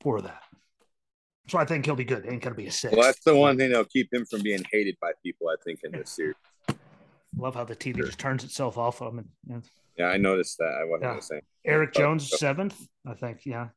for 0.00 0.20
that. 0.22 0.42
So 1.48 1.58
I 1.58 1.64
think 1.64 1.84
he'll 1.84 1.94
be 1.94 2.04
good. 2.04 2.26
Ain't 2.28 2.42
gonna 2.42 2.56
be 2.56 2.66
a 2.66 2.72
six. 2.72 2.94
Well, 2.94 3.06
that's 3.06 3.24
the 3.24 3.36
one 3.36 3.56
thing 3.56 3.70
that'll 3.70 3.84
keep 3.84 4.12
him 4.12 4.24
from 4.26 4.42
being 4.42 4.64
hated 4.72 4.96
by 5.00 5.12
people. 5.22 5.48
I 5.48 5.54
think 5.64 5.80
in 5.84 5.92
this 5.92 6.10
series. 6.10 6.34
Love 7.36 7.54
how 7.54 7.64
the 7.64 7.76
TV 7.76 7.96
just 8.04 8.18
turns 8.18 8.44
itself 8.44 8.78
off 8.78 9.02
of 9.02 9.12
him. 9.14 9.28
And, 9.50 9.64
yeah. 9.96 10.06
I 10.06 10.16
noticed 10.16 10.58
that. 10.58 10.78
I 10.80 10.84
wasn't 10.84 11.14
yeah. 11.14 11.20
saying. 11.20 11.42
Erik 11.64 11.92
Jones 11.92 12.30
seventh. 12.38 12.86
I 13.06 13.14
think. 13.14 13.40
Yeah, 13.44 13.68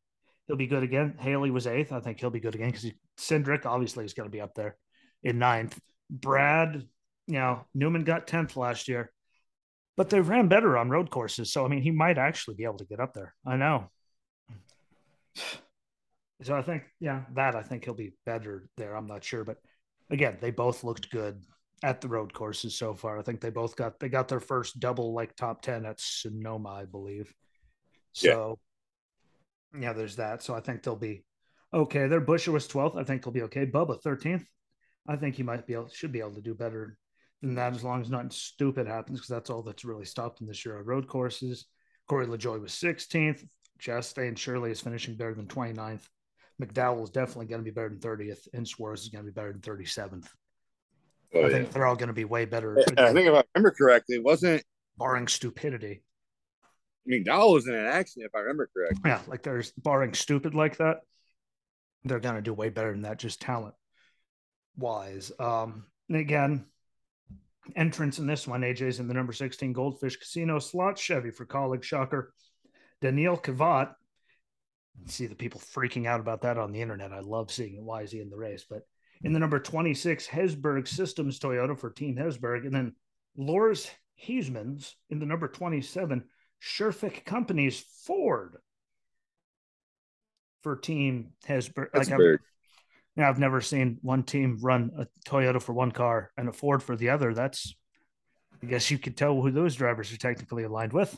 he'll 0.47 0.55
be 0.55 0.67
good 0.67 0.83
again. 0.83 1.15
Haley 1.19 1.51
was 1.51 1.67
eighth. 1.67 1.91
I 1.91 1.99
think 1.99 2.19
he'll 2.19 2.29
be 2.29 2.39
good 2.39 2.55
again 2.55 2.71
because 2.71 2.91
Cindric 3.17 3.65
obviously 3.65 4.05
is 4.05 4.13
going 4.13 4.27
to 4.27 4.31
be 4.31 4.41
up 4.41 4.55
there 4.55 4.77
in 5.23 5.37
ninth. 5.37 5.79
Brad, 6.09 6.87
you 7.27 7.33
know, 7.33 7.65
Newman 7.75 8.03
got 8.03 8.25
tenth 8.25 8.57
last 8.57 8.87
year, 8.87 9.11
but 9.95 10.09
they 10.09 10.21
ran 10.21 10.47
better 10.47 10.75
on 10.77 10.89
road 10.89 11.11
courses. 11.11 11.51
So 11.51 11.65
I 11.65 11.67
mean, 11.67 11.83
he 11.83 11.91
might 11.91 12.17
actually 12.17 12.55
be 12.55 12.63
able 12.63 12.79
to 12.79 12.85
get 12.85 12.99
up 12.99 13.13
there. 13.13 13.35
I 13.45 13.57
know. 13.57 13.91
So 16.41 16.55
I 16.55 16.61
think, 16.61 16.83
yeah, 16.99 17.23
that 17.35 17.55
I 17.55 17.61
think 17.61 17.83
he'll 17.83 17.93
be 17.93 18.13
better 18.25 18.69
there. 18.77 18.95
I'm 18.95 19.07
not 19.07 19.23
sure, 19.23 19.43
but 19.43 19.57
again, 20.09 20.37
they 20.39 20.51
both 20.51 20.83
looked 20.83 21.11
good 21.11 21.43
at 21.83 22.01
the 22.01 22.07
road 22.07 22.33
courses 22.33 22.75
so 22.75 22.93
far. 22.93 23.19
I 23.19 23.21
think 23.21 23.41
they 23.41 23.49
both 23.49 23.75
got 23.75 23.99
they 23.99 24.09
got 24.09 24.27
their 24.27 24.39
first 24.39 24.79
double 24.79 25.13
like 25.13 25.35
top 25.35 25.61
ten 25.61 25.85
at 25.85 25.99
Sonoma, 25.99 26.69
I 26.69 26.85
believe. 26.85 27.33
So 28.13 28.59
yeah, 29.73 29.81
yeah 29.81 29.93
there's 29.93 30.17
that. 30.17 30.43
So 30.43 30.53
I 30.53 30.61
think 30.61 30.83
they'll 30.83 30.95
be 30.95 31.23
okay. 31.73 32.07
Their 32.07 32.21
Buescher 32.21 32.53
was 32.53 32.67
12th. 32.67 32.97
I 32.97 33.03
think 33.03 33.23
he'll 33.23 33.33
be 33.33 33.43
okay. 33.43 33.65
Bubba 33.65 34.01
13th. 34.01 34.45
I 35.07 35.15
think 35.15 35.35
he 35.35 35.43
might 35.43 35.65
be 35.65 35.73
able 35.73 35.89
should 35.89 36.11
be 36.11 36.19
able 36.19 36.35
to 36.35 36.41
do 36.41 36.53
better 36.53 36.97
than 37.41 37.55
that 37.55 37.73
as 37.73 37.83
long 37.83 38.01
as 38.01 38.09
nothing 38.09 38.31
stupid 38.31 38.87
happens, 38.87 39.19
because 39.19 39.29
that's 39.29 39.49
all 39.49 39.63
that's 39.63 39.85
really 39.85 40.05
stopped 40.05 40.41
him 40.41 40.47
this 40.47 40.65
year 40.65 40.77
on 40.77 40.85
road 40.85 41.07
courses. 41.07 41.65
Corey 42.07 42.25
LaJoie 42.25 42.61
was 42.61 42.71
16th. 42.71 43.45
Chastain 43.79 44.37
Shirley 44.37 44.71
is 44.71 44.81
finishing 44.81 45.15
better 45.15 45.33
than 45.33 45.47
29th. 45.47 46.07
McDowell 46.61 47.03
is 47.03 47.09
definitely 47.09 47.45
going 47.45 47.61
to 47.61 47.65
be 47.65 47.71
better 47.71 47.89
than 47.89 47.99
30th, 47.99 48.47
and 48.53 48.67
Suarez 48.67 49.01
is 49.01 49.09
going 49.09 49.25
to 49.25 49.31
be 49.31 49.33
better 49.33 49.51
than 49.51 49.61
37th. 49.61 50.27
Oh, 51.33 51.39
I 51.39 51.43
yeah. 51.43 51.49
think 51.49 51.71
they're 51.71 51.85
all 51.85 51.95
going 51.95 52.07
to 52.07 52.13
be 52.13 52.25
way 52.25 52.45
better. 52.45 52.79
I 52.79 53.13
think 53.13 53.27
if 53.27 53.33
I 53.33 53.43
remember 53.55 53.71
correctly, 53.71 54.15
it 54.15 54.23
wasn't 54.23 54.63
barring 54.97 55.27
stupidity. 55.27 56.03
McDowell 57.09 57.53
was 57.53 57.67
in 57.67 57.75
an 57.75 57.85
accident, 57.85 58.29
if 58.29 58.35
I 58.35 58.39
remember 58.39 58.69
correctly. 58.73 59.01
Yeah, 59.05 59.21
like 59.27 59.43
there's 59.43 59.71
barring 59.71 60.13
stupid 60.13 60.53
like 60.53 60.77
that, 60.77 61.01
they're 62.03 62.19
going 62.19 62.35
to 62.35 62.41
do 62.41 62.53
way 62.53 62.69
better 62.69 62.91
than 62.91 63.03
that, 63.03 63.19
just 63.19 63.41
talent 63.41 63.75
wise. 64.75 65.31
Um, 65.39 65.85
and 66.07 66.17
again, 66.17 66.65
entrance 67.75 68.19
in 68.19 68.27
this 68.27 68.47
one, 68.47 68.61
AJ's 68.61 68.99
in 68.99 69.07
the 69.07 69.13
number 69.13 69.33
16 69.33 69.73
Goldfish 69.73 70.17
Casino 70.17 70.59
slot 70.59 70.97
Chevy 70.97 71.31
for 71.31 71.45
Kaulig 71.45 71.83
Shocker. 71.83 72.33
Daniil 73.01 73.37
Kvyat 73.37 73.93
see 75.05 75.25
the 75.25 75.35
people 75.35 75.61
freaking 75.61 76.05
out 76.05 76.19
about 76.19 76.41
that 76.41 76.57
on 76.57 76.71
the 76.71 76.81
internet. 76.81 77.13
I 77.13 77.19
love 77.19 77.51
seeing 77.51 77.75
it. 77.75 77.83
Why 77.83 78.01
is 78.01 78.11
he 78.11 78.21
in 78.21 78.29
the 78.29 78.37
race? 78.37 78.65
But 78.69 78.83
in 79.23 79.31
hmm. 79.31 79.33
the 79.33 79.39
number 79.39 79.59
26, 79.59 80.27
Hezeberg 80.27 80.87
Systems 80.87 81.39
Toyota 81.39 81.77
for 81.77 81.89
Team 81.89 82.15
Hezeberg. 82.15 82.65
And 82.65 82.73
then 82.73 82.95
Loris 83.37 83.89
Hezemans 84.23 84.93
in 85.09 85.19
the 85.19 85.25
number 85.25 85.47
27, 85.47 86.23
Sherfick 86.61 87.25
Companies 87.25 87.83
Ford 88.05 88.57
for 90.61 90.75
Team 90.75 91.31
Hezeberg. 91.47 91.87
Like 91.93 92.11
I've, 92.11 93.29
I've 93.29 93.39
never 93.39 93.61
seen 93.61 93.97
one 94.01 94.23
team 94.23 94.57
run 94.61 94.91
a 94.97 95.07
Toyota 95.29 95.61
for 95.61 95.73
one 95.73 95.91
car 95.91 96.31
and 96.37 96.49
a 96.49 96.53
Ford 96.53 96.83
for 96.83 96.95
the 96.95 97.09
other. 97.09 97.33
That's, 97.33 97.73
I 98.61 98.65
guess 98.65 98.91
you 98.91 98.97
could 98.97 99.17
tell 99.17 99.41
who 99.41 99.51
those 99.51 99.75
drivers 99.75 100.11
are 100.13 100.17
technically 100.17 100.63
aligned 100.63 100.93
with. 100.93 101.17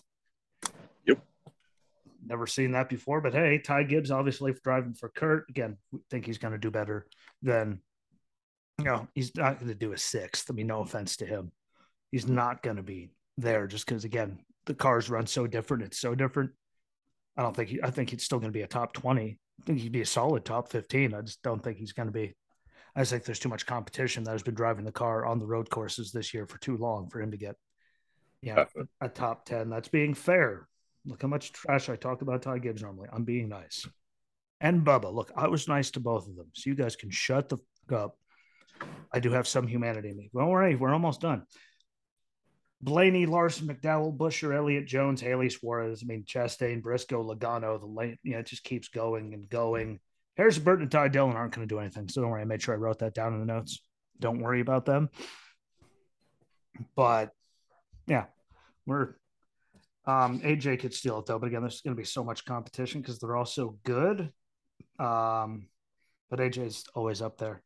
Never 2.23 2.45
seen 2.45 2.73
that 2.73 2.87
before, 2.87 3.19
but 3.19 3.33
hey, 3.33 3.57
Ty 3.57 3.83
Gibbs 3.83 4.11
obviously 4.11 4.53
driving 4.63 4.93
for 4.93 5.09
Kurt 5.09 5.49
again. 5.49 5.77
Think 6.09 6.25
he's 6.25 6.37
going 6.37 6.53
to 6.53 6.59
do 6.59 6.69
better 6.69 7.07
than, 7.41 7.81
you 8.77 8.85
know, 8.85 9.07
he's 9.15 9.35
not 9.35 9.57
going 9.57 9.69
to 9.69 9.75
do 9.75 9.93
a 9.93 9.97
sixth. 9.97 10.49
I 10.49 10.53
mean, 10.53 10.67
no 10.67 10.81
offense 10.81 11.17
to 11.17 11.25
him, 11.25 11.51
he's 12.11 12.27
not 12.27 12.61
going 12.61 12.77
to 12.77 12.83
be 12.83 13.09
there 13.37 13.65
just 13.65 13.87
because 13.87 14.03
again 14.03 14.39
the 14.65 14.75
cars 14.75 15.09
run 15.09 15.25
so 15.25 15.47
different. 15.47 15.83
It's 15.83 15.99
so 15.99 16.13
different. 16.13 16.51
I 17.35 17.41
don't 17.41 17.55
think 17.55 17.69
he, 17.69 17.81
I 17.81 17.89
think 17.89 18.11
he's 18.11 18.23
still 18.23 18.39
going 18.39 18.51
to 18.51 18.57
be 18.57 18.61
a 18.61 18.67
top 18.67 18.93
twenty. 18.93 19.39
I 19.59 19.63
think 19.63 19.79
he'd 19.79 19.91
be 19.91 20.01
a 20.01 20.05
solid 20.05 20.45
top 20.45 20.69
fifteen. 20.69 21.15
I 21.15 21.21
just 21.21 21.41
don't 21.41 21.63
think 21.63 21.77
he's 21.77 21.93
going 21.93 22.07
to 22.07 22.13
be. 22.13 22.35
I 22.95 23.01
just 23.01 23.11
think 23.11 23.23
there's 23.23 23.39
too 23.39 23.49
much 23.49 23.65
competition 23.65 24.23
that 24.25 24.31
has 24.31 24.43
been 24.43 24.53
driving 24.53 24.85
the 24.85 24.91
car 24.91 25.25
on 25.25 25.39
the 25.39 25.47
road 25.47 25.69
courses 25.69 26.11
this 26.11 26.33
year 26.33 26.45
for 26.45 26.59
too 26.59 26.77
long 26.77 27.09
for 27.09 27.21
him 27.21 27.31
to 27.31 27.37
get, 27.37 27.55
yeah, 28.41 28.59
uh, 28.59 28.65
a, 29.01 29.05
a 29.05 29.09
top 29.09 29.45
ten. 29.45 29.69
That's 29.69 29.87
being 29.87 30.13
fair. 30.13 30.67
Look 31.05 31.21
how 31.21 31.27
much 31.27 31.51
trash 31.51 31.89
I 31.89 31.95
talk 31.95 32.21
about 32.21 32.43
Ty 32.43 32.59
Gibbs 32.59 32.81
normally. 32.81 33.09
I'm 33.11 33.23
being 33.23 33.49
nice. 33.49 33.87
And 34.59 34.85
Bubba, 34.85 35.11
look, 35.11 35.31
I 35.35 35.47
was 35.47 35.67
nice 35.67 35.91
to 35.91 35.99
both 35.99 36.27
of 36.27 36.35
them. 36.35 36.47
So 36.53 36.69
you 36.69 36.75
guys 36.75 36.95
can 36.95 37.09
shut 37.09 37.49
the 37.49 37.57
fuck 37.57 37.99
up. 37.99 38.17
I 39.11 39.19
do 39.19 39.31
have 39.31 39.47
some 39.47 39.67
humanity 39.67 40.09
in 40.09 40.17
me. 40.17 40.29
Don't 40.33 40.49
worry, 40.49 40.75
we're 40.75 40.93
almost 40.93 41.21
done. 41.21 41.43
Blaney, 42.83 43.25
Larson, 43.27 43.67
McDowell, 43.67 44.15
Buescher, 44.15 44.55
Elliott, 44.55 44.87
Jones, 44.87 45.21
Haley, 45.21 45.49
Suarez. 45.49 46.01
I 46.03 46.07
mean, 46.07 46.23
Chastain, 46.23 46.81
Briscoe, 46.81 47.23
Logano. 47.23 47.79
The 47.79 47.85
late, 47.85 48.17
you 48.23 48.33
know, 48.33 48.39
it 48.39 48.47
just 48.47 48.63
keeps 48.63 48.87
going 48.87 49.33
and 49.33 49.47
going. 49.49 49.99
Harrison 50.35 50.63
Burton 50.63 50.83
and 50.83 50.91
Ty 50.91 51.09
Dillon 51.09 51.35
aren't 51.35 51.53
going 51.53 51.67
to 51.67 51.73
do 51.73 51.79
anything. 51.79 52.09
So 52.09 52.21
don't 52.21 52.31
worry. 52.31 52.41
I 52.41 52.45
made 52.45 52.61
sure 52.61 52.73
I 52.73 52.77
wrote 52.77 52.99
that 52.99 53.13
down 53.13 53.33
in 53.33 53.39
the 53.39 53.45
notes. 53.45 53.83
Don't 54.19 54.39
worry 54.39 54.61
about 54.61 54.85
them. 54.85 55.09
But 56.95 57.31
yeah, 58.07 58.25
we're 58.87 59.15
um, 60.05 60.39
AJ 60.41 60.79
could 60.79 60.93
steal 60.93 61.19
it 61.19 61.25
though, 61.25 61.39
but 61.39 61.47
again, 61.47 61.61
there's 61.61 61.81
going 61.81 61.95
to 61.95 62.01
be 62.01 62.05
so 62.05 62.23
much 62.23 62.45
competition 62.45 63.01
because 63.01 63.19
they're 63.19 63.35
all 63.35 63.45
so 63.45 63.77
good. 63.83 64.31
Um, 64.99 65.67
but 66.29 66.39
AJ's 66.39 66.85
always 66.95 67.21
up 67.21 67.37
there. 67.37 67.61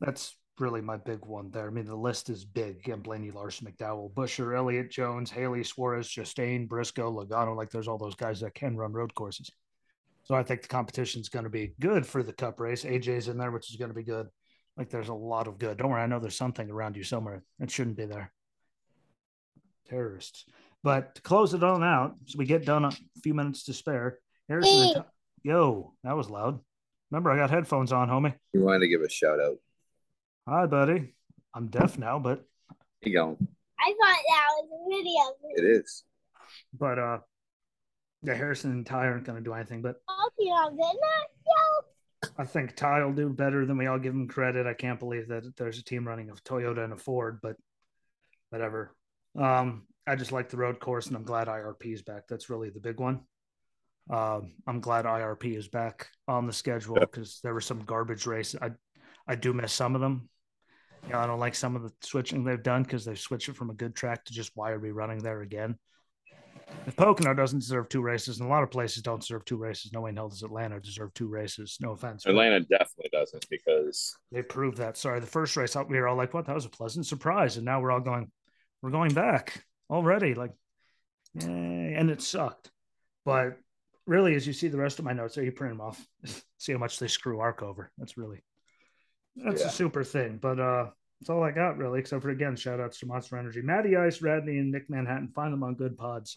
That's 0.00 0.36
really 0.60 0.80
my 0.80 0.96
big 0.96 1.24
one 1.24 1.50
there. 1.50 1.66
I 1.66 1.70
mean, 1.70 1.86
the 1.86 1.96
list 1.96 2.30
is 2.30 2.44
big. 2.44 2.76
Again, 2.76 3.00
Blaney, 3.00 3.30
Larson, 3.30 3.66
McDowell, 3.66 4.12
Buescher, 4.12 4.56
Elliott, 4.56 4.90
Jones, 4.90 5.30
Haley, 5.30 5.64
Suarez, 5.64 6.08
Chastain, 6.08 6.68
Briscoe, 6.68 7.12
Logano. 7.12 7.56
Like 7.56 7.70
there's 7.70 7.88
all 7.88 7.98
those 7.98 8.14
guys 8.14 8.40
that 8.40 8.54
can 8.54 8.76
run 8.76 8.92
road 8.92 9.14
courses. 9.14 9.50
So 10.24 10.34
I 10.34 10.42
think 10.42 10.62
the 10.62 10.68
competition 10.68 11.20
is 11.20 11.28
going 11.28 11.44
to 11.44 11.50
be 11.50 11.74
good 11.80 12.06
for 12.06 12.22
the 12.22 12.32
cup 12.32 12.60
race. 12.60 12.84
AJ's 12.84 13.28
in 13.28 13.36
there, 13.36 13.50
which 13.50 13.70
is 13.70 13.76
going 13.76 13.90
to 13.90 13.94
be 13.94 14.04
good. 14.04 14.28
Like 14.76 14.90
there's 14.90 15.08
a 15.08 15.14
lot 15.14 15.48
of 15.48 15.58
good. 15.58 15.76
Don't 15.76 15.90
worry, 15.90 16.02
I 16.02 16.06
know 16.06 16.18
there's 16.18 16.36
something 16.36 16.70
around 16.70 16.96
you 16.96 17.04
somewhere. 17.04 17.42
It 17.60 17.70
shouldn't 17.70 17.96
be 17.96 18.06
there. 18.06 18.32
Terrorists. 19.88 20.46
But 20.84 21.14
to 21.14 21.22
close 21.22 21.54
it 21.54 21.64
on 21.64 21.82
out, 21.82 22.16
so 22.26 22.38
we 22.38 22.44
get 22.44 22.66
done 22.66 22.84
a 22.84 22.92
few 23.22 23.32
minutes 23.32 23.64
to 23.64 23.72
spare. 23.72 24.18
Harrison, 24.50 24.94
hey. 24.94 24.94
yo, 25.42 25.94
that 26.04 26.14
was 26.14 26.28
loud. 26.28 26.60
Remember, 27.10 27.30
I 27.30 27.38
got 27.38 27.48
headphones 27.48 27.90
on, 27.90 28.10
homie. 28.10 28.34
You 28.52 28.60
wanted 28.60 28.80
to 28.80 28.88
give 28.88 29.00
a 29.00 29.08
shout 29.08 29.40
out. 29.40 29.56
Hi, 30.46 30.66
buddy. 30.66 31.14
I'm 31.54 31.68
deaf 31.68 31.96
now, 31.96 32.18
but 32.18 32.44
you 33.00 33.14
go. 33.14 33.38
I 33.80 33.94
thought 33.98 34.18
that 34.28 34.48
was 34.58 34.68
a 34.70 34.90
video. 34.94 35.22
It 35.56 35.78
is. 35.78 36.04
But 36.78 36.98
uh, 36.98 37.18
yeah, 38.22 38.34
Harrison 38.34 38.72
and 38.72 38.84
Ty 38.84 39.06
aren't 39.06 39.24
going 39.24 39.38
to 39.38 39.44
do 39.44 39.54
anything. 39.54 39.80
But 39.80 40.02
I 42.36 42.44
think 42.44 42.76
Ty 42.76 43.04
will 43.04 43.14
do 43.14 43.30
better 43.30 43.64
than 43.64 43.78
we 43.78 43.86
all 43.86 43.98
give 43.98 44.12
him 44.12 44.28
credit. 44.28 44.66
I 44.66 44.74
can't 44.74 45.00
believe 45.00 45.28
that 45.28 45.56
there's 45.56 45.78
a 45.78 45.84
team 45.84 46.06
running 46.06 46.28
a 46.28 46.34
Toyota 46.34 46.84
and 46.84 46.92
a 46.92 46.98
Ford, 46.98 47.38
but 47.42 47.56
whatever. 48.50 48.94
Um, 49.38 49.86
I 50.06 50.16
just 50.16 50.32
like 50.32 50.48
the 50.48 50.56
road 50.56 50.80
course, 50.80 51.06
and 51.06 51.16
I'm 51.16 51.24
glad 51.24 51.48
IRP 51.48 51.92
is 51.92 52.02
back. 52.02 52.28
That's 52.28 52.50
really 52.50 52.70
the 52.70 52.80
big 52.80 53.00
one. 53.00 53.20
Um, 54.10 54.52
I'm 54.66 54.80
glad 54.80 55.06
IRP 55.06 55.56
is 55.56 55.68
back 55.68 56.08
on 56.28 56.46
the 56.46 56.52
schedule 56.52 56.96
because 56.96 57.40
there 57.42 57.54
were 57.54 57.60
some 57.60 57.80
garbage 57.80 58.26
races. 58.26 58.60
I 58.60 58.70
I 59.26 59.34
do 59.34 59.54
miss 59.54 59.72
some 59.72 59.94
of 59.94 60.00
them. 60.00 60.28
You 61.06 61.12
know, 61.12 61.18
I 61.18 61.26
don't 61.26 61.40
like 61.40 61.54
some 61.54 61.76
of 61.76 61.82
the 61.82 61.92
switching 62.02 62.44
they've 62.44 62.62
done 62.62 62.82
because 62.82 63.04
they've 63.04 63.18
switched 63.18 63.48
it 63.48 63.56
from 63.56 63.70
a 63.70 63.74
good 63.74 63.94
track 63.94 64.24
to 64.26 64.32
just 64.32 64.52
why 64.54 64.72
are 64.72 64.78
we 64.78 64.90
running 64.90 65.22
there 65.22 65.40
again? 65.40 65.78
If 66.86 66.96
Pocono 66.96 67.34
doesn't 67.34 67.58
deserve 67.60 67.88
two 67.88 68.02
races, 68.02 68.40
and 68.40 68.48
a 68.48 68.50
lot 68.50 68.62
of 68.62 68.70
places 68.70 69.02
don't 69.02 69.20
deserve 69.20 69.44
two 69.44 69.56
races, 69.56 69.92
no 69.92 70.02
way 70.02 70.10
in 70.10 70.16
hell 70.16 70.28
does 70.28 70.42
Atlanta 70.42 70.80
deserve 70.80 71.12
two 71.14 71.28
races. 71.28 71.78
No 71.80 71.92
offense. 71.92 72.26
Atlanta 72.26 72.60
definitely 72.60 73.10
doesn't 73.12 73.48
because 73.48 74.14
they 74.32 74.42
proved 74.42 74.78
that. 74.78 74.96
Sorry, 74.96 75.20
the 75.20 75.26
first 75.26 75.56
race 75.56 75.76
we 75.76 75.98
were 75.98 76.08
all 76.08 76.16
like, 76.16 76.34
"What? 76.34 76.46
That 76.46 76.54
was 76.54 76.66
a 76.66 76.70
pleasant 76.70 77.06
surprise," 77.06 77.56
and 77.56 77.64
now 77.64 77.80
we're 77.80 77.90
all 77.90 78.00
going, 78.00 78.30
"We're 78.84 78.90
going 78.90 79.14
back." 79.14 79.64
already. 79.90 80.34
Like, 80.34 80.52
and 81.40 82.10
it 82.10 82.22
sucked. 82.22 82.70
But 83.24 83.58
really, 84.06 84.34
as 84.34 84.46
you 84.46 84.52
see 84.52 84.68
the 84.68 84.78
rest 84.78 84.98
of 84.98 85.04
my 85.04 85.12
notes 85.12 85.34
there, 85.34 85.44
you 85.44 85.52
print 85.52 85.72
them 85.72 85.80
off. 85.80 86.04
see 86.58 86.72
how 86.72 86.78
much 86.78 86.98
they 86.98 87.08
screw 87.08 87.40
ARC 87.40 87.62
over. 87.62 87.90
That's 87.98 88.16
really 88.16 88.42
That's 89.36 89.62
yeah. 89.62 89.68
a 89.68 89.70
super 89.70 90.04
thing. 90.04 90.38
But 90.40 90.60
uh 90.60 90.90
that's 91.20 91.30
all 91.30 91.42
I 91.42 91.52
got 91.52 91.78
really, 91.78 92.00
except 92.00 92.22
for 92.22 92.30
again, 92.30 92.56
shout 92.56 92.80
outs 92.80 92.98
to 92.98 93.06
Monster 93.06 93.38
Energy. 93.38 93.62
Matty 93.62 93.96
Ice, 93.96 94.20
Radney, 94.20 94.58
and 94.58 94.70
Nick 94.70 94.90
Manhattan. 94.90 95.28
Find 95.34 95.52
them 95.52 95.62
on 95.62 95.74
good 95.74 95.96
pods. 95.96 96.36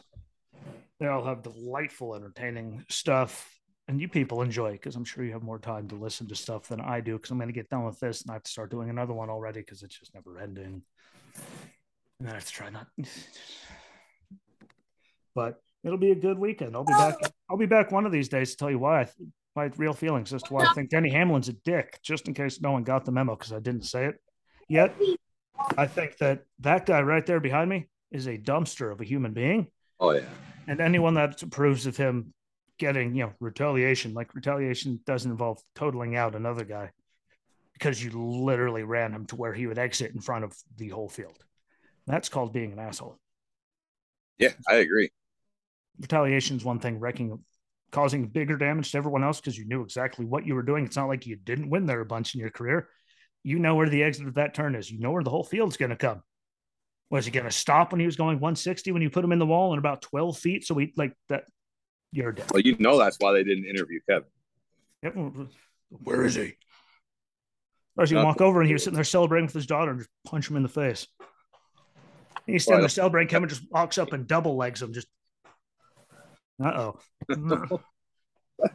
They 1.00 1.08
all 1.08 1.26
have 1.26 1.44
delightful, 1.44 2.16
entertaining 2.16 2.86
stuff. 2.90 3.54
And 3.90 4.00
you 4.00 4.08
people 4.08 4.42
enjoy 4.42 4.74
because 4.74 4.96
I'm 4.96 5.06
sure 5.06 5.24
you 5.24 5.32
have 5.34 5.44
more 5.44 5.60
time 5.60 5.88
to 5.90 5.96
listen 5.96 6.28
to 6.28 6.36
stuff 6.36 6.68
than 6.68 6.82
I 6.82 7.02
do 7.02 7.14
because 7.14 7.32
I'm 7.32 7.38
going 7.38 7.48
to 7.48 7.54
get 7.54 7.70
done 7.70 7.86
with 7.86 8.00
this 8.00 8.22
and 8.22 8.32
I 8.32 8.34
have 8.34 8.44
to 8.44 8.52
start 8.52 8.70
doing 8.70 8.90
another 8.90 9.14
one 9.14 9.30
already 9.30 9.62
because 9.62 9.82
it's 9.82 9.98
just 9.98 10.14
never 10.14 10.38
ending. 10.40 10.84
And 12.20 12.30
I 12.30 12.34
have 12.34 12.46
to 12.46 12.52
try 12.52 12.70
not. 12.70 12.88
but 15.36 15.62
it'll 15.84 15.98
be 15.98 16.12
a 16.12 16.16
good 16.16 16.40
weekend. 16.40 16.76
I'll 16.76 16.84
be 16.84 16.94
back. 16.94 17.16
I'll 17.50 17.58
be 17.58 17.66
back 17.66 17.92
one 17.92 18.06
of 18.06 18.12
these 18.12 18.30
days 18.30 18.52
to 18.52 18.58
tell 18.58 18.72
you 18.72 18.80
why 18.80 19.02
I, 19.02 19.08
my 19.56 19.72
real 19.78 19.94
feelings 19.94 20.34
as 20.34 20.44
to 20.44 20.54
why 20.54 20.66
I 20.66 20.74
think 20.74 20.90
Denny 20.90 21.10
Hamlin's 21.12 21.50
a 21.50 21.54
dick. 21.54 22.00
Just 22.02 22.28
in 22.28 22.34
case 22.34 22.60
no 22.62 22.72
one 22.72 22.84
got 22.84 23.06
the 23.06 23.12
memo 23.12 23.36
because 23.36 23.54
I 23.54 23.60
didn't 23.60 23.84
say 23.84 24.06
it 24.06 24.16
yet. 24.68 24.96
I 25.78 25.88
think 25.88 26.18
that 26.18 26.44
that 26.60 26.86
guy 26.86 27.02
right 27.02 27.26
there 27.26 27.40
behind 27.40 27.70
me 27.70 27.88
is 28.12 28.28
a 28.28 28.38
dumpster 28.38 28.92
of 28.92 29.02
a 29.02 29.06
human 29.06 29.34
being. 29.34 29.68
Oh 30.00 30.12
yeah. 30.12 30.22
And 30.68 30.82
anyone 30.82 31.14
that 31.16 31.42
approves 31.42 31.86
of 31.86 31.98
him 31.98 32.34
getting, 32.78 33.16
you 33.16 33.24
know, 33.24 33.34
retaliation, 33.40 34.14
like 34.14 34.36
retaliation 34.36 35.00
doesn't 35.06 35.32
involve 35.32 35.60
totaling 35.76 36.16
out 36.16 36.36
another 36.36 36.66
guy 36.66 36.92
because 37.74 38.04
you 38.04 38.12
literally 38.12 38.84
ran 38.84 39.14
him 39.14 39.26
to 39.28 39.36
where 39.36 39.54
he 39.54 39.68
would 39.68 39.78
exit 39.78 40.14
in 40.14 40.22
front 40.22 40.44
of 40.44 40.56
the 40.78 40.90
whole 40.90 41.10
field. 41.10 41.38
That's 42.08 42.30
called 42.30 42.54
being 42.54 42.72
an 42.72 42.80
asshole. 42.80 43.20
Yeah, 44.40 44.54
I 44.68 44.76
agree. 44.76 45.12
Retaliation 46.00 46.58
is 46.58 46.64
one 46.64 46.80
thing, 46.80 47.00
wrecking, 47.00 47.44
causing 47.92 48.28
bigger 48.28 48.56
damage 48.56 48.92
to 48.92 48.98
everyone 48.98 49.24
else 49.24 49.40
because 49.40 49.58
you 49.58 49.68
knew 49.68 49.82
exactly 49.82 50.26
what 50.26 50.46
you 50.46 50.56
were 50.56 50.64
doing. 50.64 50.86
It's 50.86 50.96
not 50.96 51.08
like 51.08 51.26
you 51.26 51.36
didn't 51.36 51.70
win 51.70 51.86
there 51.86 52.02
a 52.02 52.06
bunch 52.06 52.34
in 52.34 52.40
your 52.40 52.50
career. 52.50 52.88
You 53.44 53.60
know 53.60 53.76
where 53.76 53.90
the 53.90 54.04
exit 54.04 54.28
of 54.28 54.36
that 54.36 54.54
turn 54.54 54.76
is. 54.76 54.92
You 54.92 55.00
know 55.00 55.12
where 55.12 55.24
the 55.24 55.30
whole 55.30 55.44
field's 55.44 55.78
going 55.78 55.90
to 55.90 55.96
come. 55.96 56.22
Was 57.10 57.26
he 57.26 57.32
going 57.32 57.46
to 57.46 57.52
stop 57.52 57.92
when 57.92 58.00
he 58.00 58.06
was 58.06 58.16
going 58.16 58.40
160 58.40 58.92
when 58.92 59.02
you 59.02 59.10
put 59.10 59.24
him 59.24 59.32
in 59.32 59.40
the 59.40 59.46
wall 59.46 59.74
in 59.74 59.80
about 59.80 60.02
12 60.02 60.38
feet? 60.38 60.66
So 60.66 60.74
we 60.76 60.94
like 60.98 61.14
that. 61.30 61.46
You're 62.12 62.32
dead. 62.32 62.52
Well, 62.54 62.62
you 62.62 62.76
know 62.80 62.98
that's 62.98 63.18
why 63.20 63.34
they 63.34 63.44
didn't 63.44 63.66
interview 63.66 64.00
Kevin. 64.10 64.30
Yep. 65.04 65.16
Where 65.90 66.26
is 66.26 66.36
he? 66.36 66.54
Or 67.96 68.04
as 68.04 68.12
you 68.12 68.18
walk 68.18 68.42
over 68.42 68.60
and 68.62 68.68
he 68.68 68.74
was 68.74 68.84
sitting 68.84 68.96
there 68.96 69.04
celebrating 69.04 69.46
with 69.46 69.56
his 69.56 69.66
daughter 69.66 69.92
and 69.92 70.00
just 70.02 70.10
punch 70.26 70.50
him 70.50 70.58
in 70.58 70.64
the 70.64 70.70
face. 70.70 71.08
He's 72.48 72.64
standing 72.64 72.82
there 72.82 72.90
celebrating. 72.90 73.30
Kevin 73.30 73.50
just 73.50 73.70
walks 73.70 73.98
up 73.98 74.14
and 74.14 74.26
double 74.26 74.56
legs 74.56 74.82
him. 74.82 74.94
Just, 74.94 75.08
uh 76.64 76.92
oh. 77.30 77.80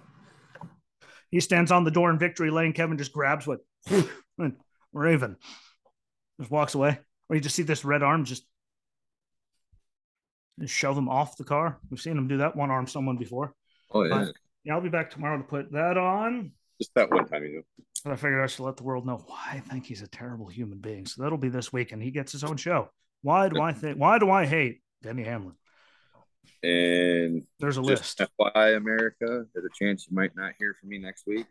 he 1.31 1.41
stands 1.41 1.73
on 1.73 1.85
the 1.85 1.91
door 1.91 2.11
in 2.11 2.19
victory 2.19 2.51
lane. 2.51 2.75
Kevin 2.75 2.99
just 2.99 3.13
grabs 3.13 3.47
what 3.47 3.61
Raven 4.93 5.37
just 6.39 6.51
walks 6.51 6.75
away. 6.75 6.99
Or 7.29 7.37
you 7.37 7.41
just 7.41 7.57
see 7.57 7.63
this 7.63 7.85
red 7.85 8.03
arm 8.03 8.25
just, 8.25 8.45
just 10.61 10.75
shove 10.75 10.99
him 10.99 11.09
off 11.09 11.39
the 11.39 11.45
car. 11.45 11.79
We've 11.91 12.01
seen 12.01 12.19
him 12.19 12.29
do 12.29 12.39
that 12.39 12.55
one 12.55 12.71
arm 12.71 12.87
someone 12.87 13.17
before. 13.17 13.55
Oh 13.91 14.03
yeah. 14.03 14.25
But, 14.27 14.35
yeah, 14.65 14.75
I'll 14.75 14.83
be 14.83 14.91
back 14.91 15.11
tomorrow 15.11 15.39
to 15.39 15.45
put 15.45 15.73
that 15.73 15.97
on. 15.97 16.53
Just 16.79 16.95
that 16.95 17.11
one 17.11 17.27
time, 17.27 17.45
you 17.45 17.57
know. 17.57 17.63
But 18.05 18.13
I 18.13 18.17
figured 18.17 18.43
I 18.43 18.47
should 18.47 18.65
let 18.65 18.77
the 18.77 18.83
world 18.83 19.07
know 19.07 19.23
why 19.27 19.55
I 19.55 19.61
think 19.61 19.87
he's 19.87 20.03
a 20.03 20.09
terrible 20.09 20.49
human 20.49 20.79
being. 20.79 21.07
So 21.07 21.23
that'll 21.23 21.39
be 21.39 21.49
this 21.49 21.73
week, 21.73 21.93
and 21.93 22.03
he 22.03 22.11
gets 22.11 22.33
his 22.33 22.45
own 22.45 22.57
show. 22.57 22.91
Why 23.23 23.49
do 23.49 23.61
I 23.61 23.73
think? 23.73 23.99
Why 23.99 24.19
do 24.19 24.31
I 24.31 24.47
hate 24.47 24.81
Denny 25.03 25.23
Hamlin? 25.23 25.55
And 26.63 27.43
there's 27.59 27.77
a 27.77 27.83
list. 27.83 28.21
FYI, 28.39 28.77
America, 28.77 29.47
there's 29.53 29.65
a 29.65 29.85
chance 29.85 30.07
you 30.09 30.15
might 30.15 30.37
not 30.37 30.53
hear 30.59 30.77
from 30.81 30.91
me 30.91 30.99
next 30.99 31.27
week. 31.27 31.47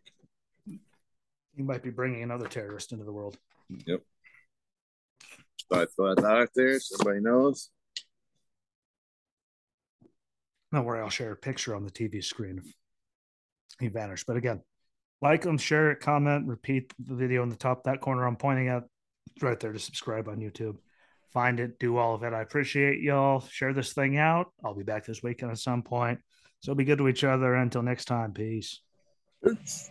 You 0.66 1.66
might 1.66 1.84
be 1.84 1.90
bringing 1.90 2.24
another 2.24 2.48
terrorist 2.48 2.92
into 2.92 3.04
the 3.04 3.12
world. 3.12 3.38
Yep. 3.86 4.02
So 5.58 5.82
I 5.82 5.86
throw 5.86 6.16
that 6.16 6.26
out 6.26 6.50
there 6.56 6.80
Somebody 6.80 7.20
knows. 7.22 7.70
Don't 10.74 10.86
worry, 10.86 11.02
I'll 11.02 11.10
share 11.10 11.34
a 11.34 11.38
picture 11.38 11.76
on 11.76 11.84
the 11.84 11.92
TV 11.92 12.24
screen. 12.24 12.62
He 13.80 13.90
vanished. 13.90 14.26
But 14.26 14.38
again, 14.38 14.62
like 15.22 15.42
them, 15.42 15.58
share 15.58 15.92
it, 15.92 16.00
comment, 16.00 16.48
repeat 16.48 16.94
the 16.98 17.16
video 17.16 17.44
in 17.44 17.50
the 17.50 17.58
top 17.58 17.84
that 17.84 18.00
corner 18.00 18.26
I'm 18.26 18.38
pointing 18.38 18.70
at. 18.70 18.84
It's 19.36 19.44
right 19.44 19.60
there 19.60 19.74
to 19.74 19.80
subscribe 19.80 20.30
on 20.30 20.38
YouTube. 20.38 20.78
Find 21.34 21.60
it, 21.60 21.80
do 21.80 21.98
all 21.98 22.14
of 22.14 22.24
it. 22.24 22.34
I 22.34 22.42
appreciate 22.42 23.00
y'all. 23.02 23.40
Share 23.40 23.74
this 23.74 23.94
thing 23.94 24.18
out. 24.18 24.48
I'll 24.66 24.76
be 24.76 24.84
back 24.84 25.06
this 25.06 25.24
weekend 25.24 25.52
at 25.52 25.60
some 25.60 25.82
point. 25.82 26.20
So 26.60 26.76
be 26.76 26.84
good 26.84 26.98
to 26.98 27.08
each 27.08 27.24
other. 27.24 27.56
Until 27.56 27.84
next 27.84 28.06
time, 28.06 28.34
peace. 28.34 28.82
Peace. 29.44 29.90